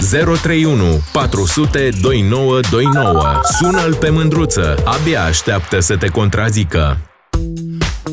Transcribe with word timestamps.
031 0.00 1.00
400 1.12 1.90
2929. 2.00 3.40
Sună-l 3.58 3.94
pe 3.94 4.10
mândruță. 4.10 4.82
Abia 4.84 5.24
așteaptă 5.24 5.80
să 5.80 5.96
te 5.96 6.06
contrazică. 6.06 6.98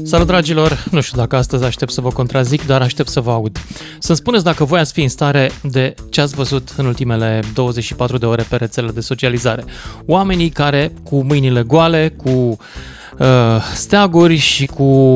Salut, 0.04 0.28
dragilor! 0.28 0.86
Nu 0.92 1.02
știu 1.02 1.18
dacă 1.18 1.36
astăzi 1.36 1.63
aștept 1.63 1.92
să 1.92 2.02
vă 2.02 2.10
contrazic, 2.10 2.65
dar 2.65 2.81
aștept 2.81 3.10
să 3.10 3.20
vă 3.20 3.31
aud. 3.31 3.60
Să-mi 4.00 4.18
spuneți 4.18 4.44
dacă 4.44 4.63
voi 4.63 4.79
ați 4.79 4.94
fi 4.94 5.02
în 5.02 5.10
stare 5.10 5.52
de 5.62 5.94
ce 6.10 6.21
ați 6.21 6.36
văzut 6.36 6.73
în 6.78 6.86
ultimele 6.86 7.40
24 7.54 8.17
de 8.17 8.26
ore 8.26 8.46
pe 8.49 8.56
rețelele 8.56 8.92
de 8.92 9.01
socializare. 9.01 9.63
Oamenii 10.06 10.49
care 10.49 10.94
cu 11.04 11.24
mâinile 11.24 11.62
goale, 11.62 12.13
cu 12.17 12.29
uh, 12.29 13.28
steaguri 13.74 14.35
și 14.35 14.65
cu 14.65 15.15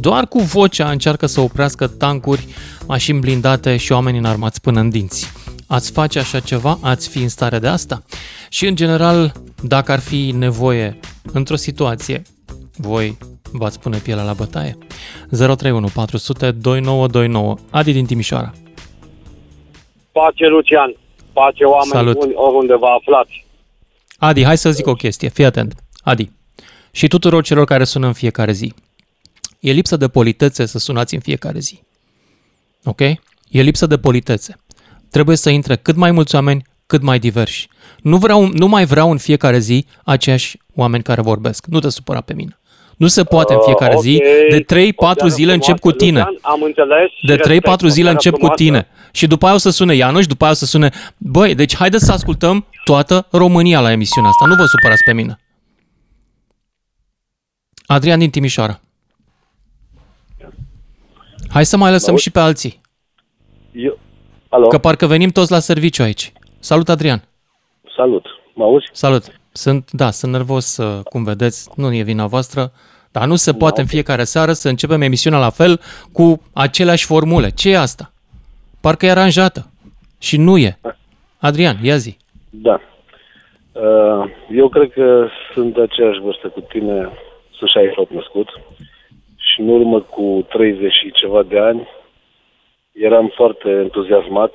doar 0.00 0.26
cu 0.26 0.38
vocea 0.38 0.90
încearcă 0.90 1.26
să 1.26 1.40
oprească 1.40 1.86
tancuri, 1.86 2.46
mașini 2.86 3.18
blindate 3.18 3.76
și 3.76 3.92
oameni 3.92 4.18
înarmați 4.18 4.60
până 4.60 4.80
în 4.80 4.90
dinți. 4.90 5.32
Ați 5.72 5.92
face 5.92 6.18
așa 6.18 6.40
ceva? 6.40 6.78
Ați 6.82 7.08
fi 7.08 7.18
în 7.18 7.28
stare 7.28 7.58
de 7.58 7.66
asta? 7.66 8.02
Și 8.48 8.66
în 8.66 8.74
general, 8.74 9.32
dacă 9.62 9.92
ar 9.92 10.00
fi 10.00 10.30
nevoie 10.30 10.98
într-o 11.32 11.56
situație, 11.56 12.22
voi 12.76 13.18
v-ați 13.52 13.80
pune 13.80 13.98
pielea 13.98 14.24
la 14.24 14.32
bătaie? 14.32 14.78
031 15.30 15.88
400 15.94 16.50
2929 16.50 17.56
Adi 17.70 17.92
din 17.92 18.06
Timișoara. 18.06 18.52
Pace, 20.12 20.46
Lucian. 20.46 20.96
Pace, 21.32 21.64
oameni 21.64 21.90
Salut. 21.90 22.18
buni, 22.18 22.32
oriunde 22.34 22.74
vă 22.74 22.86
aflați. 22.86 23.46
Adi, 24.18 24.44
hai 24.44 24.58
să 24.58 24.70
zic 24.70 24.86
o 24.86 24.94
chestie, 24.94 25.28
fii 25.28 25.44
atent. 25.44 25.74
Adi, 26.02 26.30
și 26.90 27.08
tuturor 27.08 27.42
celor 27.42 27.64
care 27.64 27.84
sună 27.84 28.06
în 28.06 28.12
fiecare 28.12 28.52
zi. 28.52 28.74
E 29.60 29.72
lipsă 29.72 29.96
de 29.96 30.08
politețe 30.08 30.66
să 30.66 30.78
sunați 30.78 31.14
în 31.14 31.20
fiecare 31.20 31.58
zi. 31.58 31.80
Ok? 32.84 33.00
E 33.52 33.62
lipsă 33.62 33.86
de 33.86 33.98
politețe. 33.98 34.56
Trebuie 35.12 35.36
să 35.36 35.50
intre 35.50 35.76
cât 35.76 35.96
mai 35.96 36.10
mulți 36.10 36.34
oameni, 36.34 36.62
cât 36.86 37.02
mai 37.02 37.18
diversi. 37.18 37.68
Nu, 38.02 38.16
vreau, 38.16 38.46
nu 38.46 38.66
mai 38.68 38.84
vreau 38.84 39.10
în 39.10 39.18
fiecare 39.18 39.58
zi 39.58 39.86
aceiași 40.04 40.58
oameni 40.74 41.02
care 41.02 41.20
vorbesc. 41.20 41.66
Nu 41.66 41.78
te 41.80 41.88
supăra 41.88 42.20
pe 42.20 42.34
mine. 42.34 42.56
Nu 42.96 43.06
se 43.06 43.24
poate 43.24 43.52
în 43.52 43.58
fiecare 43.64 43.94
Uh, 43.94 44.00
zi. 44.02 44.22
ok. 44.22 44.48
De 44.50 44.62
3-4 44.64 44.64
O 44.98 45.14
seară 45.14 45.28
zile 45.28 45.52
încep 45.52 45.78
cu 45.78 45.88
frumoasă, 45.90 46.04
tine. 46.04 46.18
Lucian, 46.18 46.38
Am 46.52 46.62
înțeles. 46.62 47.10
și 47.18 47.26
De 47.26 47.36
3-4 47.36 47.42
respect. 47.46 47.82
O 47.82 47.88
zile 47.88 47.92
seară 48.02 48.10
încep 48.10 48.32
cu 48.32 48.38
frumoasă. 48.38 48.62
tine. 48.62 48.86
Și 49.12 49.26
după 49.26 49.46
aia 49.46 49.54
o 49.54 49.58
să 49.58 49.70
sune 49.70 49.94
Ianoș, 49.94 50.26
după 50.26 50.44
aia 50.44 50.52
o 50.52 50.56
să 50.56 50.64
sune... 50.66 50.90
Băi, 51.16 51.54
deci 51.54 51.76
haideți 51.76 52.04
să 52.04 52.12
ascultăm 52.12 52.66
toată 52.84 53.26
România 53.30 53.80
la 53.80 53.90
emisiunea 53.92 54.30
asta. 54.30 54.46
Nu 54.46 54.54
vă 54.54 54.64
supărați 54.66 55.02
pe 55.04 55.12
mine. 55.12 55.38
Adrian 57.86 58.18
din 58.18 58.30
Timișoara. 58.30 58.80
Hai 61.48 61.66
să 61.66 61.76
mai 61.76 61.90
lăsăm 61.90 62.10
Auzi? 62.10 62.22
și 62.22 62.30
pe 62.30 62.40
alții. 62.40 62.80
Eu... 63.72 63.98
Alo, 64.52 64.66
Că 64.68 64.78
parcă 64.78 65.06
venim 65.06 65.30
toți 65.30 65.50
la 65.50 65.58
serviciu 65.58 66.02
aici. 66.02 66.32
Salut, 66.58 66.88
Adrian. 66.88 67.22
salut. 67.96 68.26
Mă 68.54 68.64
auzi? 68.64 68.86
Salut. 68.92 69.22
Sunt, 69.52 69.90
da, 69.90 70.10
sunt 70.10 70.32
nervos, 70.32 70.76
uh, 70.76 71.02
cum 71.04 71.24
vedeți, 71.24 71.70
nu 71.76 71.94
e 71.94 72.02
vina 72.02 72.26
voastră, 72.26 72.72
dar 73.12 73.26
nu 73.26 73.34
se 73.34 73.52
poate 73.52 73.80
în 73.80 73.86
fiecare 73.86 74.24
seară 74.24 74.52
să 74.52 74.68
începem 74.68 75.00
emisiunea 75.00 75.38
la 75.38 75.50
fel 75.50 75.80
cu 76.12 76.42
aceleași 76.54 77.06
formule. 77.06 77.50
Ce 77.50 77.70
e 77.70 77.78
asta? 77.78 78.12
Parcă 78.80 79.06
e 79.06 79.10
aranjată. 79.10 79.66
Și 80.20 80.36
nu 80.36 80.58
e. 80.58 80.78
Adrian, 81.38 81.76
ia 81.82 81.96
zi. 81.96 82.16
Da. 82.50 82.80
Uh, 83.72 84.30
Eu 84.50 84.68
cred 84.68 84.92
că 84.92 85.26
sunt 85.54 85.74
de 85.74 85.82
aceeași 85.82 86.20
vârstă 86.20 86.48
cu 86.48 86.60
tine, 86.60 87.08
sunt 87.50 87.70
68 87.70 88.10
născut 88.12 88.48
și 89.36 89.60
în 89.60 89.68
urmă 89.68 90.00
cu 90.00 90.46
30 90.48 90.92
și 90.92 91.12
ceva 91.12 91.42
de 91.42 91.58
ani 91.58 91.88
eram 92.92 93.32
foarte 93.34 93.68
entuziasmat. 93.70 94.52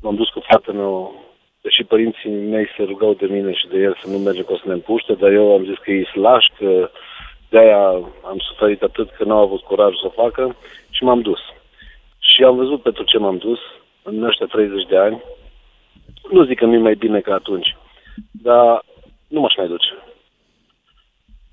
M-am 0.00 0.14
dus 0.14 0.28
cu 0.28 0.40
fratele 0.40 0.76
meu, 0.76 1.14
deși 1.60 1.84
părinții 1.84 2.30
mei 2.30 2.66
se 2.76 2.82
rugau 2.82 3.14
de 3.14 3.26
mine 3.26 3.52
și 3.52 3.66
de 3.66 3.78
el 3.78 3.98
să 4.02 4.08
nu 4.10 4.18
mergem 4.18 4.44
că 4.44 4.52
o 4.52 4.56
să 4.56 4.62
ne 4.66 4.72
împuște, 4.72 5.12
dar 5.14 5.30
eu 5.30 5.52
am 5.52 5.64
zis 5.64 5.78
că 5.78 5.90
e 5.90 6.04
slash, 6.04 6.46
că 6.58 6.90
de-aia 7.48 7.86
am 8.30 8.38
suferit 8.38 8.82
atât 8.82 9.10
că 9.10 9.24
n-au 9.24 9.42
avut 9.42 9.60
curaj 9.60 9.94
să 9.94 10.06
o 10.06 10.22
facă 10.22 10.56
și 10.90 11.04
m-am 11.04 11.20
dus. 11.20 11.40
Și 12.18 12.44
am 12.44 12.56
văzut 12.56 12.82
pentru 12.82 13.02
ce 13.02 13.18
m-am 13.18 13.36
dus 13.36 13.58
în 14.02 14.22
ăștia 14.22 14.46
30 14.46 14.86
de 14.86 14.96
ani. 14.96 15.22
Nu 16.30 16.44
zic 16.44 16.58
că 16.58 16.64
nu 16.64 16.80
mai 16.80 16.94
bine 16.94 17.20
ca 17.20 17.34
atunci, 17.34 17.76
dar 18.42 18.84
nu 19.28 19.40
m-aș 19.40 19.56
mai 19.56 19.66
duce. 19.66 19.92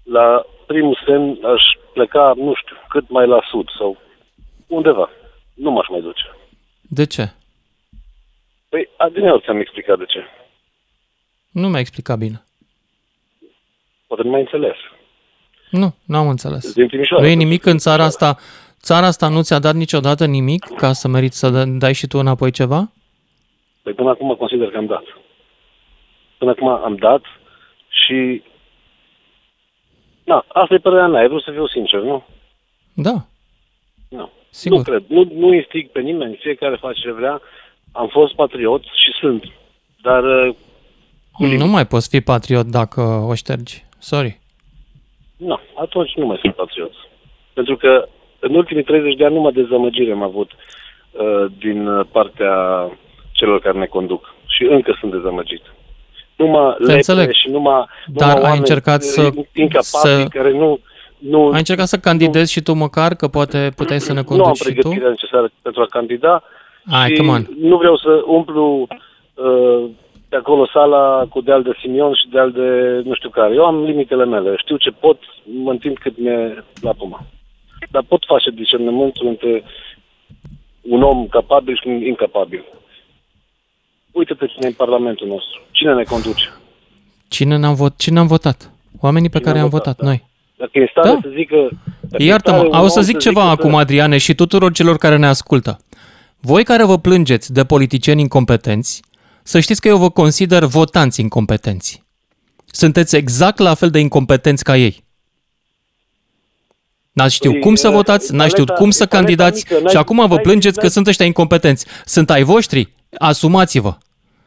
La 0.04 0.46
primul 0.68 1.00
semn 1.06 1.40
aș 1.44 1.64
pleca, 1.94 2.34
nu 2.36 2.54
știu, 2.54 2.76
cât 2.90 3.10
mai 3.10 3.28
la 3.28 3.40
sud 3.50 3.70
sau 3.78 3.98
undeva. 4.68 5.10
Nu 5.60 5.72
m-aș 5.72 5.88
mai 5.90 6.02
duce. 6.02 6.24
De 6.82 7.06
ce? 7.06 7.32
Păi, 8.70 8.90
adineori 8.98 9.42
ți-am 9.44 9.60
explicat 9.60 9.98
de 9.98 10.06
ce. 10.06 10.20
Nu 11.52 11.68
mi-a 11.70 11.80
explicat 11.80 12.18
bine. 12.18 12.44
Poate 14.08 14.24
nu 14.24 14.30
mai 14.30 14.40
înțeles. 14.42 14.76
Nu, 15.72 15.96
n-am 16.06 16.28
înțeles. 16.28 16.74
Din 16.74 16.88
Timișoara. 16.88 17.24
Nu 17.24 17.30
e 17.30 17.34
nimic 17.34 17.66
în 17.66 17.78
țara 17.78 18.04
asta. 18.04 18.38
Țara 18.82 19.06
asta 19.06 19.28
nu 19.30 19.42
ți-a 19.42 19.60
dat 19.60 19.76
niciodată 19.76 20.26
nimic 20.26 20.66
ca 20.78 20.94
să 20.94 21.08
meriți 21.08 21.38
să 21.40 21.50
dă- 21.50 21.78
dai 21.78 21.94
și 21.94 22.08
tu 22.08 22.18
înapoi 22.18 22.52
ceva? 22.52 22.92
Păi 23.82 23.94
până 23.94 24.10
acum 24.10 24.36
consider 24.36 24.70
că 24.70 24.78
am 24.78 24.86
dat. 24.86 25.04
Până 26.38 26.52
acum 26.52 26.68
am 26.68 26.96
dat 26.96 27.22
și... 27.90 28.44
Na, 30.24 30.46
asta 30.48 30.74
e 30.74 30.78
părerea 30.78 31.08
mea. 31.08 31.22
Ai 31.22 31.28
vrut 31.28 31.44
să 31.44 31.52
fiu 31.52 31.68
sincer, 31.68 32.00
nu? 32.00 32.26
Da, 32.94 33.26
Nu. 34.10 34.32
Sigur. 34.50 34.78
Nu 34.78 34.84
cred. 34.84 35.04
Nu, 35.08 35.28
nu 35.34 35.54
instig 35.54 35.90
pe 35.92 36.00
nimeni. 36.02 36.38
Fiecare 36.42 36.76
face 36.80 37.00
ce 37.02 37.12
vrea. 37.12 37.42
Am 37.92 38.08
fost 38.08 38.34
patriot 38.36 38.82
și 38.84 39.12
sunt. 39.20 39.44
Dar 40.02 40.24
uh, 40.24 40.54
cu 41.32 41.44
Nu 41.44 41.48
limite. 41.50 41.66
mai 41.68 41.86
poți 41.86 42.10
fi 42.10 42.22
patriot 42.22 42.66
dacă 42.66 43.02
o 43.02 43.34
ștergi. 43.36 43.84
Sorry. 44.00 44.40
Nu, 45.38 45.60
atunci 45.76 46.12
nu 46.16 46.26
mai 46.26 46.38
sunt 46.42 46.56
patriot. 46.56 46.92
Pentru 47.54 47.76
că 47.78 48.08
în 48.40 48.56
ultimii 48.56 48.84
30 48.84 49.14
de 49.16 49.26
ani 49.26 49.34
numai 49.34 49.52
dezamăgire 49.52 50.12
am 50.12 50.24
avut 50.24 50.52
uh, 51.12 51.52
din 51.60 51.88
uh, 51.88 52.06
partea 52.12 52.54
celor 53.32 53.60
care 53.60 53.78
ne 53.78 53.86
conduc. 53.86 54.34
Și 54.48 54.64
încă 54.64 54.98
sunt 55.00 55.12
dezamăgit. 55.12 55.62
Numai 56.36 56.76
lepre 56.78 56.94
înțeleg. 56.94 57.32
și 57.32 57.50
numai, 57.50 57.86
Dar 58.08 58.28
numai 58.28 58.36
ai 58.36 58.42
oameni 58.42 58.60
încercat 58.60 59.02
să- 59.04 59.22
incapabili 59.54 59.84
să- 60.24 60.26
care 60.30 60.52
nu... 60.52 60.80
nu 61.20 61.50
Ai 61.50 61.58
încercat 61.58 61.88
să 61.88 61.98
candidezi 61.98 62.52
și 62.52 62.62
tu 62.62 62.74
măcar, 62.74 63.16
că 63.16 63.28
poate 63.28 63.72
puteai 63.76 64.00
să 64.00 64.14
ne 64.14 64.22
nu 64.28 64.34
am 64.34 64.38
conduci 64.38 64.58
și 64.58 64.64
tu? 64.64 64.74
pregătirea 64.74 65.10
necesară 65.10 65.52
pentru 65.62 65.82
a 65.82 65.86
candida 65.86 66.44
Hai, 66.90 67.10
și 67.10 67.16
come 67.16 67.30
on. 67.32 67.48
nu 67.62 67.78
vreau 67.78 67.98
să 67.98 68.22
umplu 68.26 68.88
uh, 69.34 69.90
pe 70.30 70.36
acolo 70.36 70.68
sala 70.74 71.26
cu 71.30 71.42
deal 71.42 71.64
de 71.64 71.72
Simion 71.82 72.14
și 72.14 72.30
deal 72.32 72.52
de 72.52 73.02
nu 73.06 73.14
știu 73.16 73.30
care. 73.30 73.54
Eu 73.54 73.66
am 73.66 73.84
limitele 73.84 74.26
mele. 74.26 74.56
Știu 74.58 74.78
ce 74.78 74.90
pot, 74.92 75.20
mă 75.64 75.72
întind 75.72 75.98
cât 75.98 76.18
mi-e 76.18 76.64
la 76.82 76.94
puma. 76.94 77.26
Dar 77.92 78.04
pot 78.08 78.24
face 78.28 78.50
discernământul 78.50 79.28
între 79.28 79.64
un 80.82 81.02
om 81.02 81.28
capabil 81.28 81.76
și 81.76 81.88
un 81.88 82.02
incapabil. 82.06 82.64
Uite-te 84.12 84.46
cine 84.46 84.66
e 84.66 84.68
în 84.68 84.74
Parlamentul 84.74 85.28
nostru. 85.28 85.62
Cine 85.72 85.94
ne 85.94 86.04
conduce? 86.04 86.54
Cine, 87.30 87.58
ne-am 87.58 87.74
vot, 87.76 87.98
cine 87.98 88.20
am 88.20 88.28
votat? 88.28 88.72
Oamenii 89.02 89.30
pe 89.30 89.38
Cine 89.38 89.48
care 89.48 89.58
am 89.60 89.64
am 89.64 89.70
votat, 89.70 89.96
votat, 89.96 90.06
da. 90.06 90.10
noi. 90.10 90.29
Dacă 90.60 90.72
e 90.74 90.80
în 90.82 90.88
stare 90.92 91.08
Da. 91.10 91.20
să 91.22 91.30
zică... 91.36 91.56
dacă 92.02 92.24
e 92.24 92.26
în 92.26 92.30
Iartă-mă, 92.30 92.56
stare 92.58 92.70
un 92.70 92.76
o 92.80 92.82
om 92.82 92.88
să 92.88 93.02
zic 93.02 93.18
ceva 93.18 93.42
zică 93.42 93.52
acum, 93.54 93.72
să- 93.72 93.78
Adriane, 93.78 94.18
și 94.18 94.36
tuturor 94.36 94.72
celor 94.72 94.98
care 94.98 95.18
ne 95.18 95.28
ascultă. 95.28 95.80
Voi 96.40 96.64
care 96.64 96.84
vă 96.84 96.98
plângeți 97.00 97.54
de 97.54 97.64
politicieni 97.66 98.22
incompetenți, 98.22 99.02
să 99.44 99.60
știți 99.60 99.82
că 99.82 99.88
eu 99.88 99.98
vă 99.98 100.10
consider 100.10 100.64
votanți 100.66 101.22
incompetenți. 101.22 102.04
Sunteți 102.66 103.16
exact 103.16 103.58
la 103.60 103.74
fel 103.74 103.90
de 103.90 104.00
incompetenți 104.00 104.64
ca 104.64 104.78
ei. 104.78 105.04
N-ați 107.12 107.34
știut 107.36 107.54
Păi, 107.54 107.62
cum 107.62 107.76
să 107.76 107.88
uh, 107.88 107.94
votați, 107.94 108.34
n-ați 108.34 108.50
știut 108.50 108.70
paleta- 108.72 108.76
cum 108.78 108.90
să 108.92 109.04
e 109.04 109.06
paleta 109.06 109.18
candidați 109.26 109.66
mică, 109.70 109.82
n-ai- 109.84 109.92
și 109.92 109.98
acum 109.98 110.18
vă 110.18 110.28
n-ai- 110.34 110.42
plângeți 110.44 110.76
că 110.76 110.82
n-ai- 110.82 110.90
sunt 110.92 111.08
ăștia 111.08 111.26
incompetenți. 111.26 111.86
Sunt 112.06 112.30
ai 112.30 112.44
voștri? 112.44 112.94
Asumați-vă. 113.18 113.98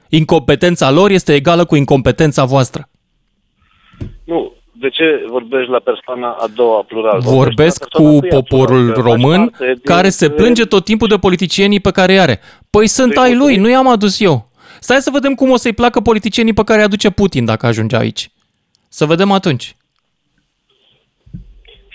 Incompetența 0.08 0.90
lor 0.90 1.10
este 1.10 1.34
egală 1.34 1.64
cu 1.64 1.76
incompetența 1.76 2.44
voastră. 2.44 2.88
Nu, 4.24 4.52
de 4.82 4.88
ce 4.88 5.24
vorbești 5.28 5.70
la 5.70 5.78
persoana 5.78 6.28
a 6.44 6.46
doua 6.54 6.82
plural? 6.82 7.18
Vorbesc 7.20 7.80
la 7.80 7.86
persoana 7.86 8.08
cu 8.10 8.14
întâia 8.14 8.40
poporul 8.40 8.76
plural, 8.84 8.92
că 8.94 9.00
faci 9.00 9.10
român 9.10 9.48
parte 9.48 9.66
din- 9.72 9.80
care 9.84 10.08
se 10.08 10.30
plânge 10.30 10.64
tot 10.64 10.84
timpul 10.84 11.08
de 11.08 11.16
politicienii 11.26 11.80
pe 11.80 11.90
care 11.90 12.12
îi 12.12 12.20
are. 12.20 12.40
Păi 12.70 12.86
sunt 12.86 13.14
Păi, 13.14 13.22
ai 13.22 13.28
lui, 13.30 13.38
mulțumim. 13.38 13.62
nu 13.62 13.68
i-am 13.70 13.88
adus 13.88 14.20
eu. 14.20 14.36
Stai 14.80 14.96
să 15.06 15.10
vedem 15.12 15.34
cum 15.34 15.50
o 15.50 15.56
să-i 15.56 15.72
placă 15.80 16.00
politicienii 16.00 16.52
pe 16.52 16.64
care 16.64 16.78
îi 16.78 16.84
aduce 16.84 17.10
Putin 17.10 17.44
dacă 17.44 17.66
ajunge 17.66 17.96
aici. 17.96 18.30
Să 18.88 19.04
vedem 19.04 19.30
atunci. 19.32 19.76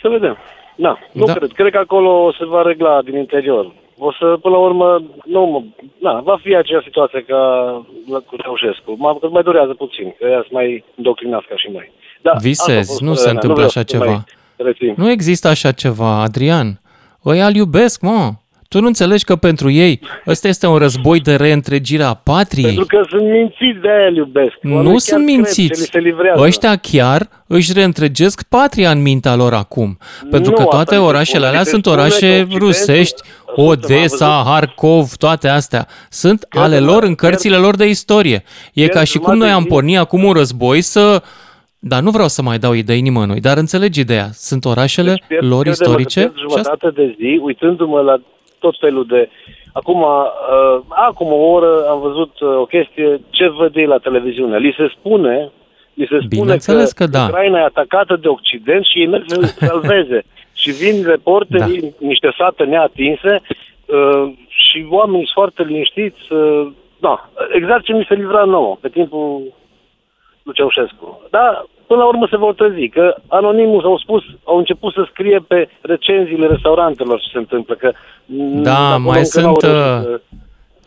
Să 0.02 0.08
vedem. 0.10 0.38
Da, 0.76 1.00
nu 1.12 1.26
Da. 1.26 1.34
cred. 1.34 1.52
Cred 1.52 1.72
că 1.72 1.78
acolo 1.78 2.34
se 2.38 2.46
va 2.46 2.62
regla 2.62 3.02
din 3.02 3.16
interior. 3.18 3.74
O 3.98 4.12
să, 4.12 4.38
până 4.42 4.56
la 4.56 4.62
urmă, 4.62 5.04
nu, 5.26 5.42
mă, 5.46 5.64
da, 6.02 6.14
va 6.24 6.38
fi 6.44 6.56
aceeași 6.56 6.86
situație 6.86 7.22
ca 7.28 7.38
la- 8.12 8.20
cu 8.20 8.36
Ceaușescu. 8.42 8.96
Mă, 8.98 9.18
că 9.20 9.28
mai 9.30 9.44
durează 9.44 9.74
puțin, 9.74 10.16
că 10.20 10.26
ea 10.28 10.40
sunt 10.40 10.52
mai 10.52 10.84
indoctrinați 10.96 11.48
ca 11.48 11.56
și 11.56 11.70
noi. 11.72 11.92
Da, 12.28 12.34
asta 12.34 12.48
a 12.48 12.50
Visezi, 12.50 12.88
fost 12.90 13.02
nu 13.02 13.14
se 13.14 13.24
părerea 13.24 13.24
mea. 13.24 13.32
întâmplă 13.32 13.54
vreau 13.54 13.68
așa 13.68 13.80
să 13.80 13.86
te 13.86 13.98
mai 13.98 14.08
ceva. 14.08 14.24
rețin. 14.70 14.94
Nu 14.98 15.10
există 15.12 15.48
așa 15.48 15.72
ceva, 15.72 16.22
Adrian. 16.22 16.80
Ăia 17.26 17.46
îl 17.48 17.56
iubesc, 17.56 18.02
mă. 18.02 18.34
Tu 18.70 18.80
nu 18.82 18.88
înțelegi 18.88 19.24
că 19.24 19.36
pentru 19.36 19.70
ei 19.70 20.00
ăsta 20.28 20.48
este 20.48 20.68
un 20.68 20.78
război 20.78 21.20
de 21.20 21.36
reîntregire 21.36 22.04
a 22.04 22.14
patriei? 22.14 22.66
Pentru 22.66 22.86
că 22.86 23.06
sunt 23.10 23.22
mințiți 23.32 23.80
de 23.82 23.88
aia 23.90 24.08
îl 24.08 24.16
iubesc. 24.16 24.52
Nu 24.62 24.76
Oamenii 24.76 25.00
sunt 25.00 25.26
chiar 25.26 25.36
mințiți. 25.36 25.68
Cred, 25.68 25.90
ce 25.90 25.98
li 25.98 26.04
se 26.04 26.10
livrează. 26.10 26.42
Ăștia 26.42 26.76
chiar 26.76 27.30
își 27.48 27.74
reîntregesc 27.74 28.44
patria 28.44 28.92
în 28.92 29.02
mintea 29.02 29.36
lor 29.36 29.54
acum. 29.54 29.98
Pentru 30.32 30.50
Nu, 30.50 30.56
că 30.56 30.62
asta 30.62 30.76
toate 30.76 30.96
li 30.96 31.02
se 31.02 31.08
orașele 31.08 31.38
spune. 31.38 31.48
alea 31.48 31.60
Li 31.60 31.66
se 31.66 31.72
sunt 31.72 31.86
spune 31.86 31.96
că 31.98 32.02
orașe 32.02 32.26
Occidentul- 32.26 32.60
rusești, 32.60 33.22
Ascultă, 33.22 33.62
m-am 33.62 33.68
Odessa, 33.68 34.28
văzut. 34.38 34.46
Harkov, 34.52 35.14
toate 35.16 35.48
astea. 35.48 35.88
Sunt 36.10 36.46
ale 36.50 36.68
Crede-mă, 36.76 36.92
lor 36.92 37.04
în 37.04 37.16
pierd- 37.16 37.18
cărțile 37.20 37.56
lor 37.56 37.76
de 37.76 37.88
istorie. 37.90 38.36
E 38.36 38.42
pierd 38.74 38.92
ca 38.92 39.04
și 39.04 39.18
cum 39.18 39.22
jumătate 39.24 39.46
noi 39.46 39.54
am 39.56 39.62
din- 39.62 39.72
pornit 39.72 39.98
acum 39.98 40.24
un 40.24 40.34
război 40.34 40.82
să... 40.82 41.24
Dar 41.80 42.02
nu 42.02 42.10
vreau 42.10 42.28
să 42.28 42.42
mai 42.42 42.58
dau 42.58 42.74
idei 42.74 43.02
nimănui, 43.02 43.40
dar 43.40 43.58
înțelegi 43.58 44.00
ideea. 44.00 44.28
Sunt 44.32 44.66
orașele 44.66 45.10
Deci 45.10 45.24
pierd- 45.28 45.44
lor 45.44 45.62
crede-mă 45.62 45.76
că 45.76 45.84
istorice 45.84 46.20
pierd 46.20 46.36
și 46.38 46.44
asta... 46.46 46.62
jumătate 46.62 47.02
de 47.02 47.16
zi, 47.20 47.40
uitându-mă 47.44 48.02
la 48.02 48.18
tot 48.60 48.76
felul 48.80 49.06
de... 49.06 49.30
Acum, 49.74 50.02
uh, 50.02 50.82
acum 50.90 51.28
o 51.28 51.36
oră 51.36 51.86
am 51.90 52.00
văzut 52.00 52.40
uh, 52.40 52.50
o 52.58 52.66
chestie, 52.66 53.22
ce 53.30 53.48
văd 53.50 53.76
ei 53.76 53.86
la 53.86 53.98
televiziune. 53.98 54.58
Li 54.58 54.76
se 54.78 54.88
spune, 55.00 55.52
li 55.94 56.08
se 56.10 56.16
spune 56.16 56.42
Bineînțeles 56.42 56.92
că 56.92 57.06
da. 57.08 57.24
Ucraina 57.24 57.60
e 57.60 57.64
atacată 57.64 58.16
de 58.16 58.28
Occident 58.28 58.86
și 58.86 59.00
ei 59.00 59.08
merg 59.08 59.24
să 59.28 59.42
salveze. 59.60 60.24
și 60.62 60.72
vin 60.72 61.04
reporterii, 61.06 61.82
da. 61.82 62.08
niște 62.08 62.34
sate 62.38 62.64
neatinse 62.64 63.42
uh, 63.86 64.34
și 64.48 64.86
oamenii 64.90 65.26
sunt 65.26 65.34
foarte 65.34 65.64
liniștiți. 65.64 66.34
Uh, 66.34 66.68
da, 67.00 67.30
exact 67.54 67.84
ce 67.84 67.94
mi 67.94 68.06
se 68.08 68.14
livra 68.14 68.44
nouă 68.44 68.78
pe 68.82 68.90
timpul 68.90 69.54
lui 70.48 70.56
Ceaușescu. 70.56 71.22
Dar 71.30 71.66
până 71.88 72.00
la 72.02 72.08
urmă 72.08 72.28
se 72.30 72.38
vor 72.38 72.54
trezi, 72.54 72.88
că 72.88 73.16
anonimul 73.28 73.86
au 73.86 73.98
spus, 73.98 74.24
au 74.44 74.58
început 74.58 74.94
să 74.94 75.08
scrie 75.12 75.40
pe 75.48 75.70
recenziile 75.82 76.48
restaurantelor 76.48 77.20
ce 77.20 77.30
se 77.32 77.38
întâmplă, 77.38 77.74
că 77.76 77.92
mm, 78.26 78.62
Da, 78.64 78.78
acolo 78.94 79.10
mai 79.10 79.20
încă 79.24 79.42
n-au 79.42 79.60
sunt, 79.60 79.62
reușit 79.62 80.08
uh, 80.08 80.20
să- 80.20 80.22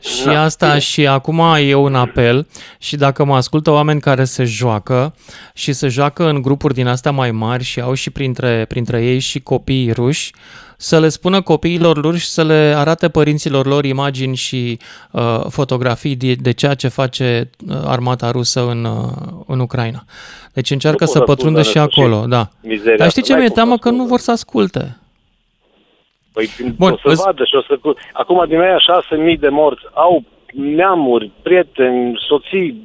Și 0.01 0.25
Da, 0.25 0.43
asta 0.43 0.67
bine. 0.67 0.79
și 0.79 1.07
acum 1.07 1.43
e 1.59 1.75
un 1.75 1.95
apel 1.95 2.47
și 2.79 2.97
dacă 2.97 3.25
mă 3.25 3.35
ascultă 3.35 3.71
oameni 3.71 4.01
care 4.01 4.25
se 4.25 4.45
joacă 4.45 5.15
și 5.55 5.73
se 5.73 5.89
joacă 5.89 6.29
în 6.29 6.43
grupuri 6.43 6.75
din 6.75 6.87
astea 6.87 7.11
mai 7.11 7.31
mari 7.31 7.65
și 7.65 7.81
au 7.81 7.95
și 7.95 8.11
printre, 8.11 8.65
printre 8.69 9.05
ei 9.05 9.19
și 9.19 9.41
copii 9.41 9.93
ruși, 9.93 10.33
să 10.77 11.01
le 11.01 11.09
spună 11.09 11.41
copiilor 11.41 12.03
lor 12.03 12.17
și 12.17 12.27
să 12.27 12.45
le 12.45 12.75
arate 12.77 13.09
părinților 13.09 13.67
lor 13.67 13.85
imagini 13.85 14.37
și 14.37 14.79
uh, 15.11 15.41
fotografii 15.49 16.17
de, 16.17 16.35
de 16.35 16.51
ceea 16.51 16.75
ce 16.75 16.89
face 16.89 17.51
uh, 17.69 17.77
armata 17.85 18.31
rusă 18.31 18.69
în, 18.69 18.85
uh, 18.85 19.43
în 19.47 19.61
Ucraina. 19.61 20.05
Deci 20.53 20.71
încearcă 20.71 21.05
Nu 21.05 21.11
să 21.11 21.19
pot 21.19 21.29
să 21.29 21.35
pătrundă 21.35 21.63
și 21.63 21.79
ascultă 21.79 22.01
acolo, 22.01 22.23
și 22.23 22.29
da. 22.29 22.51
mizeria 22.61 22.97
Dar 22.97 23.09
știi 23.09 23.23
asta, 23.23 23.33
ce 23.33 23.33
n-ai 23.33 23.41
mi-e 23.41 23.49
cum 23.49 23.57
să 23.57 23.63
teamă? 23.63 23.79
Că 23.79 23.91
nu 23.91 23.95
asculte. 23.95 24.09
vor 24.11 24.19
să 24.21 24.31
asculte. 24.31 24.97
Păi 26.33 26.49
Bun, 26.61 26.75
Bun, 26.79 26.93
o 26.93 26.97
să 26.97 27.09
îți- 27.09 27.23
vadă 27.25 27.45
și 27.45 27.55
o 27.55 27.63
să... 27.63 27.79
cu- 27.83 27.95
Acum 28.13 28.45
din 28.49 28.61
aia 28.61 28.79
șase 28.79 29.15
mii 29.23 29.37
de 29.37 29.49
morți 29.49 29.83
au 29.95 30.23
neamuri, 30.53 31.31
prieteni, 31.43 32.19
soții, 32.29 32.83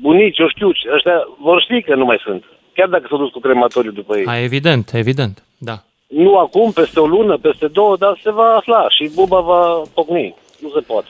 bunici, 0.00 0.38
eu 0.38 0.48
știu, 0.48 0.72
ce- 0.72 0.88
ăștia 0.94 1.12
vor 1.42 1.60
ști 1.62 1.82
că 1.82 1.94
nu 1.94 2.04
mai 2.04 2.20
sunt. 2.24 2.44
Chiar 2.74 2.88
dacă 2.88 3.06
s-au 3.08 3.18
dus 3.18 3.30
cu 3.30 3.38
crematoriu 3.40 3.90
după 3.90 4.16
ei. 4.18 4.24
A, 4.26 4.38
evident, 4.42 4.90
evident, 4.94 5.42
da. 5.58 5.82
Nu 6.06 6.38
acum, 6.38 6.72
peste 6.72 7.00
o 7.00 7.06
lună, 7.06 7.36
peste 7.38 7.66
două, 7.66 7.96
dar 7.96 8.18
se 8.22 8.30
va 8.32 8.54
afla 8.56 8.86
și 8.88 9.10
buba 9.14 9.40
va 9.40 9.82
pocni. 9.94 10.34
Nu 10.62 10.68
se 10.74 10.80
poate. 10.80 11.08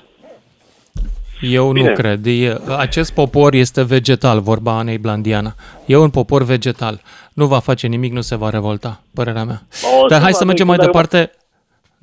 Eu 1.41 1.73
Bine. 1.73 1.88
nu 1.88 1.94
cred. 1.94 2.26
E, 2.26 2.56
acest 2.79 3.14
popor 3.14 3.55
este 3.55 3.85
vegetal, 3.85 4.41
vorba 4.41 4.79
Anei 4.79 4.99
Blandiana. 4.99 5.55
E 5.87 5.97
un 5.97 6.11
popor 6.11 6.43
vegetal. 6.44 7.00
Nu 7.32 7.47
va 7.47 7.58
face 7.58 7.87
nimic, 7.87 8.12
nu 8.12 8.20
se 8.20 8.37
va 8.37 8.50
revolta, 8.50 9.00
părerea 9.14 9.44
mea. 9.44 9.61
O, 10.03 10.06
Dar 10.06 10.19
se 10.19 10.23
hai 10.25 10.32
va 10.32 10.38
să 10.38 10.44
mergem 10.44 10.67
mai 10.67 10.76
dar- 10.76 10.87
departe. 10.87 11.31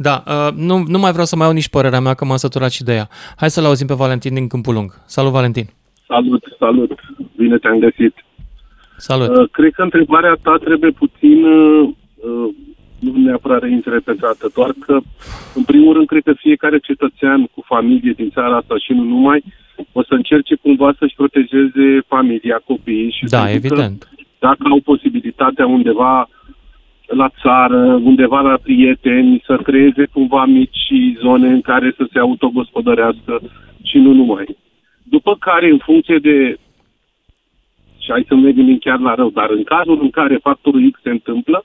Da, 0.07 0.15
uh, 0.27 0.53
nu, 0.69 0.75
nu 0.87 0.99
mai 0.99 1.11
vreau 1.11 1.25
să 1.25 1.35
mai 1.35 1.45
iau 1.45 1.55
nici 1.55 1.69
părerea 1.75 1.99
mea, 1.99 2.13
că 2.13 2.25
m-am 2.25 2.37
săturat 2.45 2.71
și 2.71 2.83
de 2.83 2.93
ea. 2.93 3.07
Hai 3.37 3.49
să-l 3.49 3.65
auzim 3.65 3.87
pe 3.87 3.93
Valentin 4.03 4.33
din 4.33 4.47
Câmpul 4.47 4.73
Lung. 4.73 4.91
Salut, 5.05 5.31
Valentin! 5.31 5.65
Salut, 6.07 6.43
salut. 6.59 6.91
Bine 7.37 7.57
te-am 7.57 7.79
găsit. 7.79 8.13
Salut! 8.97 9.27
Uh, 9.37 9.49
cred 9.51 9.71
că 9.73 9.81
întrebarea 9.81 10.35
ta 10.41 10.55
trebuie 10.63 10.91
puțin, 10.91 11.43
uh, 11.45 11.89
uh, 12.15 12.49
nu 12.99 13.11
neapărat 13.25 13.61
reinterpretată, 13.61 14.51
doar 14.55 14.71
că, 14.85 14.99
în 15.53 15.63
primul 15.63 15.93
rând, 15.93 16.07
cred 16.07 16.23
că 16.23 16.33
fiecare 16.37 16.77
cetățean 16.79 17.45
cu 17.53 17.61
familie 17.65 18.13
din 18.15 18.29
țara 18.29 18.55
asta 18.57 18.75
și 18.77 18.91
nu 18.93 19.03
numai, 19.03 19.43
o 19.91 20.01
să 20.03 20.13
încerce 20.13 20.55
cumva 20.55 20.93
să-și 20.99 21.15
protejeze 21.15 21.85
familia, 22.07 22.61
copiii 22.65 23.11
și 23.17 23.25
Da, 23.25 23.37
să 23.37 23.43
ducă, 23.43 23.55
evident. 23.55 24.09
dacă 24.39 24.63
au 24.69 24.79
posibilitatea 24.83 25.65
undeva 25.65 26.29
la 27.13 27.29
țară, 27.41 27.93
undeva 28.03 28.41
la 28.41 28.57
prieteni, 28.63 29.43
să 29.45 29.57
creeze 29.57 30.05
cumva 30.13 30.45
mici 30.45 30.91
zone 31.21 31.47
în 31.47 31.61
care 31.61 31.93
să 31.97 32.07
se 32.11 32.19
autogospodărească 32.19 33.41
și 33.83 33.97
nu 33.97 34.13
numai. 34.13 34.57
După 35.03 35.35
care, 35.39 35.69
în 35.69 35.77
funcție 35.77 36.17
de 36.17 36.57
și 38.03 38.11
hai 38.11 38.25
să 38.27 38.33
nu 38.33 38.41
ne 38.41 38.51
gândim 38.51 38.77
chiar 38.77 38.99
la 38.99 39.13
rău, 39.15 39.29
dar 39.29 39.49
în 39.49 39.63
cazul 39.63 39.99
în 40.01 40.09
care 40.09 40.45
factorul 40.47 40.91
X 40.91 41.01
se 41.01 41.09
întâmplă, 41.09 41.63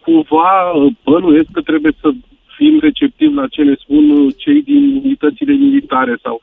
cumva 0.00 0.70
uh, 0.70 0.92
bănuiesc 1.04 1.50
că 1.52 1.60
trebuie 1.60 1.92
să 2.00 2.08
fim 2.56 2.78
receptivi 2.80 3.34
la 3.34 3.46
ce 3.46 3.62
ne 3.62 3.74
spun 3.74 4.10
uh, 4.10 4.34
cei 4.36 4.62
din 4.62 5.00
unitățile 5.04 5.52
militare 5.52 6.18
sau 6.22 6.40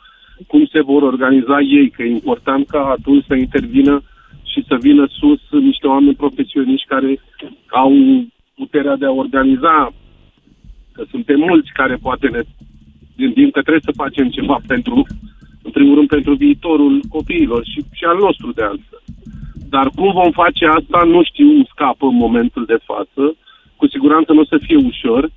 cum 0.48 0.66
se 0.66 0.81
vor 0.81 1.02
organiza 1.02 1.60
ei, 1.62 1.90
că 1.90 2.04
e 2.04 2.10
important 2.10 2.68
ca 2.68 2.96
atunci 2.98 3.25
să 3.28 3.36
intervină 3.36 4.02
și 4.53 4.65
să 4.67 4.75
vină 4.88 5.05
sus 5.19 5.41
niște 5.51 5.88
oameni 5.88 6.21
profesioniști 6.23 6.88
care 6.88 7.19
au 7.69 7.91
puterea 8.55 8.95
de 8.95 9.05
a 9.05 9.19
organiza, 9.23 9.94
că 10.94 11.03
suntem 11.09 11.39
mulți 11.39 11.71
care 11.73 11.95
poate 11.95 12.27
ne 12.27 12.41
gândim 13.17 13.50
că 13.50 13.61
trebuie 13.61 13.89
să 13.89 14.01
facem 14.03 14.27
ceva 14.29 14.57
pentru, 14.67 14.95
în 15.63 15.71
primul 15.71 15.95
rând, 15.95 16.07
pentru 16.07 16.33
viitorul 16.33 17.00
copiilor 17.09 17.61
și, 17.71 17.79
și 17.91 18.03
al 18.03 18.17
nostru 18.17 18.51
de 18.51 18.63
altfel. 18.63 19.01
Dar 19.69 19.88
cum 19.95 20.11
vom 20.13 20.31
face 20.31 20.65
asta, 20.65 21.00
nu 21.05 21.23
știu, 21.23 21.47
îmi 21.50 21.69
scapă 21.73 22.05
în 22.05 22.15
momentul 22.15 22.65
de 22.65 22.77
față. 22.83 23.35
Cu 23.75 23.88
siguranță 23.88 24.33
nu 24.33 24.39
o 24.39 24.45
să 24.45 24.57
fie 24.65 24.75
ușor, 24.75 25.29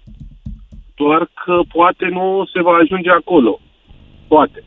doar 0.97 1.29
că 1.45 1.61
poate 1.73 2.09
nu 2.11 2.49
se 2.53 2.63
va 2.63 2.75
ajunge 2.83 3.11
acolo. 3.11 3.61
Poate. 4.29 4.65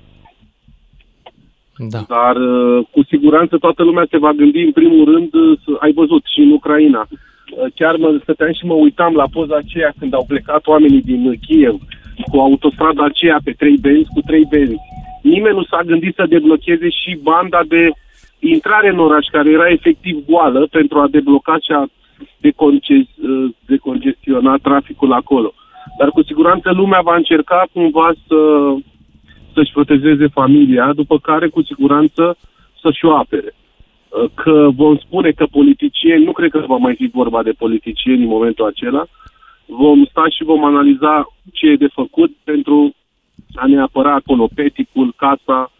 Da. 1.87 1.99
Dar 2.07 2.35
uh, 2.35 2.85
cu 2.91 3.03
siguranță 3.03 3.57
toată 3.57 3.83
lumea 3.83 4.05
se 4.09 4.17
va 4.17 4.31
gândi 4.31 4.61
în 4.61 4.71
primul 4.71 5.05
rând, 5.13 5.33
uh, 5.33 5.57
să- 5.63 5.77
ai 5.79 5.91
văzut 5.91 6.23
și 6.33 6.39
în 6.39 6.51
Ucraina. 6.51 7.07
Uh, 7.09 7.65
Chiar 7.75 7.95
mă 7.95 8.19
stăteam 8.21 8.51
și 8.53 8.65
mă 8.65 8.73
uitam 8.73 9.13
la 9.13 9.25
poza 9.31 9.55
aceea 9.55 9.93
când 9.99 10.13
au 10.13 10.25
plecat 10.27 10.67
oamenii 10.67 11.01
din 11.01 11.27
uh, 11.27 11.37
Kiev 11.47 11.75
cu 12.31 12.37
autostrada 12.39 13.03
aceea 13.05 13.37
pe 13.43 13.51
trei 13.51 13.77
benzi, 13.77 14.09
cu 14.13 14.21
trei 14.21 14.45
benzi. 14.49 14.75
Nimeni 15.21 15.55
nu 15.55 15.63
s-a 15.63 15.81
gândit 15.85 16.15
să 16.15 16.25
deblocheze 16.29 16.89
și 16.89 17.19
banda 17.21 17.61
de 17.68 17.89
intrare 18.39 18.89
în 18.89 18.99
oraș, 18.99 19.25
care 19.31 19.49
era 19.51 19.68
efectiv 19.69 20.25
goală, 20.27 20.68
pentru 20.71 20.99
a 20.99 21.07
debloca 21.07 21.57
și 21.57 21.71
a 21.71 21.85
deconge- 22.37 23.07
uh, 23.21 23.49
decongestiona 23.65 24.56
traficul 24.61 25.11
acolo. 25.13 25.54
Dar 25.99 26.09
cu 26.09 26.23
siguranță 26.23 26.71
lumea 26.71 27.01
va 27.04 27.15
încerca 27.15 27.68
cumva 27.73 28.11
să 28.27 28.35
să-și 29.53 29.71
protejeze 29.71 30.27
familia, 30.27 30.94
după 30.94 31.19
care 31.19 31.47
cu 31.47 31.61
siguranță 31.63 32.37
să-și 32.81 33.06
o 33.06 33.15
apere. 33.15 33.53
Uh, 33.53 34.29
Că 34.33 34.69
vom 34.75 34.97
spune 34.97 35.31
că 35.31 35.45
politicieni, 35.45 36.23
nu 36.23 36.31
cred 36.31 36.51
că 36.51 36.63
va 36.68 36.75
mai 36.75 36.95
fi 36.95 37.07
vorba 37.13 37.44
de 37.44 37.51
politicieni 37.51 38.21
în 38.23 38.29
momentul 38.29 38.65
acela, 38.65 39.06
vom 39.65 40.06
sta 40.06 40.23
și 40.29 40.44
vom 40.44 40.63
analiza 40.63 41.27
ce 41.53 41.68
e 41.68 41.75
de 41.75 41.87
făcut 41.94 42.31
pentru 42.44 42.95
a 43.56 43.68
ne 43.68 43.81
apăra 43.81 44.13
acolo 44.13 44.49
peticul, 44.56 45.13
casa, 45.15 45.71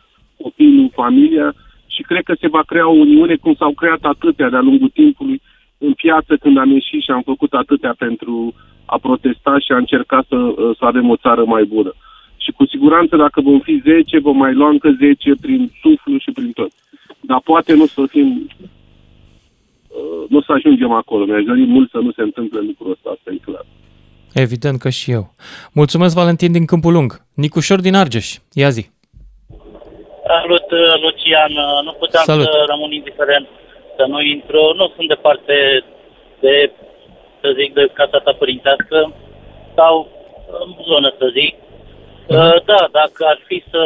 copilul, 0.42 0.90
familia 0.94 1.54
și 1.88 2.02
cred 2.02 2.24
că 2.24 2.34
se 2.40 2.48
va 2.48 2.62
crea 2.66 2.88
o 2.88 3.00
uniune 3.06 3.36
cum 3.36 3.54
s-au 3.54 3.72
creat 3.72 4.00
atâtea 4.02 4.50
de-a 4.50 4.62
lungul 4.62 4.90
timpului 4.90 5.42
în 5.78 5.94
piață 5.94 6.38
când 6.38 6.58
am 6.58 6.72
ieșit 6.72 7.02
și 7.02 7.12
am 7.12 7.22
făcut 7.22 7.54
atâtea 7.54 7.96
pentru 7.98 8.54
a 8.86 8.98
protesta 8.98 9.60
și 9.60 9.72
a 9.72 9.78
încerca 9.78 10.24
să, 10.28 10.36
uh, 10.36 10.76
să 10.78 10.86
avem 10.86 11.10
o 11.10 11.16
țară 11.16 11.44
mai 11.46 11.64
bună. 11.64 11.94
Și 12.50 12.56
cu 12.56 12.66
siguranță 12.68 13.16
dacă 13.16 13.42
vom 13.42 13.60
fi 13.60 13.82
10, 13.86 14.20
vom 14.20 14.38
mai 14.38 14.54
lua 14.54 14.70
încă 14.70 14.90
10 15.00 15.32
prin 15.42 15.72
suflu 15.82 16.18
și 16.18 16.32
prin 16.32 16.52
tot. 16.52 16.72
Dar 17.20 17.42
poate 17.44 17.74
nu 17.74 17.86
să 17.86 18.02
fim 18.10 18.28
uh, 19.88 20.24
nu 20.30 20.38
o 20.38 20.42
să 20.42 20.52
ajungem 20.52 20.92
acolo. 20.92 21.26
Mi-aș 21.26 21.44
dori 21.44 21.66
mult 21.66 21.90
să 21.90 21.98
nu 21.98 22.12
se 22.12 22.22
întâmple 22.22 22.60
lucrul 22.60 22.92
ăsta, 22.92 23.10
asta 23.10 23.32
e 23.34 23.38
clar. 23.50 23.66
Evident 24.34 24.80
că 24.80 24.90
și 24.90 25.12
eu. 25.12 25.34
Mulțumesc, 25.74 26.16
Valentin 26.16 26.52
din 26.52 26.66
Câmpul 26.66 26.94
Lung. 26.94 27.12
Nicușor 27.34 27.80
din 27.82 27.96
Argeș. 27.96 28.28
Ia 28.54 28.70
zi. 28.70 28.84
Salut, 30.28 30.68
uh, 30.82 30.94
Lucian. 31.04 31.52
Uh, 31.52 31.80
Nu 31.86 31.92
puteam 32.00 32.24
Salut. 32.24 32.46
să 32.46 32.66
rămân 32.72 32.92
indiferent 32.92 33.48
să 33.98 34.04
nu 34.08 34.22
intru. 34.22 34.74
Nu 34.80 34.86
sunt 34.96 35.08
departe 35.08 35.56
de, 36.40 36.72
să 37.42 37.48
zic, 37.60 37.74
de 37.74 37.90
casa 37.94 38.18
ta 38.26 38.34
părintească 38.42 39.14
sau 39.76 39.94
în 40.64 40.72
zonă, 40.90 41.14
să 41.20 41.28
zic. 41.40 41.56
Uh, 42.30 42.62
Da, 42.66 42.88
dacă 42.92 43.26
ar 43.26 43.40
fi 43.48 43.64
să, 43.72 43.84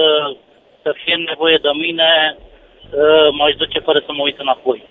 să 0.81 0.93
fie 1.03 1.15
nevoie 1.15 1.57
de 1.61 1.69
mine, 1.73 2.37
uh, 2.37 3.27
m-aș 3.31 3.53
duce 3.55 3.79
fără 3.79 3.99
să 4.05 4.11
mă 4.11 4.21
uit 4.23 4.39
înapoi. 4.39 4.83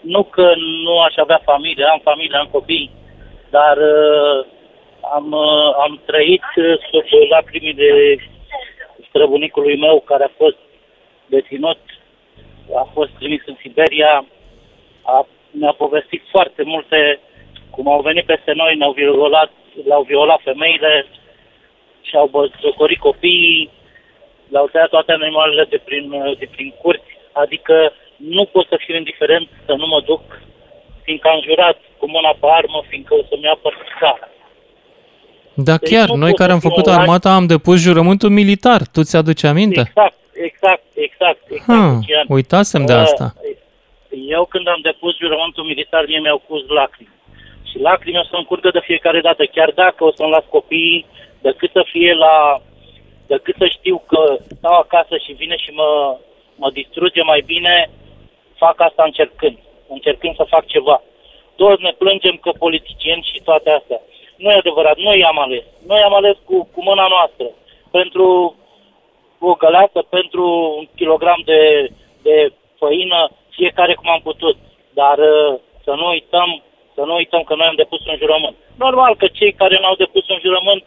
Nu 0.00 0.22
că 0.22 0.52
nu 0.84 0.98
aș 1.00 1.14
avea 1.16 1.40
familie, 1.44 1.84
am 1.84 2.00
familie, 2.02 2.36
am 2.36 2.48
copii, 2.50 2.90
dar 3.50 3.76
uh, 3.76 4.46
am, 5.14 5.32
uh, 5.32 5.74
am 5.84 6.00
trăit 6.06 6.48
uh, 6.56 6.78
sub 6.90 7.30
lacrimile 7.30 8.16
străbunicului 9.08 9.76
meu 9.78 10.00
care 10.00 10.24
a 10.24 10.36
fost 10.36 10.58
deținut, 11.26 11.78
a 12.74 12.88
fost 12.92 13.10
trimis 13.18 13.42
în 13.46 13.56
Siberia, 13.60 14.24
a, 15.02 15.26
ne-a 15.50 15.72
povestit 15.72 16.22
foarte 16.30 16.62
multe 16.62 17.20
cum 17.70 17.88
au 17.88 18.00
venit 18.00 18.24
peste 18.24 18.52
noi, 18.52 18.76
ne-au 18.76 18.92
violat, 18.92 19.50
le-au 19.84 20.02
violat 20.02 20.40
femeile 20.42 21.06
și 22.08 22.14
au 22.16 22.26
băzocorit 22.26 22.98
copiii, 22.98 23.70
le-au 24.48 24.68
tăiat 24.72 24.88
toate 24.88 25.12
animalele 25.12 25.64
de 25.70 25.80
prin, 25.84 26.04
de 26.38 26.48
prin 26.54 26.74
curți, 26.82 27.12
adică 27.32 27.92
nu 28.16 28.44
pot 28.44 28.66
să 28.68 28.76
fiu 28.84 28.96
indiferent 28.96 29.48
să 29.66 29.72
nu 29.80 29.86
mă 29.86 30.00
duc, 30.04 30.22
fiindcă 31.04 31.28
am 31.28 31.40
jurat 31.48 31.78
cu 31.98 32.06
mâna 32.14 32.32
pe 32.40 32.46
armă, 32.58 32.82
fiindcă 32.88 33.14
o 33.14 33.22
să-mi 33.28 33.48
apăr 33.54 33.74
țara. 33.98 34.28
Da, 35.54 35.76
deci 35.76 35.90
chiar, 35.90 36.08
noi 36.08 36.34
care 36.34 36.52
am 36.52 36.58
făcut 36.58 36.86
armata 36.86 37.34
am 37.34 37.46
depus 37.46 37.80
jurământul 37.80 38.30
militar. 38.30 38.80
Tu 38.92 39.02
ți-aduci 39.02 39.44
aminte? 39.44 39.80
Exact, 39.80 40.18
exact, 40.32 40.82
exact. 40.94 41.42
exact 41.48 41.66
ha, 41.66 42.00
uitasem 42.28 42.86
de 42.86 42.92
asta. 42.92 43.34
Eu 44.28 44.44
când 44.44 44.68
am 44.68 44.80
depus 44.82 45.16
jurământul 45.16 45.64
militar, 45.64 46.04
mie 46.06 46.20
mi-au 46.20 46.42
pus 46.46 46.62
lacrimi. 46.68 47.14
Și 47.70 47.78
lacrimile 47.78 48.22
o 48.24 48.28
să 48.30 48.36
încurgă 48.36 48.70
de 48.70 48.80
fiecare 48.82 49.20
dată, 49.20 49.44
chiar 49.44 49.70
dacă 49.74 50.04
o 50.04 50.12
să-mi 50.12 50.30
las 50.30 50.44
copiii, 50.48 51.06
decât 51.48 51.70
să 51.72 51.82
fie 51.92 52.12
la... 52.14 52.60
decât 53.26 53.54
să 53.58 53.66
știu 53.76 53.96
că 54.10 54.22
stau 54.56 54.76
acasă 54.78 55.14
și 55.24 55.32
vine 55.40 55.56
și 55.64 55.70
mă, 55.80 55.90
mă 56.60 56.68
distruge 56.70 57.22
mai 57.22 57.40
bine, 57.52 57.90
fac 58.62 58.80
asta 58.80 59.02
încercând. 59.04 59.58
Încercând 59.96 60.34
să 60.36 60.52
fac 60.54 60.64
ceva. 60.66 61.02
Toți 61.56 61.82
ne 61.82 61.92
plângem 62.02 62.36
că 62.44 62.50
politicieni 62.64 63.28
și 63.30 63.38
toate 63.48 63.70
astea. 63.70 64.00
Nu 64.36 64.50
e 64.50 64.62
adevărat, 64.62 64.96
noi 64.96 65.24
am 65.24 65.38
ales. 65.38 65.64
Noi 65.86 66.00
am 66.00 66.14
ales 66.14 66.36
cu, 66.48 66.56
cu 66.72 66.80
mâna 66.82 67.06
noastră. 67.14 67.46
Pentru 67.90 68.26
o 69.38 69.52
găleată, 69.62 70.00
pentru 70.16 70.44
un 70.78 70.86
kilogram 70.94 71.40
de, 71.44 71.90
de 72.22 72.52
făină, 72.78 73.30
fiecare 73.50 73.94
cum 73.94 74.08
am 74.10 74.20
putut. 74.28 74.56
Dar 75.00 75.18
uh, 75.18 75.58
să 75.84 75.92
nu 76.00 76.06
uităm, 76.08 76.62
să 76.94 77.02
nu 77.08 77.14
uităm 77.14 77.42
că 77.42 77.54
noi 77.54 77.66
am 77.66 77.80
depus 77.82 78.06
un 78.06 78.16
jurământ. 78.22 78.56
Normal 78.84 79.16
că 79.16 79.26
cei 79.26 79.52
care 79.52 79.78
n-au 79.80 79.94
depus 79.94 80.28
un 80.28 80.38
jurământ, 80.46 80.82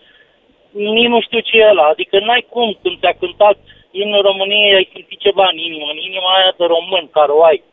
nici 0.71 1.13
nu 1.13 1.21
știu 1.21 1.39
ce 1.39 1.57
e 1.57 1.69
ăla. 1.69 1.85
Adică 1.87 2.19
n-ai 2.19 2.45
cum, 2.49 2.77
când 2.81 2.99
te-a 2.99 3.15
cântat 3.19 3.57
în 3.91 4.21
României, 4.21 4.75
ai 4.75 4.89
simțit 4.93 5.19
ceva 5.19 5.45
în 5.51 5.57
inimă, 5.57 5.87
în 5.91 5.97
inima 5.97 6.29
aia 6.35 6.53
de 6.57 6.65
român 6.65 7.09
care 7.11 7.31
o 7.31 7.43
ai. 7.43 7.63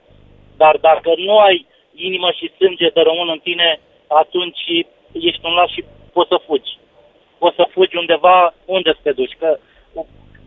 Dar 0.56 0.76
dacă 0.80 1.10
nu 1.16 1.38
ai 1.38 1.66
inimă 1.94 2.30
și 2.30 2.52
sânge 2.58 2.88
de 2.88 3.00
român 3.00 3.28
în 3.28 3.38
tine, 3.38 3.80
atunci 4.06 4.62
ești 5.12 5.46
un 5.48 5.52
las 5.52 5.70
și 5.70 5.84
poți 6.12 6.28
să 6.28 6.40
fugi. 6.46 6.78
Poți 7.38 7.56
să 7.56 7.68
fugi 7.70 7.96
undeva 7.96 8.54
unde 8.64 8.90
să 8.92 9.00
te 9.02 9.12
duci. 9.12 9.36
Că 9.38 9.58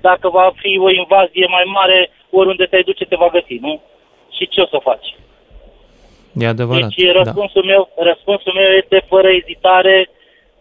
dacă 0.01 0.29
va 0.29 0.51
fi 0.55 0.79
o 0.79 0.89
invazie 0.89 1.47
mai 1.49 1.63
mare, 1.65 2.11
oriunde 2.29 2.65
te 2.65 2.81
duce 2.81 3.05
te 3.05 3.15
va 3.15 3.29
găsi, 3.29 3.57
nu? 3.61 3.81
Și 4.35 4.47
ce 4.47 4.61
o 4.61 4.65
să 4.65 4.79
faci? 4.83 5.15
E 6.35 6.47
adevărat. 6.47 6.89
Deci 6.95 7.11
răspunsul, 7.11 7.61
da. 7.61 7.67
meu, 7.67 7.89
răspunsul 7.95 8.53
meu 8.53 8.71
este 8.81 9.05
fără 9.07 9.29
ezitare, 9.29 10.09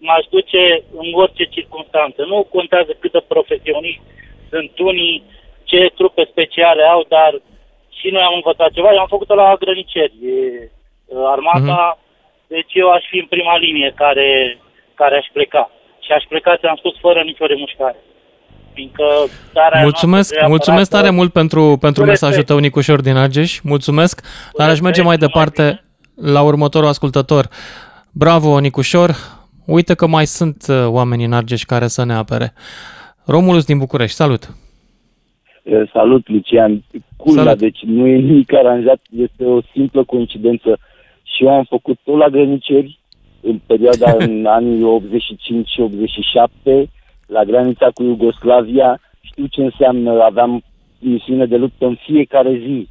m-aș 0.07 0.25
duce 0.31 0.83
în 1.01 1.09
orice 1.13 1.45
circunstanță. 1.45 2.25
Nu 2.27 2.49
contează 2.57 2.93
cât 2.99 3.13
de 3.13 3.23
profesioniști 3.29 4.01
sunt 4.51 4.79
unii, 4.79 5.23
ce 5.65 5.93
trupe 5.95 6.29
speciale 6.31 6.83
au, 6.83 7.05
dar 7.09 7.33
și 7.99 8.09
noi 8.11 8.23
am 8.23 8.35
învățat 8.35 8.71
ceva. 8.71 8.93
Eu 8.93 9.01
am 9.01 9.15
făcut-o 9.17 9.35
la 9.35 9.57
grăniceri. 9.59 10.15
Armata 11.35 11.99
mm-hmm. 11.99 12.07
Deci 12.49 12.73
eu 12.75 12.91
aș 12.91 13.05
fi 13.11 13.19
în 13.19 13.27
prima 13.27 13.57
linie 13.57 13.93
care, 13.97 14.59
care 14.95 15.17
aș 15.17 15.27
pleca. 15.33 15.71
Și 16.01 16.13
aș 16.13 16.25
pleca, 16.29 16.57
ți-am 16.57 16.77
spus, 16.77 16.95
fără 17.01 17.21
nicio 17.23 17.47
remușcare. 17.47 17.97
Fiindcă 18.75 19.05
mulțumesc, 19.83 20.35
mulțumesc 20.47 20.91
tare 20.91 21.11
mult 21.11 21.33
pentru, 21.33 21.77
pentru 21.81 22.05
mesajul 22.05 22.43
tău, 22.43 22.59
Nicușor 22.59 23.01
din 23.01 23.17
Argeș. 23.17 23.61
Mulțumesc, 23.63 24.21
dar 24.57 24.69
aș 24.69 24.81
merge 24.81 25.03
mai 25.03 25.17
departe 25.17 25.85
la 26.15 26.43
următorul 26.43 26.89
ascultător. 26.89 27.49
Bravo, 28.13 28.59
Nicușor! 28.59 29.38
Uite 29.71 29.95
că 29.95 30.07
mai 30.07 30.27
sunt 30.27 30.67
uh, 30.69 30.87
oameni 30.87 31.25
în 31.25 31.33
Argeș 31.33 31.63
care 31.63 31.87
să 31.87 32.05
ne 32.05 32.13
apere. 32.13 32.53
Romulus 33.25 33.65
din 33.65 33.79
București, 33.79 34.17
salut! 34.17 34.55
Salut, 35.93 36.29
Lucian! 36.29 36.85
Culmea, 37.17 37.43
salut. 37.43 37.59
deci 37.59 37.79
nu 37.83 38.07
e 38.07 38.17
nimic 38.17 38.53
aranjat, 38.55 39.01
este 39.17 39.45
o 39.45 39.61
simplă 39.73 40.05
coincidență 40.05 40.79
și 41.23 41.45
eu 41.45 41.51
am 41.51 41.65
făcut 41.65 41.99
tot 42.05 42.17
la 42.19 42.29
grăniceri 42.29 42.99
în 43.41 43.61
perioada 43.67 44.17
în 44.27 44.47
anii 44.47 44.83
85 44.83 45.69
și 45.69 45.81
87 45.81 46.91
la 47.27 47.45
granița 47.45 47.91
cu 47.95 48.03
Iugoslavia. 48.03 49.01
Știu 49.21 49.47
ce 49.47 49.63
înseamnă, 49.63 50.23
aveam 50.23 50.63
misiune 50.99 51.47
de 51.47 51.57
luptă 51.57 51.87
în 51.87 51.97
fiecare 52.05 52.61
zi. 52.67 52.89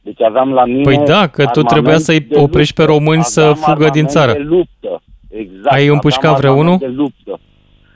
Deci 0.00 0.22
aveam 0.22 0.52
la 0.52 0.64
mine 0.64 0.82
Păi 0.82 1.02
da, 1.06 1.26
că 1.26 1.44
tu 1.44 1.62
trebuia 1.62 1.98
să-i 1.98 2.26
oprești 2.34 2.74
pe 2.74 2.84
români 2.84 3.22
să 3.22 3.52
fugă 3.52 3.88
din 3.88 4.06
țară. 4.06 4.32
De 4.32 4.38
luptă. 4.38 5.02
Exact. 5.38 5.74
Ai 5.74 5.86
împușcat 5.86 6.38
vreunul? 6.38 6.78
De 6.78 6.86
luptă. 6.86 7.40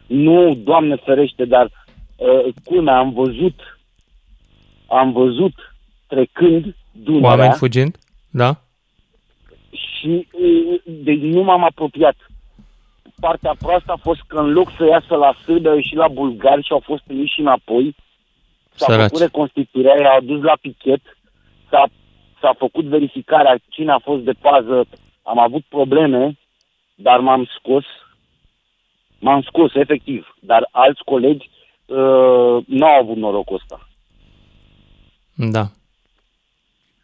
Nu, 0.06 0.54
Doamne 0.54 0.96
ferește, 0.96 1.44
dar 1.44 1.70
uh, 2.16 2.54
culmea, 2.64 2.98
am 2.98 3.12
văzut 3.12 3.78
am 4.88 5.12
văzut 5.12 5.52
trecând 6.06 6.74
Dunărea. 6.92 7.28
Oameni 7.28 7.52
fugind? 7.52 7.96
Da 8.30 8.56
și 9.98 10.26
deci 10.84 11.20
nu 11.20 11.42
m-am 11.42 11.64
apropiat. 11.64 12.16
Partea 13.20 13.54
proastă 13.58 13.92
a 13.92 13.96
fost 14.02 14.20
că 14.26 14.38
în 14.38 14.52
loc 14.52 14.70
să 14.76 14.84
iasă 14.84 15.14
la 15.14 15.34
sârbe, 15.44 15.68
au 15.68 15.74
ieșit 15.74 15.96
la 15.96 16.08
bulgari 16.08 16.62
și 16.62 16.72
au 16.72 16.82
fost 16.84 17.02
trimiși 17.02 17.40
înapoi. 17.40 17.94
S-a 18.74 18.86
Săraci. 18.86 19.02
făcut 19.02 19.20
reconstituirea, 19.20 20.00
i-au 20.00 20.16
adus 20.16 20.42
la 20.42 20.56
pichet, 20.60 21.00
s-a, 21.70 21.88
s-a 22.40 22.54
făcut 22.58 22.84
verificarea 22.84 23.58
cine 23.68 23.92
a 23.92 23.98
fost 23.98 24.22
de 24.22 24.32
pază, 24.40 24.86
am 25.22 25.38
avut 25.38 25.64
probleme, 25.68 26.38
dar 27.00 27.20
m-am 27.20 27.48
scos, 27.58 27.84
m-am 29.18 29.42
scos 29.42 29.74
efectiv, 29.74 30.36
dar 30.40 30.68
alți 30.70 31.04
colegi 31.04 31.50
uh, 31.86 32.64
nu 32.66 32.86
au 32.86 33.00
avut 33.00 33.16
norocul 33.16 33.54
ăsta. 33.54 33.88
Da. 35.34 35.64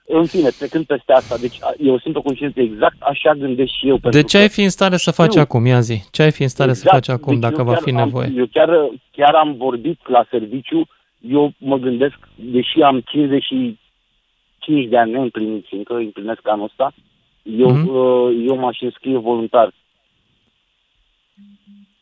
În 0.06 0.26
fine, 0.26 0.48
trecând 0.48 0.84
peste 0.84 1.12
asta, 1.12 1.36
deci 1.36 1.58
eu 1.78 1.98
simt 1.98 2.16
o 2.16 2.22
conștiință 2.22 2.60
exact 2.60 2.96
așa 2.98 3.32
gândesc 3.34 3.72
și 3.72 3.88
eu. 3.88 3.98
De 4.10 4.22
ce 4.22 4.38
ai 4.38 4.48
fi 4.48 4.62
în 4.62 4.68
stare 4.68 4.96
să 4.96 5.10
faci 5.10 5.36
acum, 5.36 5.66
ia 5.66 5.80
zi? 5.80 6.02
Ce 6.10 6.22
ai 6.22 6.32
fi 6.32 6.42
în 6.42 6.48
stare 6.48 6.70
exact. 6.70 6.88
să 6.88 6.94
faci 6.94 7.16
acum 7.18 7.32
deci 7.32 7.42
dacă 7.42 7.62
va 7.62 7.74
fi 7.74 7.90
nevoie? 7.90 8.26
Am, 8.26 8.38
eu 8.38 8.46
chiar, 8.52 8.90
chiar 9.10 9.34
am 9.34 9.54
vorbit 9.56 9.98
la 10.08 10.26
serviciu, 10.30 10.88
eu 11.20 11.52
mă 11.58 11.76
gândesc, 11.76 12.18
deși 12.34 12.80
am 12.82 13.00
55 13.00 14.88
de 14.88 14.98
ani 14.98 15.12
neîmpliniți 15.12 15.74
încă, 15.74 15.94
împlinesc 15.94 16.48
anul 16.48 16.64
ăsta, 16.64 16.92
eu, 17.42 17.72
mm-hmm. 17.72 18.46
eu 18.48 18.56
m-aș 18.56 18.80
înscrie 18.80 19.18
voluntar. 19.18 19.72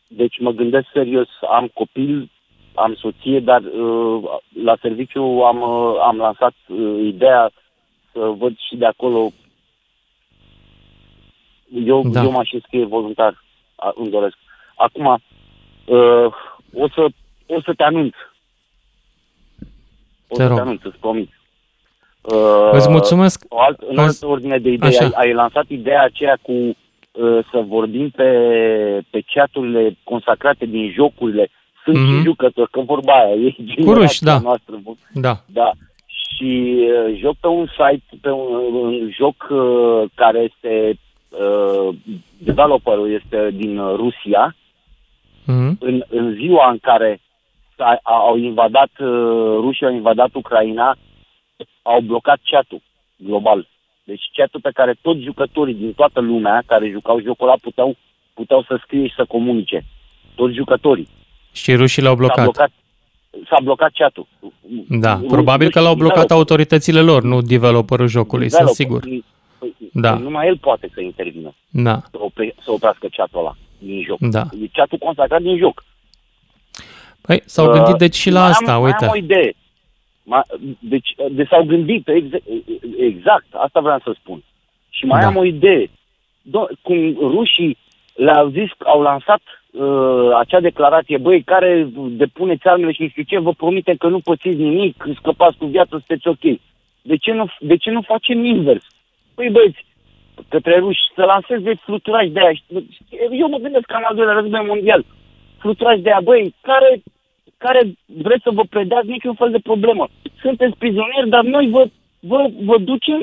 Deci 0.06 0.38
mă 0.38 0.50
gândesc 0.50 0.86
serios, 0.92 1.28
am 1.50 1.70
copil, 1.74 2.30
am 2.74 2.94
soție, 2.94 3.40
dar 3.40 3.62
uh, 3.62 4.22
la 4.64 4.76
serviciu 4.80 5.22
am, 5.22 5.60
uh, 5.60 6.00
am 6.02 6.16
lansat 6.16 6.54
ideea 7.02 7.50
să 8.12 8.18
văd 8.18 8.58
și 8.58 8.76
de 8.76 8.86
acolo. 8.86 9.30
Eu, 11.84 12.02
da. 12.08 12.22
eu 12.22 12.30
m-aș 12.30 12.52
înscrie 12.52 12.84
voluntar, 12.84 13.44
îmi 13.94 14.10
doresc. 14.10 14.36
Acum, 14.76 15.06
uh, 15.06 16.26
o, 16.74 16.88
să, 16.88 17.06
o 17.46 17.60
să 17.60 17.72
te 17.76 17.82
anunț. 17.82 18.14
O 20.28 20.36
te 20.36 20.42
să 20.42 20.46
rog. 20.46 20.56
te 20.56 20.60
anunț, 20.60 20.82
îți 20.82 20.98
promit. 20.98 21.30
Uh, 22.22 22.70
Îți 22.72 22.88
mulțumesc. 22.88 23.44
O 23.48 23.60
alt, 23.60 23.80
în 23.80 23.98
altă 23.98 24.26
ordine 24.26 24.58
de 24.58 24.70
idei, 24.70 24.98
ai, 24.98 25.10
ai 25.14 25.32
lansat 25.32 25.68
ideea 25.68 26.02
aceea 26.02 26.38
cu 26.42 26.52
uh, 26.52 26.74
să 27.50 27.64
vorbim 27.66 28.10
pe, 28.10 28.30
pe 29.10 29.24
chaturile 29.34 29.96
consacrate 30.04 30.66
din 30.66 30.90
jocurile. 30.90 31.48
Sunt 31.84 31.96
mm-hmm. 31.96 32.18
și 32.18 32.22
jucători, 32.22 32.70
că 32.70 32.80
vorba 32.80 33.12
aia 33.12 33.34
e 33.34 33.84
Curuși, 33.84 34.22
da. 34.22 34.38
noastră. 34.38 34.80
Da. 35.12 35.36
da 35.46 35.72
și 36.42 36.76
uh, 36.78 37.18
joc 37.18 37.36
pe 37.40 37.46
un 37.46 37.66
site, 37.66 38.18
pe 38.20 38.30
un, 38.30 38.74
un 38.74 39.10
joc 39.10 39.46
uh, 39.50 40.10
care 40.14 40.38
este 40.38 40.98
uh, 41.28 41.94
developerul 42.38 43.12
este 43.12 43.50
din 43.52 43.78
Rusia. 43.96 44.54
Mm-hmm. 45.42 45.78
În, 45.78 46.02
în 46.08 46.34
ziua 46.34 46.70
în 46.70 46.78
care 46.78 47.20
a, 47.76 48.00
au 48.02 48.36
invadat 48.36 48.90
uh, 48.98 49.08
Rusia 49.60 49.86
au 49.86 49.94
invadat 49.94 50.34
Ucraina, 50.34 50.96
au 51.82 52.00
blocat 52.00 52.38
chat-ul 52.44 52.80
global. 53.16 53.68
Deci 54.04 54.30
chat 54.32 54.60
pe 54.62 54.70
care 54.74 54.94
toți 55.00 55.20
jucătorii 55.20 55.74
din 55.74 55.92
toată 55.92 56.20
lumea 56.20 56.62
care 56.66 56.88
jucau 56.88 57.20
jocul 57.20 57.48
ăla 57.48 57.56
puteau, 57.60 57.96
puteau 58.34 58.62
să 58.62 58.80
scrie 58.82 59.06
și 59.06 59.14
să 59.14 59.24
comunice. 59.24 59.84
Toți 60.34 60.54
jucătorii. 60.54 61.08
Și 61.52 61.74
rușii 61.74 62.02
l-au 62.02 62.14
blocat. 62.14 62.36
S-a 62.36 62.42
blocat 62.42 62.70
s-a 63.48 63.58
blocat 63.62 63.92
chat-ul. 63.94 64.26
Da, 64.88 65.20
probabil 65.28 65.70
că 65.70 65.80
l-au 65.80 65.94
blocat 65.94 66.30
autoritățile 66.30 67.00
lor, 67.00 67.22
nu 67.22 67.40
developerul 67.42 68.06
jocului, 68.06 68.48
developer. 68.48 68.74
sunt 68.74 68.88
sigur. 68.88 69.24
Da. 69.92 70.14
Numai 70.14 70.46
el 70.46 70.58
poate 70.58 70.90
să 70.94 71.00
intervină. 71.00 71.54
Da. 71.70 72.00
Să, 72.10 72.16
opre, 72.18 72.54
să 72.64 72.70
oprească 72.70 73.06
chat-ul 73.16 73.40
ăla. 73.40 73.56
din 73.78 74.02
joc. 74.02 74.18
Da. 74.20 74.42
E 74.62 74.66
chatul 74.72 74.98
consacrat 74.98 75.42
din 75.42 75.56
joc. 75.56 75.84
Păi, 77.20 77.42
s-au 77.44 77.66
uh, 77.66 77.72
gândit 77.72 77.94
deci 77.94 78.14
și 78.14 78.30
la 78.30 78.44
asta, 78.44 78.74
am, 78.74 78.82
uite. 78.82 79.04
Mai 79.04 79.08
am 79.08 79.14
o 79.14 79.16
idee. 79.16 79.52
Ma, 80.24 80.42
deci, 80.78 81.14
de 81.30 81.44
s-au 81.44 81.64
gândit, 81.64 82.08
exact, 82.08 82.44
exact, 82.96 83.46
asta 83.50 83.80
vreau 83.80 83.98
să 84.04 84.14
spun. 84.18 84.42
Și 84.90 85.04
mai 85.04 85.20
Da. 85.20 85.26
am 85.26 85.36
o 85.36 85.44
idee. 85.44 85.86
Do- 86.50 86.70
cum 86.82 87.16
rușii 87.20 87.78
le-au 88.14 88.48
zis, 88.48 88.70
au 88.78 89.02
lansat 89.02 89.40
uh, 89.70 90.30
acea 90.38 90.60
declarație, 90.60 91.18
băi, 91.18 91.42
care 91.42 91.88
depuneți 91.94 92.66
armele 92.68 92.92
și 92.92 93.02
nu 93.02 93.08
știu 93.08 93.22
ce, 93.22 93.38
vă 93.38 93.52
promitem 93.52 93.96
că 93.96 94.08
nu 94.08 94.20
pățiți 94.20 94.56
nimic, 94.56 95.04
scăpați 95.14 95.56
cu 95.56 95.66
viață, 95.66 95.90
sunteți 95.90 96.28
ok. 96.28 96.60
De 97.02 97.16
ce 97.16 97.32
nu, 97.32 97.46
de 97.60 97.76
ce 97.76 97.90
nu 97.90 98.02
facem 98.02 98.44
invers? 98.44 98.84
Păi 99.34 99.50
băieți, 99.50 99.84
către 100.48 100.78
ruși, 100.78 101.00
să 101.14 101.22
lanseze 101.22 101.74
fluturași 101.74 102.28
de 102.28 102.40
aia. 102.40 102.52
Eu 103.30 103.48
mă 103.48 103.58
gândesc 103.58 103.84
că 103.84 103.96
în 103.96 104.04
al 104.08 104.14
doilea 104.14 104.34
război 104.34 104.64
mondial, 104.66 105.04
fluturași 105.58 106.00
de 106.00 106.08
aia, 106.10 106.20
băi, 106.24 106.54
care, 106.60 107.02
care 107.64 107.80
vreți 108.06 108.42
să 108.46 108.50
vă 108.58 108.64
predați 108.74 109.14
niciun 109.16 109.34
fel 109.34 109.50
de 109.50 109.66
problemă. 109.70 110.04
Sunteți 110.44 110.78
prizonieri, 110.82 111.28
dar 111.34 111.44
noi 111.44 111.66
vă, 111.74 111.82
vă, 112.20 112.40
vă 112.68 112.76
ducem, 112.78 113.20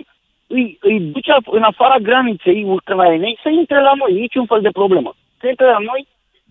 îi, 0.48 0.78
îi 0.82 1.00
duce 1.00 1.32
în 1.46 1.64
afara 1.72 1.98
graniței 1.98 2.64
ucrainei 2.64 3.40
să 3.44 3.50
intre 3.50 3.80
la 3.82 3.94
noi, 4.02 4.12
niciun 4.20 4.46
fel 4.46 4.62
de 4.62 4.78
problemă. 4.80 5.12
Să 5.40 5.48
intre 5.48 5.66
la 5.66 5.82
noi 5.90 6.02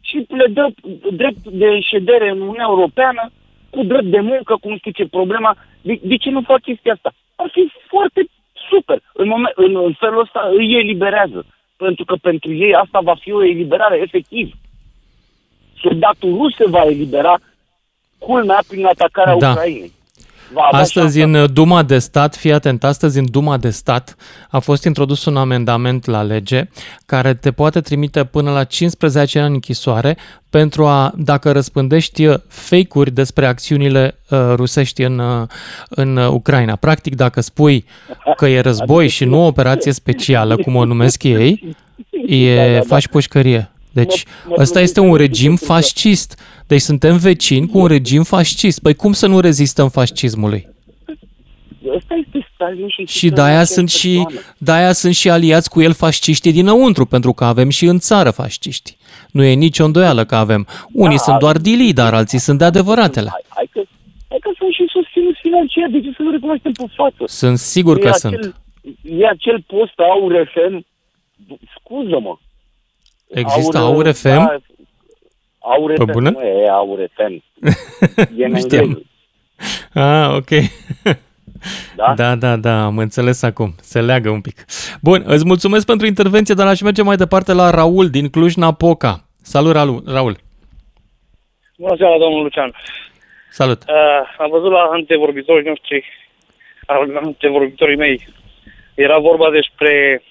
și 0.01 0.27
le 0.29 0.47
dă 0.57 0.67
drept 1.13 1.43
de 1.63 1.81
ședere 1.81 2.31
în 2.31 2.41
Uniunea 2.41 2.67
Europeană, 2.69 3.31
cu 3.71 3.83
drept 3.85 4.11
de 4.17 4.21
muncă, 4.21 4.57
cum 4.61 4.77
știu 4.77 4.91
ce 4.91 5.17
problema. 5.19 5.57
De, 5.81 6.01
de 6.03 6.17
ce 6.17 6.31
nu 6.31 6.41
fac 6.41 6.61
chestia 6.61 6.93
asta? 6.93 7.11
Ar 7.37 7.49
fi 7.53 7.73
foarte 7.87 8.21
super. 8.71 8.99
În, 9.13 9.29
moment, 9.29 9.53
în, 9.55 9.77
în 9.77 9.93
felul 9.93 10.21
ăsta 10.21 10.51
îi 10.59 10.75
eliberează. 10.75 11.47
Pentru 11.77 12.05
că 12.05 12.15
pentru 12.23 12.53
ei 12.53 12.75
asta 12.75 13.01
va 13.03 13.15
fi 13.15 13.33
o 13.33 13.45
eliberare, 13.45 14.01
efectiv. 14.01 14.55
Soldatul 15.83 16.37
rus 16.37 16.55
se 16.55 16.69
va 16.69 16.83
elibera 16.85 17.39
culmea 18.19 18.63
prin 18.69 18.85
atacarea 18.87 19.37
Da. 19.37 19.51
Ucrainei. 19.51 19.97
Va 20.53 20.63
avea 20.63 20.81
Astăzi 20.81 21.19
șansa- 21.19 21.39
în 21.43 21.53
Duma 21.53 21.83
de 21.83 21.99
Stat, 21.99 22.37
fii 22.37 22.53
atent, 22.53 22.85
astăzi 22.85 23.19
în 23.19 23.27
Duma 23.31 23.57
de 23.57 23.71
Stat 23.71 24.17
a 24.51 24.59
fost 24.59 24.85
introdus 24.85 25.25
un 25.25 25.37
amendament 25.37 26.05
la 26.07 26.23
lege 26.23 26.69
care 27.07 27.35
te 27.35 27.51
poate 27.53 27.81
trimite 27.81 28.25
până 28.25 28.51
la 28.51 28.65
15 28.65 29.39
ani 29.39 29.55
închisoare 29.55 30.17
pentru 30.51 30.87
a, 30.87 31.13
dacă 31.17 31.53
răspândești 31.53 32.27
uh, 32.27 32.35
fake-uri 32.49 33.11
despre 33.11 33.47
acțiunile 33.47 34.19
uh, 34.31 34.39
rusești 34.55 35.03
în, 35.03 35.19
uh, 35.19 35.47
în 35.89 36.17
uh, 36.17 36.29
Ucraina. 36.29 36.77
Practic, 36.77 37.15
dacă 37.15 37.41
spui 37.41 37.85
că 38.37 38.47
e 38.49 38.61
război 38.61 39.09
și 39.09 39.25
nu 39.25 39.43
o 39.43 39.47
operație 39.47 39.93
specială, 39.93 40.57
cum 40.57 40.75
o 40.77 40.85
numesc 40.85 41.23
ei, 41.23 41.77
e, 42.27 42.55
Da, 42.57 42.67
da, 42.67 42.73
da. 42.73 42.81
faci 42.81 43.09
pușcărie. 43.09 43.71
Deci, 44.05 44.25
Mă- 44.27 44.55
mă 44.57 44.63
ăsta 44.63 44.81
este 44.81 45.01
un 45.01 45.07
plătește 45.09 45.33
regim 45.33 45.49
pentru 45.55 45.67
că- 45.67 45.73
fascist. 45.73 46.41
Deci 46.67 46.81
suntem 46.81 47.17
vecini 47.17 47.67
cu 47.69 47.79
un 47.79 47.87
regim 47.87 48.23
fascist. 48.23 48.81
Păi 48.83 48.95
cum 48.95 49.13
să 49.13 49.27
nu 49.27 49.41
rezistăm 49.41 49.89
fascismului? 49.89 50.69
Ăsta 51.97 52.15
este 52.15 52.49
Stalin 52.55 52.89
și 52.89 53.05
Și 53.05 53.19
Hitler 53.19 53.35
de-aia 53.45 53.59
în 53.59 53.65
sunt 53.65 53.89
aceeași 53.89 54.17
și, 54.19 54.23
persoană. 54.23 54.55
de-aia 54.59 54.93
sunt 54.93 55.15
și 55.15 55.31
aliați 55.31 55.71
cu 55.71 55.81
el 55.81 55.93
fasciștii 55.93 56.53
dinăuntru, 56.53 57.05
pentru 57.07 57.33
că 57.33 57.45
avem 57.45 57.69
și 57.69 57.85
în 57.87 57.99
țară 57.99 58.31
fasciști. 58.31 58.97
Nu 59.31 59.43
e 59.45 59.53
nicio 59.55 59.85
îndoială 59.85 60.25
că 60.25 60.35
avem. 60.37 60.67
Unii 60.93 61.17
Da, 61.17 61.23
sunt 61.23 61.39
doar 61.39 61.57
dilii, 61.57 61.93
dar 61.93 62.15
alții 62.15 62.39
sunt 62.39 62.59
de 62.59 62.65
adevăratele. 62.65 63.29
Hai, 63.31 63.45
hai, 63.49 63.69
că, 63.73 63.81
hai 64.29 64.39
că 64.41 64.51
sunt 64.59 64.73
și 64.73 64.85
susținuți 64.93 65.39
financiar, 65.43 65.89
de 65.91 66.01
ce 66.01 66.11
să 66.17 66.23
nu 66.23 66.31
recunoaștem 66.31 66.73
pe 66.73 66.85
față? 66.97 67.23
Sunt 67.27 67.59
sigur 67.59 67.99
că 67.99 68.09
e 68.09 68.13
sunt. 68.13 68.35
acel, 68.35 68.55
E 69.03 69.27
acel 69.27 69.65
post 69.67 69.99
Aur 69.99 70.51
FM, 70.55 70.87
scuză-mă. 71.79 72.37
Există 73.29 73.79
Aur 73.79 74.13
FM? 74.13 74.29
Da, 74.29 74.57
Aur 75.59 75.93
Pe 75.93 76.05
FM, 76.05 76.13
bune? 76.13 76.31
nu 76.31 76.41
e 76.43 76.69
Aur 76.69 76.99
FM. 77.15 77.43
E 78.39 78.45
în 78.45 78.51
Nu 78.51 78.59
știam. 78.59 78.83
engleză. 78.85 79.03
Ah, 79.95 80.35
ok. 80.37 80.49
Da? 81.97 82.15
Da, 82.17 82.35
da, 82.35 82.57
da, 82.57 82.85
am 82.85 82.99
înțeles 82.99 83.43
acum. 83.43 83.75
Se 83.81 84.01
leagă 84.01 84.31
un 84.31 84.41
pic. 84.41 84.65
Bun, 85.03 85.23
îți 85.27 85.47
mulțumesc 85.47 85.87
pentru 85.87 86.07
intervenție, 86.07 86.55
dar 86.55 86.67
aș 86.67 86.81
merge 86.81 87.03
mai 87.03 87.17
departe 87.17 87.53
la 87.53 87.71
Raul 87.71 88.11
din 88.11 88.29
Cluj-Napoca. 88.29 89.25
Salut, 89.43 89.73
Raul. 89.73 90.03
Raul. 90.07 90.37
Bună 91.79 91.95
seara, 91.99 92.19
domnul 92.19 92.43
Lucian. 92.43 92.75
Salut. 93.51 93.83
Uh, 93.83 93.95
am 94.39 94.51
văzut 94.51 94.71
la 94.71 94.89
antevorbitorii 94.93 95.69
noștri, 95.69 96.05
la 96.87 97.21
antevorbitorii 97.23 97.97
mei, 97.97 98.29
era 98.95 99.19
vorba 99.19 99.51
despre 99.51 100.23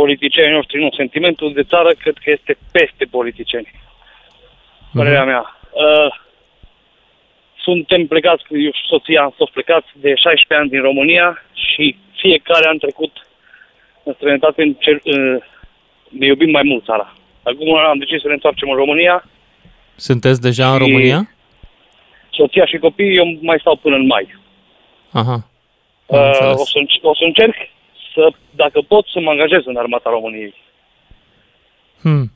politicienii 0.00 0.54
noștri. 0.58 0.80
Nu, 0.82 0.88
sentimentul 0.96 1.52
de 1.52 1.62
țară 1.72 1.90
cred 2.02 2.16
că 2.22 2.30
este 2.30 2.52
peste 2.72 3.04
politicieni. 3.16 3.70
Părerea 4.98 5.24
mea. 5.24 5.42
Uh, 5.72 6.10
suntem 7.66 8.06
plecați, 8.06 8.42
eu 8.66 8.72
și 8.78 8.84
soția 8.92 9.22
am 9.22 9.34
fost 9.36 9.52
plecați 9.52 9.88
de 10.04 10.08
16 10.14 10.54
ani 10.54 10.68
din 10.74 10.80
România 10.90 11.28
și 11.52 11.96
fiecare 12.22 12.68
an 12.68 12.78
trecut 12.78 13.12
în 14.04 14.12
străinătate 14.16 14.62
încer, 14.62 14.94
uh, 15.04 15.36
ne 16.08 16.26
iubim 16.26 16.50
mai 16.50 16.62
mult 16.70 16.84
țara. 16.84 17.12
Acum 17.42 17.76
am 17.76 17.98
decis 17.98 18.20
să 18.20 18.26
ne 18.28 18.32
întoarcem 18.32 18.68
în 18.70 18.76
România 18.76 19.24
Sunteți 20.08 20.40
deja 20.40 20.66
în 20.72 20.78
Și- 20.78 20.84
România? 20.86 21.20
soția 22.32 22.66
și 22.66 22.76
copiii, 22.78 23.16
eu 23.16 23.26
mai 23.40 23.58
stau 23.60 23.76
până 23.76 23.96
în 23.96 24.06
mai. 24.06 24.24
Aha. 25.12 25.32
Am 25.32 26.18
Uh, 26.18 26.26
înțeles. 26.26 26.60
o, 26.60 26.64
să, 26.64 26.78
înc- 26.82 27.02
o 27.02 27.14
să 27.14 27.24
încerc 27.24 27.54
să, 28.18 28.32
dacă 28.50 28.80
pot, 28.80 29.06
să 29.06 29.20
mă 29.20 29.30
angajez 29.30 29.62
în 29.64 29.76
armata 29.76 30.10
României. 30.10 30.54
Hmm. 32.02 32.30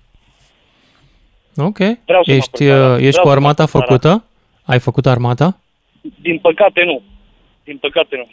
Ok. 1.56 1.78
Vreau 1.78 2.22
să 2.24 2.30
mă 2.30 2.36
Ești, 2.36 2.62
apăr 2.68 2.76
țara. 2.78 2.92
uh, 2.94 3.00
ești 3.00 3.10
Vreau 3.10 3.10
cu 3.10 3.16
să 3.20 3.24
mă 3.26 3.30
armata 3.30 3.62
apăr 3.62 3.80
țara. 3.80 3.84
făcută? 3.86 4.24
Ai 4.64 4.78
făcut 4.78 5.06
armata? 5.06 5.58
Din 6.20 6.38
păcate, 6.38 6.84
nu. 6.84 7.02
Din 7.64 7.76
păcate, 7.78 8.16
nu. 8.16 8.26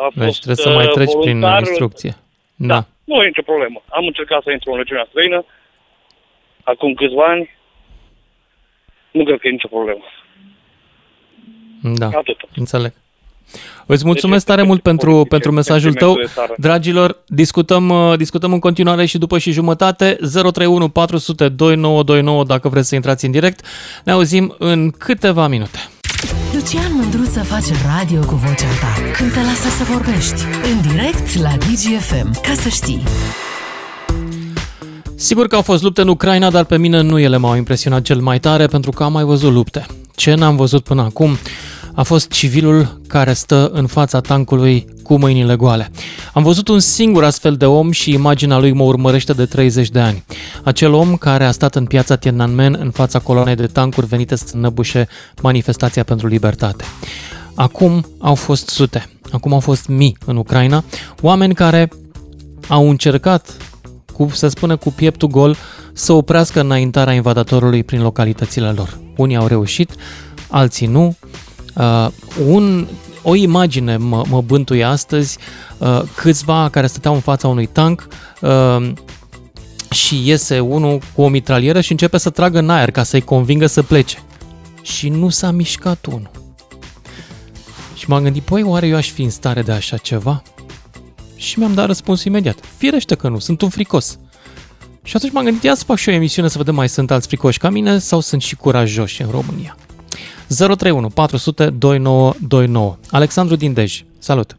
A 0.00 0.10
Deci 0.14 0.24
fost, 0.24 0.36
trebuie 0.42 0.64
să 0.66 0.70
mai 0.74 0.84
uh, 0.86 0.92
treci 0.92 1.06
prin 1.20 1.38
voluntar. 1.40 1.60
instrucție. 1.60 2.14
Da. 2.54 2.66
Da. 2.74 2.84
Nu 3.04 3.22
e 3.22 3.26
nicio 3.26 3.42
problemă. 3.42 3.82
Am 3.88 4.06
încercat 4.06 4.42
să 4.42 4.50
intru 4.50 4.70
în 4.72 4.78
legiunea 4.78 5.06
străină 5.08 5.44
acum 6.62 6.94
câțiva 6.94 7.24
ani. 7.24 7.50
Nu 9.10 9.24
cred 9.24 9.38
că 9.40 9.48
e 9.48 9.50
nicio 9.50 9.68
problemă. 9.68 10.04
Da. 11.82 12.06
Atât. 12.06 12.36
Înțeleg. 12.56 12.92
Îți 13.86 14.04
mulțumesc 14.04 14.44
Deci, 14.46 14.54
tare 14.54 14.66
mult 14.66 14.82
pentru, 14.82 15.06
politice, 15.10 15.28
pentru 15.28 15.52
mesajul 15.52 15.92
tău. 15.92 16.08
sentimentul 16.08 16.32
de 16.34 16.40
țară. 16.40 16.54
Dragilor, 16.58 17.16
discutăm, 17.26 17.88
uh, 17.88 18.16
discutăm 18.16 18.52
în 18.52 18.58
continuare 18.58 19.04
și 19.06 19.18
după 19.18 19.38
și 19.38 19.52
jumătate. 19.52 20.18
031 20.32 20.88
400 20.88 21.48
2929 21.48 22.44
dacă 22.44 22.68
vreți 22.68 22.88
să 22.88 22.94
intrați 22.94 23.24
în 23.24 23.30
direct. 23.30 23.64
Ne 24.04 24.12
auzim 24.12 24.54
în 24.58 24.90
câteva 24.90 25.48
minute. 25.48 25.78
Lucian 26.54 26.92
Mândruță 26.94 27.40
face 27.40 27.72
radio 27.98 28.20
cu 28.20 28.34
vocea 28.34 28.68
ta 28.80 29.12
când 29.16 29.32
te 29.32 29.38
lasă 29.38 29.68
să 29.78 29.84
vorbești. 29.92 30.42
În 30.72 30.90
direct 30.90 31.38
la 31.38 31.50
DGFM. 31.56 32.40
Ca 32.42 32.52
să 32.54 32.68
știi. 32.68 33.02
Sigur 35.14 35.46
că 35.46 35.54
au 35.56 35.62
fost 35.62 35.82
lupte 35.82 36.00
în 36.00 36.08
Ucraina, 36.08 36.50
dar 36.50 36.64
pe 36.64 36.78
mine 36.78 37.00
nu 37.00 37.18
ele 37.18 37.36
m-au 37.36 37.56
impresionat 37.56 38.02
cel 38.02 38.20
mai 38.20 38.40
tare 38.40 38.66
pentru 38.66 38.90
că 38.90 39.02
am 39.02 39.12
mai 39.12 39.24
văzut 39.24 39.52
lupte. 39.52 39.86
Ce 40.14 40.34
n-am 40.34 40.56
văzut 40.56 40.84
până 40.84 41.02
acum 41.02 41.38
a 41.94 42.02
fost 42.02 42.30
civilul 42.30 43.00
care 43.06 43.32
stă 43.32 43.70
în 43.72 43.86
fața 43.86 44.20
tancului 44.20 44.86
cu 45.02 45.18
mâinile 45.18 45.56
goale. 45.56 45.90
Am 46.32 46.42
văzut 46.42 46.68
un 46.68 46.80
singur 46.80 47.24
astfel 47.24 47.54
de 47.54 47.66
om 47.66 47.90
și 47.90 48.12
imaginea 48.12 48.58
lui 48.58 48.72
mă 48.72 48.82
urmărește 48.82 49.32
de 49.32 49.46
30 49.46 49.88
de 49.88 50.00
ani. 50.00 50.24
Acel 50.64 50.92
om 50.92 51.16
care 51.16 51.44
a 51.44 51.50
stat 51.50 51.74
în 51.74 51.84
piața 51.84 52.16
Tiananmen 52.16 52.76
în 52.80 52.90
fața 52.90 53.18
coloanei 53.18 53.54
de 53.54 53.66
tancuri 53.66 54.06
venite 54.06 54.36
să 54.36 54.56
năbușe 54.56 55.08
manifestația 55.42 56.02
pentru 56.02 56.26
libertate. 56.26 56.84
Acum 57.54 58.06
au 58.18 58.34
fost 58.34 58.68
sute, 58.68 59.08
acum 59.30 59.52
au 59.52 59.60
fost 59.60 59.88
mii 59.88 60.16
în 60.26 60.36
Ucraina, 60.36 60.84
oameni 61.20 61.54
care 61.54 61.88
au 62.68 62.88
încercat 62.88 63.56
cu, 64.12 64.28
se 64.32 64.48
spune, 64.48 64.74
cu 64.74 64.92
pieptul 64.92 65.28
gol 65.28 65.56
să 65.92 66.12
oprească 66.12 66.60
înaintarea 66.60 67.14
invadatorului 67.14 67.84
prin 67.84 68.02
localitățile 68.02 68.70
lor. 68.70 68.98
Unii 69.16 69.36
au 69.36 69.46
reușit, 69.46 69.90
alții 70.48 70.86
nu. 70.86 71.16
Uh, 71.80 72.08
un, 72.46 72.86
o 73.22 73.34
imagine 73.34 73.96
mă, 73.96 74.22
mă 74.28 74.40
bântuie 74.40 74.84
astăzi, 74.84 75.38
uh, 75.78 76.02
câțiva 76.14 76.68
care 76.68 76.86
stăteau 76.86 77.14
în 77.14 77.20
fața 77.20 77.48
unui 77.48 77.66
tank 77.66 78.08
uh, 78.40 78.92
și 79.90 80.28
iese 80.28 80.60
unul 80.60 81.00
cu 81.14 81.22
o 81.22 81.28
mitralieră 81.28 81.80
și 81.80 81.90
începe 81.90 82.18
să 82.18 82.30
tragă 82.30 82.58
în 82.58 82.70
aer 82.70 82.90
ca 82.90 83.02
să-i 83.02 83.20
convingă 83.20 83.66
să 83.66 83.82
plece. 83.82 84.22
Și 84.82 85.08
nu 85.08 85.28
s-a 85.28 85.50
mișcat 85.50 86.06
unul. 86.06 86.30
Și 87.94 88.08
m-am 88.08 88.22
gândit, 88.22 88.42
păi, 88.42 88.62
oare 88.62 88.86
eu 88.86 88.96
aș 88.96 89.10
fi 89.10 89.22
în 89.22 89.30
stare 89.30 89.62
de 89.62 89.72
așa 89.72 89.96
ceva? 89.96 90.42
Și 91.36 91.58
mi-am 91.58 91.74
dat 91.74 91.86
răspuns 91.86 92.24
imediat. 92.24 92.58
Firește 92.76 93.14
că 93.14 93.28
nu, 93.28 93.38
sunt 93.38 93.62
un 93.62 93.68
fricos. 93.68 94.18
Și 95.02 95.16
atunci 95.16 95.32
m-am 95.32 95.44
gândit, 95.44 95.62
ia 95.62 95.74
să 95.74 95.84
fac 95.84 95.96
și 95.96 96.08
eu 96.08 96.14
o 96.14 96.18
emisiune 96.18 96.48
să 96.48 96.58
vedem 96.58 96.74
mai 96.74 96.88
sunt 96.88 97.10
alți 97.10 97.26
fricoși 97.26 97.58
ca 97.58 97.70
mine 97.70 97.98
sau 97.98 98.20
sunt 98.20 98.42
și 98.42 98.56
curajoși 98.56 99.22
în 99.22 99.30
România. 99.30 99.76
031 100.58 101.08
400 101.08 101.70
2929. 101.70 102.96
Alexandru 103.10 103.56
din 103.56 103.72
Dej. 103.72 104.02
Salut! 104.18 104.56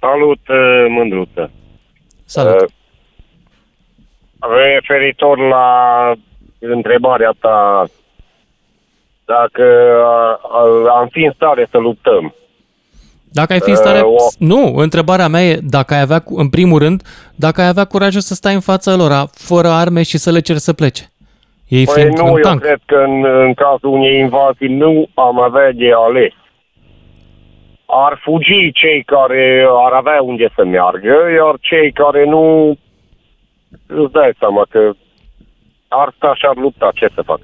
Salut, 0.00 0.48
uh, 0.48 0.86
Mândruță. 0.88 1.50
Salut! 2.24 2.62
Uh, 2.62 2.68
referitor 4.64 5.38
la 5.38 5.66
întrebarea 6.58 7.34
ta, 7.40 7.86
dacă 9.24 9.64
am 10.98 11.08
fi 11.10 11.24
în 11.24 11.32
stare 11.34 11.68
să 11.70 11.78
luptăm. 11.78 12.34
Dacă 13.32 13.52
ai 13.52 13.60
fi 13.60 13.70
în 13.70 13.76
stare... 13.76 14.00
Uh, 14.00 14.06
o... 14.06 14.26
Nu, 14.38 14.74
întrebarea 14.76 15.28
mea 15.28 15.44
e 15.44 15.60
dacă 15.62 15.94
ai 15.94 16.00
avea, 16.00 16.22
în 16.26 16.48
primul 16.48 16.78
rând, 16.78 17.02
dacă 17.34 17.60
ai 17.60 17.68
avea 17.68 17.84
curajul 17.84 18.20
să 18.20 18.34
stai 18.34 18.54
în 18.54 18.60
fața 18.60 18.94
lor, 18.94 19.28
fără 19.32 19.68
arme 19.68 20.02
și 20.02 20.18
să 20.18 20.30
le 20.30 20.40
ceri 20.40 20.58
să 20.60 20.72
plece. 20.72 21.12
Ei 21.68 21.84
păi 21.84 21.94
fiind 21.94 22.18
nu, 22.18 22.24
în 22.24 22.30
eu 22.30 22.38
tank. 22.42 22.60
cred 22.60 22.80
că 22.86 22.96
în, 22.96 23.24
în 23.24 23.54
cazul 23.54 23.90
unei 23.90 24.18
invazii 24.18 24.68
nu 24.68 25.08
am 25.14 25.40
avea 25.40 25.72
de 25.72 25.90
ales. 25.94 26.32
Ar 27.86 28.20
fugi 28.22 28.72
cei 28.72 29.02
care 29.02 29.66
ar 29.84 29.92
avea 29.92 30.22
unde 30.22 30.48
să 30.54 30.64
meargă, 30.64 31.16
iar 31.36 31.54
cei 31.60 31.92
care 31.92 32.24
nu 32.24 32.76
îți 33.86 34.12
dai 34.12 34.32
seama 34.38 34.66
că 34.70 34.92
ar 35.88 36.12
sta 36.16 36.34
și 36.34 36.44
ar 36.46 36.56
lupta, 36.56 36.90
ce 36.94 37.08
să 37.14 37.22
fac? 37.22 37.40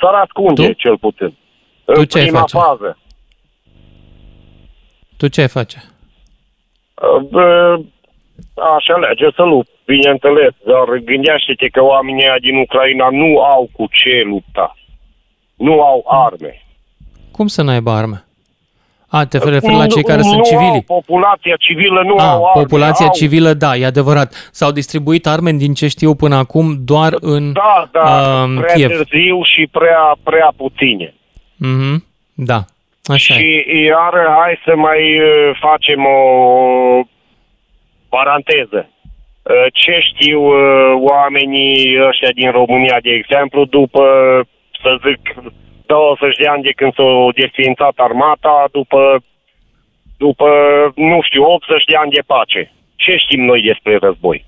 S-ar 0.00 0.14
ascunde, 0.14 0.66
tu? 0.66 0.72
cel 0.72 0.98
puțin. 0.98 1.36
Tu 1.84 1.92
în 1.94 2.04
ce 2.04 2.18
prima 2.18 2.38
face? 2.38 2.56
fază. 2.56 2.98
Tu 5.16 5.28
ce 5.28 5.40
ai 5.40 5.48
face? 5.48 5.82
Bă, 7.30 7.78
aș 8.76 8.86
alege 8.96 9.28
să 9.34 9.42
lupt, 9.42 9.70
bineînțeles, 9.84 10.54
dar 10.66 10.86
gândește-te 11.04 11.68
că 11.68 11.82
oamenii 11.82 12.24
din 12.40 12.56
Ucraina 12.56 13.08
nu 13.10 13.40
au 13.42 13.68
cu 13.72 13.88
ce 13.92 14.22
lupta. 14.24 14.76
Nu 15.56 15.80
au 15.82 16.04
arme. 16.06 16.62
Cum 17.30 17.46
să 17.46 17.62
n-aibă 17.62 17.90
arme? 17.90 18.22
A, 19.10 19.24
te 19.26 19.38
referi 19.38 19.74
la 19.74 19.86
cei 19.86 20.02
care 20.02 20.20
nu, 20.20 20.28
sunt 20.28 20.44
civili? 20.44 20.84
Au, 20.86 21.00
populația 21.00 21.54
civilă 21.58 22.02
nu 22.04 22.14
A, 22.16 22.30
au 22.32 22.44
arme. 22.44 22.62
populația 22.62 23.06
au. 23.06 23.12
civilă, 23.12 23.52
da, 23.52 23.76
e 23.76 23.86
adevărat. 23.86 24.48
S-au 24.52 24.70
distribuit 24.72 25.26
arme, 25.26 25.52
din 25.52 25.74
ce 25.74 25.88
știu 25.88 26.14
până 26.14 26.34
acum, 26.36 26.76
doar 26.84 27.14
în 27.20 27.52
Da, 27.52 27.88
da, 27.92 28.42
um, 28.42 28.56
prea 28.56 28.74
Kiev. 28.74 28.90
târziu 28.90 29.42
și 29.42 29.68
prea, 29.72 30.16
prea 30.22 30.52
puține. 30.56 31.14
Mm-hmm. 31.66 31.96
Da, 32.34 32.64
așa 33.04 33.34
și 33.34 33.64
e. 33.66 33.84
iar 33.84 34.12
hai 34.38 34.60
să 34.64 34.76
mai 34.76 35.20
uh, 35.20 35.56
facem 35.60 36.04
o 36.04 36.18
paranteză. 38.08 38.80
Uh, 38.88 39.66
Ce 39.72 39.98
știu 40.10 40.40
uh, 40.42 40.92
oamenii 41.12 42.06
ăștia 42.08 42.32
din 42.34 42.50
România, 42.50 42.98
de 43.02 43.10
exemplu, 43.10 43.64
după, 43.64 44.04
să 44.82 44.90
zic, 45.06 45.20
20 45.86 46.36
de 46.36 46.48
ani 46.48 46.62
de 46.62 46.72
când 46.76 46.92
s-a 46.94 47.28
desființat 47.34 47.94
armata, 47.96 48.64
după, 48.72 49.00
după, 50.18 50.48
nu 50.94 51.18
știu, 51.22 51.42
80 51.42 51.84
de 51.84 51.96
ani 51.96 52.10
de 52.10 52.22
pace. 52.26 52.72
Ce 52.96 53.16
știm 53.16 53.44
noi 53.44 53.60
despre 53.60 53.96
război? 54.00 54.44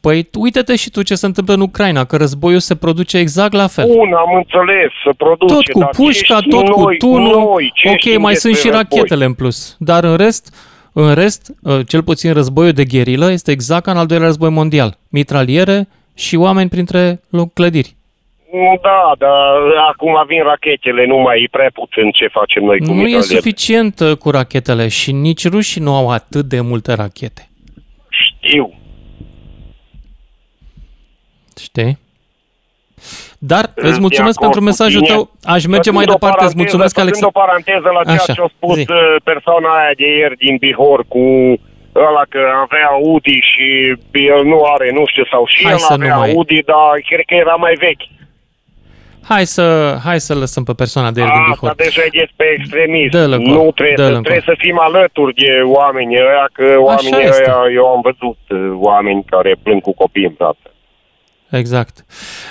Păi 0.00 0.28
uite-te 0.38 0.76
și 0.76 0.90
tu 0.90 1.02
ce 1.02 1.14
se 1.14 1.26
întâmplă 1.26 1.54
în 1.54 1.60
Ucraina, 1.60 2.04
că 2.04 2.16
războiul 2.16 2.58
se 2.58 2.76
produce 2.76 3.18
exact 3.18 3.52
la 3.52 3.66
fel. 3.66 3.86
Bun, 3.86 4.12
am 4.12 4.34
înțeles, 4.34 4.90
să 5.04 5.10
produce, 5.16 5.54
Tot 5.54 5.68
cu 5.72 5.78
dar 5.78 5.90
ce 5.90 6.02
pușca, 6.02 6.36
știm 6.36 6.50
tot 6.50 6.68
cu 6.68 6.80
noi, 6.80 6.96
tunul. 6.96 7.38
Noi, 7.38 7.70
ce 7.74 7.88
ok, 7.88 7.98
știm 7.98 8.20
mai 8.20 8.34
sunt 8.34 8.52
despre 8.52 8.70
și 8.70 8.76
război? 8.76 8.98
rachetele 8.98 9.24
în 9.24 9.34
plus. 9.34 9.76
Dar 9.78 10.04
în 10.04 10.16
rest, 10.16 10.44
în 11.00 11.14
rest, 11.14 11.52
uh, 11.62 11.80
cel 11.86 12.02
puțin 12.02 12.32
războiul 12.32 12.72
de 12.72 12.84
gherilă 12.84 13.30
este 13.30 13.50
exact 13.50 13.84
ca 13.84 13.90
în 13.90 13.96
al 13.96 14.06
doilea 14.06 14.26
război 14.26 14.50
mondial. 14.50 14.98
Mitraliere 15.10 15.88
și 16.14 16.36
oameni 16.36 16.68
printre 16.68 17.20
loc- 17.30 17.52
clădiri. 17.54 17.96
Nu, 18.52 18.78
Da, 18.82 19.12
dar 19.18 19.56
acum 19.92 20.12
vin 20.26 20.42
rachetele, 20.42 21.06
nu 21.06 21.16
mai 21.16 21.42
e 21.42 21.48
prea 21.50 21.70
puțin 21.74 22.10
ce 22.10 22.26
facem 22.26 22.62
noi 22.64 22.78
cu 22.78 22.84
Nu 22.84 22.90
e 22.90 22.94
mitraliere. 22.94 23.22
suficient 23.22 24.00
uh, 24.00 24.16
cu 24.16 24.30
rachetele 24.30 24.88
și 24.88 25.12
nici 25.12 25.48
rușii 25.48 25.80
nu 25.80 25.94
au 25.94 26.10
atât 26.10 26.44
de 26.44 26.60
multe 26.60 26.92
rachete. 26.94 27.48
Știu. 28.08 28.72
Știi? 31.60 31.98
Dar 33.52 33.64
Sunt 33.74 33.86
îți 33.90 34.00
mulțumesc 34.06 34.36
de 34.38 34.44
acord 34.44 34.52
pentru 34.54 34.60
cu 34.60 34.70
mesajul 34.72 35.00
tine. 35.02 35.14
tău. 35.14 35.22
Aș 35.54 35.62
merge 35.74 35.90
mai 35.98 36.04
Făcând 36.04 36.16
o 36.16 36.18
departe. 36.18 36.44
Îți 36.44 36.54
paranteză- 36.54 36.60
mulțumesc, 36.62 36.92
făcând 36.94 37.06
Alexandru. 37.06 37.32
o 37.34 37.40
paranteză 37.42 37.88
la 37.98 38.02
ceea 38.08 38.22
Așa, 38.22 38.32
ce 38.38 38.42
a 38.46 38.50
spus 38.56 38.76
zi. 38.78 38.84
uh, 38.90 39.16
persoana 39.30 39.68
aia 39.80 39.94
de 40.00 40.06
ieri 40.20 40.36
din 40.44 40.54
Bihor 40.62 41.00
cu 41.14 41.24
ăla 42.08 42.24
că 42.32 42.40
avea 42.64 42.86
Audi 42.98 43.38
și 43.50 43.66
el 44.32 44.40
nu 44.52 44.58
are, 44.74 44.86
nu 44.98 45.04
știu, 45.12 45.24
sau 45.32 45.42
și 45.52 45.60
Hai 45.68 45.72
el 45.76 45.78
să 45.88 45.94
nu 45.94 45.98
avea 46.04 46.16
mai- 46.20 46.30
Audi, 46.32 46.58
dar 46.72 46.92
cred 47.10 47.24
că 47.30 47.34
era 47.44 47.56
mai 47.66 47.74
vechi. 47.86 48.06
Hai 49.30 49.44
să, 49.56 49.66
hai 50.06 50.20
să 50.28 50.34
lăsăm 50.42 50.64
pe 50.68 50.72
persoana 50.82 51.10
de 51.14 51.20
ieri 51.20 51.32
din 51.32 51.40
Asta 51.40 51.54
Bihor. 51.60 51.74
deja 51.84 52.02
e 52.08 52.18
despre 52.22 52.46
extremism. 52.58 53.10
Dă-l 53.18 53.32
încolo, 53.38 53.56
nu 53.62 53.70
trebuie, 53.78 53.98
dă-l 54.02 54.12
să, 54.12 54.16
încolo. 54.16 54.28
trebuie 54.28 54.48
să 54.50 54.62
fim 54.64 54.76
alături 54.88 55.34
de 55.42 55.50
oamenii 55.78 56.18
ăia, 56.30 56.46
că 56.56 56.66
oamenii 56.90 57.24
este. 57.30 57.44
ăia, 57.48 57.60
eu 57.78 57.86
am 57.94 58.00
văzut 58.08 58.40
uh, 58.48 58.58
oameni 58.88 59.20
care 59.34 59.50
plâng 59.64 59.80
cu 59.88 59.92
copii 60.02 60.24
în 60.30 60.34
brațe. 60.38 60.66
Exact. 61.50 62.04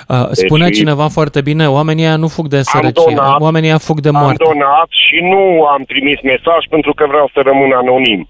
Uh, 0.07 0.27
spunea 0.31 0.67
Deci- 0.67 0.77
cineva 0.77 1.07
foarte 1.07 1.41
bine, 1.41 1.69
oamenii 1.69 2.03
ăia 2.03 2.15
nu 2.15 2.27
fug 2.27 2.47
de 2.47 2.61
sărăcie, 2.61 3.13
donat, 3.15 3.39
oamenii 3.39 3.69
ăia 3.69 3.77
fug 3.77 3.99
de 3.99 4.07
Am 4.07 4.15
moarte. 4.15 4.43
donat 4.43 4.87
și 4.89 5.19
nu 5.21 5.65
am 5.65 5.83
trimis 5.83 6.21
mesaj 6.21 6.65
pentru 6.69 6.93
că 6.93 7.05
vreau 7.07 7.29
să 7.33 7.39
rămân 7.45 7.71
anonim. 7.71 8.27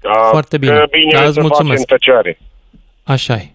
Ca, 0.00 0.10
Foarte 0.30 0.58
bine. 0.58 0.72
Că 0.72 0.86
bine 0.90 1.10
Da, 1.12 1.22
e 1.22 1.26
îți 1.26 1.34
să 1.34 1.40
mulțumesc. 1.40 1.80
facem 1.88 1.96
tăceare. 1.96 2.38
Așa 3.04 3.34
e. 3.34 3.50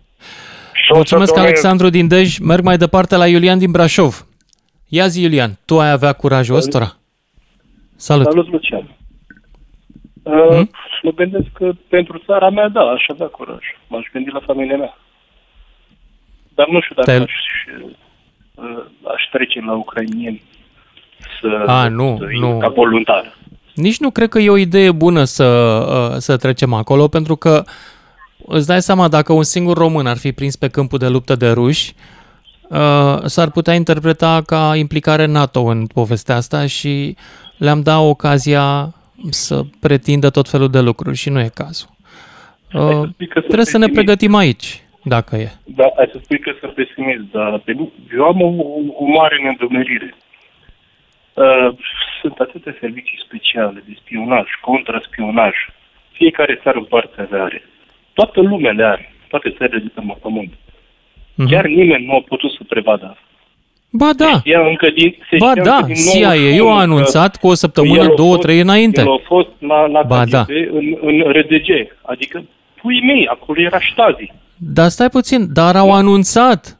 Și 0.74 0.92
o 0.92 0.96
Mulțumesc, 0.96 1.28
să 1.34 1.40
donez- 1.40 1.44
Alexandru 1.46 1.90
din 1.90 2.08
Dej. 2.08 2.38
Merg 2.38 2.64
mai 2.64 2.78
departe 2.78 3.16
la 3.16 3.28
Iulian 3.28 3.58
din 3.60 3.72
Brașov. 3.72 4.26
Ia 4.88 5.08
zi, 5.08 5.22
Iulian, 5.22 5.58
tu 5.66 5.80
ai 5.80 5.92
avea 5.92 6.14
curajul 6.14 6.56
ăstora? 6.56 6.96
Salut. 7.96 8.26
Salut, 8.26 8.52
Lucian. 8.52 8.90
Uh, 10.24 10.34
Hmm? 10.50 10.70
Mă 11.02 11.12
gândesc 11.12 11.46
că 11.54 11.72
pentru 11.90 12.22
țara 12.26 12.50
mea, 12.50 12.68
da, 12.68 12.82
aș 12.82 13.04
avea 13.08 13.28
curaj. 13.28 13.64
M-aș 13.88 14.06
gândi 14.14 14.30
la 14.34 14.40
familia 14.46 14.78
mea. 14.78 14.98
Dar 16.56 16.68
nu 16.70 16.82
știu 16.82 16.96
dacă 16.96 17.12
Te- 17.12 17.24
aș, 17.24 17.32
uh, 18.56 18.84
aș 19.16 19.24
trece 19.32 19.60
la 19.66 19.74
ucrainieni 19.74 20.42
să, 21.42 21.64
A, 21.72 21.88
nu, 21.88 22.18
să 22.20 22.26
nu. 22.40 22.58
ca 22.58 22.68
voluntar. 22.68 23.38
Nici 23.74 23.98
nu 24.00 24.10
cred 24.10 24.30
că 24.30 24.40
e 24.40 24.50
o 24.50 24.58
idee 24.58 24.92
bună 24.92 25.24
să, 25.24 25.46
uh, 26.12 26.18
să 26.18 26.38
trecem 26.38 26.74
acolo, 26.74 27.08
pentru 27.08 27.36
că 27.36 27.64
îți 28.48 28.68
dai 28.68 28.82
seama, 28.82 29.08
dacă 29.08 29.34
un 29.34 29.44
singur 29.44 29.78
român 29.78 30.06
ar 30.08 30.18
fi 30.18 30.32
prins 30.32 30.56
pe 30.56 30.68
câmpul 30.68 30.98
de 31.00 31.08
luptă 31.08 31.36
de 31.36 31.50
ruși, 31.52 31.94
uh, 32.70 33.18
s-ar 33.26 33.50
putea 33.52 33.74
interpreta 33.74 34.42
ca 34.46 34.76
implicare 34.76 35.26
NATO 35.26 35.62
în 35.62 35.86
povestea 35.86 36.36
asta 36.36 36.66
și 36.66 37.16
le-am 37.58 37.82
dat 37.82 38.00
ocazia 38.00 38.94
să 39.30 39.62
pretindă 39.80 40.30
tot 40.30 40.50
felul 40.50 40.70
de 40.70 40.80
lucruri 40.80 41.16
și 41.16 41.30
nu 41.30 41.40
e 41.40 41.50
cazul. 41.54 41.90
Uh, 42.74 42.82
spui 42.82 43.28
că 43.28 43.34
sunt 43.34 43.46
trebuie 43.46 43.66
să 43.66 43.78
ne 43.78 43.86
pesimist. 43.86 43.94
pregătim 43.94 44.36
aici, 44.36 44.84
dacă 45.06 45.36
e. 45.36 45.50
Da, 45.64 45.88
ai 45.98 46.10
să 46.12 46.20
spui 46.24 46.40
că 46.40 46.52
sunt 46.60 46.74
pesimist, 46.74 47.24
dar 47.32 47.60
pe 47.66 47.72
nu, 47.74 47.92
eu 48.16 48.24
am 48.26 48.42
o, 48.42 48.50
o 49.04 49.06
mare 49.06 49.38
neîndomerire. 49.44 50.16
Uh, 51.34 51.70
sunt 52.22 52.38
atâtea 52.40 52.76
servicii 52.80 53.24
speciale 53.26 53.84
de 53.88 53.94
spionaj, 54.02 54.48
contraspionaj. 54.62 55.56
Fiecare 56.12 56.60
țară 56.64 56.78
în 56.78 56.84
parte 56.84 57.28
le 57.32 57.40
are. 57.40 57.64
Toată 58.14 58.42
lumea 58.42 58.72
le 58.72 58.84
are. 58.84 59.14
Toate 59.28 59.50
țările 59.58 59.80
de 59.80 59.92
pe 59.94 60.02
pământ. 60.22 60.54
Mhm. 61.36 61.50
Chiar 61.50 61.66
nimeni 61.66 62.06
nu 62.06 62.16
a 62.16 62.22
putut 62.28 62.52
să 62.52 62.60
prevadă 62.68 63.06
asta. 63.06 63.20
Ba 63.92 64.10
da, 64.16 64.38
Știa 64.40 64.68
încă 64.68 64.90
din, 64.90 65.16
se 65.30 65.36
ba 65.38 65.50
știa 65.50 65.64
da, 65.64 65.76
încă 65.76 65.86
din 65.86 65.96
CIA 65.96 66.28
91 66.34 66.70
a 66.70 66.76
că 66.76 66.82
anunțat 66.82 67.38
cu 67.38 67.48
o 67.48 67.50
el 67.50 67.56
săptămână, 67.56 68.04
a 68.04 68.14
două, 68.16 68.30
fost- 68.36 68.42
trei 68.42 68.60
înainte. 68.60 69.02
El 69.02 69.12
a 69.12 69.20
fost 69.26 69.50
la, 69.60 69.86
la 69.88 70.02
Ba 70.02 70.26
da. 70.26 70.44
KGB 70.44 70.50
în, 70.72 70.98
în 71.02 71.32
RDG. 71.32 71.70
Adică, 72.02 72.44
pui 72.82 73.02
mei, 73.02 73.28
acolo 73.28 73.62
era 73.62 73.80
ștazi. 73.80 74.32
Dar 74.58 74.90
stai 74.90 75.10
puțin, 75.10 75.54
dar 75.54 75.76
au 75.76 75.94
anunțat. 75.94 76.78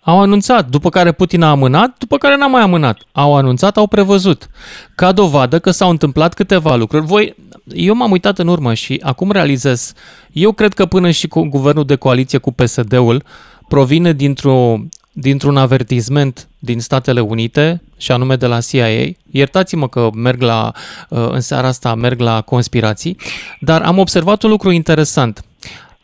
Au 0.00 0.20
anunțat, 0.20 0.68
după 0.68 0.88
care 0.88 1.12
Putin 1.12 1.42
a 1.42 1.50
amânat, 1.50 1.94
după 1.98 2.18
care 2.18 2.36
n-a 2.36 2.46
mai 2.46 2.62
amânat. 2.62 2.98
Au 3.12 3.36
anunțat, 3.36 3.76
au 3.76 3.86
prevăzut. 3.86 4.48
Ca 4.94 5.12
dovadă 5.12 5.58
că 5.58 5.70
s-au 5.70 5.90
întâmplat 5.90 6.34
câteva 6.34 6.76
lucruri. 6.76 7.06
Voi, 7.06 7.34
eu 7.74 7.94
m-am 7.94 8.10
uitat 8.10 8.38
în 8.38 8.48
urmă 8.48 8.74
și 8.74 9.00
acum 9.02 9.30
realizez, 9.30 9.92
eu 10.32 10.52
cred 10.52 10.74
că 10.74 10.86
până 10.86 11.10
și 11.10 11.28
cu 11.28 11.42
guvernul 11.42 11.84
de 11.84 11.96
coaliție 11.96 12.38
cu 12.38 12.52
PSD-ul 12.52 13.22
provine 13.68 14.12
dintr-o, 14.12 14.78
dintr-un 15.12 15.56
avertisment 15.56 16.48
din 16.58 16.80
Statele 16.80 17.20
Unite, 17.20 17.82
și 18.02 18.12
anume 18.12 18.36
de 18.36 18.46
la 18.46 18.60
CIA. 18.60 19.12
Iertați-mă 19.30 19.88
că 19.88 20.10
merg 20.14 20.40
la, 20.40 20.72
uh, 21.08 21.28
în 21.30 21.40
seara 21.40 21.66
asta 21.66 21.94
merg 21.94 22.20
la 22.20 22.40
conspirații, 22.40 23.16
dar 23.60 23.82
am 23.82 23.98
observat 23.98 24.42
un 24.42 24.50
lucru 24.50 24.70
interesant. 24.70 25.44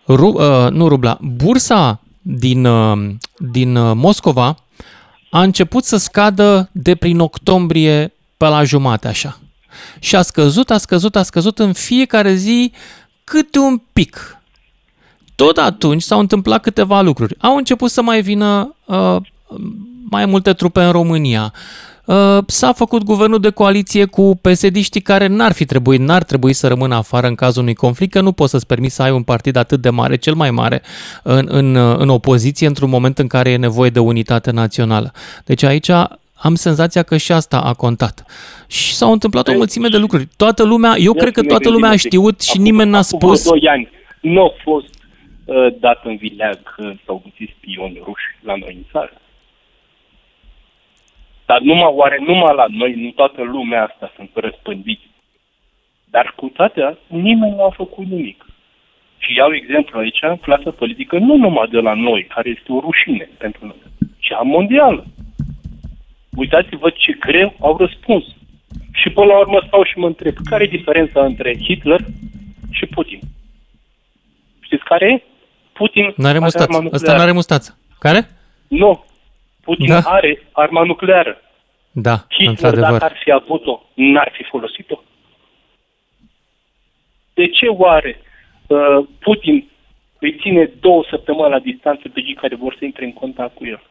Ru, 0.09 0.29
uh, 0.29 0.71
nu 0.71 0.89
rubla, 0.89 1.19
bursa 1.21 2.01
din, 2.23 2.65
uh, 2.65 3.15
din 3.37 3.77
uh, 3.77 3.93
Moscova 3.95 4.57
a 5.31 5.43
început 5.43 5.85
să 5.85 5.97
scadă 5.97 6.69
de 6.73 6.95
prin 6.95 7.19
octombrie 7.19 8.13
pe 8.37 8.47
la 8.47 8.65
jumate 8.65 9.09
așa. 9.09 9.39
Și 9.99 10.17
a 10.17 10.23
scăzut, 10.23 10.71
a 10.71 10.79
scăzut, 10.79 11.17
a 11.17 11.23
scăzut 11.23 11.59
în 11.59 11.73
fiecare 11.73 12.35
zi 12.35 12.73
câte 13.25 13.59
un 13.59 13.81
pic. 13.93 14.39
Tot 15.35 15.57
atunci 15.57 16.03
s-au 16.03 16.19
întâmplat 16.19 16.63
câteva 16.63 17.01
lucruri. 17.01 17.37
Au 17.39 17.57
început 17.57 17.91
să 17.91 18.03
mai 18.03 18.23
vină 18.23 18.75
uh, 18.85 19.17
mai 20.11 20.27
multe 20.27 20.53
trupe 20.53 20.83
în 20.83 20.91
România. 20.91 21.53
Uh, 22.09 22.39
s-a 22.47 22.73
făcut 22.73 23.03
guvernul 23.03 23.41
de 23.41 23.51
coaliție 23.51 24.05
cu 24.05 24.39
psd 24.43 25.03
care 25.03 25.27
n-ar 25.27 25.53
fi 25.53 25.65
trebuit, 25.65 26.01
n-ar 26.01 26.23
trebui 26.23 26.53
să 26.53 26.69
rămână 26.69 26.95
afară 26.95 27.27
în 27.27 27.35
cazul 27.35 27.63
unui 27.63 27.75
conflict, 27.75 28.13
că 28.13 28.21
nu 28.21 28.33
poți 28.33 28.51
să-ți 28.51 28.67
permiți 28.67 28.95
să 28.95 29.03
ai 29.03 29.11
un 29.11 29.23
partid 29.23 29.57
atât 29.57 29.81
de 29.81 29.91
mare, 29.91 30.17
cel 30.17 30.35
mai 30.35 30.51
mare, 30.51 30.83
în, 31.23 31.47
în, 31.51 31.77
în 31.77 32.09
opoziție 32.09 32.67
într-un 32.67 32.91
moment 32.91 33.19
în 33.19 33.27
care 33.27 33.51
e 33.51 33.57
nevoie 33.57 33.91
de 33.91 33.99
unitate 33.99 34.51
națională. 34.51 35.13
Deci 35.45 35.63
aici 35.63 35.91
am 36.41 36.55
senzația 36.55 37.03
că 37.03 37.17
și 37.17 37.33
asta 37.33 37.61
a 37.61 37.75
contat. 37.75 38.25
Și 38.67 38.95
s-au 38.95 39.13
întâmplat 39.13 39.47
o 39.47 39.51
păi, 39.51 39.57
mulțime 39.57 39.89
de 39.89 39.97
lucruri. 39.97 40.29
Toată 40.37 40.65
lumea, 40.65 40.95
eu 40.99 41.13
cred 41.13 41.33
că 41.33 41.43
toată 41.43 41.71
lumea 41.71 41.91
a 41.91 41.97
știut 41.97 42.41
și 42.41 42.59
nimeni 42.59 42.91
n-a 42.91 43.03
spus... 43.03 43.47
Acum 43.47 43.59
2 43.61 43.69
ani 43.69 43.89
nu 44.21 44.43
a 44.45 44.53
fost 44.63 44.95
uh, 45.45 45.67
dat 45.81 46.05
în 46.05 46.17
vileag 46.17 46.63
că 46.63 46.93
s-au 47.07 47.23
găsit 47.25 47.55
spioni 47.59 48.01
ruși 48.05 48.29
la 48.43 48.55
noi 48.57 48.75
în 48.77 48.85
țară. 48.93 49.13
Dar 51.51 51.61
numai, 51.61 51.93
oare 52.01 52.19
numai 52.27 52.55
la 52.55 52.67
noi, 52.69 52.93
nu 52.95 53.11
toată 53.11 53.43
lumea 53.43 53.85
asta 53.85 54.13
sunt 54.17 54.31
răspândiți. 54.35 55.07
Dar 56.05 56.33
cu 56.37 56.47
toate 56.47 56.99
nimeni 57.07 57.55
nu 57.55 57.65
a 57.65 57.71
făcut 57.71 58.07
nimic. 58.07 58.45
Și 59.19 59.35
iau 59.35 59.55
exemplu 59.55 59.99
aici, 59.99 60.21
clasa 60.41 60.71
politică 60.71 61.19
nu 61.19 61.37
numai 61.37 61.69
de 61.71 61.81
la 61.81 61.95
noi, 61.95 62.25
care 62.35 62.49
este 62.49 62.73
o 62.73 62.81
rușine 62.81 63.29
pentru 63.39 63.67
noi, 63.67 63.81
ci 64.19 64.33
a 64.33 64.43
mondială. 64.43 65.05
Uitați-vă 66.37 66.91
ce 66.91 67.13
greu 67.13 67.55
au 67.61 67.77
răspuns. 67.77 68.25
Și 68.93 69.11
până 69.11 69.27
la 69.27 69.39
urmă 69.39 69.63
stau 69.67 69.85
și 69.85 69.99
mă 69.99 70.07
întreb, 70.07 70.35
care 70.51 70.65
e 70.65 70.77
diferența 70.79 71.25
între 71.25 71.59
Hitler 71.59 72.01
și 72.71 72.87
Putin? 72.87 73.21
Știți 74.61 74.85
care 74.85 75.07
e? 75.13 75.23
Putin 75.73 76.13
n-are 76.17 76.39
mustață. 76.39 76.89
Ăsta 76.93 77.17
n-are 77.17 77.33
mustață. 77.33 77.79
Care? 77.99 78.29
Nu. 78.69 79.05
Putin 79.69 79.89
da. 79.89 80.01
are 80.05 80.43
arma 80.53 80.83
nucleară. 80.83 81.35
Da, 81.93 82.17
Hitler, 82.29 82.49
într-adevăr. 82.49 82.91
dacă 82.91 83.05
ar 83.05 83.17
fi 83.23 83.31
avut-o, 83.31 83.83
n-ar 83.95 84.31
fi 84.37 84.43
folosit-o. 84.43 85.03
De 87.35 87.49
ce 87.49 87.67
oare 87.67 88.21
uh, 88.67 89.07
Putin 89.19 89.69
îi 90.19 90.37
ține 90.41 90.71
două 90.81 91.05
săptămâni 91.11 91.51
la 91.51 91.59
distanță 91.59 92.09
pe 92.09 92.21
cei 92.21 92.35
care 92.35 92.55
vor 92.55 92.75
să 92.79 92.85
intre 92.85 93.05
în 93.05 93.13
contact 93.13 93.55
cu 93.55 93.65
el? 93.67 93.83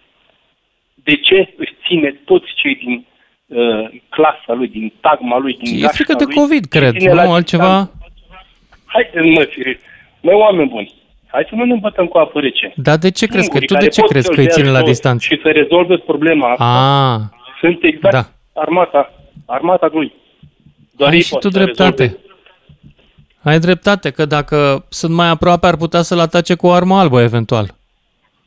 De 0.94 1.16
ce 1.16 1.54
își 1.58 1.74
ține 1.88 2.10
toți 2.26 2.50
cei 2.56 2.76
din 2.76 3.06
uh, 3.46 4.02
clasa 4.10 4.54
lui, 4.54 4.68
din 4.68 4.94
tagma 5.00 5.38
lui, 5.38 5.58
din 5.58 5.84
E 5.84 5.88
frică 5.88 6.14
de 6.14 6.24
lui, 6.24 6.36
COVID, 6.36 6.66
cred, 6.66 6.96
nu 6.96 7.32
altceva? 7.32 7.92
Haideți, 8.86 9.28
mă, 9.28 9.44
fire. 9.44 9.80
Măi, 10.22 10.34
oameni 10.34 10.70
buni, 10.70 10.94
hai 11.28 11.46
să 11.50 11.56
nu 11.56 11.64
ne 11.64 11.74
îmbătăm 11.74 12.06
cu 12.06 12.18
apă 12.18 12.40
rece. 12.40 12.74
Dar 12.76 12.98
de 12.98 13.12
ce 13.12 13.26
crezi 13.26 13.50
că, 13.50 13.60
tu 13.60 13.74
de 13.74 13.88
ce 13.88 14.02
crezi 14.02 14.32
că 14.32 14.40
îi 14.40 14.48
ține 14.48 14.70
la 14.70 14.82
distanță? 14.82 15.26
Și 15.30 15.40
să 15.42 15.50
rezolve 15.50 15.98
problema 15.98 16.52
asta. 16.52 16.66
Ah, 16.66 17.40
sunt 17.60 17.84
exact 17.84 18.14
da. 18.14 18.26
armata, 18.62 19.14
armata 19.46 19.90
lui. 19.92 20.14
Doar 20.92 21.12
Ai 21.12 21.22
și 21.22 21.38
tu 21.40 21.50
dreptate. 21.50 22.04
Rezolve. 22.04 22.26
Ai 23.44 23.60
dreptate, 23.60 24.12
că 24.12 24.26
dacă 24.26 24.86
sunt 24.90 25.14
mai 25.14 25.30
aproape, 25.30 25.68
ar 25.68 25.76
putea 25.76 26.02
să-l 26.02 26.20
atace 26.20 26.56
cu 26.56 26.68
o 26.68 26.72
armă 26.72 26.96
albă, 26.96 27.22
eventual. 27.22 27.68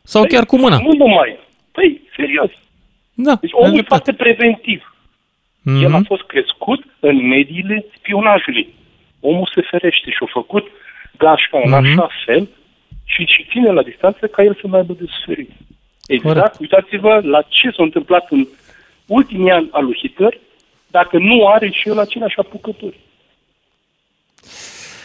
Sau 0.02 0.22
păi, 0.22 0.30
chiar 0.30 0.46
cu 0.46 0.56
mâna. 0.58 0.78
Nu 0.78 0.92
numai. 0.92 1.38
Păi, 1.72 2.00
serios. 2.16 2.50
Da, 3.14 3.34
deci 3.40 3.50
omul 3.52 3.78
e 3.78 3.82
foarte 3.82 4.12
preventiv. 4.12 4.94
Mm-hmm. 5.60 5.82
El 5.82 5.94
a 5.94 6.00
fost 6.06 6.22
crescut 6.22 6.84
în 7.00 7.28
mediile 7.28 7.84
spionajului. 7.96 8.74
Omul 9.20 9.50
se 9.54 9.60
ferește 9.70 10.10
și 10.10 10.18
a 10.20 10.26
făcut 10.32 10.66
gașca 11.18 11.58
mm-hmm. 11.58 11.64
în 11.64 11.70
mhm. 11.70 12.00
așa 12.00 12.08
fel 12.24 12.48
și, 13.12 13.24
și 13.24 13.46
ține 13.50 13.70
la 13.72 13.82
distanță 13.82 14.26
ca 14.26 14.42
el 14.42 14.58
să 14.60 14.66
mai 14.66 14.80
aibă 14.80 14.92
de 14.92 15.04
suferit. 15.18 15.50
Exact. 16.06 16.34
Corect. 16.34 16.60
Uitați-vă 16.60 17.20
la 17.22 17.42
ce 17.42 17.70
s-a 17.70 17.82
întâmplat 17.82 18.26
în 18.30 18.46
ultimii 19.06 19.50
ani 19.50 19.68
al 19.70 19.84
lui 19.84 19.96
Hitler, 20.02 20.38
dacă 20.86 21.18
nu 21.18 21.46
are 21.46 21.70
și 21.70 21.88
el 21.88 21.98
aceleași 21.98 22.38
apucături. 22.38 22.98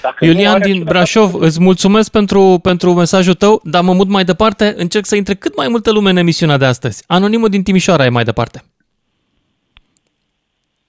Dacă 0.02 0.26
Iulian 0.26 0.62
din 0.62 0.84
Brașov, 0.84 1.34
îți 1.34 1.62
mulțumesc 1.62 2.12
pentru, 2.12 2.60
pentru 2.62 2.94
mesajul 2.94 3.34
tău, 3.34 3.62
dar 3.64 3.84
mă 3.84 3.94
mut 3.94 4.08
mai 4.08 4.24
departe, 4.24 4.74
încerc 4.78 5.06
să 5.06 5.16
intre 5.16 5.34
cât 5.34 5.56
mai 5.56 5.68
multă 5.68 5.92
lume 5.92 6.10
în 6.10 6.18
emisiunea 6.18 6.58
de 6.58 6.66
astăzi. 6.66 7.04
Anonimul 7.08 7.50
din 7.50 7.64
Timișoara 7.64 8.06
e 8.06 8.10
mai 8.10 8.24
departe. 8.24 8.64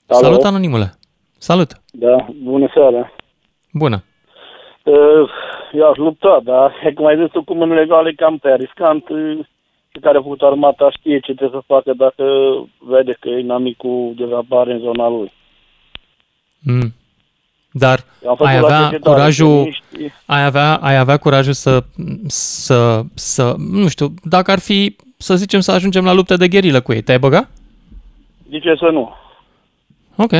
Alo. 0.06 0.20
Salut, 0.22 0.44
Anonimule! 0.44 0.94
Salut! 1.38 1.72
Da, 1.90 2.26
bună 2.42 2.70
seara! 2.74 3.12
Bună! 3.72 4.04
Uh, 4.86 5.30
eu 5.72 5.88
aș 5.90 5.96
lupta, 5.96 6.40
dar 6.44 6.72
e 6.84 6.92
cum 6.96 7.06
ai 7.06 7.16
zis 7.16 7.30
tu, 7.30 7.42
cu 7.44 7.54
mână 7.54 7.74
legală 7.74 8.08
e 8.08 8.12
cam 8.12 8.38
pe 8.38 8.54
riscant. 8.54 9.08
Uh, 9.08 9.38
și 9.96 10.02
care 10.02 10.18
a 10.18 10.22
făcut 10.22 10.42
armata 10.42 10.90
știe 10.90 11.18
ce 11.18 11.34
trebuie 11.34 11.60
să 11.60 11.72
facă 11.74 11.92
dacă 11.96 12.24
vede 12.78 13.16
că 13.20 13.28
inamicul 13.28 14.12
dezapare 14.16 14.72
în 14.72 14.78
zona 14.78 15.08
lui. 15.08 15.32
Mm. 16.62 16.94
Dar 17.70 17.98
ai 18.38 18.56
avea 18.56 18.98
curajul, 19.00 19.76
ai 20.26 20.44
avea, 20.44 20.74
ai 20.76 20.96
avea 20.96 21.16
curajul 21.16 21.52
să, 21.52 21.84
să, 22.26 23.00
să, 23.14 23.54
nu 23.58 23.88
știu, 23.88 24.14
dacă 24.22 24.50
ar 24.50 24.58
fi, 24.58 24.96
să 25.16 25.34
zicem, 25.34 25.60
să 25.60 25.72
ajungem 25.72 26.04
la 26.04 26.12
luptă 26.12 26.36
de 26.36 26.48
gherilă 26.48 26.80
cu 26.80 26.92
ei, 26.92 27.02
te-ai 27.02 27.18
băga? 27.18 27.48
De 28.48 28.58
ce 28.58 28.74
să 28.78 28.88
nu? 28.92 29.14
Ok. 30.16 30.32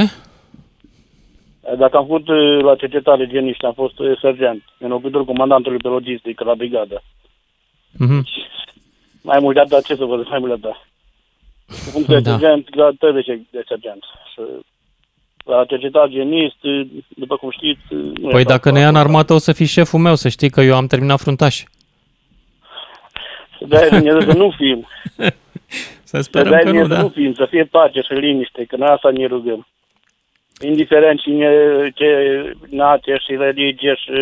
Dacă 1.79 1.97
am 1.97 2.07
fost 2.07 2.29
uh, 2.29 2.63
la 2.63 2.77
cercetare 2.77 3.27
geniști, 3.27 3.65
am 3.65 3.73
fost 3.73 3.99
uh, 3.99 4.19
sergent, 4.21 4.63
înlocuitor 4.79 5.25
comandantului 5.25 5.79
pe 5.79 5.89
logistică 5.89 6.45
la 6.45 6.55
brigadă. 6.55 7.03
Mm-hmm. 7.95 8.23
Mai 9.23 9.39
mult 9.41 9.55
de 9.55 9.61
atât, 9.61 9.85
ce 9.85 9.95
să 9.95 10.05
văd, 10.05 10.29
mai 10.29 10.39
mult 10.39 10.61
de 10.61 10.69
atât. 10.69 10.81
În 11.69 11.93
funcție 11.93 12.15
da. 12.15 12.21
de 12.21 12.29
sergent, 12.31 12.69
trebuie 12.99 13.45
de 13.51 13.65
sergent. 13.69 14.05
La 15.45 15.65
cercetat 15.65 16.09
genist, 16.09 16.57
după 17.09 17.37
cum 17.37 17.51
știți... 17.51 17.81
Nu 18.21 18.29
păi 18.29 18.45
dacă 18.45 18.71
ne 18.71 18.81
ia 18.81 18.89
în 18.89 18.97
armată 18.97 19.33
o 19.33 19.39
să 19.39 19.53
fii 19.53 19.67
șeful 19.67 20.01
meu, 20.01 20.15
să 20.15 20.29
știi 20.29 20.51
că 20.51 20.61
eu 20.61 20.77
am 20.77 20.87
terminat 20.87 21.21
fruntaș. 21.21 21.63
De-aia 23.61 24.21
să 24.21 24.33
nu 24.37 24.51
fim. 24.57 24.87
Să 26.05 26.21
sperăm 26.21 26.53
de 26.53 26.59
că 26.59 26.71
nu, 26.71 26.87
da. 26.87 26.95
să 26.95 27.03
nu 27.03 27.09
fim, 27.09 27.35
să 27.35 27.47
fie 27.51 27.65
pace 27.65 28.01
și 28.01 28.13
liniște, 28.13 28.65
că 28.65 28.77
noi 28.77 28.89
asta 28.89 29.11
ne 29.11 29.27
rugăm. 29.27 29.67
Indiferent 30.61 31.21
cine, 31.21 31.51
ce 31.95 32.11
nație 32.71 33.19
și 33.19 33.37
religie 33.37 33.95
și 33.95 34.13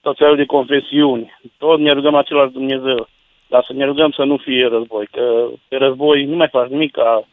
tot 0.00 0.16
felul 0.16 0.36
de 0.36 0.44
confesiuni. 0.44 1.38
Toți 1.58 1.82
ne 1.82 1.92
rugăm 1.92 2.14
același 2.14 2.52
Dumnezeu. 2.52 3.08
Dar 3.48 3.64
să 3.66 3.72
ne 3.72 3.84
rugăm 3.84 4.10
să 4.10 4.24
nu 4.24 4.36
fie 4.36 4.68
război, 4.68 5.06
că 5.12 5.48
pe 5.68 5.76
război 5.76 6.24
nu 6.24 6.36
mai 6.36 6.48
faci 6.48 6.68
nimic 6.68 6.92
ca 6.92 7.26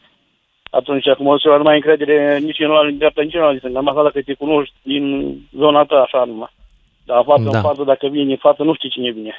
atunci 0.70 1.08
acum 1.08 1.26
o 1.26 1.38
să 1.38 1.48
nu 1.48 1.62
mai 1.62 1.74
încredere 1.74 2.38
nici 2.38 2.58
în 2.58 2.68
la 2.68 2.90
dreapta, 2.90 3.22
nici 3.22 3.34
în 3.34 3.40
la 3.40 3.54
stânga. 3.58 3.80
Numai 3.80 4.02
dacă 4.02 4.22
te 4.22 4.34
cunoști 4.34 4.74
din 4.82 5.36
zona 5.56 5.84
ta 5.84 5.96
așa 5.96 6.24
numai. 6.24 6.52
Dar 7.04 7.24
față 7.24 7.42
da. 7.42 7.56
în 7.56 7.62
față, 7.62 7.82
dacă 7.82 8.06
vine 8.08 8.30
în 8.30 8.36
față, 8.36 8.62
nu 8.62 8.74
știi 8.74 8.90
cine 8.90 9.10
vine. 9.10 9.34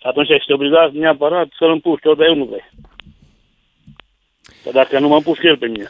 Și 0.00 0.06
atunci 0.06 0.28
ești 0.28 0.52
obligat 0.52 0.92
neapărat 0.92 1.48
să-l 1.58 1.70
împuști, 1.70 2.06
ori 2.06 2.24
eu 2.24 2.34
nu 2.34 2.44
vrei. 2.44 2.70
Că 4.64 4.70
dacă 4.72 4.98
nu 4.98 5.08
mă 5.08 5.14
împuști 5.14 5.46
el 5.46 5.56
pe 5.56 5.66
mine. 5.66 5.88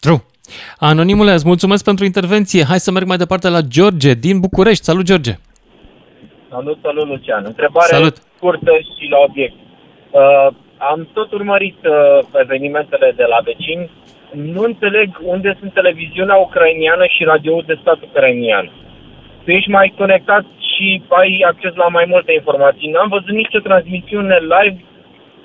True. 0.00 0.24
Anonimule, 0.78 1.32
îți 1.32 1.46
mulțumesc 1.46 1.84
pentru 1.84 2.04
intervenție. 2.04 2.64
Hai 2.64 2.78
să 2.78 2.90
merg 2.90 3.06
mai 3.06 3.16
departe 3.16 3.48
la 3.48 3.60
George 3.60 4.14
din 4.14 4.40
București. 4.40 4.84
Salut, 4.84 5.04
George! 5.04 5.32
Salut, 6.50 6.78
salut, 6.82 7.06
Lucian. 7.08 7.44
Întrebare 7.44 7.86
salut. 7.86 8.16
scurtă 8.36 8.72
și 8.98 9.08
la 9.10 9.18
obiect. 9.28 9.54
Uh, 10.10 10.48
am 10.78 11.08
tot 11.12 11.32
urmărit 11.32 11.78
uh, 11.84 12.18
evenimentele 12.44 13.12
de 13.16 13.26
la 13.32 13.38
vecini. 13.44 13.90
Nu 14.32 14.62
înțeleg 14.62 15.08
unde 15.22 15.56
sunt 15.58 15.72
televiziunea 15.72 16.36
ucrainiană 16.36 17.04
și 17.14 17.24
radioul 17.24 17.64
de 17.66 17.78
stat 17.80 17.98
ucrainian. 18.02 18.70
Tu 19.44 19.50
ești 19.50 19.70
mai 19.70 19.94
conectat 19.96 20.44
și 20.70 21.02
ai 21.08 21.44
acces 21.46 21.74
la 21.74 21.88
mai 21.88 22.04
multe 22.08 22.32
informații. 22.32 22.90
N-am 22.90 23.08
văzut 23.08 23.34
nicio 23.34 23.58
transmisiune 23.58 24.36
live 24.54 24.84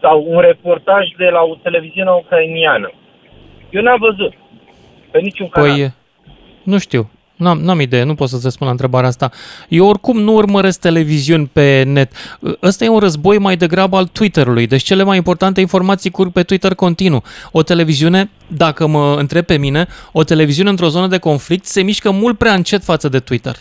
sau 0.01 0.25
un 0.27 0.39
reportaj 0.39 1.05
de 1.17 1.29
la 1.29 1.41
o 1.41 1.55
televiziune 1.55 2.11
ucrainiană. 2.11 2.91
Eu 3.69 3.81
n-am 3.81 3.99
văzut 3.99 4.33
pe 5.11 5.19
niciun 5.19 5.49
canal. 5.49 5.69
Păi, 5.69 5.93
nu 6.63 6.77
știu. 6.77 7.09
N-am, 7.35 7.59
n-am 7.59 7.79
idee, 7.79 8.03
nu 8.03 8.15
pot 8.15 8.29
să-ți 8.29 8.43
răspund 8.43 8.65
la 8.65 8.71
întrebarea 8.71 9.09
asta. 9.09 9.31
Eu 9.67 9.87
oricum 9.87 10.19
nu 10.19 10.33
urmăresc 10.33 10.79
televiziuni 10.79 11.49
pe 11.53 11.83
net. 11.83 12.11
Ăsta 12.63 12.85
e 12.85 12.89
un 12.89 12.99
război 12.99 13.37
mai 13.37 13.57
degrabă 13.57 13.97
al 13.97 14.05
Twitter-ului, 14.05 14.67
deci 14.67 14.83
cele 14.83 15.03
mai 15.03 15.17
importante 15.17 15.61
informații 15.61 16.09
curg 16.09 16.31
pe 16.31 16.43
Twitter 16.43 16.75
continuu. 16.75 17.23
O 17.51 17.63
televiziune, 17.63 18.29
dacă 18.47 18.87
mă 18.87 19.15
întreb 19.19 19.45
pe 19.45 19.57
mine, 19.57 19.87
o 20.11 20.23
televiziune 20.23 20.69
într-o 20.69 20.87
zonă 20.87 21.07
de 21.07 21.17
conflict 21.17 21.65
se 21.65 21.81
mișcă 21.81 22.11
mult 22.11 22.37
prea 22.37 22.53
încet 22.53 22.83
față 22.83 23.09
de 23.09 23.19
Twitter. 23.19 23.55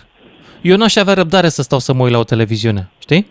Eu 0.62 0.76
n-aș 0.76 0.96
avea 0.96 1.14
răbdare 1.14 1.48
să 1.48 1.62
stau 1.62 1.78
să 1.78 1.92
mă 1.92 2.02
uit 2.02 2.12
la 2.12 2.18
o 2.18 2.24
televiziune, 2.24 2.88
știi? 2.98 3.26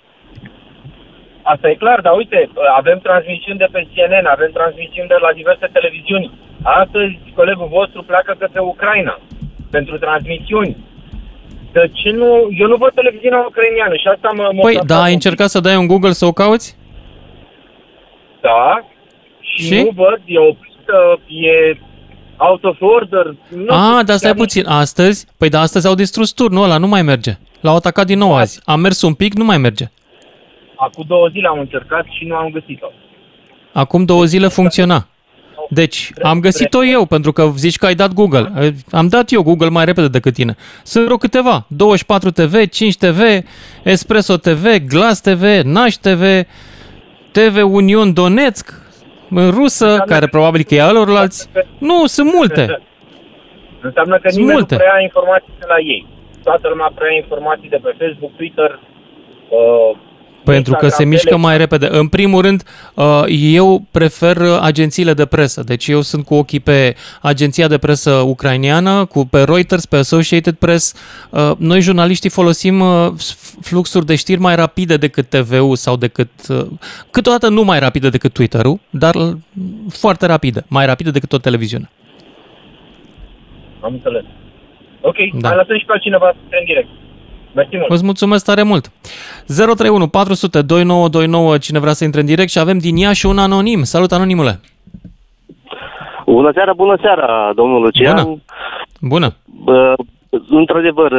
Asta 1.53 1.69
e 1.69 1.81
clar, 1.83 1.99
dar 2.01 2.13
uite, 2.21 2.49
avem 2.81 2.99
transmisiuni 3.07 3.61
de 3.63 3.67
pe 3.71 3.87
CNN, 3.93 4.25
avem 4.35 4.51
transmisiuni 4.59 5.11
de 5.13 5.19
la 5.25 5.31
diverse 5.39 5.67
televiziuni. 5.77 6.31
Astăzi, 6.81 7.13
colegul 7.35 7.67
vostru 7.77 8.01
pleacă 8.03 8.35
către 8.39 8.61
Ucraina 8.61 9.19
pentru 9.75 9.97
transmisiuni. 9.97 10.77
De 11.71 11.91
ce 11.93 12.09
nu? 12.09 12.29
Eu 12.61 12.67
nu 12.67 12.75
văd 12.75 12.93
televiziunea 12.93 13.45
ucraineană 13.47 13.95
și 13.95 14.07
asta 14.07 14.29
mă... 14.35 14.45
Păi, 14.61 14.79
da, 14.85 15.01
ai 15.01 15.13
încercat 15.13 15.49
să 15.49 15.59
dai 15.59 15.75
un 15.75 15.87
Google 15.87 16.11
să 16.11 16.25
o 16.25 16.31
cauți? 16.31 16.77
Da. 18.41 18.87
Și, 19.39 19.65
și? 19.65 19.83
nu 19.83 19.91
văd, 20.03 20.19
eu 20.25 20.57
greșită, 20.59 21.19
e 21.27 21.77
out 22.37 22.63
of 22.63 22.77
order. 22.79 23.35
Nu 23.49 23.73
ah, 23.73 24.05
dar 24.05 24.17
stai 24.17 24.33
puțin, 24.33 24.65
astăzi? 24.67 25.27
Păi 25.37 25.49
da, 25.49 25.59
astăzi 25.59 25.87
au 25.87 25.95
distrus 25.95 26.31
turnul 26.31 26.63
ăla, 26.63 26.77
nu 26.77 26.87
mai 26.87 27.01
merge. 27.01 27.31
L-au 27.61 27.75
atacat 27.75 28.05
din 28.05 28.17
nou 28.17 28.35
azi. 28.35 28.61
Am 28.65 28.79
mers 28.79 29.01
un 29.01 29.13
pic, 29.13 29.33
nu 29.33 29.45
mai 29.45 29.57
merge. 29.57 29.85
Acum 30.77 31.03
două 31.07 31.27
zile 31.27 31.47
am 31.47 31.59
încercat 31.59 32.05
și 32.09 32.25
nu 32.25 32.35
am 32.35 32.49
găsit-o. 32.49 32.87
Acum 33.71 34.05
două 34.05 34.23
zile 34.23 34.47
funcționa. 34.47 35.07
Deci, 35.69 36.11
am 36.21 36.39
găsit-o 36.39 36.85
eu, 36.85 37.05
pentru 37.05 37.31
că 37.31 37.51
zici 37.55 37.77
că 37.77 37.85
ai 37.85 37.95
dat 37.95 38.13
Google. 38.13 38.73
Am 38.91 39.07
dat 39.07 39.31
eu 39.31 39.43
Google 39.43 39.69
mai 39.69 39.85
repede 39.85 40.07
decât 40.07 40.33
tine. 40.33 40.55
Sunt 40.83 41.03
vreo 41.05 41.17
câteva. 41.17 41.65
24 41.67 42.31
TV, 42.31 42.69
5 42.69 42.97
TV, 42.97 43.19
Espresso 43.83 44.37
TV, 44.37 44.65
Glass 44.87 45.21
TV, 45.21 45.43
Naș 45.63 45.93
TV, 45.93 46.23
TV 47.31 47.63
Union 47.63 48.13
Donetsk, 48.13 48.81
în 49.29 49.49
rusă, 49.49 50.03
care 50.05 50.27
probabil 50.27 50.63
că 50.63 50.75
e 50.75 50.81
alorlalți. 50.81 51.49
Nu, 51.77 52.05
sunt 52.05 52.33
multe. 52.33 52.81
Înseamnă 53.81 54.15
că 54.19 54.29
sunt 54.29 54.39
nimeni 54.39 54.57
multe. 54.57 54.73
nu 54.73 54.79
preia 54.79 55.01
informații 55.01 55.53
de 55.59 55.65
la 55.67 55.79
ei. 55.79 56.07
Toată 56.43 56.67
lumea 56.67 56.91
preia 56.95 57.15
informații 57.15 57.69
de 57.69 57.79
pe 57.83 57.95
Facebook, 57.99 58.31
Twitter, 58.35 58.79
uh, 59.49 59.97
pentru 60.51 60.73
că 60.73 60.87
se 60.87 61.05
mișcă 61.05 61.37
mai 61.37 61.57
repede. 61.57 61.87
În 61.91 62.07
primul 62.07 62.41
rând, 62.41 62.63
uh, 62.95 63.23
eu 63.27 63.81
prefer 63.91 64.37
agențiile 64.61 65.13
de 65.13 65.25
presă. 65.25 65.63
Deci 65.63 65.87
eu 65.87 66.01
sunt 66.01 66.25
cu 66.25 66.33
ochii 66.33 66.59
pe 66.59 66.95
agenția 67.21 67.67
de 67.67 67.77
presă 67.77 68.11
ucraineană, 68.11 69.05
cu 69.05 69.25
pe 69.25 69.43
Reuters, 69.43 69.85
pe 69.85 69.95
Associated 69.95 70.53
Press. 70.53 70.93
Uh, 71.29 71.51
noi, 71.57 71.81
jurnaliștii, 71.81 72.29
folosim 72.29 72.79
uh, 72.79 73.11
fluxuri 73.61 74.05
de 74.05 74.15
știri 74.15 74.39
mai 74.39 74.55
rapide 74.55 74.97
decât 74.97 75.29
TV-ul 75.29 75.75
sau 75.75 75.95
decât... 75.95 76.29
Câteodată 77.11 77.49
nu 77.49 77.63
mai 77.63 77.79
rapide 77.79 78.09
decât 78.09 78.33
Twitter-ul, 78.33 78.79
dar 78.89 79.15
foarte 79.89 80.25
rapide. 80.25 80.63
Mai 80.67 80.85
rapide 80.85 81.11
decât 81.11 81.33
o 81.33 81.37
televiziune. 81.37 81.89
Am 83.79 83.93
înțeles. 83.93 84.23
Ok, 85.01 85.15
da. 85.33 85.47
mai 85.47 85.57
lăsăm 85.57 85.77
și 85.77 85.85
pe 85.85 85.97
cineva 86.01 86.29
în 86.29 86.65
direct. 86.65 86.87
Mersi 87.55 87.75
mult. 87.75 87.91
Îți 87.91 88.03
mulțumesc 88.03 88.45
tare 88.45 88.63
mult. 88.63 88.91
031 89.45 90.07
400 90.07 90.61
2929, 90.61 91.57
cine 91.57 91.79
vrea 91.79 91.93
să 91.93 92.03
intre 92.03 92.19
în 92.19 92.25
direct 92.25 92.49
și 92.49 92.59
avem 92.59 92.77
din 92.77 92.95
Iași 92.95 93.25
un 93.25 93.37
anonim. 93.37 93.83
Salut, 93.83 94.11
anonimule! 94.11 94.59
Bună 96.25 96.51
seara, 96.53 96.73
bună 96.73 96.97
seara, 97.01 97.51
domnul 97.55 97.81
Lucian. 97.81 98.23
Bună. 98.23 98.41
Bună. 99.01 99.35
Uh, 99.65 99.93
într-adevăr, 100.49 101.11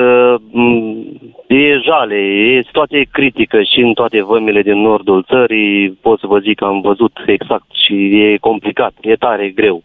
e 1.47 1.79
jale, 1.85 2.14
e 2.14 2.62
situație 2.67 3.09
critică 3.11 3.62
și 3.62 3.81
în 3.81 3.93
toate 3.93 4.23
vămile 4.23 4.62
din 4.62 4.81
nordul 4.81 5.25
țării. 5.29 5.91
Pot 5.91 6.19
să 6.19 6.27
vă 6.27 6.38
zic 6.38 6.59
că 6.59 6.64
am 6.64 6.81
văzut 6.81 7.12
exact 7.27 7.67
și 7.87 7.95
e 7.95 8.37
complicat, 8.41 8.93
e 9.01 9.14
tare 9.14 9.49
greu. 9.49 9.83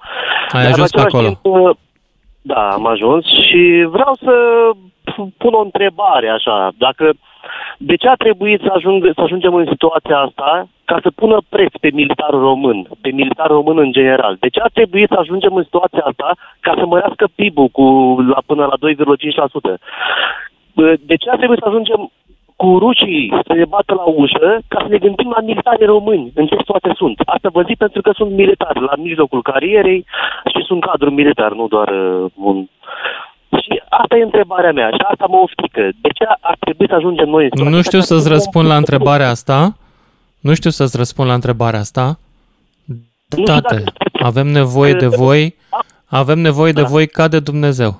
Ai 0.51 0.65
ajuns 0.65 0.91
pe 0.91 0.99
acolo. 0.99 1.27
Timp, 1.27 1.77
da, 2.41 2.69
am 2.69 2.87
ajuns 2.87 3.25
și 3.25 3.85
vreau 3.89 4.17
să 4.21 4.33
pun 5.37 5.53
o 5.53 5.61
întrebare 5.61 6.29
așa. 6.29 6.71
Dacă 6.77 7.13
de 7.77 7.95
ce 7.95 8.07
a 8.07 8.13
trebuit 8.15 8.61
să, 8.61 8.71
ajung, 8.73 9.11
să 9.15 9.21
ajungem 9.21 9.53
în 9.55 9.65
situația 9.69 10.17
asta 10.17 10.67
ca 10.85 10.99
să 11.01 11.11
pună 11.15 11.37
preț 11.49 11.71
pe 11.79 11.89
militarul 11.93 12.39
român, 12.39 12.87
pe 13.01 13.09
militarul 13.09 13.55
român 13.55 13.77
în 13.77 13.91
general? 13.91 14.37
De 14.39 14.49
ce 14.49 14.59
a 14.61 14.69
trebuit 14.73 15.09
să 15.09 15.17
ajungem 15.19 15.55
în 15.55 15.63
situația 15.63 16.03
asta 16.05 16.35
ca 16.59 16.73
să 16.77 16.85
mărească 16.85 17.27
PIB-ul 17.35 17.67
cu, 17.67 17.83
la, 18.27 18.37
până 18.45 18.65
la 18.65 18.77
2,5%? 18.89 19.79
De 20.99 21.15
ce 21.15 21.29
a 21.29 21.35
trebuit 21.35 21.59
să 21.59 21.67
ajungem 21.67 22.11
cu 22.55 22.77
rușii 22.77 23.33
să 23.47 23.53
ne 23.53 23.65
bată 23.65 23.93
la 23.93 24.03
ușă 24.03 24.59
ca 24.67 24.79
să 24.81 24.87
ne 24.89 24.97
gândim 24.97 25.29
la 25.35 25.41
militari 25.41 25.85
români, 25.85 26.31
în 26.35 26.45
ce 26.45 26.55
situație 26.57 26.93
sunt. 26.95 27.21
Asta 27.25 27.49
vă 27.51 27.61
zic 27.61 27.77
pentru 27.77 28.01
că 28.01 28.11
sunt 28.15 28.31
militari 28.31 28.79
la 28.79 28.93
mijlocul 28.97 29.41
carierei 29.41 30.05
și 30.51 30.65
sunt 30.65 30.81
cadru 30.85 31.09
militar, 31.11 31.51
nu 31.51 31.67
doar 31.67 31.89
uh, 31.89 32.31
un... 32.35 32.65
Și 33.61 33.81
asta 33.89 34.17
e 34.17 34.23
întrebarea 34.23 34.71
mea 34.71 34.89
și 34.89 35.03
asta 35.11 35.25
mă 35.29 35.37
oftică. 35.37 35.81
De 36.01 36.09
ce 36.13 36.25
ar 36.39 36.55
trebui 36.59 36.87
să 36.87 36.95
ajungem 36.95 37.29
noi 37.29 37.47
în 37.49 37.69
Nu 37.69 37.81
știu 37.81 37.99
să-ți 37.99 38.27
răspund 38.27 38.67
la 38.67 38.75
întrebarea 38.75 39.29
asta. 39.29 39.77
Nu 40.39 40.53
știu 40.53 40.69
să-ți 40.69 40.97
răspund 40.97 41.27
la 41.27 41.33
întrebarea 41.33 41.79
asta. 41.79 42.19
Tate, 43.45 43.83
avem 44.21 44.47
nevoie 44.47 44.93
de 44.93 45.07
voi, 45.21 45.55
avem 46.05 46.39
nevoie 46.39 46.71
de 46.71 46.81
da. 46.81 46.87
voi 46.87 47.07
ca 47.07 47.27
de 47.27 47.39
Dumnezeu. 47.39 47.99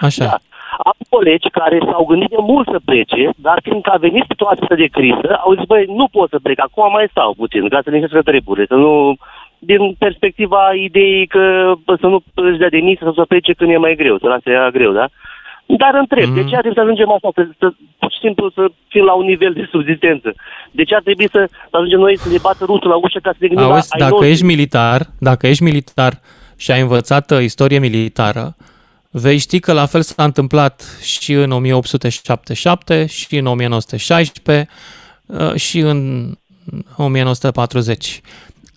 Așa. 0.00 0.24
Da 0.24 0.40
am 0.82 0.96
colegi 1.08 1.48
care 1.50 1.78
s-au 1.90 2.04
gândit 2.04 2.28
de 2.28 2.42
mult 2.50 2.68
să 2.70 2.78
plece, 2.84 3.30
dar 3.36 3.58
fiindcă 3.62 3.90
a 3.92 4.04
venit 4.06 4.24
situația 4.28 4.76
de 4.76 4.86
criză, 4.86 5.30
au 5.44 5.54
zis, 5.54 5.64
băi, 5.64 5.84
nu 6.00 6.06
pot 6.08 6.28
să 6.30 6.38
plec, 6.42 6.58
acum 6.60 6.92
mai 6.92 7.06
stau 7.10 7.34
puțin, 7.34 7.68
ca 7.68 7.80
să 7.84 7.90
liniștesc 7.90 8.24
treburile, 8.24 8.66
să 8.66 8.74
nu... 8.74 9.16
Din 9.68 9.94
perspectiva 9.98 10.62
ideii 10.74 11.26
că 11.26 11.72
bă, 11.84 11.96
să 12.00 12.06
nu 12.06 12.22
își 12.34 12.58
dea 12.58 12.68
demisia 12.68 13.06
sau 13.06 13.14
să 13.14 13.24
plece 13.32 13.52
când 13.52 13.70
e 13.70 13.76
mai 13.76 13.94
greu, 13.96 14.18
să 14.18 14.26
lase 14.26 14.50
ea 14.50 14.70
greu, 14.70 14.92
da? 14.92 15.06
Dar 15.66 15.94
întreb, 15.94 16.30
mm-hmm. 16.30 16.34
de 16.34 16.44
ce 16.44 16.54
ar 16.54 16.60
trebui 16.60 16.78
să 16.78 16.80
ajungem 16.80 17.10
asta, 17.12 17.28
să, 17.34 17.42
să, 17.58 17.66
pur 17.98 18.10
și 18.12 18.18
simplu 18.18 18.50
să 18.54 18.62
fim 18.88 19.04
la 19.04 19.12
un 19.12 19.24
nivel 19.24 19.52
de 19.52 19.68
subzistență? 19.70 20.34
De 20.70 20.82
ce 20.84 20.94
ar 20.94 21.02
trebui 21.02 21.28
să, 21.28 21.48
să 21.70 21.76
ajungem 21.76 21.98
noi 21.98 22.18
să 22.18 22.28
ne 22.28 22.38
bată 22.42 22.64
rusul 22.64 22.90
la 22.90 22.96
ușă 22.96 23.18
ca 23.22 23.30
să 23.30 23.36
ne 23.40 23.48
gândim 23.48 23.66
Auzi, 23.66 23.88
la 23.98 24.08
dacă 24.08 24.24
ești 24.24 24.44
militar, 24.44 25.00
dacă 25.18 25.46
ești 25.46 25.62
militar 25.62 26.12
și 26.56 26.70
ai 26.70 26.80
învățat 26.80 27.30
uh, 27.30 27.42
istorie 27.42 27.78
militară, 27.78 28.54
Vei 29.12 29.38
ști 29.38 29.60
că 29.60 29.72
la 29.72 29.86
fel 29.86 30.02
s-a 30.02 30.24
întâmplat 30.24 30.98
și 31.02 31.32
în 31.32 31.50
1877, 31.50 33.06
și 33.06 33.36
în 33.36 33.46
1916, 33.46 34.68
uh, 35.26 35.54
și 35.54 35.78
în 35.78 36.30
1940. 36.96 38.20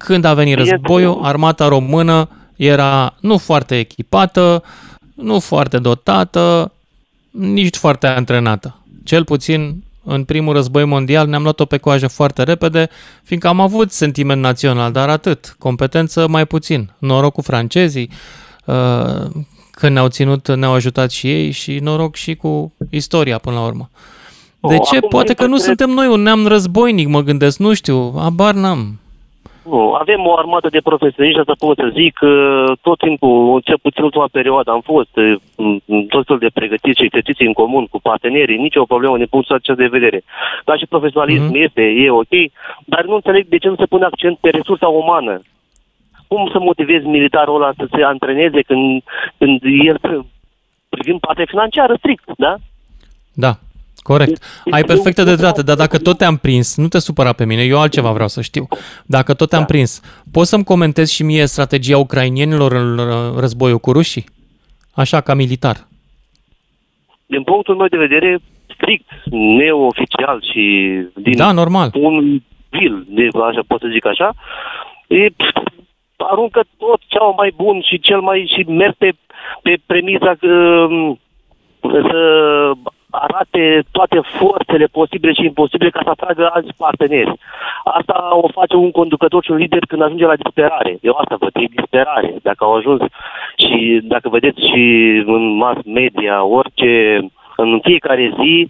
Când 0.03 0.23
a 0.23 0.33
venit 0.33 0.57
războiul, 0.57 1.19
armata 1.21 1.67
română 1.67 2.29
era 2.55 3.15
nu 3.19 3.37
foarte 3.37 3.77
echipată, 3.77 4.63
nu 5.15 5.39
foarte 5.39 5.77
dotată, 5.77 6.71
nici 7.31 7.75
foarte 7.75 8.07
antrenată. 8.07 8.79
Cel 9.03 9.23
puțin 9.23 9.83
în 10.03 10.23
primul 10.23 10.53
război 10.53 10.85
mondial 10.85 11.27
ne-am 11.27 11.43
luat-o 11.43 11.65
pe 11.65 11.77
coajă 11.77 12.07
foarte 12.07 12.43
repede, 12.43 12.89
fiindcă 13.23 13.47
am 13.47 13.59
avut 13.59 13.91
sentiment 13.91 14.41
național, 14.41 14.91
dar 14.91 15.09
atât, 15.09 15.55
competență 15.59 16.27
mai 16.27 16.45
puțin. 16.45 16.91
Noroc 16.97 17.33
cu 17.33 17.41
francezii, 17.41 18.09
uh, 18.65 19.25
că 19.71 19.89
ne-au 19.89 20.07
ținut, 20.07 20.55
ne-au 20.55 20.73
ajutat 20.73 21.11
și 21.11 21.27
ei 21.27 21.51
și 21.51 21.79
noroc 21.79 22.15
și 22.15 22.35
cu 22.35 22.73
istoria 22.89 23.37
până 23.37 23.55
la 23.55 23.65
urmă. 23.65 23.89
De 24.59 24.77
ce? 24.77 24.99
Poate 24.99 25.33
că 25.33 25.45
nu 25.45 25.57
suntem 25.57 25.89
noi 25.89 26.07
un 26.07 26.21
neam 26.21 26.47
războinic, 26.47 27.07
mă 27.07 27.21
gândesc, 27.21 27.57
nu 27.57 27.73
știu, 27.73 28.13
abar 28.17 28.53
n-am. 28.53 28.99
Nu, 29.63 29.93
avem 29.93 30.26
o 30.26 30.38
armată 30.38 30.69
de 30.69 30.82
profesioniști, 30.82 31.39
asta 31.39 31.56
pot 31.58 31.78
să 31.78 31.91
zic, 31.93 32.19
tot 32.82 32.97
timpul, 32.97 33.62
cel 33.63 33.78
puțin 33.82 34.04
ultima 34.04 34.28
perioadă, 34.32 34.71
am 34.71 34.82
fost 34.82 35.10
tot 36.10 36.26
fel 36.26 36.38
de 36.38 36.49
pregătiți 36.54 36.99
și 36.99 37.06
exerciții 37.06 37.45
în 37.45 37.54
comun 37.54 37.86
cu 37.86 37.99
partenerii, 38.02 38.58
nicio 38.58 38.86
problemă 38.86 39.17
din 39.17 39.28
punctul 39.30 39.56
acesta 39.56 39.82
de 39.84 39.95
vedere. 39.97 40.23
Dar 40.65 40.78
și 40.78 40.86
profesionalism 40.86 41.49
mm-hmm. 41.49 41.63
este, 41.65 41.82
e 41.82 42.10
ok, 42.10 42.34
dar 42.86 43.04
nu 43.06 43.15
înțeleg 43.15 43.47
de 43.47 43.58
ce 43.58 43.67
nu 43.67 43.76
se 43.76 43.86
pune 43.86 44.06
accent 44.06 44.38
pe 44.38 44.49
resursa 44.49 44.88
umană 44.88 45.41
cum 46.28 46.49
să 46.52 46.60
motivezi 46.60 47.06
militarul 47.06 47.56
ăla 47.56 47.71
să 47.78 47.88
se 47.95 48.04
antreneze 48.04 48.62
când, 48.62 49.04
când 49.38 49.62
el 49.63 49.97
privind 50.89 51.19
partea 51.19 51.45
financiară 51.47 51.95
strict, 51.97 52.23
da? 52.38 52.56
Da, 53.34 53.54
corect. 54.03 54.63
Ai 54.71 54.83
perfectă 54.83 55.23
dreptate, 55.23 55.61
dar 55.61 55.75
dacă 55.75 55.97
tot 55.97 56.17
te-am 56.17 56.37
prins, 56.37 56.77
nu 56.77 56.87
te 56.87 56.99
supăra 56.99 57.33
pe 57.33 57.45
mine, 57.45 57.63
eu 57.63 57.79
altceva 57.79 58.11
vreau 58.11 58.27
să 58.27 58.41
știu. 58.41 58.67
Dacă 59.05 59.33
tot 59.33 59.49
te-am 59.49 59.61
da. 59.61 59.67
prins, 59.67 60.01
poți 60.31 60.49
să-mi 60.49 60.63
comentezi 60.63 61.13
și 61.13 61.23
mie 61.23 61.45
strategia 61.45 61.97
ucrainienilor 61.97 62.71
în 62.71 62.99
războiul 63.39 63.79
cu 63.79 63.91
rușii? 63.91 64.25
Așa, 64.95 65.21
ca 65.21 65.33
militar. 65.33 65.75
Din 67.25 67.43
punctul 67.43 67.75
meu 67.75 67.87
de 67.87 67.97
vedere, 67.97 68.39
strict, 68.73 69.09
neoficial 69.31 70.43
și 70.51 70.93
din 71.15 71.37
da, 71.37 71.51
normal. 71.51 71.89
un 71.93 72.41
vil, 72.69 73.05
de, 73.07 73.27
așa 73.49 73.61
pot 73.67 73.79
să 73.79 73.87
zic 73.91 74.05
așa, 74.05 74.33
e 75.07 75.27
aruncă 76.17 76.63
tot 76.77 77.01
cel 77.07 77.33
mai 77.35 77.53
bun 77.55 77.81
și 77.81 77.99
cel 77.99 78.21
mai 78.21 78.51
și 78.55 78.69
merg 78.69 78.95
pe, 78.97 79.11
pe 79.61 79.77
premisa 79.85 80.33
că 80.39 80.47
um, 80.89 81.19
să 81.81 82.71
arate 83.13 83.84
toate 83.91 84.19
forțele 84.39 84.86
posibile 84.86 85.34
și 85.34 85.45
imposibile 85.45 85.89
ca 85.89 86.02
să 86.04 86.10
atragă 86.10 86.49
alți 86.54 86.78
parteneri. 86.78 87.34
Asta 87.83 88.29
o 88.31 88.48
face 88.48 88.75
un 88.75 88.92
conducător 88.92 89.44
și 89.44 89.52
un 89.52 89.58
lider 89.58 89.85
când 89.87 90.02
ajunge 90.02 90.25
la 90.25 90.35
disperare. 90.35 90.98
Eu 91.02 91.15
asta 91.17 91.35
văd, 91.40 91.52
e 91.56 91.75
disperare. 91.75 92.35
Dacă 92.42 92.63
au 92.63 92.75
ajuns 92.75 93.02
și 93.56 94.00
dacă 94.04 94.29
vedeți 94.29 94.60
și 94.69 94.83
în 95.25 95.56
mass 95.56 95.79
media, 95.85 96.44
orice, 96.44 97.19
în 97.56 97.79
fiecare 97.83 98.33
zi, 98.42 98.67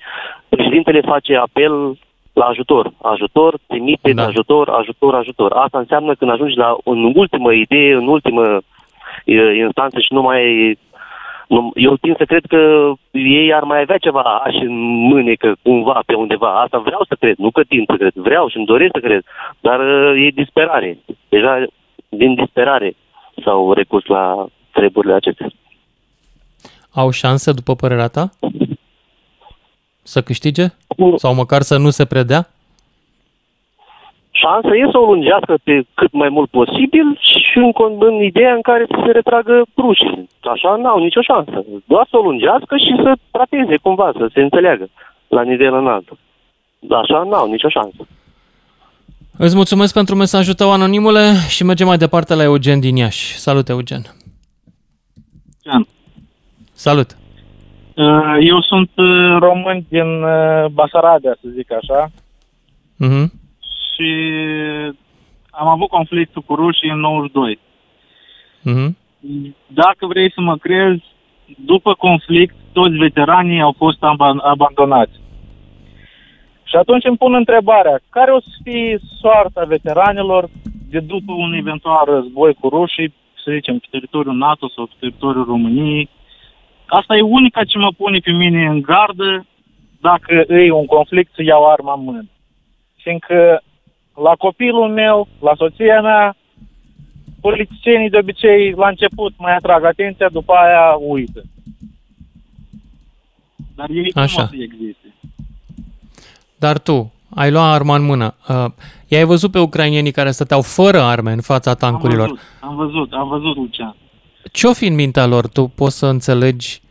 președintele 0.49 1.01
face 1.01 1.35
apel 1.35 1.97
la 2.33 2.45
ajutor. 2.45 2.91
Ajutor, 3.01 3.57
trimite 3.67 4.13
da. 4.13 4.25
ajutor, 4.25 4.69
ajutor, 4.69 5.15
ajutor. 5.15 5.51
Asta 5.51 5.77
înseamnă 5.77 6.13
când 6.15 6.31
ajungi 6.31 6.57
la 6.57 6.77
în 6.83 7.11
ultimă 7.15 7.53
idee, 7.53 7.93
în 7.93 8.07
ultimă 8.07 8.61
instanță 9.55 9.99
și 9.99 10.13
nu 10.13 10.21
mai 10.21 10.43
nu, 10.69 10.77
eu 11.75 11.95
tind 11.95 12.17
să 12.17 12.25
cred 12.25 12.45
că 12.45 12.91
ei 13.11 13.53
ar 13.53 13.63
mai 13.63 13.81
avea 13.81 13.97
ceva 13.97 14.21
aș 14.21 14.55
în 14.55 14.75
mânecă 15.09 15.55
cumva 15.61 16.03
pe 16.05 16.13
undeva. 16.13 16.61
Asta 16.61 16.77
vreau 16.77 17.05
să 17.07 17.15
cred, 17.19 17.35
nu 17.37 17.51
că 17.51 17.63
tind 17.63 17.85
să 17.87 17.95
cred. 17.97 18.13
Vreau 18.15 18.47
și 18.47 18.57
îmi 18.57 18.65
doresc 18.65 18.91
să 18.93 18.99
cred. 18.99 19.23
Dar 19.59 19.79
e 20.15 20.29
disperare. 20.29 20.97
Deja 21.29 21.65
din 22.09 22.35
disperare. 22.35 22.95
s-au 23.43 23.73
recurs 23.73 24.05
la 24.05 24.45
treburile 24.71 25.13
acestea. 25.13 25.47
Au 26.91 27.09
șanse, 27.09 27.51
după 27.51 27.75
părerea 27.75 28.07
ta, 28.07 28.29
să 30.01 30.21
câștige? 30.21 30.65
Sau 31.15 31.33
măcar 31.33 31.61
să 31.61 31.77
nu 31.77 31.89
se 31.89 32.05
predea? 32.05 32.47
Șansă 34.43 34.71
e 34.75 34.93
să 34.93 34.97
o 34.97 35.09
lungească 35.11 35.53
pe 35.63 35.75
cât 35.99 36.11
mai 36.21 36.29
mult 36.29 36.49
posibil 36.59 37.07
și 37.51 37.57
în, 37.65 37.71
în 38.09 38.15
ideea 38.31 38.53
în 38.53 38.61
care 38.69 38.83
să 38.89 38.97
se 39.05 39.11
retragă 39.11 39.55
rușii. 39.77 40.29
Așa 40.53 40.71
n-au 40.75 40.99
nicio 40.99 41.21
șansă. 41.21 41.57
Doar 41.85 42.05
să 42.09 42.17
o 42.17 42.25
lungească 42.27 42.73
și 42.85 42.93
să 43.03 43.11
trateze 43.31 43.75
cumva, 43.77 44.11
să 44.19 44.25
se 44.33 44.41
înțeleagă 44.41 44.85
la 45.27 45.41
nivel 45.41 45.73
înalt. 45.73 46.07
Așa 47.01 47.23
n-au 47.29 47.47
nicio 47.51 47.69
șansă. 47.69 48.01
Îți 49.37 49.55
mulțumesc 49.55 49.93
pentru 49.93 50.15
mesajul 50.15 50.53
tău, 50.53 50.71
anonimule, 50.71 51.25
și 51.49 51.63
mergem 51.63 51.87
mai 51.87 51.97
departe 51.97 52.33
la 52.35 52.43
Eugen 52.43 52.79
din 52.79 52.95
Iași. 52.95 53.37
Salut, 53.37 53.69
Eugen! 53.69 54.01
Can. 55.63 55.87
Salut! 56.71 57.09
Uh, 57.95 58.37
eu 58.39 58.61
sunt 58.61 58.91
uh, 58.95 59.37
român 59.39 59.85
din 59.89 60.23
uh, 60.23 60.65
Basarabia, 60.71 61.35
să 61.41 61.47
zic 61.55 61.71
așa. 61.71 62.09
Uh-huh 63.05 63.41
și 63.93 64.07
am 65.49 65.67
avut 65.67 65.87
conflictul 65.87 66.41
cu 66.41 66.55
rușii 66.55 66.89
în 66.89 66.99
92. 66.99 67.59
Mm-hmm. 68.69 68.95
Dacă 69.67 70.05
vrei 70.05 70.31
să 70.31 70.41
mă 70.41 70.57
crezi, 70.57 71.03
după 71.57 71.93
conflict, 71.93 72.55
toți 72.71 72.95
veteranii 72.95 73.61
au 73.61 73.73
fost 73.77 74.03
abandonați. 74.41 75.21
Și 76.63 76.75
atunci 76.75 77.05
îmi 77.05 77.17
pun 77.17 77.33
întrebarea, 77.33 77.99
care 78.09 78.31
o 78.31 78.39
să 78.39 78.49
fie 78.63 78.99
soarta 79.19 79.63
veteranilor 79.63 80.49
de 80.89 80.99
după 80.99 81.33
un 81.33 81.53
eventual 81.53 82.05
război 82.05 82.53
cu 82.53 82.69
rușii, 82.69 83.13
să 83.43 83.51
zicem, 83.51 83.77
pe 83.77 83.87
teritoriul 83.89 84.35
NATO 84.35 84.69
sau 84.69 84.85
pe 84.85 84.93
teritoriul 84.99 85.45
României? 85.45 86.09
Asta 86.85 87.15
e 87.15 87.21
unica 87.21 87.63
ce 87.63 87.77
mă 87.77 87.91
pune 87.97 88.19
pe 88.19 88.31
mine 88.31 88.65
în 88.65 88.81
gardă 88.81 89.45
dacă 90.01 90.45
e 90.47 90.71
un 90.71 90.85
conflict 90.85 91.31
să 91.35 91.43
iau 91.43 91.71
arma 91.71 91.93
în 91.93 92.03
mână. 92.03 92.25
Fiindcă 92.95 93.63
la 94.15 94.35
copilul 94.35 94.89
meu, 94.89 95.27
la 95.41 95.53
soția 95.55 96.01
mea, 96.01 96.35
politicienii 97.41 98.09
de 98.09 98.17
obicei 98.17 98.71
la 98.71 98.87
început 98.87 99.33
mai 99.37 99.55
atrag 99.55 99.83
atenția, 99.83 100.29
după 100.29 100.53
aia 100.53 100.95
uită. 100.99 101.41
Dar 103.75 103.89
ei 103.89 104.11
Așa. 104.15 104.41
nu 104.41 104.43
o 104.43 104.47
să 104.47 104.63
existe. 104.63 105.13
Dar 106.55 106.79
tu, 106.79 107.13
ai 107.35 107.51
luat 107.51 107.73
arma 107.73 107.95
în 107.95 108.05
mână. 108.05 108.35
Uh, 108.49 108.65
i-ai 109.07 109.23
văzut 109.23 109.51
pe 109.51 109.59
ucrainienii 109.59 110.11
care 110.11 110.31
stăteau 110.31 110.61
fără 110.61 111.01
arme 111.01 111.31
în 111.31 111.41
fața 111.41 111.73
tancurilor? 111.73 112.27
Am 112.27 112.35
văzut, 112.35 112.59
am 112.59 112.75
văzut, 112.75 113.13
am 113.13 113.27
văzut 113.27 113.55
Lucian. 113.55 113.95
Ce-o 114.51 114.73
fi 114.73 114.85
în 114.85 114.95
mintea 114.95 115.25
lor? 115.25 115.47
Tu 115.47 115.67
poți 115.67 115.97
să 115.97 116.05
înțelegi 116.05 116.81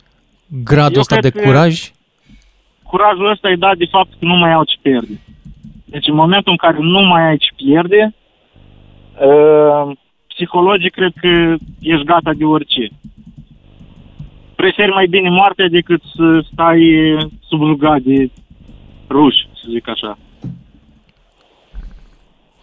gradul 0.63 0.99
ăsta 0.99 1.19
de 1.19 1.29
curaj? 1.29 1.91
Curajul 2.83 3.29
ăsta 3.29 3.49
e 3.49 3.55
dat 3.55 3.77
de 3.77 3.85
fapt 3.85 4.09
că 4.09 4.25
nu 4.25 4.35
mai 4.35 4.53
au 4.53 4.63
ce 4.63 4.75
pierde. 4.81 5.19
Deci 5.93 6.07
în 6.07 6.15
momentul 6.15 6.51
în 6.51 6.57
care 6.57 6.77
nu 6.79 7.01
mai 7.01 7.23
ai 7.27 7.37
ce 7.37 7.49
pierde, 7.55 8.13
uh, 9.27 9.95
psihologic 10.27 10.91
cred 10.91 11.13
că 11.21 11.55
ești 11.81 12.05
gata 12.05 12.33
de 12.33 12.43
orice. 12.43 12.89
Preferi 14.55 14.91
mai 14.91 15.07
bine 15.07 15.29
moartea 15.29 15.67
decât 15.67 16.01
să 16.15 16.45
stai 16.51 16.81
subjugat 17.47 18.01
de 18.01 18.29
ruși, 19.09 19.47
să 19.53 19.65
zic 19.69 19.87
așa. 19.87 20.17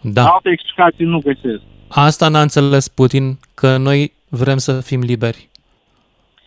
Da. 0.01 0.25
Alte 0.25 0.49
explicații 0.49 1.05
nu 1.05 1.19
găsesc. 1.19 1.61
Asta 1.87 2.27
n-a 2.27 2.41
înțeles 2.41 2.87
Putin, 2.87 3.39
că 3.55 3.77
noi 3.77 4.11
vrem 4.29 4.57
să 4.57 4.81
fim 4.81 4.99
liberi, 4.99 5.49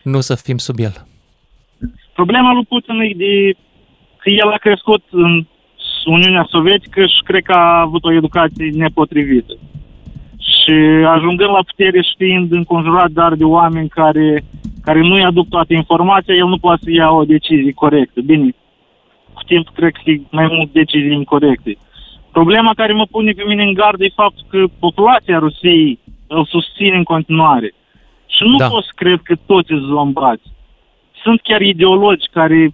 nu 0.03 0.19
să 0.19 0.35
fim 0.35 0.57
sub 0.57 0.79
el. 0.79 1.05
Problema 2.13 2.53
lui 2.53 2.65
Putin 2.65 2.99
e 2.99 3.13
de 3.15 3.57
că 4.17 4.29
el 4.29 4.51
a 4.51 4.57
crescut 4.57 5.03
în 5.11 5.45
Uniunea 6.05 6.47
Sovietică 6.49 7.01
și 7.01 7.21
cred 7.23 7.43
că 7.43 7.53
a 7.53 7.79
avut 7.79 8.03
o 8.05 8.13
educație 8.13 8.69
nepotrivită. 8.73 9.53
Și 10.37 10.73
ajungând 11.15 11.49
la 11.49 11.63
putere 11.67 12.01
știind 12.01 12.51
înconjurat 12.51 13.09
dar 13.09 13.33
de 13.33 13.43
oameni 13.43 13.89
care, 13.89 14.43
care 14.81 14.99
nu-i 14.99 15.23
aduc 15.23 15.49
toată 15.49 15.73
informația, 15.73 16.35
el 16.35 16.47
nu 16.47 16.57
poate 16.57 16.81
să 16.83 16.91
ia 16.91 17.11
o 17.11 17.23
decizie 17.23 17.71
corectă. 17.71 18.21
Bine, 18.21 18.55
cu 19.33 19.41
timp 19.45 19.69
cred 19.69 19.91
că 19.91 20.09
e 20.09 20.21
mai 20.31 20.47
mult 20.51 20.71
decizii 20.71 21.13
incorrecte. 21.13 21.77
Problema 22.31 22.71
care 22.75 22.93
mă 22.93 23.05
pune 23.11 23.31
pe 23.31 23.43
mine 23.47 23.63
în 23.63 23.73
gardă 23.73 24.03
e 24.03 24.21
faptul 24.23 24.45
că 24.49 24.63
populația 24.79 25.37
Rusiei 25.39 25.99
îl 26.27 26.45
susține 26.45 26.95
în 26.95 27.03
continuare. 27.03 27.73
Și 28.27 28.43
nu 28.43 28.57
da. 28.57 28.67
pot 28.67 28.83
să 28.83 28.91
cred 28.95 29.19
că 29.23 29.35
toți 29.45 29.67
sunt 29.67 29.81
zombați. 29.81 30.43
Sunt 31.23 31.41
chiar 31.41 31.61
ideologi 31.61 32.27
care 32.31 32.71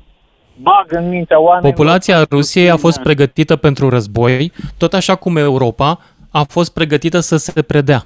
bagă 0.62 0.98
în 0.98 1.10
mintea 1.10 1.40
oamenilor. 1.40 1.74
Populația 1.74 2.24
Rusiei 2.30 2.70
a 2.70 2.78
fost 2.78 3.00
pregătită 3.00 3.56
pentru 3.56 3.90
război, 3.90 4.52
tot 4.78 4.94
așa 4.94 5.16
cum 5.16 5.38
Europa 5.38 6.00
a 6.32 6.44
fost 6.44 6.74
pregătită 6.74 7.20
să 7.20 7.38
se 7.38 7.62
predea. 7.62 8.06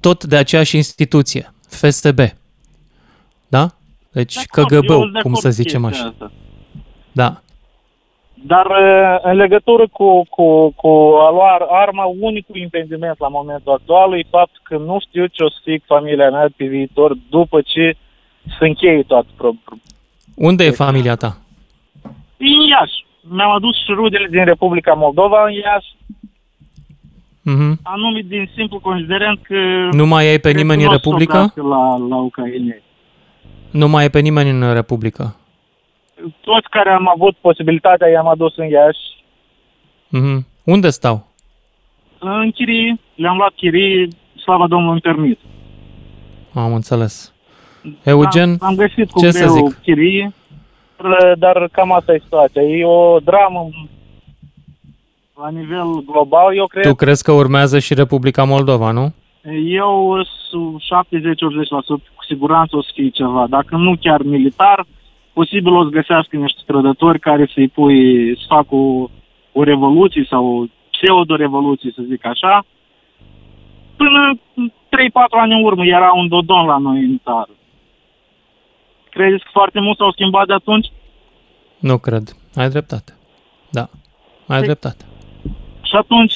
Tot 0.00 0.24
de 0.24 0.36
aceeași 0.36 0.76
instituție, 0.76 1.52
FSB. 1.68 2.18
Da? 3.48 3.66
Deci 4.12 4.36
KGB, 4.44 4.90
cum 5.22 5.34
să 5.34 5.50
zicem 5.50 5.84
așa. 5.84 6.04
Asta. 6.04 6.30
Da. 7.12 7.40
Dar 8.34 8.66
uh, 8.66 9.18
în 9.22 9.36
legătură 9.36 9.88
cu, 9.92 10.26
cu, 10.30 10.70
cu 10.70 10.88
a 11.26 11.30
lua 11.30 11.66
arma, 11.70 12.04
unicul 12.20 12.56
impediment 12.56 13.18
la 13.18 13.28
momentul 13.28 13.72
actual 13.72 14.18
e 14.18 14.22
faptul 14.30 14.60
că 14.62 14.76
nu 14.76 14.98
știu 15.00 15.26
ce 15.26 15.42
o 15.42 15.48
să 15.48 15.56
fie 15.62 15.82
familia 15.86 16.30
mea 16.30 16.48
pe 16.56 16.64
viitor 16.64 17.16
după 17.30 17.60
ce 17.60 17.96
se 18.58 18.66
încheie 18.66 19.02
toată. 19.02 19.28
Unde 20.34 20.64
e 20.64 20.70
familia 20.70 21.14
ta? 21.14 21.36
Din 22.42 22.60
Iași. 22.72 22.98
Mi-am 23.20 23.50
adus 23.50 23.74
și 23.76 23.92
rudele 23.94 24.26
din 24.30 24.44
Republica 24.44 24.92
Moldova 24.92 25.44
în 25.46 25.52
Iași. 25.52 25.90
Mm-hmm. 27.50 27.72
Anume 27.82 28.20
din 28.20 28.50
simplu 28.56 28.78
considerent 28.80 29.38
că... 29.42 29.58
Nu 29.90 30.06
mai 30.06 30.26
ai 30.26 30.38
pe 30.38 30.50
nimeni 30.50 30.84
în 30.84 30.90
Republica? 30.90 31.52
La, 31.54 31.96
la 32.08 32.16
Ucraina. 32.16 32.74
Nu 33.70 33.88
mai 33.88 34.02
ai 34.02 34.10
pe 34.10 34.20
nimeni 34.20 34.50
în 34.50 34.72
Republica? 34.72 35.36
Toți 36.40 36.68
care 36.70 36.90
am 36.90 37.08
avut 37.08 37.36
posibilitatea 37.40 38.08
i-am 38.08 38.28
adus 38.28 38.56
în 38.56 38.68
Iași. 38.68 39.04
Mm-hmm. 40.16 40.38
Unde 40.64 40.90
stau? 40.90 41.26
În 42.18 42.50
chirii. 42.50 43.00
Le-am 43.14 43.36
luat 43.36 43.52
chirii, 43.54 44.08
slavă 44.42 44.66
Domnului, 44.66 45.00
în 45.04 45.12
permit. 45.12 45.38
Am 46.54 46.74
înțeles. 46.74 47.32
Eugen, 48.04 48.48
am, 48.60 48.68
am 48.68 48.74
găsit 48.74 49.10
cu 49.10 49.20
ce 49.20 49.30
să 49.30 49.46
zic? 49.46 49.80
chirii 49.82 50.34
dar 51.38 51.68
cam 51.72 51.92
asta 51.92 52.12
e 52.12 52.20
situația. 52.22 52.62
E 52.62 52.84
o 52.84 53.18
dramă 53.18 53.68
la 55.42 55.50
nivel 55.50 56.04
global, 56.06 56.56
eu 56.56 56.66
cred. 56.66 56.84
Tu 56.84 56.94
crezi 56.94 57.22
că 57.22 57.32
urmează 57.32 57.78
și 57.78 57.94
Republica 57.94 58.44
Moldova, 58.44 58.90
nu? 58.90 59.14
Eu 59.64 60.18
70-80% 60.22 60.24
cu 61.86 62.24
siguranță 62.28 62.76
o 62.76 62.82
să 62.82 62.90
fie 62.94 63.08
ceva. 63.08 63.46
Dacă 63.48 63.76
nu 63.76 63.96
chiar 64.00 64.22
militar, 64.22 64.86
posibil 65.32 65.72
o 65.72 65.82
să 65.84 65.88
găsească 65.88 66.36
niște 66.36 66.60
trădători 66.66 67.18
care 67.18 67.50
să-i 67.54 67.68
pui, 67.68 68.36
să 68.36 68.44
facă 68.48 68.74
o, 68.74 69.08
o 69.52 69.62
revoluție 69.62 70.26
sau 70.28 70.68
pseudo-revoluție, 70.90 71.92
să 71.94 72.02
zic 72.08 72.26
așa. 72.26 72.64
Până 73.96 74.38
3-4 74.38 74.38
ani 75.30 75.54
în 75.54 75.64
urmă 75.64 75.84
era 75.84 76.12
un 76.14 76.28
dodon 76.28 76.66
la 76.66 76.78
noi 76.78 77.00
în 77.00 77.20
țară. 77.24 77.50
Credeți 79.14 79.44
că 79.44 79.48
foarte 79.52 79.80
mult 79.80 79.96
s-au 79.96 80.12
schimbat 80.12 80.46
de 80.46 80.52
atunci? 80.52 80.92
Nu 81.78 81.98
cred. 81.98 82.36
Ai 82.54 82.68
dreptate. 82.68 83.12
Da. 83.70 83.88
Ai 84.46 84.58
păi, 84.58 84.62
dreptate. 84.62 85.04
Și 85.82 85.94
atunci, 85.96 86.34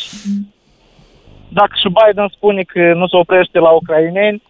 dacă 1.48 1.72
și 1.80 1.88
Biden 1.98 2.28
spune 2.28 2.62
că 2.62 2.92
nu 2.94 3.06
se 3.08 3.16
oprește 3.16 3.58
la 3.58 3.70
ucraineni, 3.70 4.42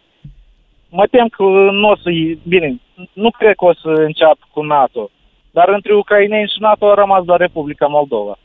mă 0.89 1.07
tem 1.11 1.29
că 1.29 1.43
nu 1.81 1.89
o 1.89 1.97
să... 1.97 2.11
Bine, 2.43 2.81
nu 3.13 3.31
cred 3.31 3.55
că 3.57 3.65
o 3.65 3.75
să 3.75 3.89
înceapă 3.89 4.45
cu 4.51 4.63
NATO. 4.63 5.11
Dar 5.51 5.69
între 5.69 5.95
ucraineni 5.95 6.53
și 6.55 6.61
NATO 6.61 6.91
a 6.91 6.95
rămas 6.95 7.25
doar 7.25 7.39
Republica 7.39 7.87
Moldova. 7.87 8.39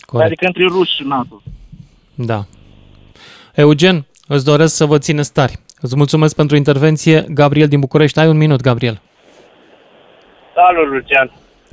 Corect. 0.00 0.26
Adică 0.26 0.46
între 0.46 0.64
ruși 0.64 0.94
și 0.94 1.02
NATO. 1.06 1.42
Da. 2.14 2.44
Eugen, 3.54 4.06
îți 4.26 4.44
doresc 4.44 4.74
să 4.74 4.84
vă 4.84 4.98
țineți 4.98 5.32
tari. 5.32 5.58
Îți 5.84 5.96
mulțumesc 5.96 6.34
pentru 6.36 6.56
intervenție. 6.56 7.18
Gabriel 7.40 7.68
din 7.68 7.80
București, 7.86 8.18
ai 8.20 8.28
un 8.34 8.42
minut, 8.44 8.60
Gabriel. 8.68 8.96
Salut, 10.54 10.88
Lucian. 10.94 11.28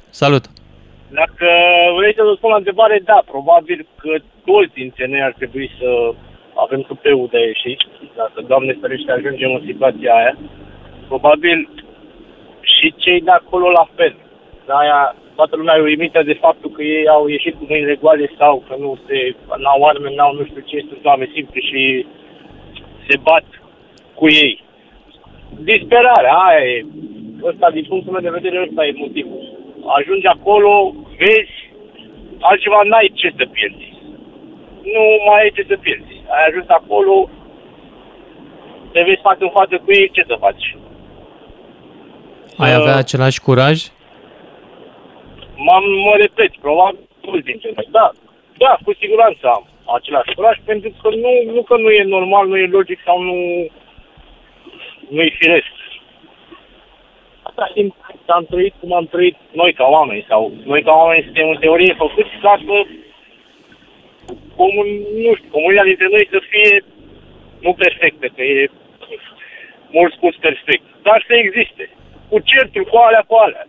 Salut. 0.10 0.43
Dacă 1.22 1.47
vrei 1.97 2.14
să 2.18 2.22
răspund 2.30 2.51
la 2.51 2.62
întrebare, 2.62 3.01
da, 3.12 3.20
probabil 3.34 3.80
că 4.01 4.12
toți 4.45 4.74
dintre 4.74 5.05
noi 5.07 5.22
ar 5.22 5.34
trebui 5.38 5.68
să 5.80 5.89
avem 6.64 6.82
tupeu 6.82 7.28
de 7.32 7.38
a 7.38 7.45
ieși, 7.49 7.78
dacă, 8.16 8.38
Doamne 8.47 8.78
ferește, 8.82 9.12
ajungem 9.12 9.51
în 9.53 9.64
situația 9.66 10.14
aia. 10.20 10.34
Probabil 11.07 11.57
și 12.74 12.93
cei 13.03 13.22
de 13.22 13.32
acolo 13.32 13.68
la 13.80 13.86
fel. 13.95 14.16
De 14.66 14.74
aia 14.82 15.16
toată 15.36 15.55
lumea 15.55 15.76
e 15.78 15.89
uimită 15.91 16.20
de 16.24 16.41
faptul 16.45 16.70
că 16.72 16.82
ei 16.84 17.07
au 17.07 17.28
ieșit 17.28 17.55
cu 17.57 17.66
mâini 17.70 17.91
regale 17.93 18.32
sau 18.38 18.64
că 18.68 18.76
nu 18.80 18.99
se, 19.05 19.36
n-au 19.64 19.82
arme, 19.89 20.10
n-au 20.16 20.34
nu 20.34 20.43
știu 20.45 20.64
ce, 20.70 20.86
sunt 20.89 21.05
oameni 21.05 21.32
simpli 21.34 21.62
și 21.70 22.05
se 23.07 23.16
bat 23.28 23.45
cu 24.20 24.28
ei. 24.43 24.63
Disperarea, 25.72 26.34
aia 26.47 26.63
e. 26.74 26.86
Ăsta, 27.49 27.67
din 27.72 27.86
punctul 27.89 28.11
meu 28.11 28.22
de 28.22 28.38
vedere, 28.38 28.65
ăsta 28.67 28.86
e 28.86 29.01
motivul. 29.03 29.41
Ajungi 29.97 30.28
acolo, 30.28 30.93
vezi, 31.17 31.57
altceva 32.39 32.82
n-ai 32.84 33.11
ce 33.13 33.30
să 33.38 33.45
pierzi. 33.51 33.88
Nu 34.93 35.03
mai 35.26 35.41
ai 35.41 35.51
ce 35.55 35.63
să 35.67 35.76
pierzi. 35.84 36.15
Ai 36.36 36.43
ajuns 36.47 36.67
acolo, 36.67 37.30
te 38.91 39.01
vezi 39.07 39.26
față 39.28 39.43
în 39.43 39.49
față 39.49 39.76
cu 39.84 39.91
ei, 39.91 40.09
ce 40.11 40.24
să 40.28 40.36
faci? 40.39 40.78
Ai 42.57 42.74
avea 42.74 42.95
același 42.95 43.41
curaj? 43.41 43.78
M-am, 45.65 45.84
mă 46.05 46.13
repet, 46.17 46.51
probabil 46.61 46.99
mulți 47.26 47.45
dintre 47.45 47.72
noi. 47.76 47.88
Da, 47.91 48.11
da, 48.57 48.78
cu 48.84 48.91
siguranță 48.99 49.47
am 49.47 49.63
același 49.97 50.34
curaj, 50.36 50.57
pentru 50.65 50.91
că 51.01 51.09
nu, 51.24 51.32
nu 51.53 51.61
că 51.61 51.76
nu 51.78 51.89
e 51.89 52.03
normal, 52.03 52.47
nu 52.47 52.57
e 52.57 52.76
logic 52.78 52.99
sau 53.05 53.22
nu, 53.22 53.36
nu 55.10 55.22
e 55.22 55.38
firesc. 55.39 55.74
Asta 57.41 57.72
timp 57.74 57.95
am 58.26 58.45
trăit 58.49 58.74
cum 58.80 58.93
am 58.93 59.05
trăit 59.05 59.38
noi 59.51 59.74
ca 59.74 59.86
oameni 59.86 60.26
sau 60.28 60.51
noi 60.64 60.82
ca 60.84 60.91
oameni 60.91 61.24
suntem 61.24 61.49
în 61.49 61.57
teorie 61.57 61.93
făcuți 61.93 62.30
ca 62.41 62.60
să 62.66 62.86
comun, 64.55 64.88
nu 65.26 65.36
știu, 65.36 65.49
comunia 65.51 65.84
dintre 65.84 66.07
noi 66.12 66.28
să 66.32 66.39
fie 66.49 66.84
nu 67.60 67.74
perfectă, 67.74 68.26
că 68.36 68.41
e 68.43 68.70
mult 69.91 70.14
spus 70.14 70.36
perfect, 70.36 70.86
dar 71.01 71.24
să 71.28 71.34
existe. 71.34 71.89
Cu 72.30 72.39
certuri, 72.39 72.89
cu 72.91 72.97
alea, 72.97 73.24
cu 73.28 73.36
alea. 73.36 73.66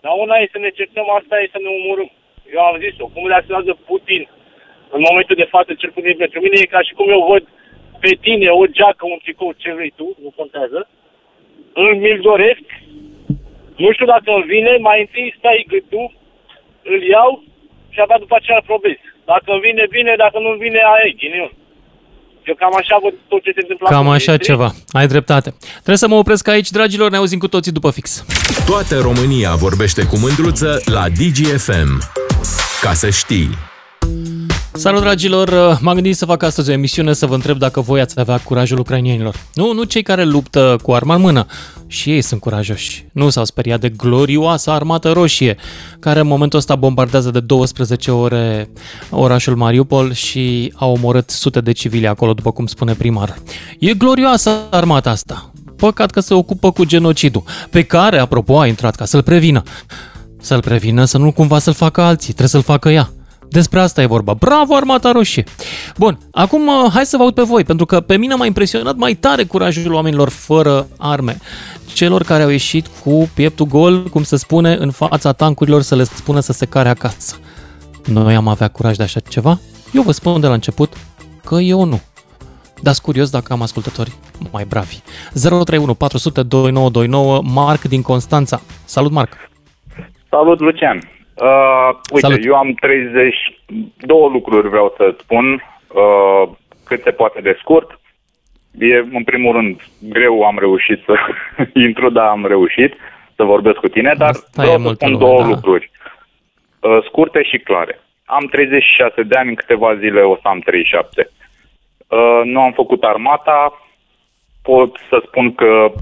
Dar 0.00 0.12
una 0.24 0.36
e 0.36 0.54
să 0.54 0.58
ne 0.58 0.70
certăm, 0.78 1.06
asta 1.10 1.40
e 1.40 1.54
să 1.54 1.58
ne 1.60 1.70
omorâm. 1.78 2.10
Eu 2.54 2.60
am 2.60 2.76
zis-o, 2.84 3.06
cum 3.14 3.26
reacționează 3.26 3.72
Putin 3.86 4.22
în 4.96 5.00
momentul 5.08 5.36
de 5.36 5.52
față, 5.54 5.70
cel 5.74 5.90
puțin 5.90 6.16
pentru 6.16 6.40
mine, 6.40 6.56
e 6.58 6.74
ca 6.74 6.80
și 6.82 6.92
cum 6.98 7.08
eu 7.08 7.22
văd 7.32 7.44
pe 8.02 8.12
tine 8.24 8.48
o 8.60 8.64
geacă, 8.76 9.04
un 9.14 9.20
tricou, 9.24 9.50
ce 9.62 9.70
vrei 9.76 9.92
tu, 9.98 10.06
nu 10.24 10.30
contează, 10.40 10.80
îl 11.82 11.90
mi-l 12.02 12.20
doresc, 12.30 12.66
nu 13.82 13.88
știu 13.92 14.06
dacă 14.14 14.28
îmi 14.34 14.48
vine, 14.52 14.72
mai 14.88 14.98
întâi 15.04 15.34
stai 15.38 15.66
gâtul, 15.72 16.08
îl 16.92 17.00
iau 17.14 17.30
și 17.92 17.98
abia 18.00 18.18
după 18.24 18.34
aceea 18.38 18.58
îl 18.60 18.68
probez. 18.72 18.98
Dacă 19.32 19.48
îmi 19.52 19.64
vine, 19.66 19.84
bine, 19.96 20.12
dacă 20.24 20.36
nu-mi 20.44 20.62
vine, 20.64 20.80
aia 20.92 21.08
e, 21.08 21.18
ghinion. 21.20 21.52
Eu 22.48 22.54
cam 22.54 22.74
așa 22.80 22.96
văd 23.02 23.14
tot 23.28 23.42
ce 23.42 23.52
se 23.56 23.60
întâmplă. 23.64 23.88
Cam 23.88 24.08
așa 24.08 24.36
ceva. 24.36 24.68
Ai 24.98 25.06
dreptate. 25.06 25.48
Trebuie 25.84 26.04
să 26.04 26.08
mă 26.08 26.14
opresc 26.14 26.48
aici, 26.48 26.70
dragilor, 26.70 27.10
ne 27.10 27.16
auzim 27.16 27.38
cu 27.38 27.48
toții 27.48 27.72
după 27.72 27.90
fix. 27.90 28.24
Toată 28.66 28.94
România 29.08 29.54
vorbește 29.54 30.02
cu 30.10 30.16
mândruță 30.18 30.70
la 30.84 31.04
DGFM. 31.18 31.90
Ca 32.82 32.92
să 32.92 33.10
știi. 33.10 33.48
Salut, 34.74 35.00
dragilor! 35.00 35.78
M-am 35.80 35.94
gândit 35.94 36.16
să 36.16 36.24
fac 36.24 36.42
astăzi 36.42 36.70
o 36.70 36.72
emisiune 36.72 37.12
să 37.12 37.26
vă 37.26 37.34
întreb 37.34 37.58
dacă 37.58 37.80
voi 37.80 38.00
ați 38.00 38.20
avea 38.20 38.38
curajul 38.38 38.78
ucrainienilor. 38.78 39.36
Nu, 39.54 39.72
nu 39.72 39.82
cei 39.82 40.02
care 40.02 40.24
luptă 40.24 40.78
cu 40.82 40.92
arma 40.92 41.14
în 41.14 41.20
mână. 41.20 41.46
Și 41.86 42.10
ei 42.10 42.22
sunt 42.22 42.40
curajoși. 42.40 43.06
Nu 43.12 43.30
s-au 43.30 43.44
speriat 43.44 43.80
de 43.80 43.88
glorioasa 43.88 44.72
armată 44.72 45.12
roșie, 45.12 45.56
care 46.00 46.20
în 46.20 46.26
momentul 46.26 46.58
ăsta 46.58 46.74
bombardează 46.74 47.30
de 47.30 47.40
12 47.40 48.10
ore 48.10 48.70
orașul 49.10 49.56
Mariupol 49.56 50.12
și 50.12 50.72
a 50.76 50.86
omorât 50.86 51.30
sute 51.30 51.60
de 51.60 51.72
civili 51.72 52.06
acolo, 52.06 52.32
după 52.32 52.50
cum 52.50 52.66
spune 52.66 52.94
primar. 52.94 53.38
E 53.78 53.94
glorioasă 53.94 54.50
armata 54.70 55.10
asta. 55.10 55.52
Păcat 55.76 56.10
că 56.10 56.20
se 56.20 56.34
ocupă 56.34 56.70
cu 56.70 56.84
genocidul, 56.84 57.42
pe 57.70 57.82
care, 57.82 58.18
apropo, 58.18 58.58
a 58.58 58.66
intrat 58.66 58.94
ca 58.94 59.04
să-l 59.04 59.22
prevină. 59.22 59.62
Să-l 60.40 60.60
prevină 60.60 61.04
să 61.04 61.18
nu 61.18 61.32
cumva 61.32 61.58
să-l 61.58 61.74
facă 61.74 62.00
alții, 62.00 62.26
trebuie 62.26 62.48
să-l 62.48 62.62
facă 62.62 62.90
ea. 62.90 63.10
Despre 63.52 63.80
asta 63.80 64.02
e 64.02 64.06
vorba. 64.06 64.34
Bravo, 64.34 64.74
Armata 64.74 65.12
Roșie! 65.12 65.44
Bun, 65.96 66.18
acum 66.30 66.66
uh, 66.66 66.90
hai 66.92 67.06
să 67.06 67.16
vă 67.16 67.22
aud 67.22 67.34
pe 67.34 67.42
voi, 67.42 67.64
pentru 67.64 67.86
că 67.86 68.00
pe 68.00 68.16
mine 68.16 68.34
m-a 68.34 68.46
impresionat 68.46 68.96
mai 68.96 69.14
tare 69.14 69.44
curajul 69.44 69.92
oamenilor 69.92 70.28
fără 70.28 70.86
arme. 70.98 71.36
Celor 71.94 72.22
care 72.22 72.42
au 72.42 72.48
ieșit 72.48 72.86
cu 73.04 73.30
pieptul 73.34 73.66
gol, 73.66 74.02
cum 74.02 74.22
se 74.22 74.36
spune, 74.36 74.76
în 74.78 74.90
fața 74.90 75.32
tancurilor 75.32 75.82
să 75.82 75.94
le 75.94 76.02
spună 76.02 76.40
să 76.40 76.52
se 76.52 76.66
care 76.66 76.88
acasă. 76.88 77.36
Noi 78.06 78.34
am 78.34 78.48
avea 78.48 78.68
curaj 78.68 78.96
de 78.96 79.02
așa 79.02 79.20
ceva? 79.20 79.58
Eu 79.92 80.02
vă 80.02 80.12
spun 80.12 80.40
de 80.40 80.46
la 80.46 80.52
început 80.52 80.92
că 81.44 81.54
eu 81.54 81.84
nu. 81.84 82.00
Dar 82.82 82.94
curios 83.02 83.30
dacă 83.30 83.52
am 83.52 83.62
ascultători 83.62 84.12
mai 84.52 84.64
bravi. 84.64 85.00
031 85.32 85.94
400 85.94 86.42
2929 86.42 87.42
Marc 87.54 87.82
din 87.82 88.02
Constanța. 88.02 88.60
Salut, 88.84 89.10
Marc! 89.12 89.32
Salut, 90.30 90.60
Lucian! 90.60 91.11
Uh, 91.34 91.88
uite, 92.12 92.26
Salut. 92.26 92.44
eu 92.44 92.54
am 92.54 92.72
30, 92.72 93.34
două 93.96 94.28
lucruri 94.28 94.68
vreau 94.68 94.94
să 94.96 95.14
spun, 95.18 95.52
uh, 95.52 96.48
cât 96.84 97.02
se 97.02 97.10
poate 97.10 97.40
de 97.40 97.56
scurt. 97.60 98.00
E, 98.78 98.96
în 98.96 99.24
primul 99.24 99.52
rând, 99.52 99.80
greu 100.00 100.42
am 100.42 100.58
reușit 100.58 101.02
să 101.04 101.14
intru, 101.86 102.10
dar 102.10 102.26
am 102.26 102.46
reușit 102.46 102.94
să 103.36 103.42
vorbesc 103.44 103.76
cu 103.76 103.88
tine, 103.88 104.14
dar 104.16 104.28
Asta 104.28 104.62
vreau 104.62 104.78
să 104.78 104.92
spun 104.94 105.10
lume, 105.10 105.24
două 105.24 105.40
da. 105.40 105.48
lucruri, 105.48 105.90
uh, 106.80 106.98
scurte 107.04 107.42
și 107.42 107.58
clare. 107.58 108.00
Am 108.24 108.44
36 108.44 109.22
de 109.22 109.38
ani, 109.38 109.48
în 109.48 109.54
câteva 109.54 109.96
zile 109.96 110.20
o 110.20 110.34
să 110.34 110.48
am 110.48 110.58
37. 110.58 111.28
Uh, 112.08 112.40
nu 112.44 112.60
am 112.60 112.72
făcut 112.72 113.02
armata, 113.02 113.86
pot 114.62 114.96
să 115.08 115.22
spun 115.26 115.54
că 115.54 115.92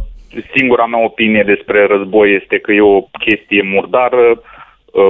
singura 0.57 0.87
mea 0.87 1.05
opinie 1.05 1.43
despre 1.43 1.87
război 1.87 2.35
este 2.35 2.59
că 2.59 2.73
e 2.73 2.81
o 2.81 3.01
chestie 3.01 3.63
murdară, 3.63 4.19
Uh, 4.19 4.60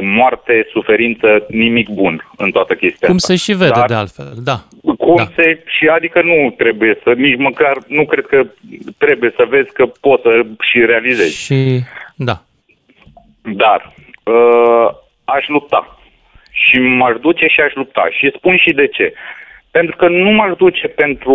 moarte, 0.01 0.67
suferință, 0.71 1.47
nimic 1.49 1.89
bun 1.89 2.27
în 2.37 2.51
toată 2.51 2.75
chestia 2.75 3.09
Cum 3.09 3.17
asta. 3.17 3.33
se 3.33 3.39
și 3.39 3.53
vede 3.53 3.71
Dar, 3.75 3.87
de 3.87 3.95
altfel, 3.95 4.33
da. 4.45 4.57
Cum 4.97 5.17
da. 5.17 5.29
se, 5.37 5.63
și 5.67 5.87
adică 5.87 6.23
nu 6.23 6.55
trebuie 6.57 6.99
să, 7.03 7.13
nici 7.13 7.39
măcar, 7.39 7.77
nu 7.87 8.05
cred 8.07 8.27
că 8.27 8.47
trebuie 8.99 9.33
să 9.37 9.47
vezi 9.49 9.73
că 9.73 9.87
poți 10.01 10.23
să 10.23 10.47
și 10.61 10.85
realizezi. 10.85 11.45
Și, 11.45 11.81
da. 12.15 12.43
Dar, 13.43 13.93
uh, 14.25 14.89
aș 15.25 15.49
lupta. 15.49 15.99
Și 16.51 16.79
m-aș 16.79 17.17
duce 17.21 17.47
și 17.47 17.61
aș 17.61 17.75
lupta. 17.75 18.09
Și 18.11 18.33
spun 18.37 18.57
și 18.57 18.73
de 18.73 18.87
ce. 18.87 19.13
Pentru 19.71 19.97
că 19.97 20.09
nu 20.09 20.31
m-aș 20.31 20.57
duce 20.57 20.89
pentru 20.89 21.35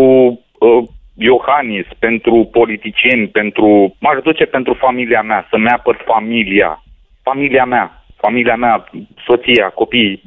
uh, 0.59 0.83
Iohannis, 1.17 1.85
pentru 1.99 2.49
politicieni, 2.51 3.27
pentru... 3.27 3.95
M-aș 3.99 4.21
duce 4.23 4.45
pentru 4.45 4.73
familia 4.73 5.21
mea, 5.21 5.47
să-mi 5.49 5.69
apăr 5.69 6.03
familia. 6.05 6.83
Familia 7.23 7.65
mea 7.65 8.04
familia 8.16 8.55
mea, 8.55 8.89
soția, 9.26 9.70
copiii, 9.70 10.22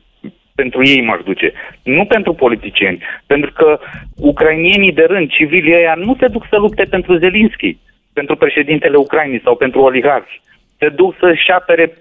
pentru 0.55 0.80
ei 0.84 1.03
m-aș 1.03 1.20
duce. 1.24 1.53
Nu 1.82 2.05
pentru 2.05 2.32
politicieni. 2.32 3.03
Pentru 3.26 3.53
că 3.53 3.78
ucrainienii 4.16 4.93
de 4.93 5.05
rând, 5.09 5.30
civilii 5.30 5.74
ăia, 5.74 5.95
nu 5.95 6.16
se 6.20 6.28
duc 6.28 6.47
să 6.51 6.57
lupte 6.57 6.84
pentru 6.84 7.16
Zelinski, 7.16 7.76
pentru 8.12 8.36
președintele 8.36 8.97
Ucrainei 8.97 9.41
sau 9.45 9.57
pentru 9.57 9.80
oligarhi. 9.80 10.41
Se 10.78 10.89
duc 10.89 11.14
să-și 11.20 11.51
apere 11.51 11.97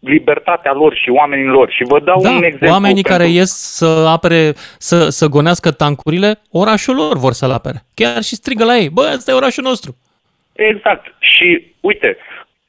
libertatea 0.00 0.72
lor 0.72 0.94
și 0.94 1.10
oamenilor. 1.10 1.70
Și 1.70 1.84
vă 1.84 2.00
dau 2.00 2.20
da, 2.22 2.30
un 2.30 2.42
exemplu. 2.42 2.68
oamenii 2.68 3.02
pentru... 3.02 3.12
care 3.12 3.28
ies 3.28 3.50
să 3.50 3.86
apere, 3.86 4.52
să, 4.78 5.08
să 5.08 5.26
gonească 5.26 5.70
tancurile, 5.70 6.40
orașul 6.50 6.94
lor 6.94 7.16
vor 7.16 7.32
să-l 7.32 7.50
apere. 7.50 7.78
Chiar 7.94 8.22
și 8.22 8.34
strigă 8.34 8.64
la 8.64 8.76
ei, 8.76 8.88
bă, 8.88 9.10
ăsta 9.14 9.30
e 9.30 9.34
orașul 9.34 9.64
nostru. 9.64 9.96
Exact. 10.52 11.14
Și 11.18 11.66
uite, 11.80 12.16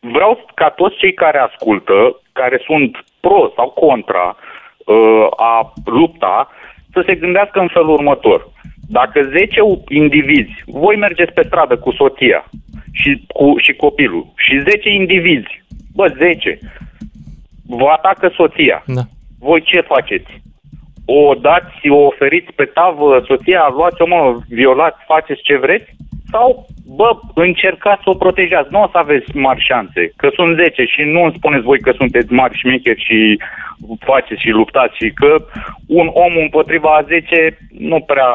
vreau 0.01 0.45
ca 0.53 0.69
toți 0.69 0.97
cei 0.97 1.13
care 1.13 1.37
ascultă, 1.37 2.21
care 2.33 2.61
sunt 2.65 3.03
pro 3.19 3.51
sau 3.55 3.69
contra 3.69 4.35
uh, 4.85 5.27
a 5.35 5.73
lupta, 5.85 6.49
să 6.93 7.03
se 7.05 7.15
gândească 7.15 7.59
în 7.59 7.67
felul 7.67 7.89
următor. 7.89 8.49
Dacă 8.89 9.21
10 9.23 9.61
indivizi, 9.87 10.63
voi 10.65 10.95
mergeți 10.95 11.33
pe 11.33 11.43
stradă 11.45 11.77
cu 11.77 11.91
soția 11.91 12.49
și, 12.91 13.25
cu, 13.27 13.53
și 13.57 13.73
copilul, 13.73 14.27
și 14.35 14.59
10 14.59 14.89
indivizi, 14.89 15.63
bă, 15.95 16.13
10, 16.17 16.59
vă 17.67 17.87
atacă 17.87 18.31
soția, 18.35 18.83
da. 18.85 19.01
voi 19.39 19.61
ce 19.61 19.81
faceți? 19.81 20.41
O 21.05 21.33
dați, 21.33 21.89
o 21.89 21.95
oferiți 21.95 22.53
pe 22.53 22.65
tavă 22.65 23.23
soția, 23.25 23.73
luați-o, 23.75 24.07
mă, 24.07 24.37
violați, 24.49 24.97
faceți 25.05 25.41
ce 25.41 25.57
vreți? 25.57 25.95
Sau 26.31 26.65
bă, 26.85 27.19
încercați 27.33 28.03
să 28.03 28.09
o 28.09 28.13
protejați, 28.13 28.71
nu 28.71 28.81
o 28.81 28.87
să 28.91 28.97
aveți 28.97 29.37
mari 29.37 29.65
șanse, 29.67 30.11
că 30.15 30.29
sunt 30.33 30.55
10 30.55 30.83
și 30.85 31.01
nu 31.01 31.23
îmi 31.23 31.33
spuneți 31.37 31.63
voi 31.63 31.79
că 31.79 31.91
sunteți 31.91 32.33
mari 32.33 32.57
șmecheri 32.57 33.03
și 33.03 33.39
faceți 33.99 34.41
și 34.41 34.49
luptați 34.49 34.95
și 34.95 35.11
că 35.11 35.35
un 35.87 36.07
om 36.13 36.33
împotriva 36.37 36.89
a 36.95 37.01
10 37.01 37.57
nu 37.79 37.99
prea 37.99 38.31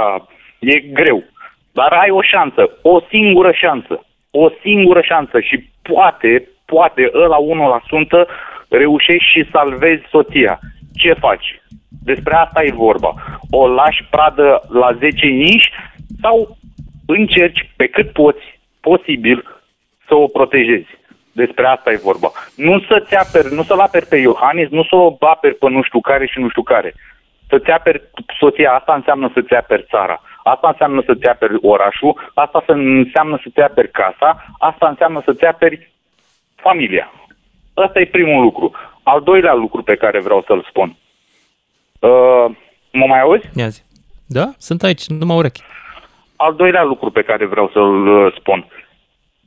e 0.58 0.78
greu. 0.78 1.24
Dar 1.72 1.92
ai 1.92 2.10
o 2.10 2.22
șansă, 2.22 2.70
o 2.82 3.00
singură 3.08 3.52
șansă, 3.52 4.06
o 4.30 4.48
singură 4.62 5.00
șansă 5.00 5.40
și 5.40 5.68
poate, 5.82 6.48
poate 6.64 7.10
ăla 7.14 7.36
1% 7.36 8.28
reușești 8.68 9.30
și 9.32 9.50
salvezi 9.52 10.02
soția. 10.10 10.58
Ce 10.94 11.12
faci? 11.12 11.60
Despre 12.04 12.34
asta 12.34 12.64
e 12.64 12.70
vorba. 12.72 13.14
O 13.50 13.68
lași 13.68 14.04
pradă 14.10 14.62
la 14.68 14.92
10 14.92 15.26
inși 15.26 15.70
sau 16.22 16.56
încerci 17.06 17.70
pe 17.76 17.86
cât 17.86 18.12
poți, 18.12 18.60
posibil, 18.80 19.44
să 20.06 20.14
o 20.14 20.26
protejezi. 20.26 20.98
Despre 21.32 21.66
asta 21.66 21.92
e 21.92 22.06
vorba. 22.10 22.30
Nu 22.56 22.80
să-ți 22.80 23.14
aperi, 23.14 23.54
nu 23.54 23.62
să-l 23.62 23.78
aperi 23.78 24.06
pe 24.06 24.16
Iohannis, 24.16 24.68
nu 24.68 24.82
să 24.82 24.94
o 24.96 25.16
aperi 25.18 25.54
pe 25.54 25.68
nu 25.68 25.82
știu 25.82 26.00
care 26.00 26.26
și 26.26 26.38
nu 26.38 26.48
știu 26.48 26.62
care. 26.62 26.94
Să-ți 27.48 27.70
aperi 27.70 28.02
soția, 28.38 28.72
asta 28.72 28.94
înseamnă 28.94 29.30
să-ți 29.34 29.54
aperi 29.54 29.86
țara. 29.90 30.22
asta 30.44 30.68
înseamnă 30.68 31.02
să-ți 31.06 31.26
aperi 31.26 31.56
orașul, 31.60 32.30
asta 32.34 32.64
înseamnă 32.66 33.40
să-ți 33.42 33.60
aperi 33.60 33.90
casa, 33.90 34.46
asta 34.58 34.88
înseamnă 34.88 35.22
să-ți 35.24 35.44
aperi 35.44 35.92
familia. 36.54 37.12
Ăsta 37.76 38.00
e 38.00 38.06
primul 38.06 38.42
lucru. 38.42 38.72
Al 39.02 39.22
doilea 39.22 39.54
lucru 39.54 39.82
pe 39.82 39.96
care 39.96 40.20
vreau 40.20 40.42
să-l 40.46 40.66
spun. 40.68 40.96
Uh, 42.00 42.56
mă 42.92 43.06
mai 43.06 43.20
auzi? 43.20 43.48
Ia 43.54 43.68
zi. 43.68 43.82
Da, 44.26 44.50
sunt 44.58 44.82
aici, 44.82 45.06
nu 45.06 45.26
mă 45.26 45.34
urechi. 45.34 45.62
Al 46.36 46.54
doilea 46.54 46.82
lucru 46.82 47.10
pe 47.10 47.22
care 47.22 47.46
vreau 47.46 47.70
să-l 47.72 48.06
uh, 48.06 48.34
spun. 48.38 48.66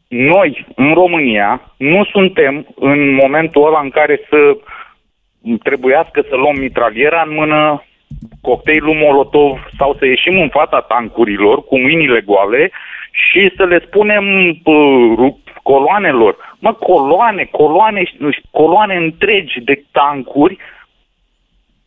Noi, 0.08 0.66
în 0.76 0.94
România, 0.94 1.74
nu 1.78 2.04
suntem 2.06 2.66
în 2.76 3.14
momentul 3.14 3.66
ăla 3.66 3.80
în 3.80 3.90
care 3.90 4.22
să 4.30 4.58
trebuiască 5.64 6.26
să 6.30 6.36
luăm 6.36 6.56
mitraliera 6.56 7.24
în 7.28 7.34
mână, 7.34 7.84
cocktailul 8.42 8.96
Molotov 8.96 9.68
sau 9.78 9.96
să 10.00 10.06
ieșim 10.06 10.42
în 10.42 10.50
fața 10.50 10.82
tancurilor 10.82 11.64
cu 11.64 11.80
mâinile 11.80 12.22
goale 12.22 12.72
și 13.12 13.52
să 13.56 13.66
le 13.66 13.80
spunem 13.86 14.50
uh, 14.64 15.34
coloanelor, 15.64 16.56
mă, 16.60 16.74
coloane, 16.74 17.44
coloane, 17.52 18.04
coloane 18.52 18.96
întregi 18.96 19.60
de 19.60 19.84
tancuri, 19.92 20.58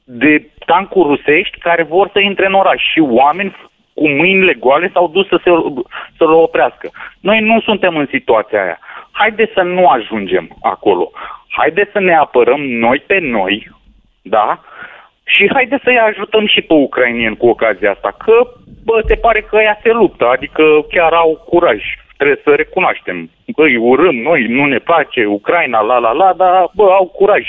de 0.05 0.51
tancuri 0.67 1.09
rusești 1.09 1.59
care 1.59 1.83
vor 1.83 2.11
să 2.13 2.19
intre 2.21 2.47
în 2.47 2.53
oraș 2.53 2.83
și 2.93 3.01
oameni 3.01 3.57
cu 3.95 4.09
mâinile 4.09 4.55
goale 4.55 4.91
s-au 4.93 5.09
dus 5.09 5.27
să, 5.29 5.41
se, 5.45 5.51
să 6.17 6.25
le 6.25 6.35
oprească. 6.47 6.91
Noi 7.21 7.41
nu 7.41 7.61
suntem 7.61 7.97
în 7.97 8.07
situația 8.11 8.63
aia. 8.63 8.79
Haideți 9.11 9.53
să 9.53 9.63
nu 9.63 9.87
ajungem 9.87 10.57
acolo. 10.63 11.11
Haideți 11.49 11.93
să 11.93 12.01
ne 12.01 12.17
apărăm 12.17 12.61
noi 12.61 12.99
pe 13.07 13.19
noi, 13.19 13.71
da? 14.23 14.61
Și 15.25 15.51
haideți 15.53 15.83
să-i 15.83 15.99
ajutăm 15.99 16.47
și 16.47 16.61
pe 16.61 16.73
ucrainieni 16.73 17.37
cu 17.37 17.47
ocazia 17.47 17.91
asta, 17.91 18.17
că 18.25 18.33
bă, 18.85 19.03
se 19.07 19.15
pare 19.15 19.41
că 19.41 19.57
ea 19.63 19.79
se 19.83 19.91
luptă, 19.91 20.29
adică 20.29 20.63
chiar 20.89 21.13
au 21.13 21.43
curaj. 21.47 21.83
Trebuie 22.17 22.41
să 22.45 22.55
recunoaștem. 22.55 23.31
Îi 23.57 23.77
urâm 23.77 24.17
noi, 24.17 24.47
nu 24.47 24.65
ne 24.65 24.79
place 24.79 25.25
Ucraina, 25.25 25.81
la 25.81 25.99
la 25.99 26.13
la, 26.13 26.33
dar 26.33 26.71
bă, 26.75 26.83
au 26.83 27.07
curaj. 27.07 27.45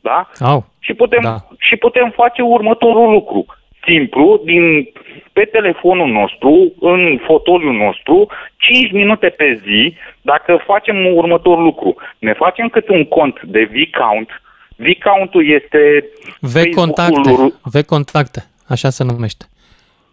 Da? 0.00 0.28
Au. 0.40 0.64
Și 0.78 0.94
putem, 0.94 1.22
da. 1.22 1.36
și 1.58 1.76
putem 1.76 2.10
face 2.10 2.42
următorul 2.42 3.10
lucru 3.10 3.46
simplu, 3.86 4.40
din, 4.44 4.88
pe 5.32 5.44
telefonul 5.44 6.08
nostru, 6.08 6.72
în 6.80 7.20
fotoliul 7.26 7.74
nostru, 7.74 8.26
5 8.56 8.92
minute 8.92 9.28
pe 9.28 9.60
zi, 9.64 9.94
dacă 10.22 10.62
facem 10.66 11.14
următorul 11.14 11.62
lucru. 11.62 11.96
Ne 12.18 12.32
facem 12.32 12.68
câte 12.68 12.92
un 12.92 13.04
cont 13.04 13.40
de 13.42 13.70
V-Count. 13.72 14.28
V-Count-ul 14.76 15.50
este... 15.50 16.04
V-Contacte. 16.40 17.52
V-Contacte, 17.62 18.44
așa 18.66 18.90
se 18.90 19.04
numește. 19.04 19.44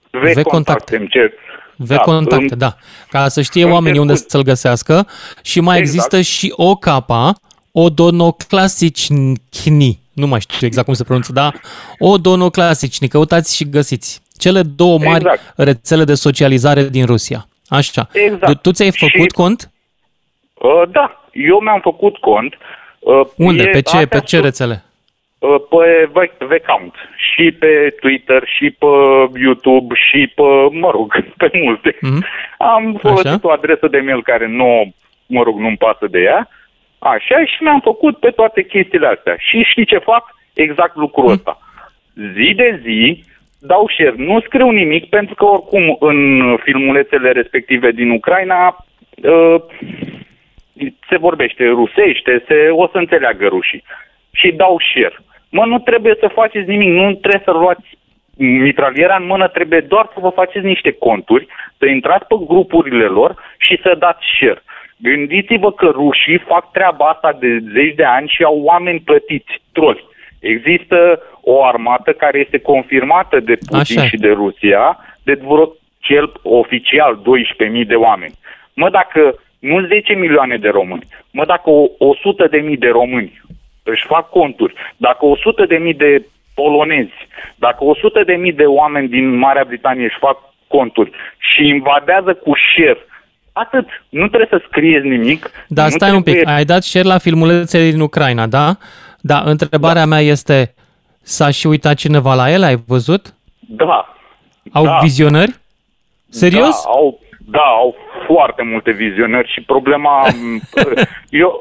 V-Contacte, 0.10 0.98
îmi 0.98 1.08
cer. 1.08 1.32
V-Contacte, 1.76 2.56
da, 2.56 2.58
da. 2.66 2.76
Ca 3.10 3.28
să 3.28 3.42
știe 3.42 3.66
oamenii 3.66 4.00
unde 4.00 4.16
să-l 4.16 4.44
găsească. 4.44 5.08
Și 5.44 5.60
mai 5.60 5.78
exact. 5.78 5.96
există 5.96 6.22
și 6.22 6.54
o 6.56 6.76
capa, 6.76 7.34
odonoclasicni 7.72 10.02
nu 10.14 10.28
mai 10.28 10.40
știu 10.40 10.68
exact 10.68 10.86
cum 10.86 10.96
se 10.96 11.04
pronunță, 11.04 11.32
dar 11.32 11.54
o 12.00 12.18
dono 12.18 12.50
clasici, 12.50 13.08
căutați 13.08 13.56
și 13.56 13.70
găsiți. 13.70 14.22
Cele 14.38 14.62
două 14.76 14.98
mari 14.98 15.24
exact. 15.24 15.54
rețele 15.56 16.04
de 16.04 16.14
socializare 16.14 16.84
din 16.84 17.06
Rusia. 17.06 17.48
Așa. 17.68 18.08
Exact. 18.14 18.62
Tu 18.62 18.72
ți-ai 18.72 18.92
făcut 18.92 19.30
și, 19.30 19.36
cont? 19.36 19.72
Uh, 20.54 20.84
da, 20.92 21.26
eu 21.32 21.60
mi-am 21.60 21.80
făcut 21.80 22.18
cont. 22.18 22.58
Uh, 23.00 23.22
Unde? 23.38 23.64
Pe 23.64 23.82
ce, 23.82 24.06
pe 24.06 24.20
ce 24.20 24.40
rețele? 24.40 24.84
Uh, 25.40 25.56
pe 25.70 26.10
V-Count. 26.46 26.94
Și 27.34 27.52
pe 27.52 27.96
Twitter, 28.00 28.44
și 28.58 28.70
pe 28.70 28.86
YouTube, 29.40 29.96
și 30.10 30.32
pe, 30.36 30.42
mă 30.72 30.90
rog, 30.92 31.24
pe 31.38 31.50
multe. 31.64 31.92
Mm-hmm. 31.92 32.24
Am 32.58 32.98
folosit 33.02 33.26
Așa? 33.26 33.40
o 33.42 33.52
adresă 33.52 33.88
de 33.88 34.00
mail 34.00 34.24
care 34.24 34.48
nu, 34.48 34.94
mă 35.26 35.44
rog, 35.44 35.60
nu-mi 35.60 35.78
pasă 35.78 36.08
de 36.10 36.20
ea. 36.20 36.50
Uh, 36.50 36.63
Așa 37.04 37.46
și 37.46 37.64
mi-am 37.64 37.80
făcut 37.80 38.18
pe 38.18 38.30
toate 38.30 38.64
chestiile 38.64 39.08
astea. 39.08 39.36
Și 39.38 39.64
știi 39.64 39.86
ce 39.86 39.98
fac? 39.98 40.24
Exact 40.54 40.96
lucrul 40.96 41.26
mm. 41.26 41.32
ăsta. 41.32 41.58
Zi 42.14 42.54
de 42.56 42.80
zi 42.84 43.24
dau 43.60 43.88
share. 43.88 44.14
Nu 44.18 44.42
scriu 44.42 44.70
nimic 44.70 45.10
pentru 45.10 45.36
că 45.36 45.46
oricum 45.46 45.98
în 46.00 46.20
filmulețele 46.64 47.32
respective 47.32 47.92
din 47.92 48.10
Ucraina 48.10 48.86
uh, 49.24 49.62
se 51.10 51.18
vorbește 51.18 51.66
rusește, 51.68 52.44
se, 52.48 52.70
o 52.70 52.88
să 52.88 52.98
înțeleagă 52.98 53.48
rușii. 53.48 53.84
Și 54.32 54.52
dau 54.52 54.80
share. 54.94 55.18
Mă, 55.50 55.66
nu 55.66 55.80
trebuie 55.80 56.16
să 56.20 56.28
faceți 56.28 56.70
nimic, 56.70 56.90
nu 56.90 57.14
trebuie 57.14 57.42
să 57.46 57.52
luați 57.52 57.98
mitraliera 58.38 59.16
în 59.16 59.26
mână, 59.26 59.48
trebuie 59.48 59.80
doar 59.80 60.10
să 60.14 60.20
vă 60.20 60.30
faceți 60.30 60.66
niște 60.66 60.92
conturi, 60.92 61.48
să 61.78 61.86
intrați 61.86 62.28
pe 62.28 62.36
grupurile 62.48 63.06
lor 63.06 63.36
și 63.58 63.80
să 63.82 63.96
dați 64.00 64.24
share. 64.36 64.64
Gândiți-vă 64.98 65.72
că 65.72 65.86
rușii 65.86 66.38
fac 66.38 66.72
treaba 66.72 67.06
asta 67.06 67.38
de 67.40 67.48
zeci 67.74 67.96
de 67.96 68.04
ani 68.04 68.28
și 68.28 68.44
au 68.44 68.62
oameni 68.64 69.00
plătiți, 69.00 69.62
troli. 69.72 70.06
Există 70.40 71.22
o 71.42 71.64
armată 71.66 72.12
care 72.14 72.40
este 72.40 72.58
confirmată 72.58 73.40
de 73.40 73.58
Putin 73.70 74.00
Așa. 74.00 74.08
și 74.08 74.18
de 74.18 74.32
Rusia, 74.32 74.98
de 75.24 75.34
vreo 75.34 75.76
cel 76.00 76.32
oficial 76.42 77.22
12.000 77.82 77.88
de 77.88 77.96
oameni. 77.96 78.34
Mă, 78.74 78.90
dacă 78.90 79.40
nu 79.60 79.86
10 79.86 80.14
milioane 80.14 80.58
de 80.58 80.70
români, 80.70 81.08
mă, 81.32 81.46
dacă 81.46 81.70
100 81.98 82.48
de 82.48 82.58
mii 82.58 82.78
de 82.78 82.90
români 82.90 83.42
își 83.84 84.06
fac 84.06 84.30
conturi, 84.30 84.74
dacă 84.98 85.26
100 85.26 85.66
de 85.66 85.78
mii 85.78 85.94
de 85.94 86.26
polonezi, 86.54 87.28
dacă 87.56 87.84
100 87.84 88.24
de 88.24 88.34
mii 88.34 88.54
de 88.54 88.66
oameni 88.66 89.08
din 89.08 89.38
Marea 89.38 89.64
Britanie 89.64 90.06
își 90.06 90.18
fac 90.20 90.38
conturi 90.68 91.12
și 91.38 91.68
invadează 91.68 92.34
cu 92.34 92.52
șer 92.74 92.98
Atât. 93.54 93.88
Nu 94.10 94.28
trebuie 94.28 94.48
să 94.50 94.62
scrieți 94.68 95.08
nimic. 95.08 95.52
Da, 95.68 95.90
stai 95.90 96.10
trebuie... 96.10 96.34
un 96.36 96.40
pic. 96.40 96.48
Ai 96.48 96.66
dat 96.66 96.84
share 96.84 97.08
la 97.08 97.18
filmulețe 97.18 97.90
din 97.90 98.00
Ucraina, 98.00 98.48
da? 98.48 98.78
Da, 99.22 99.42
întrebarea 99.46 100.02
da. 100.02 100.08
mea 100.08 100.20
este, 100.20 100.74
s-a 101.22 101.50
și 101.50 101.68
uitat 101.68 101.96
cineva 101.96 102.34
la 102.34 102.52
ele? 102.52 102.66
Ai 102.66 102.84
văzut? 102.88 103.34
Da. 103.60 104.16
Au 104.72 104.84
da. 104.84 104.98
vizionări? 105.02 105.56
Serios? 106.30 106.84
Da, 106.84 106.90
au, 106.90 107.20
da, 107.46 107.60
au 107.60 107.96
foarte 108.26 108.64
multe 108.64 108.92
vizionări 108.92 109.52
și 109.52 109.62
problema... 109.62 110.26
eu, 111.30 111.60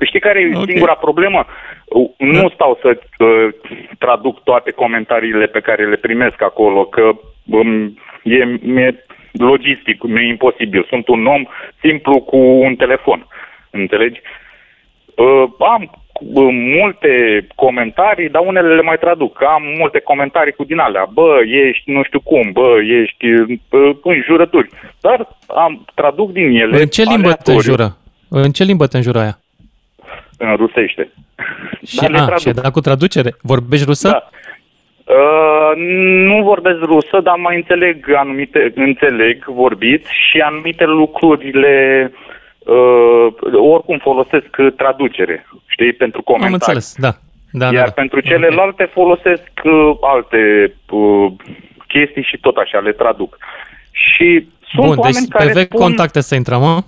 știi 0.00 0.20
care 0.20 0.40
e 0.40 0.50
okay. 0.52 0.64
singura 0.68 0.94
problemă? 0.94 1.46
Nu 2.18 2.42
da. 2.42 2.54
stau 2.54 2.78
să 2.82 2.98
uh, 3.18 3.48
traduc 3.98 4.42
toate 4.42 4.70
comentariile 4.70 5.46
pe 5.46 5.60
care 5.60 5.88
le 5.88 5.96
primesc 5.96 6.42
acolo, 6.42 6.84
că 6.84 7.10
um, 7.44 7.98
e, 8.22 8.44
mi-e 8.44 9.04
logistic, 9.40 10.02
nu 10.02 10.18
e 10.18 10.28
imposibil. 10.28 10.86
Sunt 10.88 11.08
un 11.08 11.26
om 11.26 11.46
simplu 11.80 12.20
cu 12.20 12.36
un 12.36 12.76
telefon. 12.76 13.26
Înțelegi? 13.70 14.20
Uh, 15.14 15.44
am 15.58 15.82
uh, 16.20 16.48
multe 16.52 17.46
comentarii, 17.54 18.28
dar 18.28 18.42
unele 18.46 18.74
le 18.74 18.82
mai 18.82 18.98
traduc. 18.98 19.42
Am 19.42 19.62
multe 19.78 20.00
comentarii 20.00 20.52
cu 20.52 20.64
din 20.64 20.78
alea. 20.78 21.08
Bă, 21.12 21.40
ești 21.46 21.90
nu 21.90 22.02
știu 22.02 22.20
cum, 22.20 22.52
bă, 22.52 22.78
ești 23.02 23.26
uh, 23.26 23.96
înjurături. 24.02 24.68
Dar 25.00 25.28
am 25.46 25.84
traduc 25.94 26.32
din 26.32 26.48
ele. 26.50 26.80
În 26.80 26.86
ce 26.86 27.02
limbă 27.02 27.32
te 27.32 27.52
înjură? 27.52 27.96
În 28.28 28.50
ce 28.50 28.64
limbă 28.64 28.86
te 28.86 28.96
înjură 28.96 29.18
aia? 29.18 29.38
În 30.38 30.56
rusește. 30.56 31.12
Și, 31.86 32.04
a, 32.04 32.36
și 32.36 32.50
da 32.50 32.70
cu 32.70 32.80
traducere? 32.80 33.34
Vorbești 33.42 33.86
rusă? 33.86 34.08
Da. 34.08 34.30
Uh, 35.06 35.72
nu 36.28 36.42
vorbesc 36.42 36.78
rusă, 36.78 37.20
dar 37.22 37.36
mai 37.36 37.56
înțeleg 37.56 38.14
anumite, 38.14 38.72
înțeleg 38.74 39.44
vorbit 39.44 40.06
și 40.06 40.40
anumite 40.40 40.84
lucrurile 40.84 41.74
uh, 42.58 43.26
oricum 43.52 43.98
folosesc 43.98 44.50
traducere, 44.76 45.46
știi, 45.66 45.92
pentru 45.92 46.22
comentarii. 46.22 46.54
Am 46.54 46.60
înțeles, 46.60 46.94
da. 46.98 47.12
da 47.50 47.64
Iar 47.64 47.74
da, 47.74 47.80
da. 47.84 47.90
pentru 47.90 48.20
celelalte 48.20 48.82
okay. 48.82 48.94
folosesc 48.94 49.50
uh, 49.64 49.96
alte 50.00 50.72
uh, 50.90 51.32
chestii 51.86 52.22
și 52.22 52.38
tot 52.40 52.56
așa 52.56 52.78
le 52.78 52.92
traduc. 52.92 53.38
Și 53.90 54.48
sunt 54.68 54.86
Bun, 54.86 54.98
oameni 54.98 55.14
deci 55.14 55.28
care 55.28 55.50
pe 55.52 55.60
spun... 55.60 55.80
contacte 55.80 56.20
să 56.20 56.34
intrăm, 56.34 56.60
mă? 56.60 56.82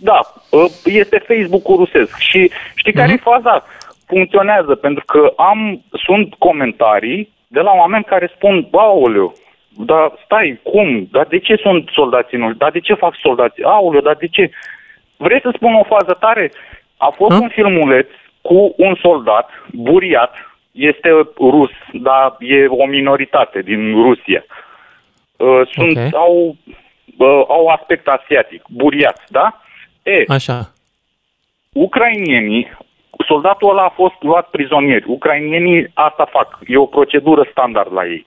Da, 0.00 0.20
uh, 0.50 0.70
este 0.84 1.24
Facebook-ul 1.26 1.76
rusesc 1.76 2.16
și 2.16 2.50
știi 2.74 2.92
uh-huh. 2.92 2.96
care 2.96 3.10
e 3.10 3.20
mhm. 3.22 3.30
faza? 3.30 3.64
Funcționează 4.06 4.74
pentru 4.74 5.04
că 5.04 5.32
am, 5.36 5.82
sunt 5.90 6.34
comentarii 6.34 7.32
de 7.48 7.60
la 7.60 7.72
oameni 7.72 8.04
care 8.04 8.32
spun, 8.34 8.68
aoleu, 8.72 9.34
dar 9.68 10.12
stai, 10.24 10.60
cum? 10.62 11.08
Dar 11.10 11.26
de 11.26 11.38
ce 11.38 11.56
sunt 11.56 11.88
soldații 11.92 12.38
noștri? 12.38 12.58
Dar 12.58 12.70
de 12.70 12.80
ce 12.80 12.94
fac 12.94 13.14
soldații? 13.22 13.62
Aoleu, 13.62 14.00
dar 14.00 14.14
de 14.14 14.26
ce? 14.26 14.50
Vrei 15.16 15.40
să 15.40 15.50
spun 15.54 15.74
o 15.74 15.82
fază 15.82 16.16
tare? 16.20 16.52
A 16.96 17.08
fost 17.16 17.32
ha? 17.32 17.40
un 17.40 17.48
filmuleț 17.48 18.08
cu 18.42 18.74
un 18.76 18.94
soldat 19.00 19.48
buriat, 19.72 20.34
este 20.70 21.08
rus, 21.38 21.70
dar 21.92 22.36
e 22.38 22.66
o 22.66 22.86
minoritate 22.86 23.62
din 23.62 24.02
Rusia. 24.02 24.44
Uh, 25.36 25.60
sunt, 25.72 25.96
okay. 25.96 26.10
au, 26.12 26.56
uh, 27.18 27.44
au 27.48 27.66
aspect 27.66 28.06
asiatic, 28.08 28.62
buriat, 28.68 29.24
da? 29.28 29.60
E, 30.02 30.24
Așa. 30.28 30.72
Ucrainienii 31.72 32.70
soldatul 33.26 33.70
ăla 33.70 33.82
a 33.82 33.88
fost 33.94 34.14
luat 34.20 34.48
prizonier. 34.50 35.02
Ucrainienii 35.06 35.90
asta 35.94 36.28
fac. 36.30 36.58
E 36.66 36.76
o 36.76 36.86
procedură 36.86 37.48
standard 37.50 37.92
la 37.92 38.06
ei. 38.06 38.26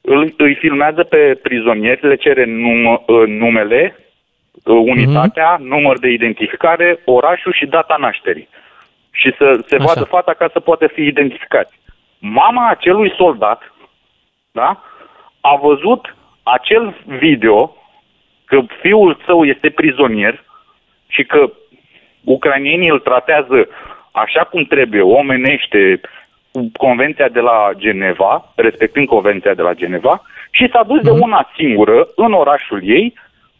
îl, 0.00 0.34
îi 0.36 0.54
filmează 0.54 1.02
pe 1.02 1.38
prizonieri, 1.42 2.06
le 2.06 2.16
cere 2.16 2.44
num, 2.44 2.84
uh, 2.86 3.26
numele, 3.26 3.96
uh, 4.64 4.82
unitatea, 4.86 5.56
mm-hmm. 5.56 5.68
număr 5.68 5.98
de 5.98 6.08
identificare, 6.08 7.00
orașul 7.04 7.52
și 7.52 7.66
data 7.66 7.96
nașterii. 7.98 8.48
Și 9.10 9.34
să 9.38 9.58
se 9.66 9.74
Așa. 9.74 9.84
vadă 9.84 10.04
fata 10.04 10.34
ca 10.34 10.48
să 10.52 10.60
poată 10.60 10.86
fi 10.86 11.02
identificați. 11.02 11.80
Mama 12.18 12.68
acelui 12.68 13.12
soldat, 13.16 13.74
da, 14.52 14.82
a 15.40 15.56
văzut 15.56 16.16
acel 16.42 16.96
video 17.04 17.76
că 18.44 18.60
fiul 18.80 19.18
său 19.26 19.44
este 19.44 19.70
prizonier 19.70 20.44
și 21.06 21.24
că 21.24 21.50
ucrainienii 22.24 22.88
îl 22.88 22.98
tratează 22.98 23.68
așa 24.22 24.44
cum 24.44 24.62
trebuie, 24.64 25.00
omenește, 25.00 26.00
Convenția 26.76 27.28
de 27.28 27.40
la 27.40 27.70
Geneva, 27.76 28.52
respectând 28.54 29.06
Convenția 29.06 29.54
de 29.54 29.62
la 29.62 29.74
Geneva, 29.74 30.22
și 30.50 30.68
s-a 30.72 30.82
dus 30.82 30.98
mm-hmm. 30.98 31.02
de 31.02 31.10
mhm. 31.10 31.22
una 31.22 31.50
singură 31.56 32.08
în 32.16 32.32
orașul 32.32 32.80
ei 32.84 33.14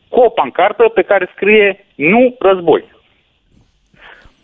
cu 0.09 0.21
o 0.21 0.29
pancartă 0.29 0.83
pe 0.83 1.03
care 1.03 1.31
scrie 1.35 1.87
nu 1.95 2.37
război. 2.39 2.85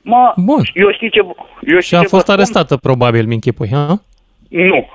Mă, 0.02 0.32
Bun. 0.36 0.62
Eu 0.74 0.92
știu 0.92 1.08
ce... 1.08 1.18
Eu 1.18 1.80
știu 1.80 1.80
și 1.80 1.94
a 1.94 2.02
fost 2.02 2.28
arestată, 2.28 2.76
probabil, 2.76 3.26
mi 3.26 3.34
închipui, 3.34 3.68
ha? 3.72 3.86
Nu. 4.48 4.88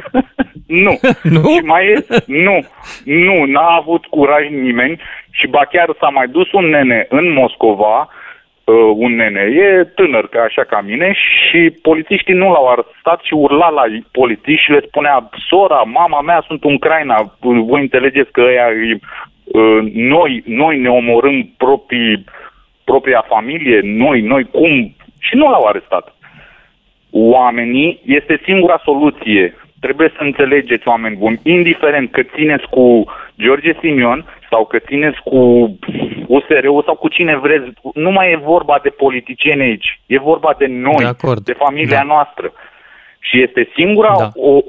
nu. 0.84 0.98
nu? 1.34 1.48
Și 1.48 1.60
mai 1.64 1.86
e, 1.86 2.04
nu. 2.26 2.66
Nu, 3.04 3.44
n-a 3.44 3.76
avut 3.80 4.06
curaj 4.06 4.48
nimeni 4.48 5.00
și 5.30 5.46
ba 5.46 5.64
chiar 5.64 5.94
s-a 6.00 6.08
mai 6.08 6.28
dus 6.28 6.52
un 6.52 6.64
nene 6.64 7.06
în 7.08 7.32
Moscova 7.32 8.08
uh, 8.70 8.94
un 8.96 9.14
nene, 9.14 9.40
e 9.40 9.84
tânăr 9.84 10.28
ca 10.28 10.40
așa 10.42 10.64
ca 10.64 10.80
mine 10.80 11.12
și 11.12 11.78
polițiștii 11.82 12.34
nu 12.34 12.50
l-au 12.52 12.66
arestat 12.68 13.20
și 13.22 13.34
urla 13.34 13.68
la 13.68 13.82
polițiști 14.12 14.64
și 14.64 14.70
le 14.70 14.80
spunea 14.86 15.28
sora, 15.48 15.82
mama 15.86 16.20
mea 16.20 16.44
sunt 16.46 16.64
în 16.64 16.72
Ucraina, 16.72 17.34
voi 17.40 17.80
înțelegeți 17.80 18.32
că 18.32 18.40
ăia, 18.40 18.66
uh, 19.44 19.92
noi, 19.92 20.42
noi 20.46 20.78
ne 20.78 20.88
omorâm 20.88 21.50
proprii, 21.56 22.24
propria 22.84 23.24
familie, 23.28 23.80
noi, 23.82 24.20
noi 24.20 24.44
cum? 24.44 24.94
Și 25.20 25.34
nu 25.36 25.50
l-au 25.50 25.64
arestat. 25.64 26.14
Oamenii 27.10 28.00
este 28.04 28.40
singura 28.44 28.80
soluție. 28.84 29.54
Trebuie 29.80 30.12
să 30.16 30.22
înțelegeți, 30.22 30.88
oameni 30.88 31.16
buni, 31.16 31.40
indiferent 31.42 32.10
că 32.10 32.22
țineți 32.22 32.66
cu 32.70 33.04
George 33.42 33.72
Simion 33.80 34.24
sau 34.50 34.66
că 34.66 34.78
țineți 34.78 35.20
cu 35.24 35.38
USR-ul 36.26 36.82
sau 36.86 36.94
cu 36.94 37.08
cine 37.08 37.36
vreți, 37.36 37.70
nu 37.94 38.10
mai 38.10 38.30
e 38.30 38.36
vorba 38.36 38.78
de 38.82 38.88
politicieni 38.88 39.62
aici, 39.62 40.00
e 40.06 40.18
vorba 40.18 40.54
de 40.58 40.66
noi, 40.66 40.96
de, 40.98 41.04
acord. 41.04 41.44
de 41.44 41.52
familia 41.52 41.98
da. 41.98 42.02
noastră. 42.02 42.52
Și 43.20 43.42
este 43.42 43.68
singura, 43.74 44.14
da. 44.18 44.28
o, 44.34 44.60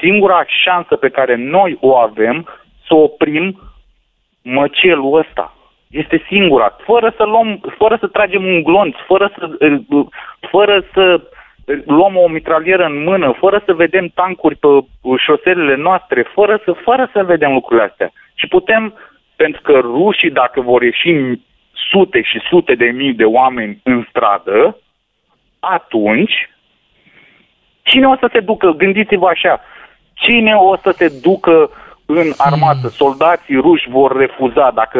singura 0.00 0.44
șansă 0.64 0.96
pe 0.96 1.08
care 1.08 1.34
noi 1.36 1.78
o 1.80 1.96
avem 1.96 2.46
să 2.86 2.94
oprim 2.94 3.60
măcelul 4.42 5.18
ăsta. 5.18 5.54
Este 5.90 6.24
singura, 6.28 6.76
fără 6.84 7.14
să 7.16 7.24
luăm, 7.24 7.60
fără 7.78 7.96
să 8.00 8.06
tragem 8.06 8.44
un 8.44 8.62
glonț, 8.62 8.94
fără 9.06 9.32
să, 9.38 9.48
fără 10.50 10.84
să 10.92 11.20
luăm 11.86 12.16
o 12.16 12.28
mitralieră 12.28 12.84
în 12.84 13.02
mână, 13.02 13.34
fără 13.38 13.62
să 13.66 13.72
vedem 13.72 14.06
tancuri 14.14 14.56
pe 14.56 14.68
șoselele 15.18 15.76
noastre, 15.76 16.22
fără 16.34 16.60
să, 16.64 16.72
fără 16.72 17.10
să 17.12 17.24
vedem 17.24 17.52
lucrurile 17.52 17.86
astea. 17.86 18.10
Și 18.34 18.48
putem 18.48 18.94
pentru 19.42 19.60
că 19.62 19.72
rușii, 19.78 20.30
dacă 20.30 20.60
vor 20.60 20.82
ieși 20.82 21.12
sute 21.90 22.22
și 22.22 22.38
sute 22.48 22.74
de 22.74 22.84
mii 22.84 23.14
de 23.14 23.24
oameni 23.24 23.80
în 23.82 24.06
stradă, 24.08 24.76
atunci 25.60 26.50
cine 27.82 28.06
o 28.06 28.16
să 28.16 28.28
se 28.32 28.40
ducă? 28.40 28.70
Gândiți-vă 28.70 29.28
așa, 29.28 29.60
cine 30.14 30.54
o 30.54 30.76
să 30.76 30.90
se 30.96 31.08
ducă 31.22 31.70
în 32.06 32.32
armată? 32.36 32.86
Hmm. 32.88 32.98
Soldații 33.02 33.56
ruși 33.56 33.88
vor 33.88 34.16
refuza. 34.16 34.70
Dacă 34.74 34.98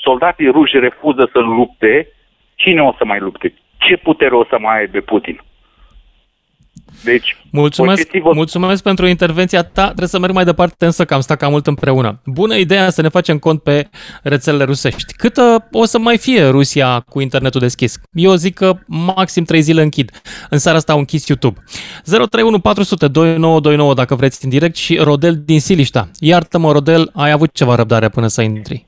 soldații 0.00 0.50
ruși 0.50 0.78
refuză 0.78 1.28
să 1.32 1.38
lupte, 1.38 2.08
cine 2.54 2.82
o 2.82 2.92
să 2.98 3.04
mai 3.04 3.18
lupte? 3.18 3.54
Ce 3.76 3.96
putere 3.96 4.34
o 4.34 4.44
să 4.44 4.56
mai 4.58 4.78
aibă 4.78 5.00
Putin? 5.00 5.40
Deci, 7.04 7.36
mulțumesc, 7.50 8.08
mulțumesc 8.34 8.82
pentru 8.82 9.06
intervenția 9.06 9.62
ta. 9.62 9.84
Trebuie 9.84 10.08
să 10.08 10.18
merg 10.18 10.32
mai 10.32 10.44
departe, 10.44 10.84
însă 10.84 11.04
că 11.04 11.14
am 11.14 11.20
stat 11.20 11.38
cam 11.38 11.50
mult 11.50 11.66
împreună. 11.66 12.20
Bună 12.24 12.54
ideea 12.56 12.90
să 12.90 13.02
ne 13.02 13.08
facem 13.08 13.38
cont 13.38 13.62
pe 13.62 13.88
rețelele 14.22 14.64
rusești. 14.64 15.12
Câtă 15.12 15.68
o 15.72 15.84
să 15.84 15.98
mai 15.98 16.18
fie 16.18 16.46
Rusia 16.48 17.00
cu 17.08 17.20
internetul 17.20 17.60
deschis? 17.60 18.00
Eu 18.12 18.34
zic 18.34 18.54
că 18.54 18.78
maxim 18.86 19.44
3 19.44 19.60
zile 19.60 19.82
închid. 19.82 20.10
În 20.50 20.58
seara 20.58 20.76
asta 20.76 20.92
au 20.92 20.98
închis 20.98 21.26
YouTube. 21.26 21.62
031 22.04 22.58
400 22.58 23.08
2929 23.08 23.94
dacă 23.94 24.14
vreți 24.14 24.44
în 24.44 24.50
direct 24.50 24.76
și 24.76 24.96
Rodel 24.96 25.42
din 25.44 25.60
Silișta. 25.60 26.10
Iartă-mă, 26.18 26.72
Rodel, 26.72 27.10
ai 27.14 27.30
avut 27.30 27.52
ceva 27.52 27.74
răbdare 27.74 28.08
până 28.08 28.26
să 28.26 28.42
intri. 28.42 28.86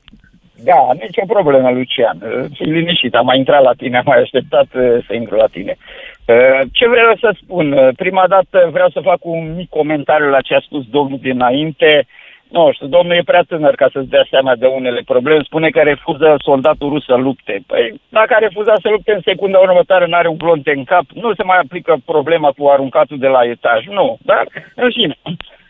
Da, 0.63 0.87
nicio 0.99 1.23
problemă, 1.27 1.69
Lucian. 1.69 2.17
Fii 2.53 2.71
liniștit, 2.71 3.15
am 3.15 3.25
mai 3.25 3.37
intrat 3.37 3.63
la 3.63 3.73
tine, 3.73 3.97
am 3.97 4.03
mai 4.05 4.21
așteptat 4.21 4.67
uh, 4.73 4.97
să 5.07 5.13
intru 5.13 5.35
la 5.35 5.47
tine. 5.51 5.77
Uh, 6.25 6.61
ce 6.71 6.87
vreau 6.87 7.15
să 7.19 7.35
spun? 7.41 7.71
Uh, 7.71 7.87
prima 7.95 8.27
dată 8.27 8.69
vreau 8.71 8.89
să 8.89 8.99
fac 8.99 9.25
un 9.25 9.55
mic 9.55 9.69
comentariu 9.69 10.29
la 10.29 10.41
ce 10.41 10.55
a 10.55 10.59
spus 10.59 10.83
domnul 10.85 11.19
dinainte. 11.21 12.07
Nu 12.49 12.71
știu, 12.71 12.87
domnul 12.87 13.15
e 13.15 13.21
prea 13.25 13.41
tânăr 13.47 13.75
ca 13.75 13.89
să-ți 13.93 14.09
dea 14.09 14.25
seama 14.29 14.55
de 14.55 14.65
unele 14.65 15.01
probleme. 15.05 15.43
Spune 15.43 15.69
că 15.69 15.79
refuză 15.79 16.35
soldatul 16.37 16.89
rus 16.89 17.05
să 17.05 17.15
lupte. 17.15 17.63
Păi, 17.67 18.01
dacă 18.09 18.33
a 18.33 18.37
refuzat 18.37 18.79
să 18.81 18.89
lupte 18.89 19.13
în 19.13 19.21
secunda 19.23 19.57
următoare, 19.57 20.05
nu 20.05 20.15
are 20.15 20.27
un 20.27 20.37
glonte 20.37 20.71
în 20.75 20.83
cap, 20.83 21.05
nu 21.13 21.33
se 21.33 21.43
mai 21.43 21.57
aplică 21.57 21.95
problema 22.05 22.51
cu 22.57 22.67
aruncatul 22.67 23.17
de 23.17 23.27
la 23.27 23.43
etaj. 23.43 23.85
Nu, 23.85 24.17
dar, 24.21 24.47
în 24.75 24.89
fine, 24.91 25.15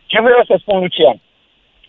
ce 0.05 0.21
vreau 0.21 0.43
să 0.45 0.55
spun, 0.59 0.79
Lucian? 0.79 1.19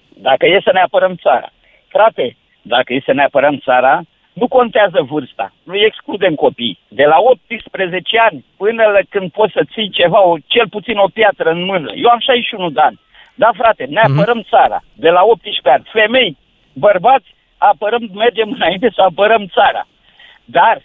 Dacă 0.08 0.46
e 0.46 0.60
să 0.64 0.70
ne 0.72 0.80
apărăm 0.80 1.14
țara, 1.14 1.52
frate, 1.88 2.36
dacă 2.62 2.92
e 2.92 3.02
să 3.04 3.12
ne 3.12 3.22
apărăm 3.22 3.58
țara, 3.58 4.02
nu 4.32 4.48
contează 4.48 5.06
vârsta, 5.10 5.52
nu 5.62 5.76
excludem 5.76 6.34
copii. 6.34 6.78
De 6.88 7.04
la 7.04 7.16
18 7.18 8.18
ani 8.18 8.44
până 8.56 8.84
la 8.84 8.98
când 9.08 9.30
poți 9.30 9.52
să 9.52 9.62
ții 9.72 9.90
ceva, 9.90 10.26
o, 10.26 10.36
cel 10.46 10.68
puțin 10.68 10.96
o 10.96 11.08
piatră 11.12 11.50
în 11.50 11.64
mână. 11.64 11.92
Eu 11.94 12.08
am 12.08 12.18
61 12.18 12.70
de 12.70 12.80
ani. 12.80 13.00
Da, 13.34 13.50
frate, 13.56 13.84
ne 13.84 14.00
mhm. 14.04 14.12
apărăm 14.12 14.40
mm-hmm. 14.42 14.48
țara. 14.48 14.82
De 14.94 15.10
la 15.10 15.22
18 15.22 15.68
ani. 15.68 15.88
Femei, 15.92 16.36
bărbați, 16.72 17.34
apărăm, 17.58 18.10
mergem 18.14 18.52
înainte 18.52 18.90
să 18.94 19.02
apărăm 19.02 19.46
țara. 19.46 19.86
Dar 20.44 20.82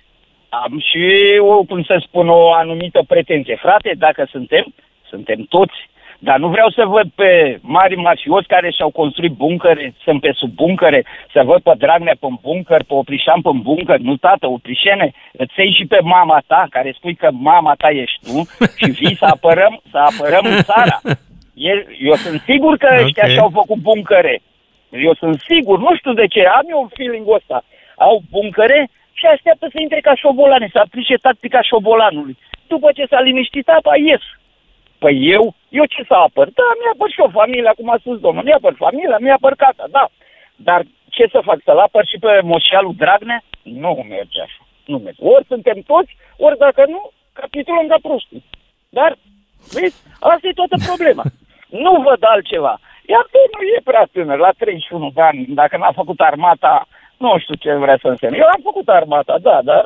am 0.50 0.80
și, 0.80 1.38
o, 1.40 1.64
cum 1.64 1.84
să 1.84 2.02
spun, 2.02 2.30
o 2.30 2.54
anumită 2.54 3.04
pretenție. 3.08 3.56
Frate, 3.56 3.92
dacă 3.98 4.28
suntem, 4.30 4.74
suntem 5.10 5.42
toți 5.50 5.90
dar 6.20 6.38
nu 6.38 6.48
vreau 6.48 6.70
să 6.70 6.86
văd 6.86 7.08
pe 7.16 7.60
mari 7.62 7.96
mafioți 7.96 8.48
care 8.48 8.72
și-au 8.72 8.90
construit 8.90 9.32
buncăre, 9.32 9.94
sunt 10.04 10.22
pe 10.22 10.32
sub 10.36 10.50
buncăre, 10.50 11.06
să 11.34 11.42
văd 11.46 11.62
pe 11.62 11.74
Dragnea 11.78 12.16
pe 12.20 12.28
buncăr, 12.42 12.84
pe 12.84 12.94
Oprișan 12.94 13.42
pe 13.42 13.50
buncăr. 13.54 13.98
Nu, 13.98 14.16
tată, 14.16 14.48
Oprișene, 14.48 15.12
îți 15.32 15.54
iei 15.58 15.74
și 15.74 15.86
pe 15.86 16.00
mama 16.02 16.42
ta, 16.48 16.68
care 16.70 16.94
spui 16.98 17.16
că 17.16 17.30
mama 17.32 17.74
ta 17.78 17.90
ești 17.90 18.20
tu 18.26 18.38
și 18.78 18.92
vii 18.92 19.16
să 19.16 19.26
apărăm, 19.26 19.82
să 19.92 19.98
apărăm 19.98 20.46
țara. 20.62 21.00
Eu 22.00 22.16
sunt 22.16 22.42
sigur 22.42 22.78
că 22.78 22.88
okay. 22.92 23.04
ăștia 23.04 23.28
și-au 23.28 23.50
făcut 23.54 23.78
buncăre. 23.78 24.42
Eu 24.90 25.14
sunt 25.14 25.40
sigur, 25.50 25.80
nu 25.80 25.96
știu 25.96 26.14
de 26.14 26.28
ce, 26.28 26.42
am 26.46 26.66
eu 26.70 26.90
feeling-ul 26.94 27.36
ăsta. 27.36 27.64
Au 27.98 28.22
buncăre 28.30 28.90
și 29.14 29.26
așteaptă 29.26 29.68
să 29.72 29.78
intre 29.82 30.00
ca 30.00 30.16
șobolane, 30.16 30.70
să 30.72 30.80
aplice 30.80 31.16
tactica 31.16 31.62
șobolanului. 31.62 32.38
După 32.68 32.92
ce 32.92 33.06
s-a 33.10 33.22
liniștit 33.22 33.68
apa, 33.70 33.94
ies. 33.98 34.22
Păi 35.00 35.16
eu, 35.36 35.56
eu 35.70 35.86
ce 35.86 36.04
să 36.08 36.14
apăr? 36.14 36.48
Da, 36.60 36.68
mi-apăr 36.82 37.10
și 37.12 37.20
o 37.20 37.30
familie, 37.40 37.72
cum 37.76 37.90
a 37.90 37.98
spus 38.00 38.20
domnul, 38.20 38.44
mi-apăr 38.44 38.74
familia, 38.86 39.18
mi-apăr 39.20 39.54
casa, 39.56 39.86
da. 39.90 40.06
Dar 40.56 40.82
ce 41.10 41.26
să 41.32 41.40
fac, 41.44 41.58
să-l 41.64 41.80
apăr 41.80 42.06
și 42.06 42.18
pe 42.20 42.40
moșialul 42.44 42.94
Dragnea? 42.98 43.44
Nu 43.64 44.06
merge 44.10 44.42
așa, 44.42 44.64
nu 44.86 44.98
merge. 44.98 45.22
Ori 45.24 45.46
suntem 45.46 45.78
toți, 45.92 46.12
ori 46.38 46.58
dacă 46.58 46.84
nu, 46.88 47.12
capitulăm 47.34 47.88
ca 47.88 47.98
prostii. 48.02 48.44
Dar, 48.90 49.18
vezi, 49.74 49.98
asta 50.20 50.48
e 50.48 50.60
toată 50.62 50.76
problema. 50.88 51.24
nu 51.86 52.02
văd 52.08 52.22
altceva. 52.34 52.80
Iar 53.14 53.26
nu 53.54 53.62
e 53.76 53.80
prea 53.84 54.06
tânăr, 54.12 54.38
la 54.38 54.52
31 54.58 55.12
de 55.14 55.22
ani, 55.22 55.46
dacă 55.48 55.78
n-a 55.78 55.92
făcut 55.92 56.20
armata, 56.20 56.88
nu 57.18 57.38
știu 57.38 57.56
ce 57.56 57.74
vrea 57.74 57.98
să 58.02 58.08
însemne. 58.08 58.38
Eu 58.38 58.46
am 58.56 58.62
făcut 58.64 58.88
armata, 58.90 59.38
da, 59.42 59.62
dar 59.64 59.84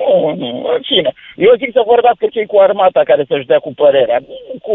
nu, 0.00 0.10
nu, 0.40 0.48
în 0.74 0.82
fine. 0.90 1.10
Eu 1.46 1.52
zic 1.62 1.70
să 1.72 1.90
vorbească 1.92 2.24
cei 2.34 2.46
cu 2.46 2.58
armata 2.58 3.02
care 3.10 3.22
să-și 3.28 3.50
dea 3.50 3.60
cu 3.66 3.72
părerea. 3.82 4.18
Cu, 4.66 4.74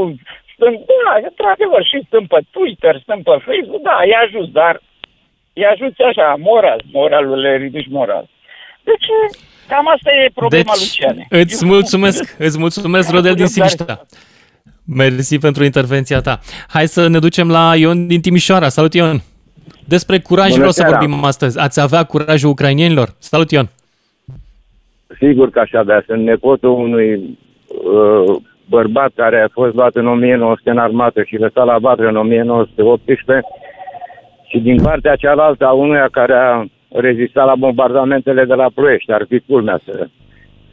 stând, 0.53 0.77
da, 0.91 1.11
într-adevăr, 1.29 1.83
și 1.91 2.05
stăm 2.07 2.25
pe 2.33 2.39
Twitter, 2.55 2.93
stăm 3.03 3.21
pe 3.27 3.35
Facebook, 3.47 3.81
da, 3.89 3.97
e 4.11 4.13
ajuns, 4.25 4.47
dar 4.61 4.81
e 5.53 5.63
ajuns 5.73 5.93
așa, 6.09 6.35
moral, 6.49 6.81
moralul 6.91 7.39
le 7.39 7.55
ridici 7.57 7.95
moral. 7.97 8.25
Deci, 8.83 9.07
cam 9.67 9.87
asta 9.95 10.09
e 10.11 10.29
problema 10.33 10.71
deci, 10.73 10.81
Luciane. 10.81 11.25
Îți 11.29 11.65
mulțumesc, 11.65 12.35
îți 12.39 12.59
mulțumesc, 12.59 13.11
Rodel 13.11 13.33
din 13.33 13.45
Siliștea. 13.45 14.05
Mersi 14.85 15.37
pentru 15.37 15.63
intervenția 15.63 16.21
ta. 16.21 16.39
Hai 16.67 16.87
să 16.87 17.07
ne 17.07 17.19
ducem 17.19 17.49
la 17.49 17.75
Ion 17.75 18.07
din 18.07 18.21
Timișoara. 18.21 18.69
Salut, 18.69 18.93
Ion! 18.93 19.21
Despre 19.85 20.19
curaj 20.19 20.45
Bună 20.45 20.57
vreau 20.57 20.71
seara. 20.71 20.91
să 20.91 20.97
vorbim 20.97 21.23
astăzi. 21.23 21.59
Ați 21.59 21.79
avea 21.79 22.03
curajul 22.03 22.49
ucrainienilor? 22.49 23.15
Salut, 23.19 23.51
Ion! 23.51 23.69
Sigur 25.19 25.49
că 25.49 25.59
așa, 25.59 25.83
dar 25.83 26.03
sunt 26.07 26.23
nepotul 26.23 26.69
unui 26.69 27.37
uh, 27.67 28.35
bărbat 28.69 29.11
care 29.15 29.41
a 29.41 29.47
fost 29.51 29.73
luat 29.73 29.95
în 29.95 30.07
1900 30.07 30.69
în 30.69 30.77
armată 30.77 31.23
și 31.23 31.37
lăsat 31.37 31.65
la 31.65 31.77
vatră 31.77 32.07
în 32.07 32.15
1918 32.15 33.47
și 34.47 34.59
din 34.59 34.81
partea 34.81 35.15
cealaltă 35.15 35.65
a 35.65 35.71
unuia 35.71 36.07
care 36.11 36.33
a 36.33 36.65
rezistat 36.89 37.45
la 37.45 37.55
bombardamentele 37.55 38.45
de 38.45 38.53
la 38.53 38.67
Ploiești. 38.73 39.11
Ar 39.11 39.25
fi 39.29 39.39
culmea 39.39 39.79
să... 39.85 40.07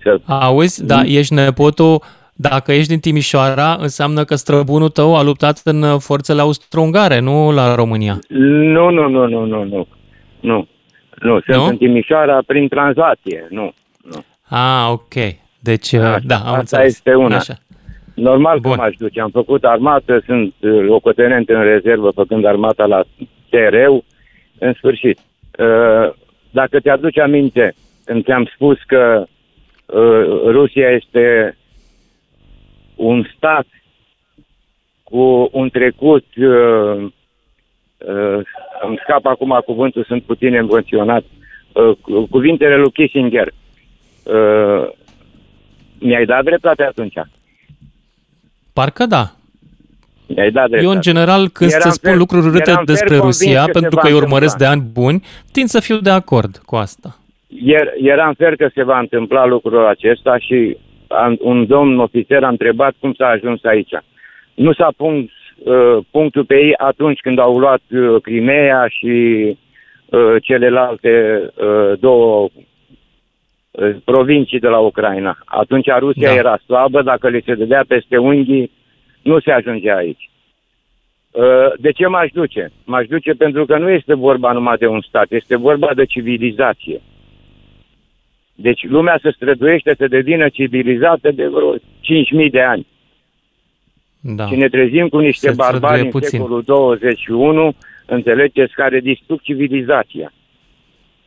să... 0.03 0.20
Auzi, 0.26 0.86
da, 0.86 1.01
ești 1.05 1.34
nepotul 1.34 2.03
dacă 2.34 2.72
ești 2.72 2.88
din 2.88 2.99
Timișoara, 2.99 3.76
înseamnă 3.78 4.24
că 4.24 4.34
străbunul 4.34 4.88
tău 4.88 5.16
a 5.16 5.22
luptat 5.22 5.61
în 5.64 5.99
forțele 5.99 6.41
austro-ungare, 6.41 7.20
nu 7.20 7.53
la 7.53 7.74
România. 7.74 8.18
Nu, 8.28 8.91
nu, 8.91 9.09
nu, 9.09 9.26
nu, 9.26 9.45
nu, 9.45 9.64
nu. 9.64 9.86
Nu. 10.41 10.68
Nu, 11.20 11.41
sunt 11.41 11.57
nu? 11.57 11.64
în 11.64 11.76
Timișoara 11.76 12.38
prin 12.47 12.68
tranzacție, 12.68 13.47
nu. 13.51 13.72
Nu. 14.51 14.57
Ah, 14.57 14.88
ok. 14.90 15.14
Deci, 15.61 15.92
Așa, 15.92 16.18
da, 16.24 16.34
am 16.36 16.40
Asta 16.46 16.59
înțeles. 16.59 16.86
este 16.86 17.14
una. 17.14 17.36
Așa. 17.36 17.55
Normal 18.14 18.59
Bun. 18.59 18.70
că 18.70 18.76
m-aș 18.76 18.96
duce. 18.96 19.20
Am 19.20 19.30
făcut 19.30 19.64
armată, 19.64 20.22
sunt 20.26 20.55
uh, 20.61 20.80
locotenent 20.82 21.48
în 21.48 21.62
rezervă 21.62 22.11
făcând 22.11 22.44
armata 22.44 22.86
la 22.86 23.03
TRU. 23.48 24.05
În 24.59 24.72
sfârșit, 24.72 25.18
uh, 25.59 26.12
dacă 26.51 26.80
te-aduci 26.80 27.18
aminte, 27.18 27.74
când 28.05 28.24
ți-am 28.24 28.51
spus 28.55 28.78
că 28.86 29.26
uh, 29.86 30.42
Rusia 30.46 30.90
este 30.90 31.57
un 32.94 33.26
stat 33.36 33.66
cu 35.03 35.48
un 35.53 35.68
trecut, 35.70 36.24
uh, 36.36 37.03
uh, 37.98 38.40
îmi 38.86 38.98
scap 39.03 39.26
acum 39.26 39.61
cuvântul, 39.64 40.05
sunt 40.05 40.22
puțin 40.22 40.55
emoționat, 40.55 41.24
uh, 41.72 42.26
cuvintele 42.30 42.76
lui 42.76 42.90
Kissinger, 42.92 43.53
uh, 44.24 44.88
mi-ai 45.98 46.24
dat 46.24 46.44
dreptate 46.44 46.82
atunci. 46.82 47.14
Parcă 48.72 49.06
da. 49.06 49.30
Mi-ai 50.26 50.50
dat 50.50 50.68
dreptate. 50.68 50.84
Eu, 50.84 50.90
în 50.90 51.00
general, 51.00 51.48
când 51.48 51.70
eram 51.70 51.82
se 51.82 51.90
spun 51.90 52.10
fer, 52.10 52.18
lucruri 52.18 52.46
urâte 52.46 52.74
despre 52.84 53.16
Rusia, 53.16 53.64
pentru 53.72 53.96
că 53.96 54.06
îi 54.06 54.12
urmăresc 54.12 54.56
de 54.56 54.64
ani 54.64 54.82
buni, 54.92 55.22
tind 55.52 55.68
să 55.68 55.80
fiu 55.80 55.98
de 55.98 56.10
acord 56.10 56.56
cu 56.56 56.76
asta. 56.76 57.16
Ier, 57.46 57.92
eram 58.02 58.32
fer 58.34 58.56
că 58.56 58.70
se 58.74 58.82
va 58.82 58.98
întâmpla 58.98 59.46
lucrul 59.46 59.86
acesta 59.86 60.38
și 60.38 60.76
un 61.40 61.66
domn 61.66 61.98
ofițer 61.98 62.44
a 62.44 62.48
întrebat 62.48 62.94
cum 63.00 63.12
s-a 63.12 63.26
ajuns 63.26 63.64
aici. 63.64 63.92
Nu 64.54 64.72
s-a 64.72 64.92
pus 64.96 65.14
uh, 65.14 66.04
punctul 66.10 66.44
pe 66.44 66.54
ei 66.54 66.74
atunci 66.76 67.20
când 67.20 67.38
au 67.38 67.58
luat 67.58 67.82
uh, 67.90 68.22
Crimea 68.22 68.86
și 68.88 69.46
uh, 70.06 70.34
celelalte 70.42 71.42
uh, 71.54 71.98
două 71.98 72.42
uh, 72.42 72.50
provincii 74.04 74.60
de 74.60 74.68
la 74.68 74.78
Ucraina. 74.78 75.38
Atunci 75.44 75.86
Rusia 75.98 76.28
da. 76.28 76.34
era 76.34 76.56
slabă, 76.56 77.02
dacă 77.02 77.28
le 77.28 77.40
se 77.44 77.54
dădea 77.54 77.84
peste 77.88 78.16
unghii, 78.16 78.70
nu 79.22 79.40
se 79.40 79.50
ajungea 79.50 79.96
aici. 79.96 80.30
Uh, 81.30 81.72
de 81.78 81.90
ce 81.92 82.06
m-aș 82.06 82.30
duce? 82.32 82.72
M-aș 82.84 83.06
duce 83.06 83.32
pentru 83.32 83.66
că 83.66 83.78
nu 83.78 83.90
este 83.90 84.14
vorba 84.14 84.52
numai 84.52 84.76
de 84.76 84.86
un 84.86 85.00
stat, 85.00 85.30
este 85.30 85.56
vorba 85.56 85.94
de 85.94 86.04
civilizație. 86.04 87.00
Deci 88.54 88.86
lumea 88.88 89.18
se 89.22 89.30
străduiește 89.30 89.94
să 89.98 90.06
devină 90.06 90.48
civilizată 90.48 91.30
de 91.30 91.46
vreo 91.46 91.76
5.000 91.76 92.50
de 92.50 92.60
ani. 92.60 92.86
Da. 94.20 94.46
Și 94.46 94.56
ne 94.56 94.68
trezim 94.68 95.08
cu 95.08 95.18
niște 95.18 95.48
se 95.48 95.54
barbari 95.54 96.00
în 96.00 96.08
puțin. 96.08 96.38
secolul 96.38 96.62
21, 96.62 97.74
înțelegeți, 98.06 98.74
care 98.74 99.00
distrug 99.00 99.40
civilizația. 99.40 100.32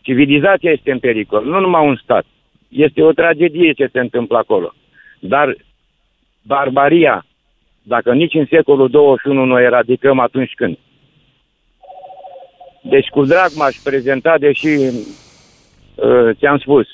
Civilizația 0.02 0.72
este 0.72 0.92
în 0.92 1.00
pericol, 1.00 1.46
nu 1.46 1.60
numai 1.60 1.88
un 1.88 1.96
stat. 1.96 2.26
Este 2.74 3.02
o 3.02 3.12
tragedie 3.12 3.72
ce 3.72 3.90
se 3.92 4.00
întâmplă 4.00 4.38
acolo. 4.38 4.74
Dar 5.20 5.56
barbaria, 6.42 7.26
dacă 7.82 8.14
nici 8.14 8.34
în 8.34 8.46
secolul 8.50 8.90
21 8.90 9.46
nu 9.46 9.60
eradicăm, 9.60 10.20
atunci 10.20 10.54
când? 10.56 10.78
Deci 12.82 13.08
cu 13.08 13.26
drag 13.26 13.50
m-aș 13.56 13.76
prezenta, 13.84 14.38
deși 14.38 14.68
uh, 14.68 16.30
ți-am 16.38 16.58
spus, 16.58 16.88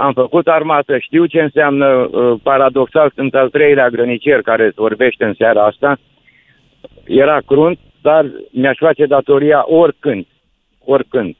am 0.00 0.12
făcut 0.12 0.48
armată, 0.48 0.98
știu 0.98 1.26
ce 1.26 1.40
înseamnă, 1.40 1.86
uh, 1.86 2.40
paradoxal, 2.42 3.12
sunt 3.14 3.34
al 3.34 3.48
treilea 3.50 3.88
grănicier 3.88 4.42
care 4.42 4.72
vorbește 4.74 5.24
în 5.24 5.34
seara 5.34 5.64
asta. 5.64 5.98
Era 7.04 7.40
crunt, 7.46 7.78
dar 8.02 8.30
mi-aș 8.50 8.76
face 8.78 9.06
datoria 9.06 9.64
oricând. 9.66 10.26
Oricând. 10.84 11.36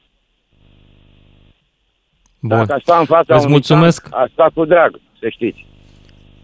Bun. 2.43 2.57
Dacă 2.57 2.79
sta 2.81 2.97
în 2.97 3.05
fața 3.05 3.35
Îți 3.35 3.47
mulțumesc. 3.47 4.09
Tank, 4.09 4.23
asta 4.23 4.51
cu 4.53 4.65
drag, 4.65 4.99
să 5.19 5.29
știți. 5.29 5.65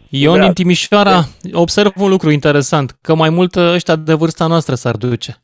Ion 0.09 0.39
din 0.39 0.53
Timișoara, 0.53 1.23
observ 1.51 1.91
un 1.95 2.09
lucru 2.09 2.29
interesant, 2.29 2.97
că 3.01 3.15
mai 3.15 3.29
mult 3.29 3.55
ăștia 3.55 3.95
de 3.95 4.13
vârsta 4.13 4.47
noastră 4.47 4.75
s-ar 4.75 4.95
duce. 4.95 5.35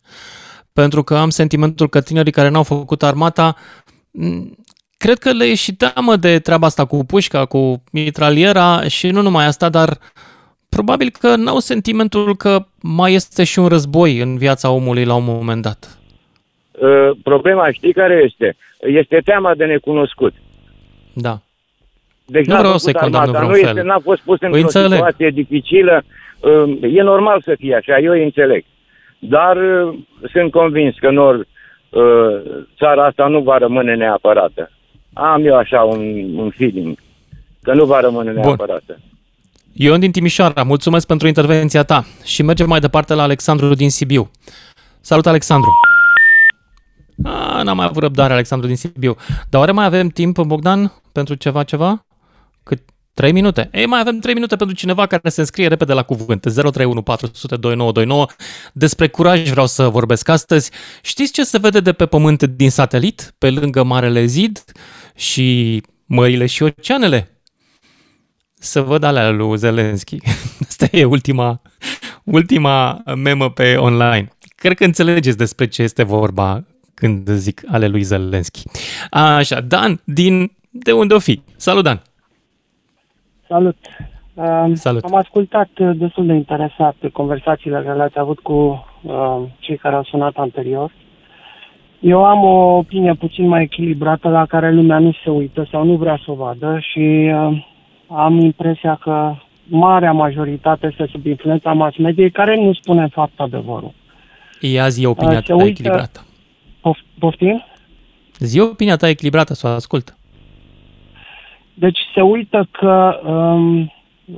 Pentru 0.73 1.03
că 1.03 1.15
am 1.15 1.29
sentimentul 1.29 1.89
că 1.89 2.01
tinerii 2.01 2.31
care 2.31 2.49
n-au 2.49 2.63
făcut 2.63 3.03
armata 3.03 3.55
cred 4.97 5.17
că 5.17 5.31
le 5.31 5.45
e 5.45 5.55
și 5.55 5.75
teamă 5.75 6.15
de 6.15 6.39
treaba 6.39 6.65
asta 6.65 6.85
cu 6.85 7.05
pușca, 7.05 7.45
cu 7.45 7.83
mitraliera 7.91 8.81
și 8.87 9.07
nu 9.07 9.21
numai 9.21 9.45
asta, 9.45 9.69
dar 9.69 9.97
probabil 10.69 11.09
că 11.19 11.35
n-au 11.35 11.59
sentimentul 11.59 12.35
că 12.35 12.65
mai 12.81 13.13
este 13.13 13.43
și 13.43 13.59
un 13.59 13.67
război 13.67 14.19
în 14.19 14.37
viața 14.37 14.69
omului 14.69 15.05
la 15.05 15.15
un 15.15 15.23
moment 15.25 15.61
dat. 15.61 15.99
Uh, 16.71 17.17
problema 17.23 17.71
știi 17.71 17.93
care 17.93 18.21
este? 18.25 18.55
Este 18.79 19.21
teama 19.25 19.55
de 19.55 19.65
necunoscut. 19.65 20.33
Da. 21.15 21.39
Deci 22.25 22.45
nu 22.45 22.57
vreau 22.57 22.77
să-i 22.77 22.93
condamn 22.93 23.35
în 23.35 23.47
nu 23.47 23.53
fel. 23.53 23.67
Este, 23.67 23.81
n-a 23.81 23.99
fost 24.03 24.21
pus 24.21 24.37
într-o 24.41 24.67
situație 24.67 25.29
dificilă. 25.29 26.03
Uh, 26.39 26.93
e 26.93 27.01
normal 27.01 27.41
să 27.41 27.55
fie 27.59 27.75
așa, 27.75 27.97
eu 27.97 28.11
îi 28.11 28.23
înțeleg. 28.23 28.63
Dar 29.19 29.57
uh, 29.57 29.97
sunt 30.31 30.51
convins 30.51 30.95
că 30.99 31.09
nor, 31.09 31.47
țara 32.77 33.05
asta 33.05 33.27
nu 33.27 33.39
va 33.39 33.57
rămâne 33.57 33.95
neapărată. 33.95 34.71
Am 35.13 35.45
eu 35.45 35.55
așa 35.55 35.81
un, 35.81 36.33
un 36.37 36.49
feeling 36.49 36.97
că 37.61 37.73
nu 37.73 37.85
va 37.85 37.99
rămâne 37.99 38.31
neapărat. 38.31 38.83
Bun. 38.87 38.97
Ion 39.73 39.99
din 39.99 40.11
Timișoara, 40.11 40.63
mulțumesc 40.63 41.07
pentru 41.07 41.27
intervenția 41.27 41.83
ta 41.83 42.05
și 42.23 42.43
mergem 42.43 42.67
mai 42.67 42.79
departe 42.79 43.13
la 43.13 43.23
Alexandru 43.23 43.73
din 43.73 43.89
Sibiu. 43.89 44.31
Salut, 45.01 45.25
Alexandru! 45.25 45.69
A, 47.23 47.61
n-am 47.63 47.77
mai 47.77 47.85
avut 47.85 48.03
răbdare, 48.03 48.33
Alexandru 48.33 48.67
din 48.67 48.75
Sibiu. 48.75 49.15
Dar 49.49 49.59
oare 49.59 49.71
mai 49.71 49.85
avem 49.85 50.07
timp, 50.07 50.41
Bogdan, 50.41 50.93
pentru 51.15 51.33
ceva, 51.33 51.63
ceva? 51.63 52.05
Cât? 52.63 52.81
3 53.13 53.31
minute. 53.31 53.69
Ei, 53.71 53.85
mai 53.85 53.99
avem 53.99 54.19
3 54.19 54.33
minute 54.33 54.55
pentru 54.55 54.75
cineva 54.75 55.05
care 55.05 55.29
se 55.29 55.39
înscrie 55.39 55.67
repede 55.67 55.93
la 55.93 56.03
cuvânt. 56.03 56.41
031 56.71 58.25
Despre 58.73 59.07
curaj 59.07 59.49
vreau 59.49 59.67
să 59.67 59.87
vorbesc 59.87 60.29
astăzi. 60.29 60.71
Știți 61.01 61.33
ce 61.33 61.43
se 61.43 61.57
vede 61.57 61.79
de 61.79 61.93
pe 61.93 62.05
pământ 62.05 62.43
din 62.43 62.69
satelit, 62.69 63.33
pe 63.37 63.49
lângă 63.49 63.83
Marele 63.83 64.25
Zid? 64.25 64.63
și 65.15 65.81
mările 66.05 66.45
și 66.45 66.63
oceanele. 66.63 67.39
Să 68.53 68.81
văd 68.81 69.03
alea 69.03 69.29
lui 69.29 69.57
Zelenski. 69.57 70.17
Asta 70.67 70.87
e 70.91 71.05
ultima, 71.05 71.61
ultima 72.23 73.03
memă 73.15 73.51
pe 73.51 73.75
online. 73.75 74.27
Cred 74.55 74.77
că 74.77 74.83
înțelegeți 74.83 75.37
despre 75.37 75.67
ce 75.67 75.81
este 75.81 76.03
vorba 76.03 76.65
când 76.93 77.31
zic 77.31 77.61
ale 77.67 77.87
lui 77.87 78.03
Zelenski. 78.03 78.63
Așa, 79.09 79.61
Dan, 79.61 80.01
din 80.03 80.51
de 80.83 80.91
unde 80.91 81.13
o 81.13 81.19
fi? 81.19 81.41
Salut, 81.55 81.83
Dan! 81.83 82.01
Salut! 83.47 83.77
Salut. 84.73 85.03
Am 85.03 85.15
ascultat 85.15 85.69
uh, 85.79 85.91
destul 85.95 86.25
de 86.25 86.33
interesat 86.33 86.95
conversațiile 87.13 87.81
care 87.85 87.97
le-ați 87.97 88.19
avut 88.19 88.39
cu 88.39 88.85
uh, 89.01 89.41
cei 89.59 89.77
care 89.77 89.95
au 89.95 90.03
sunat 90.03 90.35
anterior. 90.35 90.91
Eu 91.99 92.25
am 92.25 92.43
o 92.43 92.77
opinie 92.77 93.13
puțin 93.13 93.47
mai 93.47 93.61
echilibrată 93.61 94.29
la 94.29 94.45
care 94.45 94.71
lumea 94.71 94.99
nu 94.99 95.11
se 95.23 95.29
uită 95.29 95.67
sau 95.71 95.83
nu 95.83 95.95
vrea 95.95 96.19
să 96.25 96.31
o 96.31 96.33
vadă 96.33 96.79
și 96.81 97.31
uh, 97.33 97.65
am 98.07 98.39
impresia 98.39 98.99
că 99.01 99.35
marea 99.63 100.11
majoritate 100.11 100.87
este 100.87 101.07
sub 101.11 101.25
influența 101.25 101.73
mass 101.73 101.97
media 101.97 102.29
care 102.33 102.55
nu 102.55 102.73
spune 102.73 103.01
în 103.01 103.09
fapt 103.09 103.39
adevărul. 103.39 103.93
Ia 104.61 104.87
zi 104.87 105.05
opinia 105.05 105.37
uh, 105.37 105.43
ta 105.43 105.55
uită... 105.55 105.67
echilibrată. 105.67 106.25
Pof- 106.79 107.19
poftim? 107.19 107.63
Zi 108.39 108.59
opinia 108.59 108.95
ta 108.95 109.09
echilibrată, 109.09 109.53
să 109.53 109.67
o 109.67 109.69
ascult. 109.69 110.15
Deci 111.77 111.99
se 112.13 112.21
uită 112.21 112.67
că 112.71 113.19
um, 113.25 113.93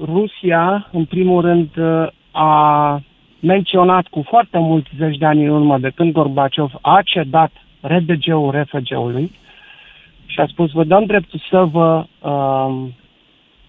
Rusia, 0.06 0.88
în 0.92 1.06
primul 1.06 1.42
rând, 1.42 1.70
uh, 1.78 2.08
a 2.32 3.02
menționat 3.40 4.08
cu 4.08 4.26
foarte 4.30 4.58
mulți 4.58 4.90
zeci 4.98 5.18
de 5.18 5.26
ani 5.26 5.44
în 5.46 5.50
urmă 5.50 5.78
de 5.78 5.92
când 5.96 6.12
Gorbaciov 6.12 6.72
a 6.82 7.02
cedat 7.04 7.52
RDG-ul 7.82 8.52
RFG-ului 8.52 9.32
și 10.26 10.40
a 10.40 10.48
spus 10.48 10.72
vă 10.72 10.84
dăm 10.84 11.06
dreptul 11.06 11.42
să 11.50 11.64
vă 11.72 12.06
uh, 12.22 12.76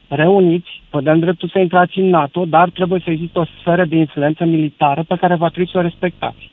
reuniți, 0.09 0.83
vă 0.91 1.01
dăm 1.01 1.19
dreptul 1.19 1.49
să 1.49 1.59
intrați 1.59 1.99
în 1.99 2.09
NATO, 2.09 2.45
dar 2.45 2.71
trebuie 2.71 3.01
să 3.05 3.11
existe 3.11 3.39
o 3.39 3.45
sferă 3.61 3.85
de 3.85 3.97
influență 3.97 4.45
militară 4.45 5.03
pe 5.09 5.17
care 5.17 5.35
va 5.35 5.49
trebui 5.49 5.71
să 5.71 5.79
o 5.79 5.81
respectați. 5.81 6.51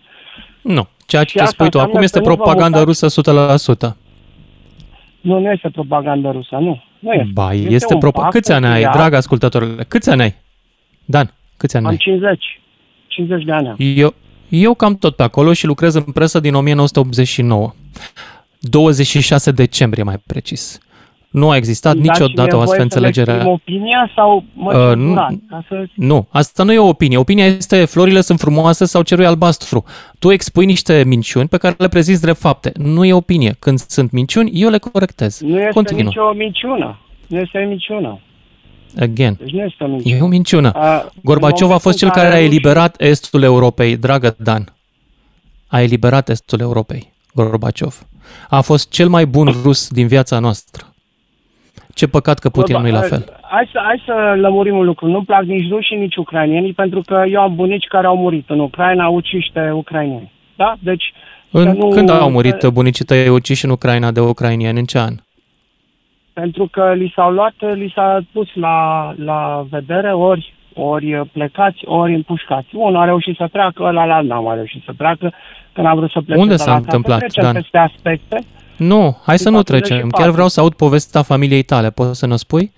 Nu. 0.62 0.88
Ceea 1.08 1.24
ce 1.24 1.38
te 1.38 1.46
spui 1.46 1.70
tu 1.70 1.80
acum 1.80 2.02
este 2.02 2.22
propaganda 2.22 2.84
rusă 2.84 3.08
100%. 3.92 3.96
Nu, 5.22 5.40
nu 5.40 5.52
este 5.52 5.70
propaganda 5.70 6.32
rusă, 6.32 6.56
nu. 6.56 6.82
Nu 7.00 7.12
este. 7.14 7.30
Ba, 7.34 7.54
este, 7.54 7.74
este 7.74 7.98
propo- 7.98 8.30
Câți 8.30 8.52
ani 8.52 8.66
ai, 8.66 8.82
drag 8.82 9.14
ascultătorule? 9.14 9.84
Câți 9.84 10.10
ani 10.10 10.22
ai? 10.22 10.36
Dan, 11.06 11.34
câți 11.58 11.76
ani 11.76 11.86
Am 11.86 11.92
ai? 11.92 11.98
50. 11.98 12.62
50 13.08 13.44
de 13.46 13.52
ani 13.52 13.68
am. 13.68 13.76
Eu, 13.78 14.14
eu 14.50 14.74
cam 14.74 14.96
tot 14.98 15.16
pe 15.16 15.24
acolo 15.24 15.54
și 15.54 15.66
lucrez 15.66 15.94
în 15.94 16.02
presă 16.02 16.40
din 16.40 16.54
1989. 16.56 17.74
26 18.60 19.52
decembrie, 19.52 20.04
mai 20.04 20.18
precis. 20.26 20.80
Nu 21.36 21.50
a 21.50 21.56
existat 21.56 21.96
Dați-mi 21.96 22.08
niciodată 22.10 22.56
o 22.56 22.60
voie 22.64 22.70
astfel 22.70 22.90
să 22.90 23.00
le 23.00 23.06
înțelegere. 23.08 23.32
exprim 23.32 23.52
opinia 23.52 24.12
sau 24.16 24.44
mă 24.54 24.74
Uh, 24.78 24.90
uh, 24.90 24.96
nu- 24.96 25.14
ca 25.50 25.66
să... 25.70 25.86
Nu, 25.96 26.28
asta 26.30 26.64
nu 26.64 26.72
e 26.74 26.78
o 26.78 26.88
opinie. 26.88 27.18
Opinia 27.18 27.46
este 27.46 27.86
florile 27.86 28.22
sunt 28.22 28.40
frumoase 28.40 28.86
sau 28.86 29.02
cerul 29.02 29.24
e 29.24 29.28
albastru. 29.28 29.84
Tu 30.20 30.32
expui 30.32 30.66
niște 30.66 31.04
minciuni 31.06 31.48
pe 31.48 31.58
care 31.58 31.76
le 31.78 31.88
prezinți 31.88 32.22
drept 32.22 32.40
fapte. 32.40 32.72
Nu 32.76 33.06
e 33.06 33.14
opinie. 33.14 33.56
Când 33.60 33.80
sunt 33.80 34.12
minciuni, 34.12 34.52
eu 34.54 34.70
le 34.70 34.78
corectez. 34.78 35.40
Nu 35.40 35.58
este 35.60 35.70
Continuă. 35.74 36.04
nicio 36.04 36.34
minciună. 36.38 37.00
Nu 37.28 37.40
este 37.40 37.66
minciună. 37.68 38.20
Again. 39.00 39.38
Deci 39.40 39.52
nu 39.52 39.62
este 39.62 39.84
o 39.84 39.88
minciună. 39.88 40.16
E 40.16 40.22
o 40.22 40.28
minciună. 40.28 40.72
A, 40.74 41.12
Gorbaciov 41.24 41.70
în 41.70 41.76
a 41.76 41.78
fost 41.78 41.98
cel 41.98 42.08
momentul 42.08 42.32
care 42.32 42.44
a 42.44 42.46
în 42.46 42.46
care 42.46 42.56
eliberat 42.56 43.02
estul 43.02 43.42
Europei, 43.44 43.98
dragă 43.98 44.36
Dan. 44.38 44.74
A 45.68 45.82
eliberat 45.82 46.30
estul 46.30 46.60
Europei, 46.60 47.14
Gorbaciov. 47.34 48.06
A 48.50 48.62
fost 48.62 48.90
cel 48.90 49.08
mai 49.10 49.26
bun 49.26 49.56
rus 49.64 49.88
din 49.90 50.08
viața 50.08 50.40
noastră. 50.40 50.95
Ce 52.00 52.08
păcat 52.08 52.40
că 52.40 52.50
Putin 52.50 52.82
nu 52.82 52.88
e 52.88 52.92
la 52.92 53.02
fel. 53.02 53.24
Hai 53.42 53.70
să, 53.72 53.80
hai 53.84 54.04
să 54.06 54.36
lămurim 54.38 54.78
un 54.78 54.86
lucru. 54.86 55.08
Nu-mi 55.08 55.26
plac 55.26 55.44
nici 55.44 55.70
rușii, 55.70 55.98
nici 55.98 56.16
ucrainienii, 56.16 56.74
pentru 56.74 57.02
că 57.06 57.24
eu 57.28 57.42
am 57.42 57.56
bunici 57.56 57.88
care 57.88 58.08
au 58.08 58.18
murit 58.18 58.50
în 58.50 58.60
Ucraina, 58.60 59.08
uciște 59.08 59.72
ucrainieni. 59.74 60.32
Da? 60.56 60.76
Deci, 60.80 61.14
să 61.52 61.58
În, 61.58 61.78
nu, 61.78 61.90
când 61.90 62.10
au 62.10 62.30
murit 62.32 62.68
bunicii 62.74 63.06
tăi 63.06 63.30
uciși 63.30 63.66
în 63.66 63.72
Ucraina 63.72 64.12
de 64.12 64.20
ucrainieni? 64.20 64.80
În 64.80 64.86
ce 64.86 65.00
an? 65.00 65.14
Pentru 66.34 66.68
că 66.72 66.94
li 66.94 67.14
s-au 67.16 67.32
luat, 67.32 67.54
li 67.74 67.92
s-a 67.96 68.20
pus 68.32 68.48
la, 68.54 69.14
la 69.18 69.66
vedere 69.70 70.14
ori 70.14 70.54
ori 70.76 71.30
plecați, 71.32 71.80
ori 71.86 72.14
împușcați. 72.14 72.68
Unul 72.72 73.02
a 73.02 73.06
reușit 73.06 73.36
să 73.36 73.48
treacă, 73.52 73.84
ăla 73.84 74.22
n-a 74.22 74.40
mai 74.40 74.56
reușit 74.56 74.84
să 74.86 74.92
treacă, 74.98 75.34
când 75.74 75.88
a 75.88 75.94
vrut 75.94 76.12
să 76.12 76.22
plece 76.22 76.42
Unde 76.42 76.54
de 76.56 76.60
s-a 76.60 76.66
la 76.66 76.72
casă. 76.72 76.86
întâmplat, 76.86 77.20
Trecem 77.20 77.44
Dan? 77.44 77.54
peste 77.54 77.78
aspecte. 77.78 78.40
Nu, 78.78 79.18
hai 79.26 79.38
să 79.38 79.48
În 79.48 79.54
nu 79.54 79.64
trecem. 79.64 79.96
44. 79.96 80.22
Chiar 80.22 80.34
vreau 80.34 80.48
să 80.48 80.60
aud 80.60 80.74
povestea 80.74 81.22
familiei 81.22 81.64
tale. 81.64 81.90
Poți 81.90 82.20
să 82.20 82.28
ne 82.28 82.36
spui? 82.36 82.72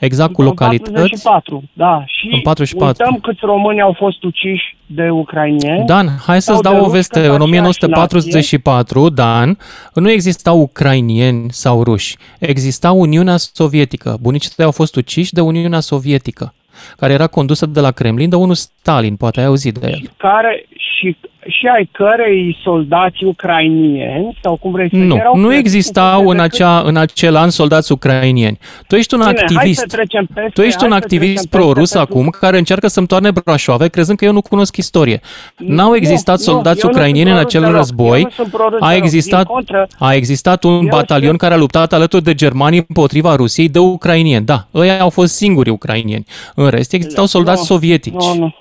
Exact 0.00 0.32
cu 0.32 0.40
În 0.40 0.46
localități? 0.46 0.92
44, 0.92 1.62
da. 1.72 2.04
Și 2.06 2.28
În 2.32 2.40
44. 2.40 3.02
uităm 3.04 3.20
câți 3.20 3.40
români 3.42 3.80
au 3.80 3.94
fost 3.98 4.22
uciși 4.22 4.76
de 4.86 5.08
ucrainieni. 5.10 5.86
Dan, 5.86 6.08
hai 6.26 6.42
să-ți 6.42 6.44
sau 6.44 6.60
de 6.62 6.68
dau 6.68 6.74
o 6.74 6.78
ruși, 6.78 6.90
veste. 6.90 7.12
că 7.12 7.18
În 7.18 7.24
aceeași 7.24 7.42
1944, 7.42 9.08
Dan, 9.08 9.58
nu 9.94 10.10
existau 10.10 10.60
ucrainieni 10.60 11.50
sau 11.50 11.82
ruși. 11.82 12.16
Exista 12.38 12.90
Uniunea 12.92 13.36
Sovietică. 13.36 14.16
Bunicii 14.20 14.50
tăi 14.56 14.64
au 14.64 14.70
fost 14.70 14.96
uciși 14.96 15.32
de 15.32 15.40
Uniunea 15.40 15.80
Sovietică, 15.80 16.54
care 16.96 17.12
era 17.12 17.26
condusă 17.26 17.66
de 17.66 17.80
la 17.80 17.90
Kremlin 17.90 18.28
de 18.28 18.36
unul 18.36 18.54
Stalin. 18.54 19.16
Poate 19.16 19.40
ai 19.40 19.46
auzit 19.46 19.78
de 19.78 19.86
el. 19.86 20.10
care 20.16 20.66
și, 20.98 21.16
și 21.46 21.66
ai 21.76 21.88
cărei 21.92 22.58
soldați 22.62 23.24
ucrainieni 23.24 24.38
sau 24.42 24.56
cum 24.56 24.72
vrei 24.72 24.88
să 24.88 24.96
Nu, 24.96 25.14
erau 25.16 25.36
nu 25.36 25.46
crescuți 25.46 25.58
existau 25.76 26.22
de 26.22 26.28
în, 26.30 26.36
cât- 26.36 26.40
acea, 26.44 26.80
în 26.80 26.96
acel 26.96 27.36
an 27.36 27.50
soldați 27.50 27.92
ucrainieni. 27.92 28.58
Tu 28.86 28.94
ești 28.96 29.14
un 29.14 29.20
Bine, 29.20 29.32
hai 29.36 29.44
activist. 29.48 29.80
să 29.80 29.86
trecem 29.86 30.26
peste, 30.34 30.50
tu 30.54 30.60
ești 30.62 30.76
hai 30.78 30.86
un 30.88 30.92
să 30.96 31.02
activist 31.02 31.32
trecem 31.32 31.42
peste 31.50 31.56
pro-rus 31.56 31.92
pentru- 31.92 32.12
acum 32.18 32.28
care 32.40 32.58
încearcă 32.58 32.86
să-mi 32.86 33.06
toarne 33.06 33.30
brașoave 33.44 33.88
crezând 33.88 34.18
că 34.18 34.24
eu 34.24 34.32
nu 34.32 34.40
cunosc 34.42 34.76
istorie. 34.76 35.20
N-au 35.56 35.88
Nu, 35.88 35.96
existat 35.96 36.36
nu, 36.38 36.42
soldați 36.42 36.80
eu 36.82 36.88
nu 36.90 36.90
ucrainieni 36.96 37.28
sunt 37.28 37.40
în 37.40 37.46
pro-rus 37.46 37.54
acel 37.54 37.60
deloc. 37.60 37.76
război. 37.76 38.18
Eu 38.18 38.24
nu 38.24 38.30
sunt 38.30 38.48
pro-rus 38.48 38.80
A 38.80 38.88
deloc. 38.88 39.02
existat, 39.04 39.44
Din 39.44 39.54
contră, 39.54 39.86
a 39.98 40.14
existat 40.14 40.64
un 40.64 40.72
eu 40.82 40.88
batalion 40.90 41.24
știu- 41.34 41.36
care 41.38 41.54
a 41.54 41.56
luptat 41.56 41.92
alături 41.92 42.22
de 42.22 42.34
germanii 42.34 42.84
împotriva 42.88 43.34
Rusiei 43.34 43.68
de 43.68 43.78
ucrainieni. 43.78 44.44
Da, 44.44 44.66
ăia 44.74 45.00
au 45.00 45.10
fost 45.10 45.34
singuri 45.34 45.70
ucrainieni. 45.70 46.24
În 46.54 46.68
rest 46.68 46.92
existau 46.92 47.26
soldați 47.26 47.58
Nu, 47.58 47.64
sovietici. 47.64 48.12
Nu, 48.12 48.34
nu. 48.38 48.54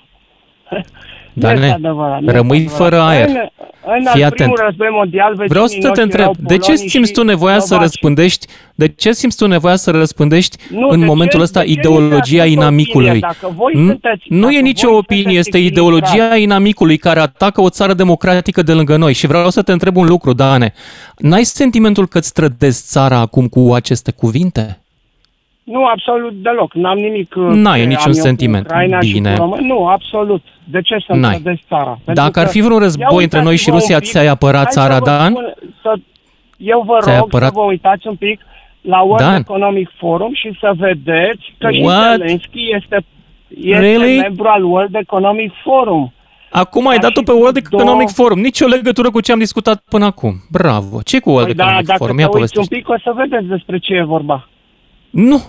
Dar 1.40 1.54
Nu 1.54 1.60
ne, 1.60 1.66
este 1.66 1.78
adevărat, 1.88 2.22
nu 2.22 2.32
rămâi 2.32 2.58
este 2.58 2.70
adevărat. 2.74 2.90
fără 2.90 3.02
aer. 3.02 3.28
În, 3.30 3.36
în 3.96 4.02
Fii 4.14 4.24
al 4.24 4.30
atent. 4.32 4.34
primul 4.34 4.60
război 4.66 4.88
mondial, 4.92 5.34
Vreau 5.48 5.66
să 5.66 5.76
vecinii 5.76 5.82
te 5.82 5.88
noștri 5.88 6.04
întreb, 6.04 6.20
erau 6.22 6.36
de 6.48 6.54
ce 6.58 6.60
polonii 6.72 6.90
simți 6.90 7.08
și 7.08 7.14
tu 7.16 7.24
nevoia 7.24 7.60
să 7.60 7.66
slovaci. 7.66 7.86
răspândești, 7.86 8.48
de 8.76 8.88
ce 8.88 9.12
simți 9.14 9.38
tu 9.38 9.48
nevoia 9.48 9.76
să 9.76 9.92
răspândești 9.92 10.58
Nu, 10.70 10.88
în 10.90 11.00
de 11.00 11.06
momentul 11.06 11.38
ce- 11.38 11.44
ăsta 11.44 11.60
de 11.60 11.66
ce 11.66 11.72
ideologia 11.72 12.44
este 12.44 12.48
inamicului? 12.60 13.08
opinia? 13.10 13.28
Dacă 13.42 13.54
voi 13.58 13.72
Nu- 13.76 13.88
sunteți- 13.88 14.26
nu 14.30 14.42
dacă 14.42 14.54
e 14.54 14.60
nicio 14.60 14.88
voi 14.88 14.98
opinie, 14.98 15.22
sunteți 15.24 15.40
este 15.48 15.58
echilibrați. 15.58 16.14
ideologia 16.14 16.36
inamicului 16.38 16.98
care 16.98 17.20
atacă 17.20 17.62
o 17.62 17.70
țară 17.70 17.94
democratică 17.94 18.62
de 18.62 18.74
lângă 18.74 18.98
noi. 18.98 19.14
Și 19.14 19.28
vreau 19.28 19.50
să 19.50 19.62
te 19.62 19.72
întreb 19.72 19.96
un 19.96 20.06
lucru, 20.06 20.34
Dane. 20.34 20.74
N-ai 21.18 21.44
sentimentul 21.44 22.08
că 22.08 22.18
îți 22.18 22.34
trădezi 22.34 22.84
țara 22.86 23.18
acum 23.18 23.48
cu 23.48 23.74
aceste 23.74 24.12
cuvinte? 24.12 24.82
Nu, 25.74 25.86
absolut 25.86 26.34
deloc. 26.34 26.74
N-am 26.74 26.98
nimic 26.98 27.34
uh, 27.36 27.44
N-ai 27.44 27.80
ce 27.80 27.86
niciun 27.86 28.02
am 28.04 28.12
eu 28.12 28.14
cu 28.22 28.26
sentiment. 28.28 28.66
Ucraina 28.66 29.00
și 29.00 29.12
Bine. 29.14 29.32
cu 29.34 29.38
români. 29.42 29.68
Nu, 29.68 29.86
absolut. 29.88 30.44
De 30.64 30.82
ce 30.82 30.96
să-mi 31.08 31.20
N-ai. 31.20 31.34
trădesc 31.42 31.62
țara? 31.68 32.00
Pentru 32.06 32.24
Dacă 32.24 32.40
ar 32.40 32.46
că- 32.46 32.52
fi 32.52 32.62
vreun 32.62 32.80
război 32.80 33.18
Ia 33.18 33.24
între 33.24 33.42
noi 33.42 33.56
și 33.56 33.70
uitați-vă 33.70 33.74
un 33.74 33.80
Rusia, 33.80 34.00
pic. 34.00 34.08
ți-ai 34.10 34.28
apărat 34.28 34.64
Hai 34.64 34.72
să 34.72 34.80
țara, 34.80 34.98
vă 35.00 35.06
Dan? 35.06 35.32
spun- 35.34 35.72
să, 35.82 35.94
eu 36.58 36.84
vă 36.86 36.98
Ți-ai 37.02 37.18
rog 37.18 37.26
apărat- 37.26 37.54
să 37.54 37.60
vă 37.60 37.66
uitați 37.66 38.08
un 38.08 38.16
pic 38.16 38.40
la 38.82 39.02
World 39.02 39.26
Dan. 39.26 39.36
Economic 39.40 39.90
Forum 39.98 40.34
și 40.34 40.58
să 40.60 40.72
vedeți 40.78 41.54
că 41.58 41.72
și 41.72 41.82
What? 41.82 42.18
Zelensky 42.18 42.62
este, 42.76 43.06
este 43.58 43.80
Really? 43.80 44.18
membru 44.18 44.48
al 44.48 44.64
World 44.64 44.96
Economic 44.96 45.52
Forum. 45.64 46.14
Acum 46.52 46.88
ai 46.88 46.98
dat-o 46.98 47.22
pe 47.22 47.32
World 47.32 47.56
Economic 47.56 48.10
Forum. 48.10 48.40
Nici 48.40 48.62
o 48.62 48.68
legătură 48.68 49.10
cu 49.12 49.22
ce 49.22 49.32
am 49.32 49.40
discutat 49.40 49.84
până 49.90 50.06
acum. 50.06 50.34
Bravo. 50.52 51.00
ce 51.04 51.20
cu 51.20 51.30
World 51.30 51.46
Păi 51.46 51.56
da, 51.56 51.64
Economic 51.64 51.88
dacă 51.88 52.00
Forum? 52.00 52.16
te 52.16 52.22
Ia 52.22 52.28
uiți 52.28 52.38
un 52.38 52.42
povestește. 52.48 52.76
pic, 52.76 52.90
o 52.90 52.96
să 53.04 53.12
vedeți 53.16 53.46
despre 53.46 53.78
ce 53.78 53.94
e 53.94 54.04
vorba. 54.04 54.48
Nu, 55.10 55.42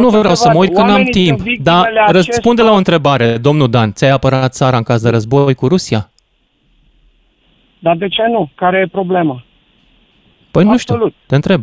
nu 0.00 0.10
să 0.10 0.18
vreau 0.18 0.32
te 0.34 0.38
să 0.40 0.46
mă 0.48 0.52
văd. 0.52 0.60
uit 0.62 0.72
că 0.74 0.80
n-am 0.80 0.88
Oamenii 0.90 1.12
timp. 1.12 1.26
sunt 1.38 1.48
victimele 1.48 1.80
Dar 1.82 1.92
acestor- 1.94 2.12
răspunde 2.14 2.62
la 2.62 2.70
o 2.72 2.76
întrebare, 2.76 3.36
domnul 3.36 3.70
Dan. 3.70 3.92
Ți-ai 3.92 4.10
apărat 4.10 4.52
țara 4.52 4.76
în 4.76 4.82
caz 4.82 5.02
de 5.02 5.08
război 5.10 5.54
cu 5.54 5.68
Rusia? 5.68 6.10
Dar 7.78 7.96
de 7.96 8.08
ce 8.08 8.22
nu? 8.30 8.50
Care 8.54 8.78
e 8.78 8.86
problema? 8.88 9.44
Păi 10.50 10.64
nu 10.64 10.76
știu, 10.76 11.12
te 11.26 11.34
întreb. 11.34 11.62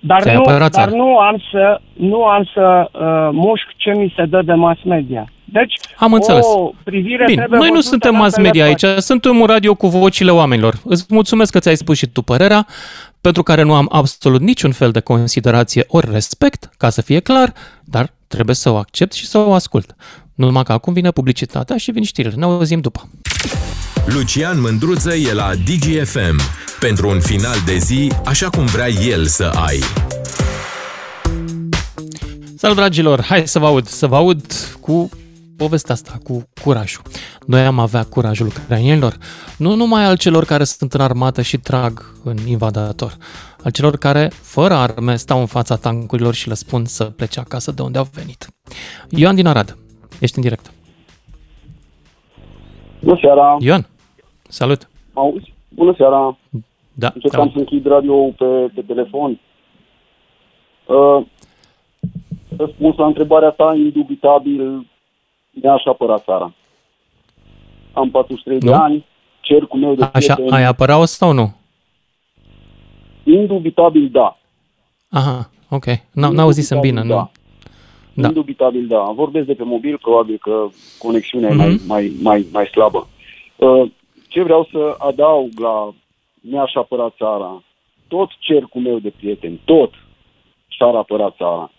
Dar, 0.00 0.20
Ți-ai 0.20 0.34
nu, 0.34 0.40
apărat 0.40 0.60
dar 0.60 0.70
țara. 0.70 0.96
nu 0.96 1.18
am 1.18 1.42
să, 1.52 1.80
nu 1.92 2.24
am 2.24 2.48
să 2.54 2.88
uh, 2.92 3.28
mușc 3.32 3.64
ce 3.76 3.90
mi 3.90 4.12
se 4.16 4.24
dă 4.24 4.42
de 4.44 4.52
mass 4.52 4.82
media. 4.84 5.28
Deci, 5.44 5.74
Am 5.96 6.12
înțeles. 6.12 6.44
o 6.46 6.70
privire 6.84 7.24
Bine, 7.24 7.36
trebuie 7.36 7.58
noi 7.58 7.68
nu 7.68 7.74
văzută 7.74 7.90
suntem 7.90 8.14
în 8.14 8.20
mass 8.20 8.36
ambele 8.36 8.52
media 8.54 8.70
părți. 8.70 8.86
aici, 8.86 8.98
suntem 9.02 9.38
un 9.38 9.46
radio 9.46 9.74
cu 9.74 9.86
vocile 9.86 10.30
oamenilor. 10.30 10.74
Îți 10.84 11.06
mulțumesc 11.08 11.52
că 11.52 11.58
ți-ai 11.58 11.76
spus 11.76 11.96
și 11.96 12.06
tu 12.06 12.22
părerea, 12.22 12.66
pentru 13.22 13.42
care 13.42 13.62
nu 13.62 13.74
am 13.74 13.88
absolut 13.90 14.40
niciun 14.40 14.72
fel 14.72 14.90
de 14.90 15.00
considerație 15.00 15.84
ori 15.88 16.10
respect, 16.10 16.70
ca 16.76 16.90
să 16.90 17.00
fie 17.00 17.20
clar, 17.20 17.52
dar 17.84 18.12
trebuie 18.26 18.54
să 18.54 18.70
o 18.70 18.76
accept 18.76 19.12
și 19.12 19.26
să 19.26 19.38
o 19.38 19.52
ascult. 19.52 19.94
Nu 20.34 20.44
numai 20.44 20.62
că 20.62 20.72
acum 20.72 20.92
vine 20.92 21.10
publicitatea 21.10 21.76
și 21.76 21.90
vin 21.90 22.02
știrile. 22.02 22.34
Ne 22.34 22.44
auzim 22.44 22.80
după. 22.80 23.08
Lucian 24.06 24.60
Mândruță 24.60 25.14
e 25.14 25.32
la 25.32 25.50
DGFM 25.54 26.40
pentru 26.80 27.08
un 27.08 27.20
final 27.20 27.56
de 27.66 27.76
zi 27.76 28.12
așa 28.24 28.50
cum 28.50 28.64
vrea 28.64 28.88
el 28.88 29.26
să 29.26 29.52
ai. 29.54 29.78
Salut, 32.56 32.76
dragilor! 32.76 33.22
Hai 33.22 33.48
să 33.48 33.58
vă 33.58 33.66
aud, 33.66 33.86
să 33.86 34.06
vă 34.06 34.16
aud 34.16 34.42
cu 34.80 35.10
povestea 35.64 35.94
asta, 35.94 36.12
cu 36.22 36.34
curajul. 36.64 37.02
Noi 37.46 37.60
am 37.60 37.78
avea 37.78 38.04
curajul 38.04 38.46
ucrainienilor, 38.46 39.14
nu 39.58 39.74
numai 39.74 40.04
al 40.04 40.16
celor 40.16 40.44
care 40.44 40.64
sunt 40.64 40.92
în 40.92 41.00
armată 41.00 41.42
și 41.42 41.56
trag 41.58 41.92
în 42.24 42.36
invadator, 42.48 43.12
al 43.64 43.70
celor 43.70 43.96
care, 43.96 44.28
fără 44.54 44.74
arme, 44.74 45.16
stau 45.16 45.38
în 45.40 45.46
fața 45.46 45.76
tancurilor 45.76 46.34
și 46.34 46.48
le 46.48 46.54
spun 46.54 46.84
să 46.84 47.04
plece 47.04 47.40
acasă 47.40 47.72
de 47.72 47.82
unde 47.82 47.98
au 47.98 48.06
venit. 48.12 48.46
Ioan 49.10 49.34
din 49.34 49.46
Arad, 49.46 49.78
ești 50.20 50.36
în 50.36 50.42
direct. 50.42 50.72
Bună 53.02 53.18
seara! 53.20 53.56
Ioan, 53.60 53.86
salut! 54.48 54.88
Mă 55.14 55.20
auzi? 55.20 55.54
Bună 55.68 55.94
seara! 55.96 56.38
Da, 56.94 57.10
Încercam 57.14 57.50
să 57.52 57.58
închid 57.58 57.86
radio 57.86 58.14
pe, 58.14 58.70
pe 58.74 58.82
telefon. 58.86 59.40
Uh, 60.86 61.26
răspuns 62.56 62.96
la 62.96 63.06
întrebarea 63.06 63.50
ta, 63.50 63.74
indubitabil, 63.76 64.86
mi-aș 65.52 65.84
apăra 65.84 66.18
țara. 66.18 66.52
Am 67.92 68.10
43 68.10 68.58
de 68.58 68.70
Nu? 68.70 68.74
ani, 68.74 69.04
cercul 69.40 69.78
meu 69.80 69.94
de 69.94 70.02
Așa, 70.12 70.34
prieteni, 70.34 70.50
ai 70.56 70.64
apărat-o 70.64 71.04
sau 71.04 71.32
nu? 71.32 71.54
indubitabil 73.24 74.08
da. 74.12 74.38
Aha, 75.10 75.50
ok. 75.68 75.84
N- 75.96 76.02
N-auzisem 76.12 76.80
bine, 76.80 77.02
nu? 77.02 77.30
Da. 78.14 78.26
Indubitabil 78.28 78.86
da. 78.86 79.02
Vorbesc 79.14 79.46
de 79.46 79.54
pe 79.54 79.64
mobil, 79.64 79.98
probabil 79.98 80.38
că 80.40 80.66
conexionea 80.98 81.50
e 81.50 81.54
Mhm. 81.54 81.60
mai, 81.62 81.80
mai, 81.86 82.12
mai, 82.22 82.46
mai 82.52 82.66
slabă. 82.66 83.08
Uh, 83.56 83.90
ce 84.28 84.42
vreau 84.42 84.68
să 84.72 84.94
adaug 84.98 85.58
la 85.60 85.94
mi-aș 86.40 86.74
apăra 86.74 87.10
țara, 87.18 87.62
tot 88.08 88.28
cercul 88.38 88.80
meu 88.80 88.98
de 88.98 89.12
prieteni, 89.16 89.60
tot 89.64 89.92
și-ar 90.68 90.94
apăra 90.94 91.30
țara. 91.30 91.70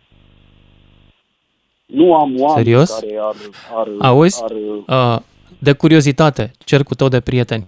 Nu 1.93 2.13
am 2.15 2.39
oameni 2.39 2.65
Serios? 2.65 2.99
care 2.99 3.17
ar... 3.21 3.35
ar 3.75 3.87
Auzi? 3.99 4.43
Ar, 4.43 4.51
Uh, 4.87 5.19
de 5.59 5.73
curiozitate, 5.73 6.51
cercul 6.65 6.95
tău 6.95 7.07
de 7.07 7.19
prieteni, 7.19 7.67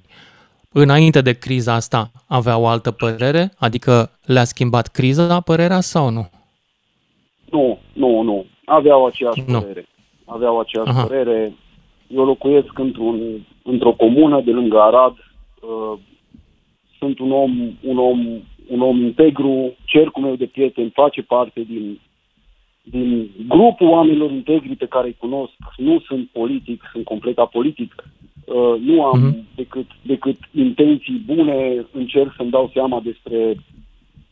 înainte 0.71 1.21
de 1.21 1.34
criza 1.34 1.73
asta, 1.73 2.11
avea 2.28 2.57
o 2.57 2.67
altă 2.67 2.91
părere? 2.91 3.51
Adică 3.57 4.11
le-a 4.26 4.43
schimbat 4.43 4.88
criza 4.88 5.39
părerea 5.39 5.80
sau 5.80 6.09
nu? 6.09 6.30
Nu, 7.51 7.80
nu, 7.93 8.21
nu. 8.21 8.45
Aveau 8.65 9.05
aceeași 9.05 9.43
Nu. 9.47 9.59
părere. 9.59 9.86
Aveau 10.26 10.59
aceeași 10.59 10.89
Aha. 10.89 11.03
părere. 11.03 11.53
Eu 12.07 12.26
locuiesc 12.26 12.80
într-un, 12.80 13.45
într-o 13.63 13.91
comună 13.93 14.41
de 14.41 14.51
lângă 14.51 14.80
Arad. 14.80 15.13
Uh, 15.61 15.99
sunt 16.99 17.19
un 17.19 17.32
om, 17.32 17.51
un 17.82 17.97
om, 17.97 18.19
un 18.67 18.82
om 18.82 19.03
integru. 19.03 19.73
Cercul 19.86 20.23
meu 20.23 20.36
de 20.36 20.45
prieteni 20.45 20.89
face 20.93 21.21
parte 21.21 21.61
din, 21.61 21.99
din 22.89 23.29
grupul 23.47 23.88
oamenilor 23.88 24.31
integri 24.31 24.75
pe 24.75 24.86
care 24.86 25.07
îi 25.07 25.15
cunosc. 25.19 25.53
Nu 25.77 25.99
sunt 25.99 26.29
politic, 26.31 26.89
sunt 26.91 27.03
complet 27.03 27.38
apolitic. 27.38 27.95
Uh, 28.45 28.79
nu 28.79 29.03
am 29.03 29.19
Mhm. 29.19 29.45
decât, 29.55 29.86
decât 30.01 30.38
intenții 30.51 31.21
bune. 31.25 31.86
Încerc 31.91 32.33
să-mi 32.38 32.49
dau 32.49 32.69
seama 32.73 32.99
despre 33.03 33.55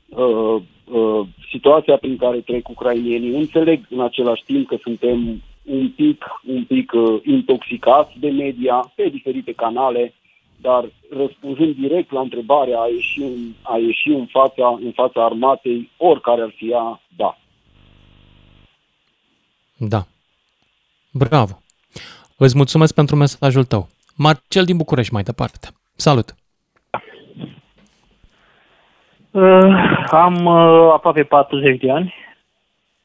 uh, 0.10 0.56
uh, 0.92 1.26
situația 1.52 1.98
prin 1.98 2.18
care 2.18 2.38
trec 2.38 2.70
ucrainienii. 2.70 3.36
Înțeleg 3.36 3.80
în 3.90 4.02
același 4.02 4.44
timp 4.44 4.68
că 4.68 4.78
suntem 4.82 5.42
un 5.64 5.90
pic, 5.90 6.26
un 6.46 6.64
pic 6.64 6.92
uh, 6.96 7.20
intoxicați 7.26 8.20
de 8.20 8.30
media 8.30 8.92
pe 8.96 9.10
diferite 9.10 9.52
canale, 9.52 10.14
dar 10.62 10.90
răspunzând 11.10 11.76
direct 11.76 12.12
la 12.12 12.20
întrebarea 12.20 12.80
a 12.80 12.88
ieși 12.88 13.22
în, 13.22 13.52
a 13.62 13.78
ieși 13.78 14.10
în, 14.10 14.26
fața, 14.26 14.80
în 14.84 14.92
fața 14.92 15.26
armatei, 15.26 15.90
oricare 15.98 16.42
ar 16.42 16.54
fi 16.56 16.70
ea, 16.70 17.02
da. 17.16 17.38
Da. 19.78 20.06
Bravo. 21.12 21.62
Îți 22.38 22.56
mulțumesc 22.56 22.94
pentru 22.94 23.16
mesajul 23.16 23.64
tău. 23.64 23.88
Marcel 24.16 24.66
din 24.66 24.78
București 24.78 25.14
mai 25.14 25.24
departe. 25.24 25.68
Salut! 25.96 26.36
Uh, 29.32 30.06
am 30.12 30.46
uh, 30.46 30.94
aproape 30.94 31.24
40 31.24 31.80
de 31.80 31.92
ani 31.92 32.14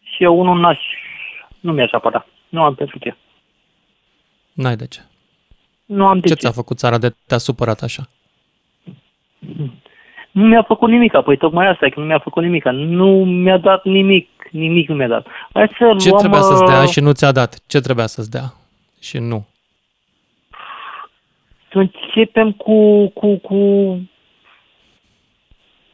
și 0.00 0.22
eu 0.22 0.40
unul 0.40 0.60
n-aș, 0.60 0.78
nu 1.60 1.72
mi-aș 1.72 1.92
apăra. 1.92 2.26
Nu 2.48 2.62
am 2.62 2.74
pentru 2.74 2.98
ce. 2.98 3.16
N-ai 4.52 4.76
de 4.76 4.86
ce. 4.86 5.00
Nu 5.84 6.06
am 6.06 6.18
de 6.20 6.28
ce 6.28 6.34
ce. 6.34 6.40
ți-a 6.40 6.50
făcut 6.50 6.78
țara 6.78 6.98
de 6.98 7.14
te-a 7.26 7.38
supărat 7.38 7.82
așa? 7.82 8.08
Nu 10.30 10.46
mi-a 10.46 10.62
făcut 10.62 10.88
nimic, 10.88 11.12
păi 11.24 11.36
tocmai 11.36 11.68
asta 11.68 11.86
e 11.86 11.90
că 11.90 12.00
nu 12.00 12.06
mi-a 12.06 12.18
făcut 12.18 12.42
nimic. 12.42 12.64
Nu 12.64 13.24
mi-a 13.24 13.58
dat 13.58 13.84
nimic, 13.84 14.28
nimic 14.50 14.88
nu 14.88 14.94
mi-a 14.94 15.08
dat. 15.08 15.26
Hai 15.52 15.66
să 15.78 15.94
Ce 15.98 16.08
luăm, 16.08 16.18
trebuia 16.18 16.40
să-ți 16.40 16.64
dea 16.64 16.82
uh, 16.82 16.88
și 16.88 17.00
nu 17.00 17.12
ți-a 17.12 17.32
dat? 17.32 17.58
Ce 17.66 17.80
trebuia 17.80 18.06
să-ți 18.06 18.30
dea 18.30 18.52
și 19.00 19.18
nu? 19.18 19.46
Să 21.72 21.78
începem 21.78 22.52
cu, 22.52 23.08
cu, 23.08 23.36
cu 23.38 23.54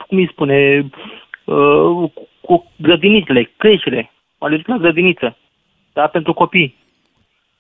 cum 0.07 0.19
îi 0.19 0.29
spune, 0.33 0.91
uh, 1.45 2.11
cu- 2.15 2.29
cu 2.41 2.71
grădinițele, 2.77 3.51
creșele. 3.57 4.11
Am 4.39 4.47
alergit 4.49 4.69
la 4.69 4.77
grădiniță, 4.77 5.37
da, 5.93 6.07
pentru 6.07 6.33
copii. 6.33 6.77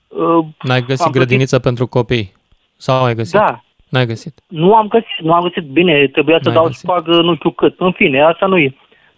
Uh, 0.09 0.45
N-ai 0.62 0.82
găsit 0.82 1.07
am 1.07 1.12
grădiniță 1.12 1.59
pentru 1.59 1.86
copii? 1.86 2.32
Sau 2.76 3.05
ai 3.05 3.14
găsit? 3.14 3.38
Da. 3.38 3.64
N-ai 3.88 4.07
găsit. 4.07 4.40
Nu 4.49 4.74
am 4.74 4.88
găsit, 4.88 5.18
nu 5.20 5.32
am 5.32 5.42
găsit 5.42 5.62
bine, 5.70 6.07
trebuia 6.09 6.36
să 6.42 6.45
N-ai 6.49 6.55
dau 6.55 6.64
găsit. 6.66 6.80
șpagă 6.82 7.20
nu 7.22 7.34
știu 7.34 7.51
cât. 7.51 7.80
În 7.80 7.92
fine, 7.92 8.22
asta 8.22 8.47
nu 8.47 8.59
e. 8.59 8.74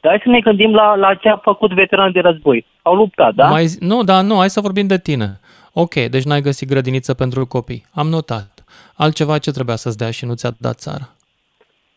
Dar 0.07 0.15
hai 0.15 0.25
să 0.25 0.31
ne 0.31 0.41
gândim 0.41 0.75
la, 0.75 0.95
la 0.95 1.15
ce 1.15 1.29
a 1.29 1.37
făcut 1.37 1.73
veteran 1.73 2.13
de 2.13 2.21
război. 2.21 2.67
Au 2.83 2.95
luptat, 2.95 3.35
da? 3.35 3.49
Mai, 3.49 3.67
zi- 3.67 3.79
nu, 3.81 4.03
dar 4.03 4.23
nu, 4.23 4.37
hai 4.37 4.51
să 4.51 4.61
vorbim 4.61 4.87
de 4.87 4.99
tine. 4.99 5.41
Ok, 5.73 5.95
deci 5.95 6.25
n-ai 6.25 6.41
găsit 6.41 6.69
grădiniță 6.69 7.15
pentru 7.15 7.47
copii. 7.47 7.85
Am 7.95 8.09
notat. 8.09 8.65
Altceva 8.97 9.39
ce 9.39 9.51
trebuia 9.51 9.77
să-ți 9.77 9.97
dea 9.99 10.11
și 10.11 10.25
nu 10.25 10.35
ți-a 10.35 10.51
dat 10.59 10.79
țara? 10.79 11.09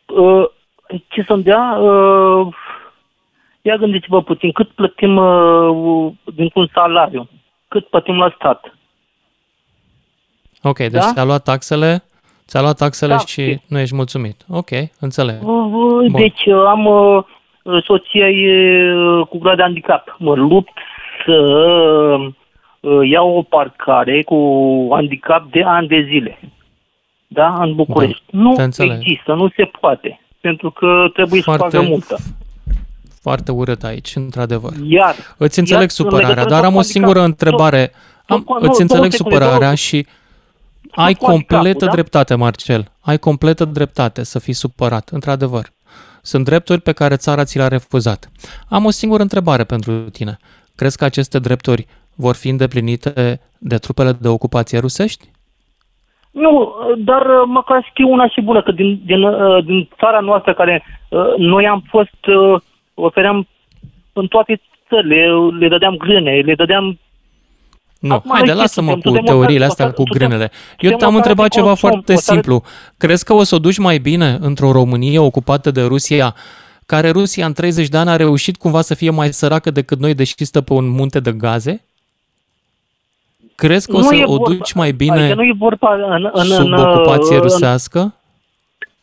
Uh, 0.05 0.43
ce 1.07 1.23
să-mi 1.27 1.43
dea? 1.43 1.77
Uh, 1.79 2.47
ia 3.61 3.75
gândiți-vă 3.75 4.21
puțin, 4.21 4.51
cât 4.51 4.69
plătim 4.69 5.15
uh, 5.17 6.11
dintr-un 6.35 6.69
salariu? 6.73 7.29
Cât 7.67 7.87
plătim 7.87 8.17
la 8.17 8.33
stat? 8.35 8.73
Ok, 10.63 10.77
deci 10.77 10.91
Da? 10.91 11.11
ți-a 11.13 11.23
luat 11.23 11.43
taxele, 11.43 12.03
ți-a 12.47 12.61
luat 12.61 12.77
taxele 12.77 13.13
Da, 13.13 13.19
și 13.19 13.61
nu 13.67 13.79
ești 13.79 13.95
mulțumit. 13.95 14.45
Ok, 14.47 14.69
înțeleg. 14.99 15.47
Uh, 15.47 15.65
Bun. 15.69 16.11
Deci 16.11 16.45
uh, 16.45 16.63
am 16.67 16.85
uh, 16.85 17.23
soția 17.85 18.29
e 18.29 18.83
uh, 18.93 19.27
cu 19.27 19.37
grad 19.37 19.55
de 19.55 19.61
handicap. 19.61 20.15
Mă 20.19 20.35
lupt 20.35 20.71
să 21.25 21.33
uh, 22.79 23.09
iau 23.09 23.37
o 23.37 23.41
parcare 23.41 24.23
cu 24.23 24.37
handicap 24.91 25.51
de 25.51 25.63
ani 25.65 25.87
de 25.87 26.05
zile. 26.09 26.39
Da? 27.27 27.57
În 27.63 27.75
București. 27.75 28.23
nu 28.31 28.53
te 28.53 28.63
înțeleg. 28.63 28.97
există, 29.01 29.33
nu 29.33 29.49
se 29.55 29.63
poate. 29.79 30.19
Pentru 30.41 30.71
că 30.71 31.05
trebuie 31.13 31.41
să 31.41 31.51
Foarte- 31.55 31.77
facă 31.77 31.89
multă. 31.89 32.15
Foarte 33.21 33.51
urât 33.51 33.83
aici, 33.83 34.15
într-adevăr. 34.15 34.71
Iar, 34.87 35.15
Îți 35.37 35.59
înțeleg 35.59 35.81
iar, 35.89 35.89
în 35.99 36.05
supărarea, 36.05 36.27
legătură 36.27 36.49
dar 36.49 36.59
cu 36.59 36.65
am 36.65 36.73
o 36.73 36.75
handicap, 36.75 36.91
singură 36.91 37.19
întrebare. 37.21 37.91
nu, 38.27 38.35
Am, 38.35 38.43
nu, 38.47 38.53
îți 38.55 38.61
două 38.67 38.79
înțeleg 38.79 39.11
secunde, 39.11 39.35
supărarea 39.35 39.59
două- 39.59 39.73
și 39.75 39.95
ai 39.95 41.13
cu 41.13 41.25
handicapul, 41.25 41.27
completă 41.33 41.85
da? 41.85 41.91
dreptate, 41.91 42.35
Marcel. 42.35 42.91
Ai 43.01 43.17
completă 43.17 43.65
dreptate 43.65 44.23
să 44.23 44.39
fii 44.39 44.53
supărat, 44.53 45.09
într-adevăr. 45.11 45.65
Sunt 46.31 46.45
drepturi 46.45 46.81
pe 46.81 46.91
care 46.91 47.15
țara 47.15 47.43
ți 47.43 47.57
le-a 47.57 47.67
refuzat. 47.67 48.21
Am 48.69 48.85
o 48.85 48.89
singură 48.89 49.21
întrebare 49.21 49.63
pentru 49.63 49.91
tine. 50.17 50.37
Crezi 50.75 50.97
că 50.97 51.05
aceste 51.05 51.39
drepturi 51.39 51.87
vor 52.15 52.35
fi 52.35 52.49
îndeplinite 52.49 53.39
de 53.71 53.77
trupele 53.77 54.11
de 54.11 54.27
ocupație 54.27 54.79
rusești? 54.79 55.25
Nu, 56.31 56.73
dar 56.97 57.21
uh, 57.25 57.43
măcar 57.45 57.87
știu 57.89 58.07
una 58.11 58.27
și 58.27 58.41
bună, 58.41 58.61
că 58.61 58.71
din, 58.71 59.01
din, 59.05 59.23
uh, 59.23 59.65
din 59.65 59.89
țara 59.99 60.19
noastră 60.19 60.53
care 60.53 60.83
uh, 61.09 61.33
noi 61.37 61.67
am 61.67 61.83
fost, 61.87 62.25
uh, 62.25 62.61
ofeream 62.93 63.47
în 64.13 64.27
toate 64.27 64.61
țările, 64.89 65.27
le 65.59 65.67
dădeam 65.67 65.95
grâne, 65.95 66.31
le 66.31 66.55
dădeam 66.55 66.99
Nu, 67.99 68.13
Acum 68.13 68.31
haide, 68.33 68.45
noi 68.47 68.55
ce 68.55 68.61
lasă-mă 68.61 68.91
suntem? 68.91 69.11
cu 69.11 69.17
Suntem 69.17 69.33
teoriile 69.35 69.63
o 69.63 69.67
astea 69.67 69.85
țară- 69.85 69.95
cu 69.97 70.03
suntem- 70.05 70.27
grânele. 70.27 70.51
Eu 70.51 70.89
suntem 70.89 70.97
te-am 70.97 71.09
o 71.15 71.17
țară 71.17 71.17
întrebat 71.29 71.49
de 71.49 71.55
ceva 71.55 71.67
consum, 71.67 71.89
foarte 71.89 72.13
o 72.13 72.15
țară- 72.15 72.39
simplu. 72.41 72.63
Crezi 72.97 73.23
că 73.25 73.33
o 73.33 73.43
să 73.43 73.55
o 73.55 73.59
duci 73.59 73.77
mai 73.77 73.97
bine 73.97 74.37
într-o 74.41 74.71
Românie 74.71 75.19
ocupată 75.19 75.71
de 75.71 75.81
Rusia, 75.81 76.35
care 76.85 77.09
Rusia 77.09 77.45
în 77.45 77.53
30 77.53 77.87
de 77.87 77.97
ani 77.97 78.09
a 78.09 78.15
reușit 78.15 78.57
cumva 78.57 78.81
să 78.81 78.93
fie 78.93 79.09
mai 79.09 79.33
săracă 79.33 79.71
decât 79.71 79.99
noi, 79.99 80.13
deși 80.13 80.33
stă 80.45 80.61
pe 80.61 80.73
un 80.73 80.87
munte 80.89 81.19
de 81.19 81.31
gaze? 81.31 81.83
Crezi 83.55 83.87
că 83.87 83.95
o 83.95 83.99
Nu 83.99 84.05
să 84.05 84.15
e 84.15 84.23
o 84.25 84.35
vorba- 84.35 84.49
duci 84.49 84.73
mai 84.73 84.87
Adică 84.87 85.03
bine 85.13 85.33
nu 85.33 85.43
e 85.43 85.53
vorba 85.57 85.93
în, 85.93 86.29
în, 86.33 86.45
sub 86.45 86.65
în, 86.65 86.73
ocupație 86.73 87.35
în- 87.35 87.41
rusească? 87.41 88.13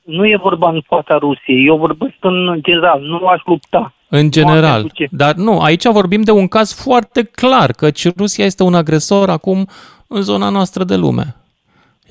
Nu 0.02 0.26
e 0.26 0.36
vorba 0.42 0.68
în 0.70 0.80
fața 0.86 1.16
Rusiei, 1.18 1.66
eu 1.66 1.76
vorbesc 1.76 2.14
în 2.20 2.58
general, 2.62 3.00
nu 3.00 3.26
aș 3.26 3.40
lupta. 3.44 3.94
În 4.08 4.30
general. 4.30 4.80
pentru 4.80 4.96
ce. 4.96 5.08
Dar 5.10 5.34
nu, 5.34 5.60
aici 5.60 5.84
vorbim 5.86 6.22
de 6.22 6.30
un 6.30 6.48
caz 6.48 6.72
foarte 6.74 7.22
clar, 7.22 7.70
căci 7.72 8.16
Rusia 8.16 8.44
este 8.44 8.62
un 8.62 8.74
agresor 8.74 9.30
acum 9.30 9.68
în 10.08 10.22
zona 10.22 10.48
noastră 10.48 10.84
de 10.84 10.96
lume. 10.96 11.36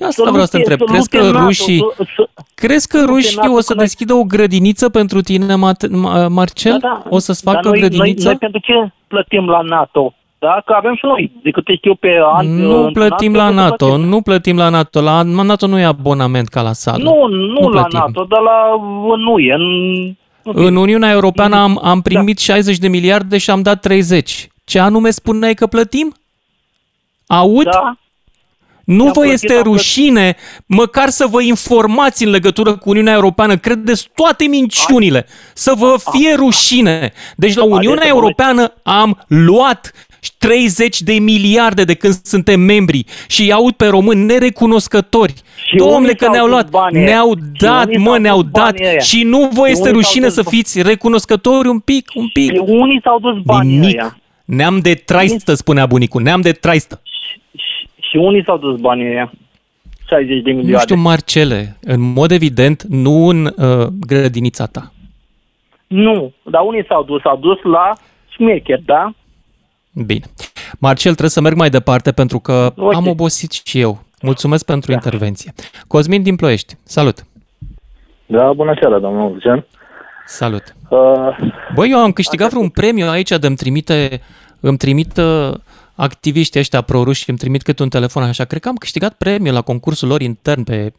Asta 0.00 0.22
Să 0.24 0.30
vreau 0.30 0.44
să 0.44 0.50
te 0.50 0.56
lupte- 0.58 0.72
întreb. 0.72 0.88
să 0.88 0.92
Crezi 0.94 1.08
că 1.08 1.16
lupte 1.16 1.32
NATO, 1.32 1.44
rușii, 1.46 1.78
să- 1.96 2.04
să- 2.16 2.28
crezi 2.54 2.88
că 2.88 2.96
lupte 2.98 3.12
rușii 3.12 3.36
NATO 3.36 3.52
o 3.52 3.60
să 3.60 3.68
că 3.72 3.74
noi- 3.74 3.84
deschidă 3.84 4.14
o 4.14 4.24
grădiniță 4.24 4.88
pentru 4.88 5.20
tine, 5.20 5.54
Mat- 5.54 5.88
Ma- 5.90 6.28
Marcel? 6.28 6.78
Da, 6.80 6.88
da. 6.88 7.02
O 7.08 7.18
să-ți 7.18 7.44
Dar 7.44 7.54
facă 7.54 7.68
noi, 7.68 7.78
noi, 7.80 7.88
grădiniță? 7.88 8.26
noi 8.26 8.36
pentru 8.36 8.60
ce 8.60 8.72
plătim 9.08 9.46
la 9.48 9.60
NATO? 9.60 10.14
Da? 10.38 10.62
Că 10.66 10.72
avem 10.76 10.94
și 10.94 11.04
noi. 11.04 11.32
De 11.42 11.50
câte 11.50 11.74
știu 11.74 11.94
pe 11.94 12.08
an. 12.34 12.46
Nu 12.46 12.76
într-un 12.76 12.92
plătim 12.92 13.30
an, 13.32 13.36
la 13.36 13.42
trebuie 13.44 13.62
să 13.64 13.68
NATO, 13.70 13.86
plătim. 13.86 14.08
nu 14.08 14.20
plătim 14.20 14.56
la 14.56 14.68
NATO. 14.68 15.00
La 15.00 15.22
NATO 15.22 15.66
nu 15.66 15.78
e 15.78 15.84
abonament 15.84 16.48
ca 16.48 16.62
la 16.62 16.72
sală. 16.72 17.02
Nu, 17.02 17.26
nu, 17.26 17.60
Nu 17.60 17.68
la 17.68 17.80
plătim. 17.80 17.98
NATO, 17.98 18.24
dar 18.28 18.40
la 18.40 18.76
nu 19.16 19.38
e. 19.38 19.52
În, 19.52 19.62
În 20.54 20.76
Uniunea 20.76 21.10
Europeană 21.10 21.56
am, 21.56 21.80
am 21.82 22.02
primit 22.02 22.38
60 22.38 22.78
de 22.78 22.88
miliarde 22.88 23.38
și 23.38 23.50
am 23.50 23.62
dat 23.62 23.80
30. 23.80 24.48
Ce 24.64 24.78
anume 24.78 25.10
spuneai 25.10 25.54
că 25.54 25.66
plătim? 25.66 26.14
Aud? 27.26 27.64
Da. 27.64 27.96
Nu 28.84 29.04
I-am 29.04 29.12
vă 29.12 29.20
plătit, 29.20 29.32
este 29.34 29.54
am 29.54 29.62
plătit. 29.62 29.72
rușine 29.72 30.36
măcar 30.66 31.08
să 31.08 31.26
vă 31.26 31.42
informați 31.42 32.24
în 32.24 32.30
legătură 32.30 32.76
cu 32.76 32.88
Uniunea 32.90 33.12
Europeană. 33.12 33.56
Credeți 33.56 34.08
toate 34.14 34.44
minciunile. 34.44 35.26
Să 35.54 35.74
vă 35.76 35.96
fie 36.10 36.34
rușine. 36.34 37.12
Deci 37.36 37.54
la 37.54 37.64
Uniunea 37.64 38.06
Europeană 38.06 38.72
am 38.82 39.24
luat 39.26 39.92
30 40.38 41.00
de 41.00 41.12
miliarde 41.12 41.84
de 41.84 41.94
când 41.94 42.14
suntem 42.22 42.60
membri 42.60 43.04
și 43.28 43.42
îi 43.42 43.52
aud 43.52 43.72
pe 43.72 43.86
români 43.86 44.24
nerecunoscători. 44.24 45.34
Și 45.66 45.76
Domnule 45.76 45.98
unii 45.98 46.16
că 46.16 46.24
s-au 46.24 46.32
ne-au 46.32 46.44
dus 46.46 46.52
luat, 46.54 46.70
banii 46.70 46.98
ăia. 47.00 47.06
ne-au 47.08 47.30
Și 47.34 47.60
dat, 47.60 47.86
unii 47.86 47.98
mă, 47.98 48.10
s-au 48.10 48.20
ne-au 48.20 48.42
dus 48.42 48.50
dat 48.50 48.62
banii 48.72 48.86
ăia. 48.88 48.98
și 48.98 49.22
nu 49.22 49.38
vă 49.38 49.64
Și 49.66 49.70
este 49.70 49.70
unii 49.70 49.82
s-au 49.82 49.92
rușine 49.92 50.24
dus 50.26 50.34
să 50.34 50.42
ba- 50.44 50.50
fiți 50.50 50.82
recunoscători 50.82 51.68
un 51.68 51.78
pic, 51.78 52.10
un 52.14 52.28
pic. 52.28 52.52
Și 52.52 52.62
unii 52.66 53.00
s-au 53.02 53.18
dus 53.20 53.42
banii 53.44 53.76
Nimic. 53.78 54.00
ăia. 54.00 54.18
Neam 54.44 54.78
de 54.78 54.94
traistă, 54.94 55.54
spunea 55.54 55.86
bunicul, 55.86 56.22
neam 56.22 56.40
de 56.40 56.52
traistă. 56.52 57.02
Și 58.10 58.16
unii 58.16 58.42
s-au 58.44 58.58
dus 58.58 58.80
banii 58.80 59.06
ăia. 59.08 59.32
60 60.08 60.42
de 60.42 60.50
Nu 60.50 60.56
miliarde. 60.56 60.82
știu, 60.82 60.96
Marcele, 60.96 61.76
în 61.80 62.00
mod 62.12 62.30
evident, 62.30 62.82
nu 62.82 63.26
în 63.28 63.44
uh, 63.44 63.86
grădinița 64.06 64.66
ta. 64.66 64.92
Nu, 65.86 66.32
dar 66.50 66.62
unii 66.62 66.84
s-au 66.88 67.02
dus, 67.04 67.20
s-au 67.20 67.36
dus 67.36 67.58
la 67.62 67.92
șmecher, 68.28 68.80
da? 68.84 69.12
Bine. 70.04 70.24
Marcel, 70.78 71.10
trebuie 71.10 71.30
să 71.30 71.40
merg 71.40 71.56
mai 71.56 71.70
departe 71.70 72.12
pentru 72.12 72.38
că 72.38 72.72
Ok. 72.76 72.94
am 72.94 73.06
obosit 73.06 73.52
și 73.52 73.80
eu. 73.80 73.98
Mulțumesc 74.22 74.64
pentru 74.64 74.92
intervenție. 74.92 75.52
Cosmin 75.86 76.22
din 76.22 76.36
Ploiești, 76.36 76.76
salut! 76.82 77.26
Da, 78.26 78.52
bună 78.52 78.74
seara, 78.80 78.98
domnul 78.98 79.32
Lucian. 79.32 79.66
Salut! 80.26 80.74
Uh, 80.88 81.36
Băi, 81.74 81.90
eu 81.90 81.98
am 81.98 82.12
câștigat 82.12 82.50
vreun 82.50 82.68
premiu 82.68 83.08
aici 83.08 83.28
de 83.28 83.46
îmi 83.46 83.56
trimite, 83.56 84.20
îmi 84.60 84.76
trimit 84.76 85.16
uh, 85.16 85.54
activiștii 85.94 86.60
ăștia 86.60 86.80
proruși, 86.80 87.28
îmi 87.30 87.38
trimit 87.38 87.62
câte 87.62 87.82
un 87.82 87.88
telefon 87.88 88.22
așa. 88.22 88.44
Cred 88.44 88.60
că 88.60 88.68
am 88.68 88.74
câștigat 88.74 89.14
premiu 89.14 89.52
la 89.52 89.60
concursul 89.60 90.08
lor 90.08 90.20
intern 90.20 90.64
pe 90.64 90.92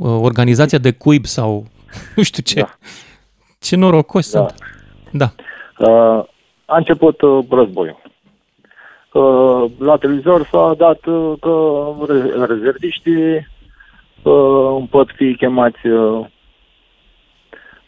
uh, 0.00 0.18
organizația 0.20 0.78
de 0.78 0.90
cuib 0.90 1.24
sau 1.24 1.66
nu 2.16 2.22
știu 2.22 2.42
ce. 2.42 2.60
Da. 2.60 2.68
Ce 3.60 3.76
norocos 3.76 4.32
da. 4.32 4.38
sunt. 4.38 4.54
Da. 5.12 5.32
Uh, 5.78 6.24
a 6.64 6.76
început 6.76 7.20
uh, 7.20 7.44
războiul. 7.50 8.06
Uh, 9.12 9.70
la 9.78 9.96
televizor 9.96 10.44
s-a 10.44 10.74
dat 10.76 11.06
uh, 11.06 11.32
că 11.40 11.92
rezerviștii 12.46 13.48
uh, 14.22 14.82
pot 14.90 15.10
fi 15.10 15.36
chemați 15.36 15.86
uh, 15.86 16.26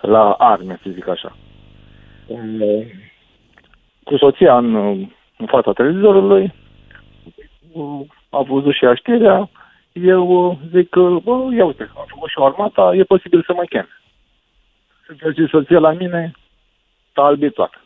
la 0.01 0.31
arme, 0.31 0.79
să 0.83 0.91
zic 0.91 1.09
așa. 1.09 1.37
Uh, 2.27 2.87
cu 4.05 4.17
soția 4.17 4.57
în, 4.57 4.75
în 5.37 5.47
fața 5.47 5.73
televizorului, 5.73 6.55
uh, 7.73 8.01
a 8.31 8.43
văzut 8.43 8.75
și 8.75 8.85
așterea, 8.85 9.51
eu 9.93 10.49
uh, 10.49 10.57
zic 10.73 10.89
că, 10.89 11.01
bă, 11.23 11.49
ia 11.55 11.65
uite, 11.65 11.91
am 11.97 12.05
făcut 12.09 12.29
și 12.29 12.39
o 12.39 12.45
armata, 12.45 12.95
e 12.95 13.03
posibil 13.03 13.43
să 13.47 13.53
mă 13.53 13.63
chem. 13.69 13.89
Să 15.07 15.15
merge 15.23 15.47
soția 15.47 15.79
la 15.79 15.93
mine, 15.93 16.33
s-a 17.15 17.23
albit 17.23 17.55
toată. 17.55 17.80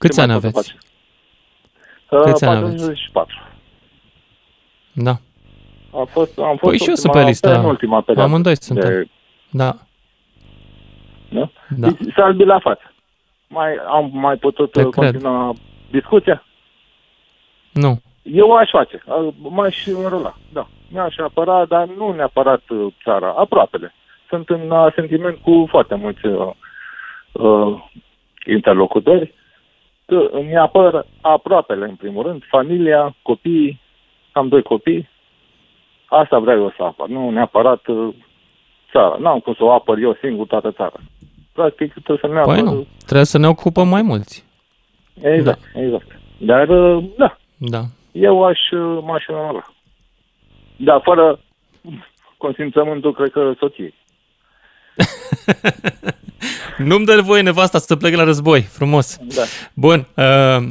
Câți 0.00 0.20
ani 0.20 0.32
aveți? 0.32 0.76
Câți 2.08 2.44
ani 2.44 2.64
aveți? 2.64 3.10
44. 3.12 3.36
Da. 4.92 5.10
A 6.00 6.04
fost, 6.04 6.38
am 6.38 6.56
fost 6.56 6.60
păi 6.60 6.78
și 6.78 6.88
eu 6.88 6.94
sunt 6.94 7.12
pe 7.12 7.22
lista. 7.22 7.58
În 7.58 7.64
ultima 7.64 8.00
perioadă. 8.00 8.30
Amândoi 8.30 8.56
suntem. 8.56 8.88
De... 8.88 9.08
Da. 9.50 9.76
Da? 11.28 11.50
da. 11.68 11.88
S-a 12.16 12.24
albit 12.24 12.46
la 12.46 12.58
față. 12.58 12.92
Mai, 13.48 13.74
am 13.88 14.10
mai 14.12 14.36
putut 14.36 14.72
Te 14.72 14.82
continua 14.82 15.50
cred. 15.50 15.62
discuția? 15.90 16.44
Nu. 17.72 18.00
Eu 18.22 18.52
aș 18.56 18.70
face. 18.70 19.02
M-aș 19.36 19.86
înrola, 19.86 20.36
da. 20.52 20.68
Mi-aș 20.88 21.16
apăra, 21.16 21.64
dar 21.64 21.88
nu 21.96 22.12
neapărat 22.12 22.62
uh, 22.68 22.92
țara, 23.04 23.34
aproapele. 23.36 23.94
Sunt 24.28 24.48
în 24.48 24.72
sentiment 24.94 25.36
cu 25.36 25.66
foarte 25.68 25.94
mulți 25.94 26.26
uh, 26.26 26.50
uh, 27.32 27.82
interlocutori 28.46 29.34
că 30.10 30.28
îmi 30.30 30.56
apăr 30.56 31.06
aproapele, 31.20 31.84
în 31.84 31.94
primul 31.94 32.22
rând, 32.26 32.42
familia, 32.48 33.16
copiii, 33.22 33.80
am 34.32 34.48
doi 34.48 34.62
copii, 34.62 35.08
asta 36.06 36.38
vreau 36.38 36.58
eu 36.58 36.72
să 36.76 36.82
apăr, 36.82 37.08
nu 37.08 37.30
neapărat 37.30 37.86
uh, 37.86 38.14
țara. 38.92 39.16
N-am 39.18 39.38
cum 39.38 39.54
să 39.54 39.64
o 39.64 39.72
apăr 39.72 39.98
eu 39.98 40.16
singur 40.20 40.46
toată 40.46 40.70
țara. 40.70 41.00
Practic 41.52 41.92
trebuie 41.92 42.18
să 42.20 42.26
ne 42.26 42.38
apăr... 42.38 42.54
Păi 42.54 42.62
nu, 42.62 42.86
trebuie 43.04 43.24
să 43.24 43.38
ne 43.38 43.48
ocupăm 43.48 43.88
mai 43.88 44.02
mulți. 44.02 44.44
Exact, 45.22 45.60
da. 45.74 45.80
exact. 45.80 46.18
Dar, 46.38 46.68
uh, 46.68 47.04
da, 47.16 47.36
da. 47.56 47.80
eu 48.12 48.44
aș, 48.44 48.58
uh, 48.70 48.98
m-aș 49.02 49.24
înrola. 49.26 49.64
Da, 50.76 50.98
fără 50.98 51.38
consimțământul, 52.36 53.14
cred 53.14 53.30
că, 53.30 53.52
soției. 53.58 53.94
Nu-mi 56.88 57.04
dă 57.04 57.20
voie 57.22 57.42
nevasta 57.42 57.78
să 57.78 57.96
plec 57.96 58.14
la 58.14 58.24
război. 58.24 58.60
Frumos. 58.60 59.18
Da. 59.36 59.42
Bun. 59.74 60.06
Uh, 60.16 60.70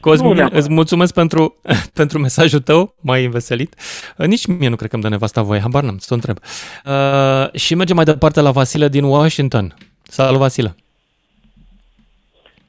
Cosmin, 0.00 0.32
nu 0.32 0.48
îți 0.50 0.72
mulțumesc 0.72 1.14
pentru, 1.14 1.54
pentru 1.98 2.18
mesajul 2.18 2.60
tău, 2.60 2.94
mai 3.00 3.24
înveselit. 3.24 3.74
Uh, 4.18 4.26
nici 4.26 4.46
mie 4.46 4.68
nu 4.68 4.76
cred 4.76 4.88
că 4.88 4.94
îmi 4.94 5.04
dă 5.04 5.10
nevasta 5.10 5.42
voie, 5.42 5.60
habar 5.60 5.82
n-am, 5.82 5.98
să 5.98 6.08
o 6.10 6.14
întreb. 6.14 6.36
Uh, 6.84 7.60
și 7.60 7.74
mergem 7.74 7.96
mai 7.96 8.04
departe 8.04 8.40
la 8.40 8.50
Vasile 8.50 8.88
din 8.88 9.04
Washington. 9.04 9.74
Salut, 10.02 10.38
Vasile! 10.38 10.74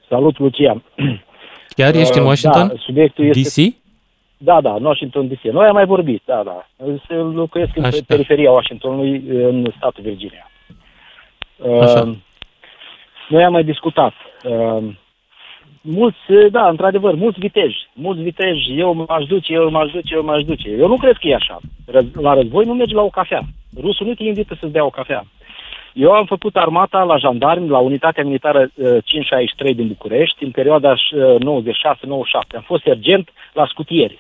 Salut, 0.09 0.39
Lucian! 0.39 0.83
Chiar 1.75 1.95
ești 1.95 2.11
uh, 2.11 2.19
în 2.19 2.25
Washington? 2.25 2.67
Da, 2.67 2.73
subiectul 2.77 3.25
este... 3.35 3.61
DC? 3.61 3.73
Da, 4.37 4.61
da, 4.61 4.73
în 4.73 4.85
Washington 4.85 5.27
DC. 5.27 5.41
Noi 5.41 5.67
am 5.67 5.73
mai 5.73 5.85
vorbit, 5.85 6.21
da, 6.25 6.43
da. 6.43 6.65
Locuiesc 7.33 7.71
în 7.75 7.83
Așa. 7.83 7.97
periferia 8.07 8.51
Washingtonului, 8.51 9.23
în 9.27 9.71
statul 9.77 10.03
Virginia. 10.03 10.51
Așa. 11.81 12.01
Uh, 12.01 12.15
noi 13.29 13.43
am 13.43 13.51
mai 13.51 13.63
discutat. 13.63 14.13
Uh, 14.43 14.83
mulți, 15.81 16.17
da, 16.51 16.69
într-adevăr, 16.69 17.15
mulți 17.15 17.39
viteji. 17.39 17.89
Mulți 17.93 18.21
viteji, 18.21 18.79
eu 18.79 18.93
m-aș 18.93 19.25
duce, 19.25 19.53
eu 19.53 19.69
m-aș 19.69 19.91
duce, 19.91 20.13
eu 20.13 20.23
m-aș 20.23 20.43
duce. 20.43 20.69
Eu 20.69 20.87
nu 20.87 20.97
cred 20.97 21.17
că 21.17 21.27
e 21.27 21.35
așa. 21.35 21.59
La 22.21 22.33
război 22.33 22.65
nu 22.65 22.73
mergi 22.73 22.93
la 22.93 23.01
o 23.01 23.09
cafea. 23.09 23.41
Rusul 23.81 24.07
nu 24.07 24.13
te 24.13 24.23
invită 24.23 24.57
să-ți 24.59 24.71
dea 24.71 24.85
o 24.85 24.89
cafea. 24.89 25.25
Eu 25.93 26.11
am 26.11 26.25
făcut 26.25 26.55
armata 26.55 27.03
la 27.03 27.17
jandarmi, 27.17 27.69
la 27.69 27.77
unitatea 27.77 28.23
militară 28.23 28.59
uh, 28.59 28.85
563 29.03 29.73
din 29.73 29.87
București, 29.87 30.43
în 30.43 30.51
perioada 30.51 30.91
uh, 30.91 31.61
96-97. 31.63 32.55
Am 32.55 32.63
fost 32.65 32.83
sergent 32.83 33.29
la 33.53 33.65
scutieri. 33.65 34.19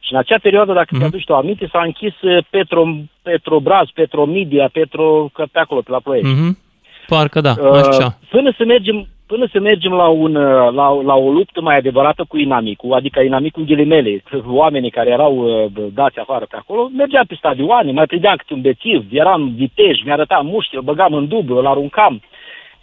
Și 0.00 0.12
în 0.12 0.18
acea 0.18 0.38
perioadă, 0.42 0.72
dacă 0.72 0.96
mm-hmm. 0.96 0.98
ți-aduci 0.98 1.24
tu 1.24 1.34
aminte, 1.34 1.68
s-a 1.72 1.82
închis 1.82 2.20
uh, 2.20 2.44
Petro, 2.50 2.86
Petrobraz, 3.22 3.86
Petromedia, 3.94 4.68
Petro, 4.72 5.30
că 5.32 5.44
pe 5.52 5.58
acolo, 5.58 5.80
pe 5.80 5.90
la 5.90 6.00
Ploiești. 6.00 6.34
Mm-hmm. 6.34 6.71
Parcă 7.14 7.40
da, 7.40 7.54
uh, 7.58 7.86
așa. 7.88 8.18
Până 8.30 8.52
să 8.56 8.64
mergem, 8.64 9.06
până 9.26 9.46
să 9.52 9.58
mergem 9.60 9.92
la, 9.92 10.08
un, 10.08 10.34
uh, 10.34 10.72
la, 10.72 10.86
la 11.02 11.14
o 11.14 11.30
luptă 11.30 11.60
mai 11.60 11.76
adevărată 11.76 12.24
cu 12.28 12.36
inamicul, 12.38 12.92
adică 12.92 13.20
inamicul 13.20 13.64
ghilimele, 13.64 14.22
oamenii 14.46 14.90
care 14.90 15.10
erau 15.10 15.34
uh, 15.36 15.86
dați 15.94 16.18
afară 16.18 16.46
pe 16.50 16.56
acolo, 16.56 16.90
mergeam 16.96 17.24
pe 17.28 17.34
stadioane, 17.34 17.92
mai 17.92 18.06
prindeam 18.06 18.36
câte 18.36 18.54
un 18.54 18.60
bețiv, 18.60 19.06
eram 19.10 19.52
vitej, 19.56 20.02
mi-arăta 20.04 20.40
mușchi, 20.44 20.76
îl 20.76 20.82
băgam 20.82 21.14
în 21.14 21.28
dublu, 21.28 21.58
îl 21.58 21.66
aruncam. 21.66 22.22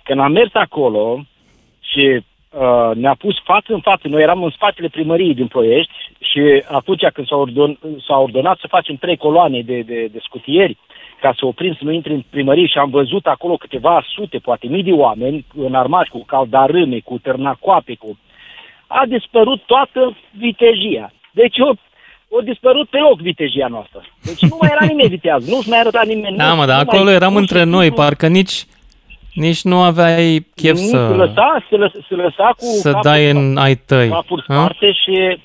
Când 0.04 0.20
am 0.20 0.32
mers 0.32 0.54
acolo 0.54 1.24
și 1.80 2.06
uh, 2.14 2.92
ne-a 2.96 3.16
pus 3.20 3.36
față 3.44 3.74
în 3.74 3.80
față, 3.80 4.08
noi 4.08 4.22
eram 4.22 4.44
în 4.44 4.50
spatele 4.50 4.88
primăriei 4.88 5.34
din 5.34 5.48
Ploiești 5.48 5.92
și 6.20 6.64
atunci 6.68 7.06
când 7.14 7.28
s-a, 7.28 7.36
ordon, 7.36 7.80
s-a 8.08 8.18
ordonat 8.18 8.58
să 8.58 8.68
facem 8.68 8.96
trei 8.96 9.18
coloane 9.18 9.62
de, 9.62 9.80
de, 9.82 10.10
de 10.12 10.20
scutieri, 10.22 10.78
ca 11.22 11.34
să 11.38 11.46
oprim 11.46 11.74
să 11.74 11.84
nu 11.84 11.92
intre 11.92 12.14
în 12.14 12.24
primărie 12.30 12.66
și 12.66 12.78
am 12.78 12.90
văzut 12.90 13.26
acolo 13.26 13.56
câteva 13.56 14.06
sute, 14.16 14.38
poate 14.38 14.68
mii 14.68 14.84
de 14.84 14.92
oameni 14.92 15.46
înarmați 15.56 16.10
cu 16.10 16.24
caldarâme, 16.26 17.00
cu 17.00 17.20
târnacoape, 17.24 17.96
cu... 17.96 18.18
A 18.88 19.04
dispărut 19.08 19.62
toată 19.66 20.18
vitejia. 20.32 21.14
Deci 21.32 21.58
o, 21.60 21.70
o 22.38 22.42
dispărut 22.42 22.90
pe 22.90 22.98
loc 22.98 23.20
vitejia 23.20 23.68
noastră. 23.68 24.02
Deci 24.24 24.42
nu 24.42 24.58
mai 24.62 24.70
era 24.72 24.86
nimeni 24.86 25.10
viteaz, 25.10 25.50
nu-și 25.50 25.70
mai 25.70 25.80
arăta 25.80 26.02
nimeni. 26.06 26.38
Da, 26.38 26.54
mă, 26.54 26.66
dar 26.66 26.80
acolo 26.80 27.04
mai, 27.04 27.14
eram 27.14 27.36
între 27.36 27.64
noi, 27.64 27.92
parcă 27.92 28.28
nici... 28.28 28.66
Nici 29.34 29.62
nu 29.64 29.82
aveai 29.82 30.48
chef 30.56 30.76
să... 30.76 31.08
Se 31.10 31.16
lăsa, 31.16 31.66
se, 31.70 31.76
lăsa, 31.76 32.00
se 32.08 32.16
lăsa 32.16 32.54
cu 32.58 32.66
să 32.66 33.00
dai 33.04 33.30
în 33.30 33.58
ai 33.58 33.76
tăi. 33.76 34.10
capuri 34.10 34.44
sparte 34.44 34.92
și 34.92 35.38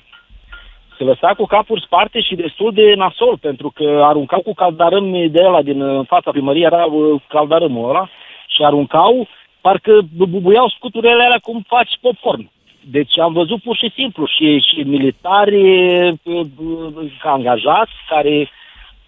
se 0.97 1.03
lăsa 1.03 1.33
cu 1.37 1.45
capuri 1.45 1.81
sparte 1.81 2.21
și 2.21 2.35
destul 2.35 2.71
de 2.73 2.93
nasol, 2.95 3.37
pentru 3.37 3.71
că 3.75 4.01
aruncau 4.03 4.41
cu 4.41 4.53
caldarâm 4.53 5.11
de 5.31 5.43
ăla 5.43 5.61
din 5.61 5.81
uh, 5.81 6.05
fața 6.07 6.31
primăriei, 6.31 6.65
era 6.65 6.85
uh, 6.85 7.21
caldarâmul 7.27 7.89
ăla, 7.89 8.09
și 8.47 8.63
aruncau, 8.63 9.27
parcă 9.61 9.99
bubuiau 10.15 10.69
scuturile 10.69 11.11
alea 11.11 11.39
cum 11.41 11.63
faci 11.67 11.97
popcorn. 12.01 12.49
Deci 12.81 13.19
am 13.19 13.33
văzut 13.33 13.61
pur 13.61 13.75
și 13.75 13.91
simplu 13.95 14.25
și, 14.25 14.59
și 14.59 14.81
militari 14.83 15.61
uh, 16.23 16.45
angajați 17.23 17.93
care 18.09 18.49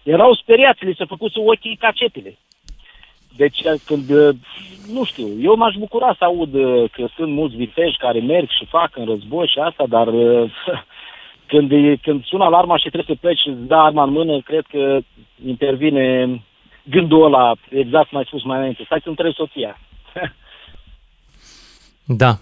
erau 0.02 0.34
speriați, 0.34 0.84
li 0.84 0.94
se 0.98 1.04
făcuse 1.04 1.38
ochii 1.38 1.76
cacetele. 1.76 2.38
Deci 3.36 3.62
când, 3.86 4.10
nu 4.92 5.04
știu, 5.04 5.26
eu 5.40 5.56
m-aș 5.56 5.74
bucura 5.74 6.14
să 6.18 6.24
aud 6.24 6.50
că 6.92 7.06
sunt 7.16 7.32
mulți 7.32 7.56
viteji 7.56 7.96
care 7.96 8.20
merg 8.20 8.48
și 8.48 8.66
fac 8.66 8.96
în 8.96 9.04
război 9.04 9.46
și 9.46 9.58
asta, 9.58 9.84
dar 9.88 10.08
când, 11.48 11.98
când 12.02 12.24
sună 12.24 12.44
alarma 12.44 12.76
și 12.76 12.88
trebuie 12.88 13.16
să 13.16 13.20
pleci 13.20 13.38
și 13.38 13.48
îți 13.48 13.66
dă 13.66 13.74
arma 13.74 14.02
în 14.02 14.10
mână, 14.10 14.40
cred 14.40 14.64
că 14.70 14.98
intervine 15.46 16.42
gândul 16.90 17.24
ăla, 17.24 17.52
exact 17.70 18.08
cum 18.08 18.18
ai 18.18 18.24
spus 18.26 18.44
mai 18.44 18.58
înainte. 18.58 18.82
Stai 18.84 19.00
să 19.02 19.08
întrebi 19.08 19.34
soția. 19.34 19.78
da. 22.22 22.38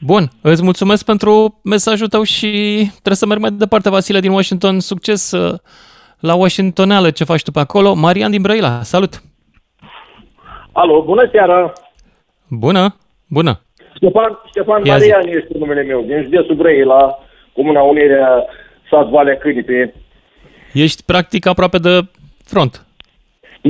Bun, 0.00 0.28
îți 0.42 0.62
mulțumesc 0.62 1.04
pentru 1.04 1.60
mesajul 1.64 2.08
tău 2.08 2.22
și 2.22 2.48
trebuie 2.90 3.16
să 3.16 3.26
merg 3.26 3.40
mai 3.40 3.50
departe, 3.50 3.90
Vasile 3.90 4.20
din 4.20 4.32
Washington. 4.32 4.80
Succes 4.80 5.32
uh, 5.32 5.58
la 6.20 6.34
Washingtoneală, 6.34 7.10
ce 7.10 7.24
faci 7.24 7.42
tu 7.42 7.50
pe 7.50 7.60
acolo. 7.60 7.94
Marian 7.94 8.30
din 8.30 8.42
Brăila, 8.42 8.82
salut! 8.82 9.22
Alo, 10.72 11.02
bună 11.02 11.28
seara! 11.32 11.72
Bună, 12.48 12.96
bună! 13.28 13.60
Ștefan, 13.94 14.38
Ștefan 14.46 14.82
Marian 14.84 15.22
zi. 15.22 15.36
este 15.36 15.58
numele 15.58 15.82
meu, 15.82 16.02
din 16.02 16.22
județul 16.22 16.54
Brăila. 16.54 17.18
Comuna 17.58 17.82
Unirea, 17.92 18.28
sat 18.90 19.06
Valea 19.14 19.36
Cânipe. 19.36 19.94
Ești 20.72 21.02
practic 21.10 21.42
aproape 21.46 21.78
de 21.78 21.94
front. 22.52 22.72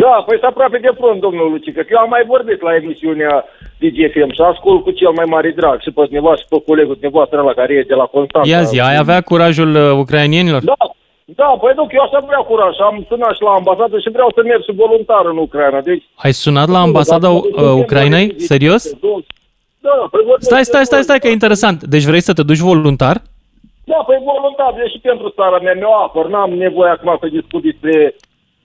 Da, 0.02 0.15
păi 0.27 0.39
sunt 0.40 0.51
aproape 0.52 0.78
de 0.86 0.93
front, 0.98 1.20
domnul 1.27 1.51
Lucică. 1.51 1.81
Eu 1.90 1.98
am 1.98 2.10
mai 2.16 2.24
vorbit 2.32 2.60
la 2.62 2.73
emisiunea 2.81 3.35
DGFM 3.82 4.31
și 4.36 4.43
ascult 4.52 4.81
cu 4.82 4.90
cel 4.90 5.12
mai 5.19 5.27
mare 5.35 5.51
drag 5.60 5.81
și 5.81 5.90
pe 5.90 6.02
cineva 6.06 6.32
și 6.40 6.44
pe 6.48 6.56
colegul 6.66 6.97
dumneavoastră 7.01 7.39
la 7.48 7.55
care 7.60 7.73
e 7.74 7.90
de 7.93 7.94
la 8.02 8.06
Constanța. 8.15 8.51
Ia 8.51 8.62
zi, 8.62 8.81
ai 8.81 8.97
avea 9.05 9.20
curajul 9.31 9.73
uh, 9.74 9.90
ucrainienilor? 10.02 10.62
Da, 10.73 10.77
Da, 11.40 11.48
păi 11.62 11.73
nu, 11.77 11.85
că 11.86 11.94
eu 11.98 12.05
așa 12.06 12.20
vreau 12.27 12.44
curaj. 12.51 12.74
Am 12.89 12.97
sunat 13.09 13.35
și 13.36 13.43
la 13.48 13.52
ambasadă 13.60 13.98
și 13.98 14.10
vreau 14.16 14.31
să 14.36 14.40
merg 14.43 14.62
și 14.66 14.73
voluntar 14.82 15.24
în 15.32 15.36
Ucraina. 15.47 15.81
Deci, 15.81 16.05
Ai 16.24 16.32
sunat 16.32 16.69
la 16.69 16.81
ambasada 16.81 17.28
uh, 17.31 17.43
Ucrainei? 17.82 18.27
Serios? 18.51 18.82
da, 19.86 19.94
păi 20.12 20.23
vorbesc 20.28 20.48
Stai, 20.51 20.65
stai, 20.65 20.85
stai, 20.85 21.02
stai, 21.02 21.19
că 21.19 21.27
e 21.28 21.39
interesant. 21.40 21.78
Deci 21.82 22.05
vrei 22.10 22.20
să 22.28 22.32
te 22.32 22.43
duci 22.43 22.66
voluntar? 22.70 23.16
Da, 23.90 23.98
păi 24.06 24.19
voluntar, 24.31 24.73
deci 24.78 24.93
și 24.93 24.98
pentru 25.09 25.28
țara 25.39 25.59
mea 25.59 25.74
mi-o 25.74 25.94
apăr. 26.05 26.27
N-am 26.28 26.52
nevoie 26.66 26.90
acum 26.90 27.16
să 27.20 27.36
discut 27.39 27.62
despre 27.62 28.15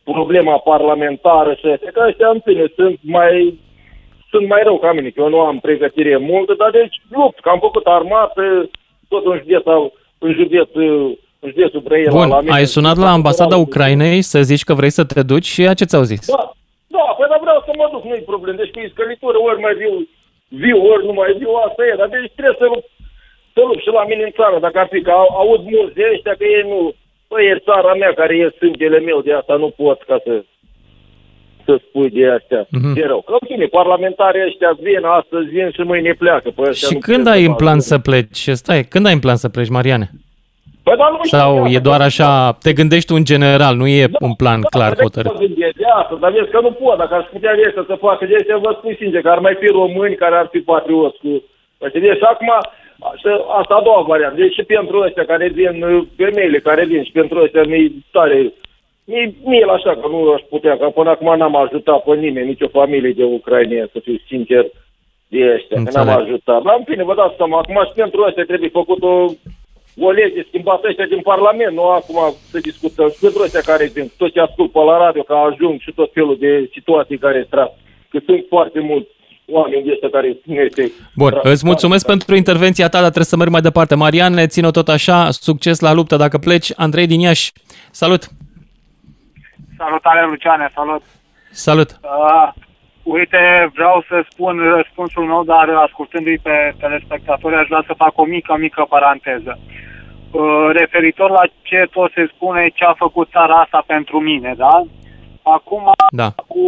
problema 0.03 0.57
parlamentară 0.57 1.51
și 1.59 1.65
astea, 1.65 1.91
că 1.93 2.03
ăștia 2.07 2.29
în 2.29 2.41
fine 2.45 2.65
sunt 2.75 2.97
mai 3.01 3.59
sunt 4.31 4.47
mai 4.47 4.61
rău 4.63 4.77
ca 4.79 4.91
mine, 4.93 5.09
că 5.09 5.21
eu 5.21 5.29
nu 5.29 5.39
am 5.39 5.59
pregătire 5.59 6.17
multă, 6.17 6.53
dar 6.57 6.69
deci 6.79 6.95
lupt, 7.09 7.39
că 7.39 7.49
am 7.49 7.59
făcut 7.59 7.85
armată, 7.85 8.69
tot 9.07 9.25
în 9.25 9.37
județ, 9.41 9.65
în 10.25 10.31
județ, 10.33 10.69
în 11.43 11.49
județul 11.53 11.81
Brăila. 11.87 12.11
Bun, 12.11 12.27
la 12.27 12.39
mine. 12.39 12.55
ai 12.57 12.65
sunat 12.65 12.97
la 12.97 13.11
ambasada 13.11 13.55
Ucrainei 13.57 14.21
să 14.21 14.41
zici 14.41 14.63
că 14.63 14.73
vrei 14.73 14.89
să 14.89 15.03
te 15.03 15.21
duci 15.31 15.45
și 15.53 15.61
ea 15.61 15.73
ce 15.73 15.85
ți-au 15.89 16.05
zis? 16.11 16.23
Da, 16.35 16.43
da, 16.95 17.05
păi 17.17 17.27
dar 17.29 17.39
vreau 17.45 17.59
să 17.67 17.71
mă 17.77 17.85
duc, 17.91 18.03
nu-i 18.03 18.29
problem. 18.31 18.55
Deci 18.55 18.71
cu 18.75 18.79
iscălitură, 18.79 19.37
ori 19.47 19.59
mai 19.65 19.75
viu, 19.81 19.93
viu, 20.63 20.77
ori 20.91 21.05
nu 21.05 21.13
mai 21.19 21.31
viu, 21.39 21.51
asta 21.67 21.81
e. 21.85 21.99
Dar 22.01 22.07
deci 22.07 22.35
trebuie 22.37 22.59
să 22.61 22.65
lupt, 22.73 22.87
să 23.53 23.61
lupt 23.67 23.81
și 23.85 23.91
la 23.99 24.05
mine 24.09 24.23
în 24.23 24.34
țară, 24.39 24.57
dacă 24.59 24.77
ar 24.80 24.88
fi, 24.91 25.01
că 25.01 25.11
au, 25.11 25.27
aud 25.41 25.61
mulți 25.73 25.93
de 25.97 26.03
ăștia 26.13 26.34
că 26.39 26.43
ei 26.55 26.65
nu, 26.71 26.80
păi 27.27 27.45
e 27.51 27.63
țara 27.67 27.93
mea 27.93 28.13
care 28.13 28.34
e 28.35 28.55
sângele 28.59 28.99
meu, 28.99 29.21
de 29.21 29.34
asta 29.34 29.55
nu 29.63 29.69
pot 29.81 29.99
ca 30.09 30.17
să 30.25 30.34
să 31.65 31.80
spui 31.88 32.09
de 32.09 32.30
astea. 32.30 32.65
Mhm. 32.69 32.80
Mm-hmm. 32.80 33.01
E 33.01 33.05
rău. 33.05 33.21
Că, 33.21 33.31
în 33.39 33.47
fine, 33.47 33.65
parlamentarii 33.65 34.45
ăștia 34.47 34.71
vin 34.81 35.03
astăzi, 35.19 35.47
vin 35.55 35.69
și 35.75 35.81
mâine 35.81 36.13
pleacă. 36.13 36.49
Păi 36.55 36.65
ăștia 36.69 36.88
Și 36.88 36.93
nu 36.93 36.99
când 36.99 37.17
putem 37.17 37.31
ai 37.34 37.39
să 37.41 37.45
în 37.49 37.53
facă. 37.53 37.63
plan 37.63 37.80
să 37.80 37.97
pleci? 37.99 38.41
Stai, 38.61 38.84
când 38.84 39.05
ai 39.05 39.13
în 39.13 39.19
plan 39.19 39.35
să 39.35 39.49
pleci, 39.49 39.69
Mariane? 39.77 40.07
Păi, 40.84 40.95
dar 40.97 41.09
nu 41.11 41.19
știu, 41.25 41.38
Sau 41.38 41.55
iată, 41.55 41.69
e 41.75 41.80
doar 41.89 42.01
așa, 42.01 42.31
te 42.65 42.71
gândești 42.73 43.11
un 43.13 43.23
general, 43.31 43.75
nu 43.75 43.88
e 43.88 44.05
un 44.19 44.34
plan 44.41 44.61
clar 44.75 44.93
Dar 44.93 45.03
hotărât? 45.03 45.34
mă 45.34 45.39
gândesc 45.39 45.75
de 45.84 45.88
asta, 46.01 46.15
dar 46.21 46.31
vezi 46.31 46.49
că 46.53 46.59
nu 46.61 46.71
pot, 46.71 46.97
dacă 46.97 47.13
aș 47.15 47.25
putea 47.25 47.55
de 47.55 47.65
asta 47.67 47.84
să 47.88 47.95
facă 48.07 48.25
de 48.25 48.35
astea, 48.39 48.57
vă 48.57 48.75
spun 48.77 48.95
sincer, 48.99 49.21
că 49.21 49.30
ar 49.30 49.39
mai 49.39 49.55
fi 49.59 49.67
români 49.67 50.15
care 50.23 50.35
ar 50.35 50.47
fi 50.51 50.59
patrioți 50.59 51.17
cu... 51.23 51.31
Păi, 51.77 51.89
deci, 51.91 52.17
și 52.21 52.27
acum, 52.34 52.51
asta, 53.11 53.45
asta 53.59 53.73
a 53.75 53.81
doua 53.81 54.01
variantă. 54.01 54.35
Deci 54.41 54.53
și 54.53 54.63
pentru 54.63 54.99
ăștia 54.99 55.25
care 55.25 55.47
vin, 55.47 55.84
uh, 55.84 56.03
femeile 56.15 56.59
care 56.59 56.85
vin 56.85 57.03
și 57.03 57.11
pentru 57.11 57.41
ăștia 57.41 57.63
mi 57.63 58.05
tare... 58.11 58.53
Mie, 59.05 59.34
mie 59.43 59.65
așa, 59.69 59.91
că 59.95 60.07
nu 60.07 60.31
aș 60.31 60.41
putea, 60.49 60.77
că 60.77 60.85
până 60.85 61.09
acum 61.09 61.38
n-am 61.38 61.55
ajutat 61.55 62.03
pe 62.03 62.15
nimeni, 62.15 62.47
nicio 62.47 62.67
familie 62.67 63.11
de 63.11 63.23
ucrainieni, 63.23 63.89
să 63.93 63.99
fiu 63.99 64.17
sincer, 64.27 64.65
de 65.27 65.51
ăștia, 65.53 65.77
că 65.84 65.89
n-am 65.91 66.07
Înțeleg. 66.07 66.21
ajutat. 66.21 66.61
Dar 66.63 66.75
în 66.77 66.84
fine, 66.84 67.03
vă 67.03 67.15
dați 67.15 67.35
seama, 67.35 67.57
acum 67.57 67.84
și 67.88 67.93
pentru 67.95 68.23
ăștia 68.27 68.43
trebuie 68.43 68.69
făcut 68.69 69.03
o, 69.03 69.15
o 69.99 70.11
lege 70.11 70.43
schimbată 70.47 70.88
ăștia 70.88 71.05
din 71.05 71.21
Parlament, 71.21 71.73
nu 71.73 71.84
acum 71.84 72.19
să 72.51 72.57
discutăm. 72.59 73.09
Și 73.09 73.19
pentru 73.21 73.41
ăștia 73.43 73.61
care 73.71 73.91
vin, 73.93 74.11
tot 74.17 74.31
ce 74.31 74.39
ascult 74.39 74.71
pe 74.71 74.80
la 74.80 74.97
radio, 74.97 75.21
că 75.23 75.34
ajung 75.34 75.80
și 75.80 75.91
tot 75.99 76.09
felul 76.13 76.38
de 76.39 76.69
situații 76.71 77.17
care 77.17 77.47
trag. 77.49 77.71
Că 78.09 78.17
sunt 78.25 78.45
foarte 78.49 78.80
mulți 78.80 79.12
oameni 79.53 79.84
de 79.84 79.91
ăștia 79.91 80.09
care 80.09 80.38
nu 80.43 80.53
este... 80.53 80.91
Bun, 81.15 81.39
îți 81.43 81.65
mulțumesc 81.65 82.05
pentru 82.05 82.35
intervenția 82.35 82.85
ta, 82.89 82.97
dar 82.97 83.13
trebuie 83.15 83.34
să 83.34 83.38
merg 83.38 83.51
mai 83.51 83.61
departe. 83.61 83.95
Mariane, 83.95 84.47
ține-o 84.47 84.71
tot 84.71 84.88
așa, 84.88 85.31
succes 85.31 85.80
la 85.80 85.93
luptă 85.93 86.15
dacă 86.15 86.38
pleci. 86.38 86.71
Andrei 86.75 87.07
din 87.07 87.19
Iași, 87.19 87.51
salut! 87.91 88.23
Salutare, 89.77 90.25
Luciane, 90.25 90.69
salut! 90.73 91.01
Salut! 91.51 91.89
Uh, 92.01 92.47
uite, 93.03 93.71
vreau 93.73 94.05
să 94.07 94.25
spun 94.30 94.59
răspunsul 94.75 95.23
meu, 95.25 95.43
dar 95.43 95.69
ascultându-i 95.69 96.38
pe 96.43 96.73
telespectatori, 96.80 97.55
aș 97.55 97.67
vrea 97.67 97.84
să 97.88 97.93
fac 97.97 98.17
o 98.17 98.25
mică, 98.25 98.55
mică 98.59 98.85
paranteză. 98.89 99.59
Uh, 100.31 100.69
referitor 100.71 101.30
la 101.30 101.43
ce 101.61 101.88
tot 101.91 102.11
se 102.15 102.30
spune, 102.35 102.71
ce 102.73 102.84
a 102.84 102.93
făcut 102.93 103.30
țara 103.30 103.53
asta 103.53 103.84
pentru 103.88 104.19
mine, 104.19 104.53
da? 104.57 104.84
Acum, 105.41 105.91
Da. 106.09 106.30
cu 106.47 106.63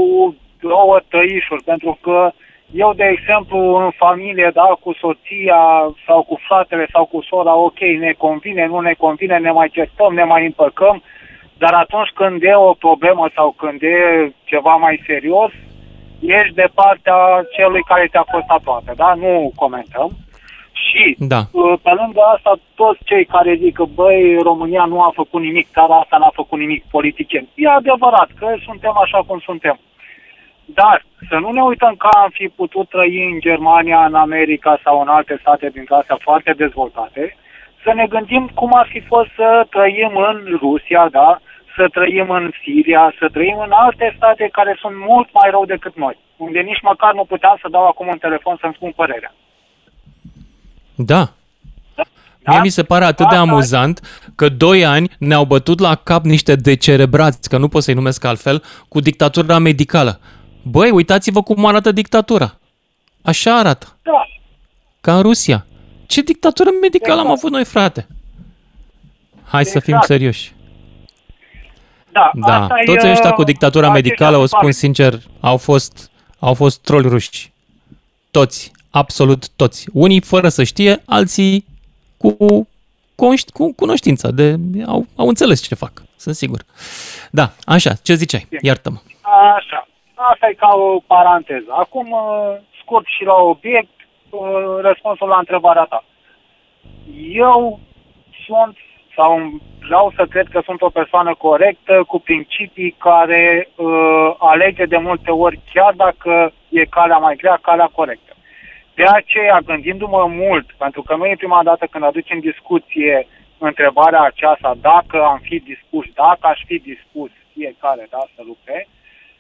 două 0.60 0.99
tăișuri, 1.10 1.64
pentru 1.64 1.98
că 2.02 2.32
eu, 2.72 2.94
de 2.94 3.04
exemplu, 3.18 3.76
în 3.76 3.90
familie, 3.96 4.52
da, 4.54 4.78
cu 4.80 4.94
soția 4.94 5.94
sau 6.06 6.24
cu 6.24 6.40
fratele 6.48 6.88
sau 6.92 7.06
cu 7.06 7.22
sora, 7.22 7.56
ok, 7.56 7.80
ne 7.80 8.14
convine, 8.18 8.66
nu 8.66 8.80
ne 8.80 8.94
convine, 8.94 9.38
ne 9.38 9.52
mai 9.52 9.70
certăm, 9.70 10.14
ne 10.14 10.24
mai 10.24 10.46
împăcăm, 10.46 11.04
dar 11.58 11.74
atunci 11.74 12.10
când 12.10 12.44
e 12.44 12.56
o 12.56 12.74
problemă 12.74 13.30
sau 13.36 13.56
când 13.58 13.82
e 13.82 14.32
ceva 14.44 14.76
mai 14.76 15.04
serios, 15.06 15.52
ești 16.20 16.54
de 16.54 16.68
partea 16.74 17.16
celui 17.56 17.84
care 17.84 18.08
te-a 18.12 18.26
costat 18.32 18.62
toate, 18.64 18.92
da? 18.96 19.14
Nu 19.14 19.52
comentăm. 19.56 20.10
Și 20.86 21.16
Da. 21.18 21.42
Uh, 21.52 21.74
Pe 21.82 21.92
lângă 22.00 22.22
asta, 22.36 22.52
toți 22.76 23.00
cei 23.04 23.26
care 23.26 23.60
zic 23.62 23.74
că, 23.76 23.84
băi, 23.84 24.38
România 24.42 24.86
nu 24.86 25.02
a 25.02 25.12
făcut 25.14 25.42
nimic, 25.42 25.68
țara 25.72 25.96
asta 25.96 26.18
n-a 26.18 26.32
făcut 26.34 26.60
nimic 26.60 26.84
politicieni. 26.92 27.50
E 27.56 27.70
adevărat 27.70 28.30
că 28.40 28.48
suntem 28.66 28.94
așa 29.04 29.24
cum 29.28 29.40
suntem. 29.40 29.80
Dar 30.66 31.06
să 31.30 31.36
nu 31.36 31.52
ne 31.52 31.62
uităm 31.62 31.96
că 31.96 32.08
am 32.08 32.30
fi 32.34 32.48
putut 32.48 32.90
trăi 32.90 33.32
în 33.32 33.40
Germania, 33.40 34.06
în 34.06 34.16
America 34.16 34.80
sau 34.84 35.02
în 35.02 35.08
alte 35.08 35.38
state 35.42 35.70
dintre 35.74 35.96
astea 35.96 36.18
foarte 36.22 36.54
dezvoltate, 36.58 37.38
să 37.84 37.94
ne 37.94 38.08
gândim 38.08 38.50
cum 38.54 38.72
ar 38.74 38.88
fi 38.90 39.00
fost 39.00 39.30
să 39.36 39.68
trăim 39.70 40.16
în 40.16 40.58
Rusia, 40.60 41.08
da? 41.12 41.40
să 41.76 41.88
trăim 41.92 42.30
în 42.30 42.52
Siria, 42.64 43.14
să 43.20 43.26
trăim 43.32 43.58
în 43.66 43.72
alte 43.86 44.14
state 44.18 44.50
care 44.52 44.78
sunt 44.80 44.96
mult 45.08 45.28
mai 45.34 45.50
rău 45.50 45.66
decât 45.66 45.96
noi, 45.96 46.18
unde 46.38 46.60
nici 46.60 46.82
măcar 46.82 47.14
nu 47.14 47.26
puteam 47.26 47.58
să 47.62 47.68
dau 47.72 47.86
acum 47.88 48.08
un 48.08 48.18
telefon 48.18 48.58
să-mi 48.62 48.74
spun 48.74 48.92
părerea. 48.96 49.34
Da. 50.96 51.24
Mie 52.48 52.60
mi 52.62 52.70
se 52.70 52.84
pare 52.84 53.06
atât 53.06 53.30
de 53.30 53.36
amuzant 53.36 54.00
că 54.36 54.50
doi 54.50 54.86
ani 54.86 55.12
ne-au 55.20 55.46
bătut 55.46 55.80
la 55.80 55.96
cap 55.96 56.24
niște 56.24 56.56
decerebrați, 56.56 57.50
că 57.50 57.58
nu 57.58 57.68
pot 57.68 57.84
să-i 57.84 57.94
numesc 57.94 58.26
altfel, 58.26 58.64
cu 58.88 59.00
dictatura 59.00 59.58
medicală. 59.58 60.20
Băi, 60.68 60.90
uitați-vă 60.92 61.44
cum 61.44 61.66
arată 61.66 61.92
dictatura. 61.92 62.58
Așa 63.22 63.58
arată. 63.58 63.98
Da. 64.02 64.28
Ca 65.02 65.16
în 65.16 65.22
Rusia. 65.22 65.66
Ce 66.06 66.22
dictatură 66.22 66.70
medicală 66.82 67.20
am 67.20 67.32
avut 67.32 67.52
noi, 67.52 67.66
frate? 67.66 68.08
Hai 69.44 69.66
să 69.66 69.80
fim 69.80 69.94
Exact. 69.94 70.06
serioși. 70.06 70.54
Da, 72.12 72.32
Da, 72.34 72.62
asta 72.62 72.76
e, 72.82 72.84
toți 72.86 73.08
ăștia 73.08 73.32
cu 73.32 73.44
dictatura 73.44 73.88
aceștia 73.90 74.10
medicală, 74.10 74.38
o 74.38 74.42
se 74.42 74.48
spun 74.48 74.62
fac. 74.72 74.74
sincer, 74.74 75.20
au 75.40 75.58
fost, 75.58 76.12
au 76.40 76.54
fost 76.54 76.80
troli 76.82 77.08
ruși. 77.08 77.52
Toți, 78.32 78.72
absolut 78.90 79.50
toți. 79.56 79.86
Unii 79.94 80.22
fără 80.22 80.50
să 80.50 80.64
știe, 80.64 81.02
alții 81.06 81.66
cu, 82.18 82.68
conști, 83.16 83.52
cu 83.52 83.74
cunoștință, 83.74 84.32
de, 84.32 84.56
au, 84.86 85.08
au 85.16 85.28
înțeles 85.28 85.62
ce 85.62 85.76
fac, 85.76 86.04
sunt 86.18 86.36
sigur. 86.36 86.66
Da, 87.32 87.54
așa, 87.66 87.94
ce 87.94 88.14
ziceai? 88.14 88.48
Iartă-mă. 88.62 88.98
Așa. 89.58 89.88
Asta 90.16 90.50
e 90.50 90.54
ca 90.54 90.76
o 90.76 91.00
paranteză. 91.08 91.72
Acum, 91.72 92.12
uh, 92.12 92.56
scurt 92.82 93.06
și 93.06 93.24
la 93.24 93.34
obiect, 93.34 93.96
uh, 94.30 94.42
răspunsul 94.82 95.28
la 95.28 95.38
întrebarea 95.38 95.84
ta. 95.84 96.04
Eu 97.32 97.80
sunt, 98.46 98.78
sau 99.16 99.52
vreau 99.80 100.14
să 100.16 100.26
cred 100.26 100.48
că 100.48 100.62
sunt 100.66 100.82
o 100.82 100.90
persoană 100.90 101.36
corectă, 101.36 102.04
cu 102.08 102.20
principii 102.20 102.96
care 102.98 103.70
uh, 103.76 104.36
alege 104.38 104.86
de 104.86 104.98
multe 104.98 105.32
ori, 105.32 105.60
chiar 105.74 105.94
dacă 105.94 106.54
e 106.70 106.86
calea 106.86 107.18
mai 107.18 107.36
grea, 107.36 107.60
calea 107.62 107.90
corectă. 107.94 108.34
De 108.94 109.04
aceea, 109.04 109.60
gândindu-mă 109.60 110.26
mult, 110.30 110.72
pentru 110.78 111.02
că 111.02 111.16
nu 111.16 111.26
e 111.26 111.36
prima 111.38 111.64
dată 111.64 111.86
când 111.86 112.04
aduc 112.04 112.24
în 112.30 112.40
discuție 112.40 113.28
întrebarea 113.58 114.22
aceasta, 114.22 114.76
dacă 114.82 115.24
am 115.24 115.40
fi 115.42 115.60
dispus, 115.60 116.06
dacă 116.14 116.48
aș 116.48 116.60
fi 116.66 116.78
dispus 116.80 117.30
fiecare, 117.54 118.08
da, 118.10 118.20
să 118.36 118.42
lupte, 118.46 118.88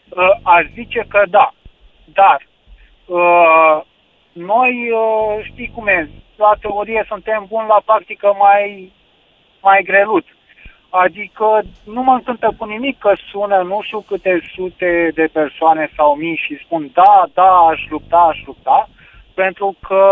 uh, 0.09 0.29
aș 0.43 0.65
zice 0.73 1.05
că 1.07 1.23
da. 1.29 1.53
Dar 2.05 2.47
uh, 3.05 3.81
noi, 4.31 4.91
uh, 4.91 5.43
știi 5.43 5.71
cum 5.75 5.87
e, 5.87 6.09
la 6.35 6.53
teorie 6.61 7.05
suntem 7.07 7.45
buni, 7.47 7.67
la 7.67 7.81
practică 7.85 8.35
mai, 8.39 8.91
mai 9.61 9.83
grelut. 9.83 10.25
Adică 10.89 11.61
nu 11.83 12.01
mă 12.01 12.13
încântă 12.13 12.55
cu 12.57 12.65
nimic 12.65 12.97
că 12.97 13.13
sună 13.31 13.57
nu 13.61 13.79
știu 13.81 13.99
câte 13.99 14.41
sute 14.55 15.11
de 15.13 15.29
persoane 15.33 15.89
sau 15.95 16.15
mii 16.15 16.41
și 16.45 16.61
spun 16.65 16.89
da, 16.93 17.23
da, 17.33 17.49
aș 17.49 17.79
lupta, 17.89 18.17
aș 18.17 18.43
lupta, 18.45 18.89
pentru 19.33 19.75
că 19.87 20.03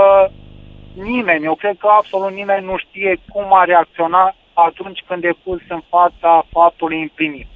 nimeni, 0.93 1.45
eu 1.45 1.55
cred 1.55 1.75
că 1.79 1.87
absolut 1.87 2.31
nimeni 2.31 2.65
nu 2.65 2.77
știe 2.77 3.15
cum 3.29 3.53
a 3.53 3.63
reacționa 3.63 4.35
atunci 4.53 5.03
când 5.07 5.23
e 5.23 5.35
pus 5.43 5.61
în 5.67 5.81
fața 5.89 6.45
faptului 6.51 7.01
împlinit. 7.01 7.47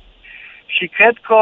Și 0.65 0.87
cred 0.87 1.17
că 1.21 1.39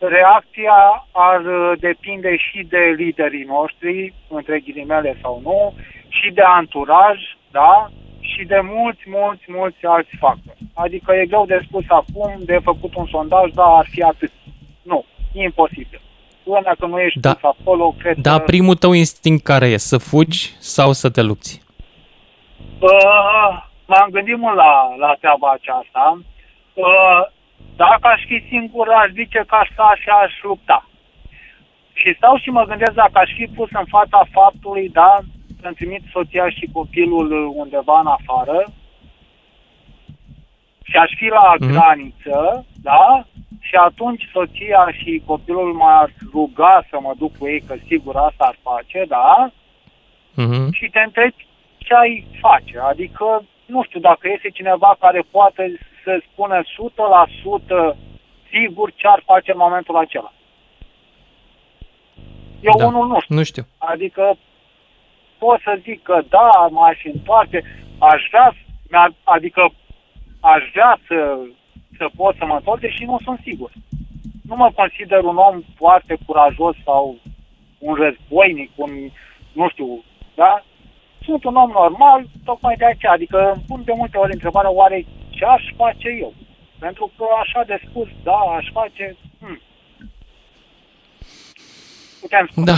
reacția 0.00 1.06
ar 1.12 1.40
uh, 1.40 1.72
depinde 1.78 2.36
și 2.36 2.66
de 2.68 2.94
liderii 2.96 3.44
noștri, 3.44 4.14
între 4.28 4.60
ghilimele 4.60 5.18
sau 5.22 5.40
nu, 5.44 5.74
și 6.08 6.30
de 6.30 6.42
anturaj, 6.42 7.18
da? 7.50 7.90
Și 8.20 8.44
de 8.44 8.60
mulți, 8.62 9.02
mulți, 9.06 9.44
mulți 9.46 9.86
alți 9.86 10.16
factori. 10.18 10.58
Adică 10.74 11.14
e 11.14 11.26
greu 11.26 11.46
de 11.46 11.60
spus 11.66 11.84
acum, 11.88 12.34
de 12.38 12.58
făcut 12.62 12.94
un 12.94 13.06
sondaj, 13.06 13.50
da, 13.52 13.64
ar 13.64 13.86
fi 13.90 14.02
atât. 14.02 14.32
Nu, 14.82 15.04
e 15.32 15.42
imposibil. 15.42 16.00
Până 16.42 16.74
când 16.78 16.92
nu 16.92 17.00
ești 17.00 17.20
Da. 17.20 17.32
pus 17.34 17.50
acolo, 17.58 17.94
cred 17.98 18.16
Dar 18.16 18.38
că... 18.38 18.44
primul 18.44 18.74
tău 18.74 18.92
instinct 18.92 19.44
care 19.44 19.66
e? 19.66 19.76
Să 19.76 19.98
fugi 19.98 20.54
sau 20.58 20.92
să 20.92 21.10
te 21.10 21.22
lupți? 21.22 21.62
Uh, 22.78 23.62
m-am 23.86 24.08
gândit 24.10 24.38
mult 24.38 24.56
la, 24.56 24.94
la 24.98 25.16
treaba 25.20 25.50
aceasta. 25.50 26.18
Uh, 26.74 27.26
dacă 27.84 28.06
aș 28.14 28.22
fi 28.26 28.44
singur, 28.48 28.88
aș 28.88 29.10
zice 29.20 29.40
că 29.46 29.54
aș 29.54 29.68
sta 29.72 29.92
și 30.02 30.08
aș 30.08 30.32
lupta. 30.42 30.78
Și 31.92 32.14
stau 32.16 32.36
și 32.36 32.50
mă 32.50 32.64
gândesc 32.64 32.92
dacă 32.92 33.18
aș 33.18 33.30
fi 33.38 33.46
pus 33.56 33.68
în 33.72 33.84
fața 33.88 34.20
faptului, 34.30 34.88
da, 34.88 35.18
să-mi 35.60 35.74
trimit 35.74 36.02
soția 36.12 36.48
și 36.48 36.68
copilul 36.72 37.52
undeva 37.54 38.00
în 38.00 38.06
afară 38.06 38.64
și 40.82 40.96
aș 40.96 41.10
fi 41.16 41.26
la 41.26 41.54
Mhm. 41.58 41.70
graniță, 41.72 42.66
da, 42.82 43.24
și 43.60 43.74
atunci 43.74 44.28
soția 44.32 44.88
și 44.92 45.22
copilul 45.26 45.72
m-ar 45.72 46.10
ruga 46.32 46.84
să 46.90 46.96
mă 47.00 47.12
duc 47.18 47.36
cu 47.38 47.46
ei, 47.48 47.60
că 47.60 47.74
sigur 47.86 48.16
asta 48.16 48.44
ar 48.44 48.56
face, 48.62 49.04
da, 49.08 49.50
Mhm. 50.34 50.72
și 50.72 50.86
te 50.92 51.00
întrebi 51.00 51.46
ce 51.78 51.94
ai 51.94 52.26
face. 52.40 52.78
Adică, 52.78 53.42
nu 53.66 53.82
știu, 53.82 54.00
dacă 54.00 54.28
este 54.34 54.48
cineva 54.50 54.96
care 55.00 55.22
poate 55.30 55.78
să 56.04 56.20
spună 56.32 56.62
100% 56.62 57.96
sigur 58.50 58.92
ce 58.94 59.06
ar 59.06 59.22
face 59.26 59.50
în 59.52 59.58
momentul 59.58 59.96
acela. 59.96 60.32
Eu 62.60 62.74
Da. 62.78 62.86
unul 62.86 63.06
nu 63.06 63.20
știu. 63.20 63.34
Nu 63.36 63.42
știu. 63.42 63.66
Adică 63.78 64.36
pot 65.38 65.60
să 65.60 65.78
zic 65.82 66.02
că 66.02 66.22
da, 66.28 66.66
m-aș 66.70 66.98
întoarce, 67.04 67.62
aș 67.98 68.22
vrea, 68.30 68.54
mi-a- 68.90 69.14
adică 69.24 69.72
aș 70.40 70.62
vrea 70.72 70.98
să, 71.06 71.38
să 71.96 72.08
pot 72.16 72.36
să 72.36 72.44
mă 72.44 72.54
întorc, 72.54 72.80
și 72.88 73.04
nu 73.04 73.18
sunt 73.24 73.40
sigur. 73.42 73.70
Nu 74.48 74.56
mă 74.56 74.70
consider 74.74 75.22
un 75.24 75.36
om 75.36 75.62
foarte 75.76 76.18
curajos 76.26 76.76
sau 76.84 77.16
un 77.78 77.94
războinic, 77.94 78.70
un, 78.74 78.90
nu 79.52 79.68
știu, 79.68 80.04
da? 80.34 80.62
Sunt 81.24 81.44
un 81.44 81.54
om 81.56 81.70
normal, 81.70 82.24
tocmai 82.44 82.74
de 82.76 82.84
aceea. 82.84 83.12
Adică 83.12 83.52
îmi 83.54 83.64
pun 83.68 83.82
de 83.84 83.92
multe 83.96 84.18
ori 84.18 84.32
întrebarea, 84.32 84.70
oare 84.70 85.04
ce 85.40 85.46
aș 85.46 85.62
face 85.76 86.08
eu? 86.20 86.32
Pentru 86.78 87.10
că 87.16 87.24
așa 87.42 87.62
de 87.66 87.80
spus, 87.88 88.08
da, 88.22 88.38
aș 88.58 88.66
face... 88.72 89.16
Hmm. 89.40 89.60
Putem 92.20 92.48
spune. 92.50 92.66
Da. 92.66 92.72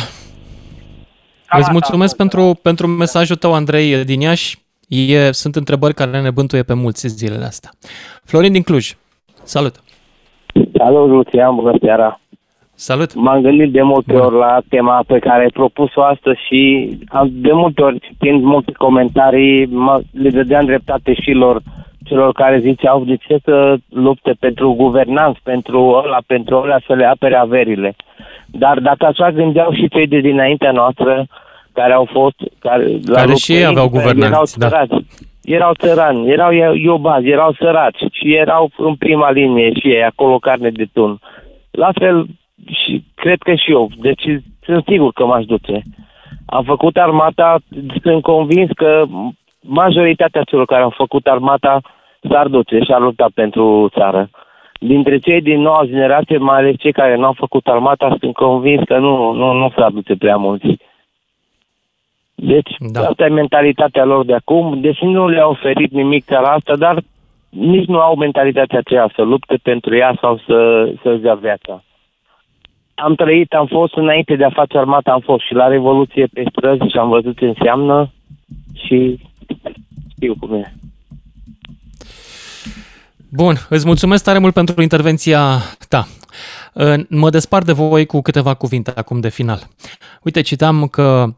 Cam 1.46 1.58
Îți 1.58 1.68
asta 1.68 1.72
mulțumesc 1.72 2.16
pentru, 2.16 2.58
pentru 2.62 2.86
mesajul 2.86 3.36
tău, 3.36 3.54
Andrei 3.54 4.04
din 4.04 4.20
Iași. 4.20 4.60
E, 4.88 5.32
sunt 5.32 5.56
întrebări 5.56 5.94
care 5.94 6.20
ne 6.20 6.30
bântuie 6.30 6.62
pe 6.62 6.74
mulți 6.74 7.08
zilele 7.08 7.44
astea. 7.44 7.70
Florin 8.24 8.52
din 8.52 8.62
Cluj. 8.62 8.92
Salut! 9.42 9.74
Salut, 10.76 11.08
Lucian, 11.08 11.54
bună 11.54 11.76
seara! 11.80 12.20
Salut! 12.74 13.14
M-am 13.14 13.42
gândit 13.42 13.72
de 13.72 13.82
multe 13.82 14.14
ori 14.14 14.34
la 14.34 14.58
tema 14.68 15.04
pe 15.06 15.18
care 15.18 15.42
ai 15.42 15.48
propus-o 15.48 16.02
astăzi 16.02 16.40
și 16.46 16.90
am, 17.08 17.28
de 17.32 17.52
multe 17.52 17.82
ori, 17.82 18.00
citind 18.00 18.42
multe 18.42 18.72
comentarii, 18.72 19.66
mă, 19.66 20.00
le 20.12 20.30
dădeam 20.30 20.64
dreptate 20.64 21.14
și 21.14 21.30
lor, 21.30 21.62
celor 22.04 22.32
care 22.32 22.58
ziceau 22.58 23.04
de 23.04 23.16
ce 23.16 23.36
să 23.44 23.76
lupte 23.88 24.34
pentru 24.40 24.72
guvernanți, 24.72 25.40
pentru 25.42 26.02
ăla, 26.04 26.18
pentru 26.26 26.56
ăla, 26.56 26.78
să 26.86 26.94
le 26.94 27.04
apere 27.04 27.36
averile. 27.36 27.94
Dar 28.46 28.78
dacă 28.78 29.06
așa 29.06 29.30
gândeau 29.30 29.72
și 29.72 29.88
cei 29.88 30.06
de 30.06 30.20
dinaintea 30.20 30.72
noastră, 30.72 31.26
care 31.72 31.92
au 31.92 32.08
fost... 32.12 32.36
Care, 32.58 32.84
la 32.84 33.14
Care 33.14 33.26
lupte, 33.26 33.40
și 33.40 33.52
ei 33.52 33.64
aveau 33.64 33.88
care 33.88 34.02
guvernanți, 34.02 34.58
da. 34.58 34.66
erau 34.66 34.84
săraci, 34.86 35.04
Erau 35.44 35.72
țărani, 35.74 36.30
erau 36.30 36.52
iobazi, 36.74 37.28
erau 37.28 37.52
săraci 37.58 38.04
și 38.12 38.34
erau 38.34 38.70
în 38.76 38.94
prima 38.94 39.30
linie 39.30 39.72
și 39.72 39.88
ei, 39.88 40.04
acolo 40.04 40.38
carne 40.38 40.70
de 40.70 40.86
tun. 40.92 41.18
La 41.70 41.90
fel, 41.94 42.26
și 42.66 43.04
cred 43.14 43.38
că 43.38 43.54
și 43.54 43.70
eu. 43.70 43.90
Deci 44.00 44.22
sunt 44.64 44.84
sigur 44.86 45.12
că 45.12 45.24
m-aș 45.24 45.44
duce. 45.44 45.82
Am 46.46 46.64
făcut 46.64 46.96
armata, 46.96 47.58
sunt 48.02 48.22
convins 48.22 48.70
că 48.74 49.04
majoritatea 49.62 50.42
celor 50.42 50.64
care 50.64 50.82
au 50.82 50.94
făcut 50.96 51.26
armata 51.26 51.80
s-ar 52.30 52.46
duce 52.46 52.78
și 52.78 52.92
ar 52.92 53.00
lupta 53.00 53.26
pentru 53.34 53.88
țară. 53.94 54.30
Dintre 54.80 55.18
cei 55.18 55.40
din 55.40 55.60
noua 55.60 55.82
generație, 55.84 56.38
mai 56.38 56.58
ales 56.58 56.74
cei 56.78 56.92
care 56.92 57.16
nu 57.16 57.24
au 57.24 57.32
făcut 57.32 57.66
armata, 57.66 58.16
sunt 58.20 58.34
convins 58.34 58.82
că 58.86 58.98
nu, 58.98 59.32
nu, 59.32 59.52
nu 59.52 59.72
s-ar 59.76 59.90
duce 59.90 60.16
prea 60.16 60.36
mulți. 60.36 60.76
Deci, 62.34 62.70
da. 62.78 63.00
asta 63.00 63.24
e 63.24 63.28
mentalitatea 63.28 64.04
lor 64.04 64.24
de 64.24 64.34
acum, 64.34 64.80
deși 64.80 65.04
nu 65.04 65.28
le-a 65.28 65.46
oferit 65.46 65.92
nimic 65.92 66.24
țara 66.24 66.48
asta, 66.52 66.76
dar 66.76 67.02
nici 67.48 67.86
nu 67.86 67.98
au 67.98 68.16
mentalitatea 68.16 68.78
aceea 68.78 69.10
să 69.14 69.22
lupte 69.22 69.58
pentru 69.62 69.96
ea 69.96 70.16
sau 70.20 70.40
să, 70.46 70.88
să-și 71.02 71.20
dea 71.20 71.34
viața. 71.34 71.82
Am 72.94 73.14
trăit, 73.14 73.52
am 73.52 73.66
fost 73.66 73.96
înainte 73.96 74.36
de 74.36 74.44
a 74.44 74.50
face 74.50 74.78
armata, 74.78 75.12
am 75.12 75.20
fost 75.20 75.44
și 75.44 75.54
la 75.54 75.66
Revoluție 75.66 76.26
pe 76.32 76.42
străzi 76.50 76.90
și 76.90 76.98
am 76.98 77.08
văzut 77.08 77.38
ce 77.38 77.46
înseamnă 77.46 78.10
și 78.74 79.18
știu 80.14 80.36
cum 80.36 80.54
e. 80.54 80.74
Bun, 83.28 83.66
îți 83.68 83.86
mulțumesc 83.86 84.24
tare 84.24 84.38
mult 84.38 84.54
pentru 84.54 84.82
intervenția 84.82 85.62
ta. 85.88 86.08
Mă 87.08 87.30
despart 87.30 87.66
de 87.66 87.72
voi 87.72 88.06
cu 88.06 88.20
câteva 88.20 88.54
cuvinte 88.54 88.92
acum 88.94 89.20
de 89.20 89.28
final. 89.28 89.68
Uite, 90.22 90.40
citam 90.40 90.86
că 90.86 91.34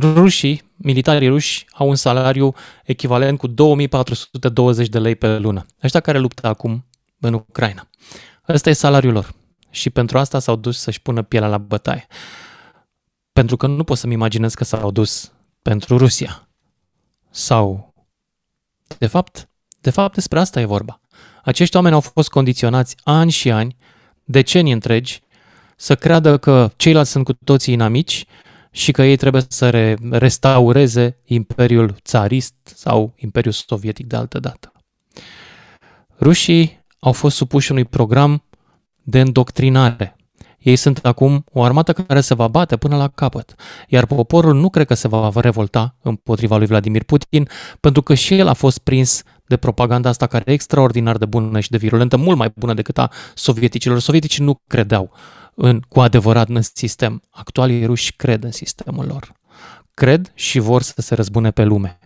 rușii, 0.00 0.62
militarii 0.76 1.28
ruși, 1.28 1.66
au 1.72 1.88
un 1.88 1.94
salariu 1.94 2.54
echivalent 2.84 3.38
cu 3.38 3.46
2420 3.46 4.88
de 4.88 4.98
lei 4.98 5.14
pe 5.14 5.38
lună. 5.38 5.66
Ăștia 5.82 6.00
care 6.00 6.18
luptă 6.18 6.46
acum 6.46 6.84
în 7.20 7.32
Ucraina. 7.32 7.88
Ăsta 8.48 8.70
e 8.70 8.72
salariul 8.72 9.12
lor. 9.12 9.34
Și 9.70 9.90
pentru 9.90 10.18
asta 10.18 10.38
s-au 10.38 10.56
dus 10.56 10.78
să-și 10.78 11.02
pună 11.02 11.22
pielea 11.22 11.48
la 11.48 11.58
bătaie. 11.58 12.06
Pentru 13.32 13.56
că 13.56 13.66
nu 13.66 13.84
pot 13.84 13.98
să-mi 13.98 14.12
imaginez 14.12 14.54
că 14.54 14.64
s-au 14.64 14.90
dus 14.90 15.32
pentru 15.62 15.96
Rusia. 15.96 16.45
Sau, 17.36 17.94
de 18.98 19.06
fapt, 19.06 19.48
de 19.80 19.90
fapt 19.90 20.14
despre 20.14 20.38
asta 20.38 20.60
e 20.60 20.64
vorba. 20.64 21.00
Acești 21.44 21.76
oameni 21.76 21.94
au 21.94 22.00
fost 22.00 22.28
condiționați 22.28 22.96
ani 23.04 23.30
și 23.30 23.50
ani, 23.50 23.76
decenii 24.24 24.72
întregi, 24.72 25.22
să 25.76 25.94
creadă 25.94 26.38
că 26.38 26.70
ceilalți 26.76 27.10
sunt 27.10 27.24
cu 27.24 27.32
toții 27.32 27.72
inamici 27.72 28.24
și 28.70 28.92
că 28.92 29.02
ei 29.02 29.16
trebuie 29.16 29.44
să 29.48 29.70
re- 29.70 29.96
restaureze 30.10 31.16
Imperiul 31.24 31.96
țarist 32.02 32.54
sau 32.64 33.14
Imperiul 33.16 33.52
Sovietic 33.52 34.06
de 34.06 34.16
altă 34.16 34.38
dată. 34.38 34.72
Rușii 36.20 36.84
au 36.98 37.12
fost 37.12 37.36
supuși 37.36 37.70
unui 37.70 37.84
program 37.84 38.42
de 39.02 39.20
îndoctrinare. 39.20 40.16
Ei 40.58 40.76
sunt 40.76 40.98
acum 41.02 41.44
o 41.52 41.62
armată 41.62 41.92
care 41.92 42.20
se 42.20 42.34
va 42.34 42.48
bate 42.48 42.76
până 42.76 42.96
la 42.96 43.08
capăt, 43.08 43.54
iar 43.88 44.06
poporul 44.06 44.54
nu 44.54 44.70
cred 44.70 44.86
că 44.86 44.94
se 44.94 45.08
va 45.08 45.30
revolta 45.34 45.96
împotriva 46.02 46.56
lui 46.56 46.66
Vladimir 46.66 47.02
Putin, 47.02 47.48
pentru 47.80 48.02
că 48.02 48.14
și 48.14 48.38
el 48.38 48.48
a 48.48 48.52
fost 48.52 48.78
prins 48.78 49.22
de 49.46 49.56
propaganda 49.56 50.08
asta 50.08 50.26
care 50.26 50.44
e 50.46 50.52
extraordinar 50.52 51.16
de 51.16 51.24
bună 51.24 51.60
și 51.60 51.70
de 51.70 51.76
virulentă, 51.76 52.16
mult 52.16 52.36
mai 52.36 52.52
bună 52.56 52.74
decât 52.74 52.98
a 52.98 53.10
sovieticilor. 53.34 53.98
Sovieticii 53.98 54.44
nu 54.44 54.60
credeau 54.66 55.12
în, 55.54 55.80
cu 55.88 56.00
adevărat 56.00 56.48
în 56.48 56.62
sistem. 56.62 57.22
Actualii 57.30 57.84
ruși 57.84 58.12
cred 58.16 58.44
în 58.44 58.52
sistemul 58.52 59.06
lor. 59.06 59.32
Cred 59.94 60.32
și 60.34 60.58
vor 60.58 60.82
să 60.82 60.94
se 61.00 61.14
răzbune 61.14 61.50
pe 61.50 61.64
lume. 61.64 61.98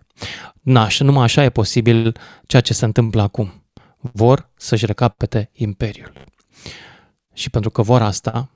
Na, 0.61 0.89
și 0.89 1.03
numai 1.03 1.25
așa 1.25 1.45
e 1.45 1.51
posibil 1.51 2.17
ceea 2.47 2.63
ce 2.63 2.73
se 2.73 2.85
întâmplă 2.85 3.23
acum. 3.23 3.65
Vor 4.01 4.51
să-și 4.57 4.87
recapete 4.87 5.51
imperiul. 5.53 6.13
Și 7.35 7.51
pentru 7.51 7.71
că 7.71 7.83
vor 7.83 8.03
asta, 8.03 8.51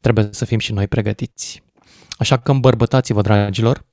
trebuie 0.00 0.28
să 0.30 0.44
fim 0.44 0.58
și 0.58 0.72
noi 0.72 0.88
pregătiți. 0.88 1.62
Așa 2.18 2.38
că 2.38 2.50
îmbărbătați-vă, 2.50 3.22
dragilor, 3.22 3.84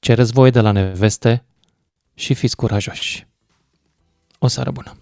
cereți 0.00 0.32
voie 0.32 0.50
de 0.50 0.60
la 0.60 0.70
neveste 0.70 1.44
și 2.14 2.34
fiți 2.34 2.56
curajoși. 2.56 3.26
O 4.38 4.46
seară 4.46 4.70
bună! 4.70 4.96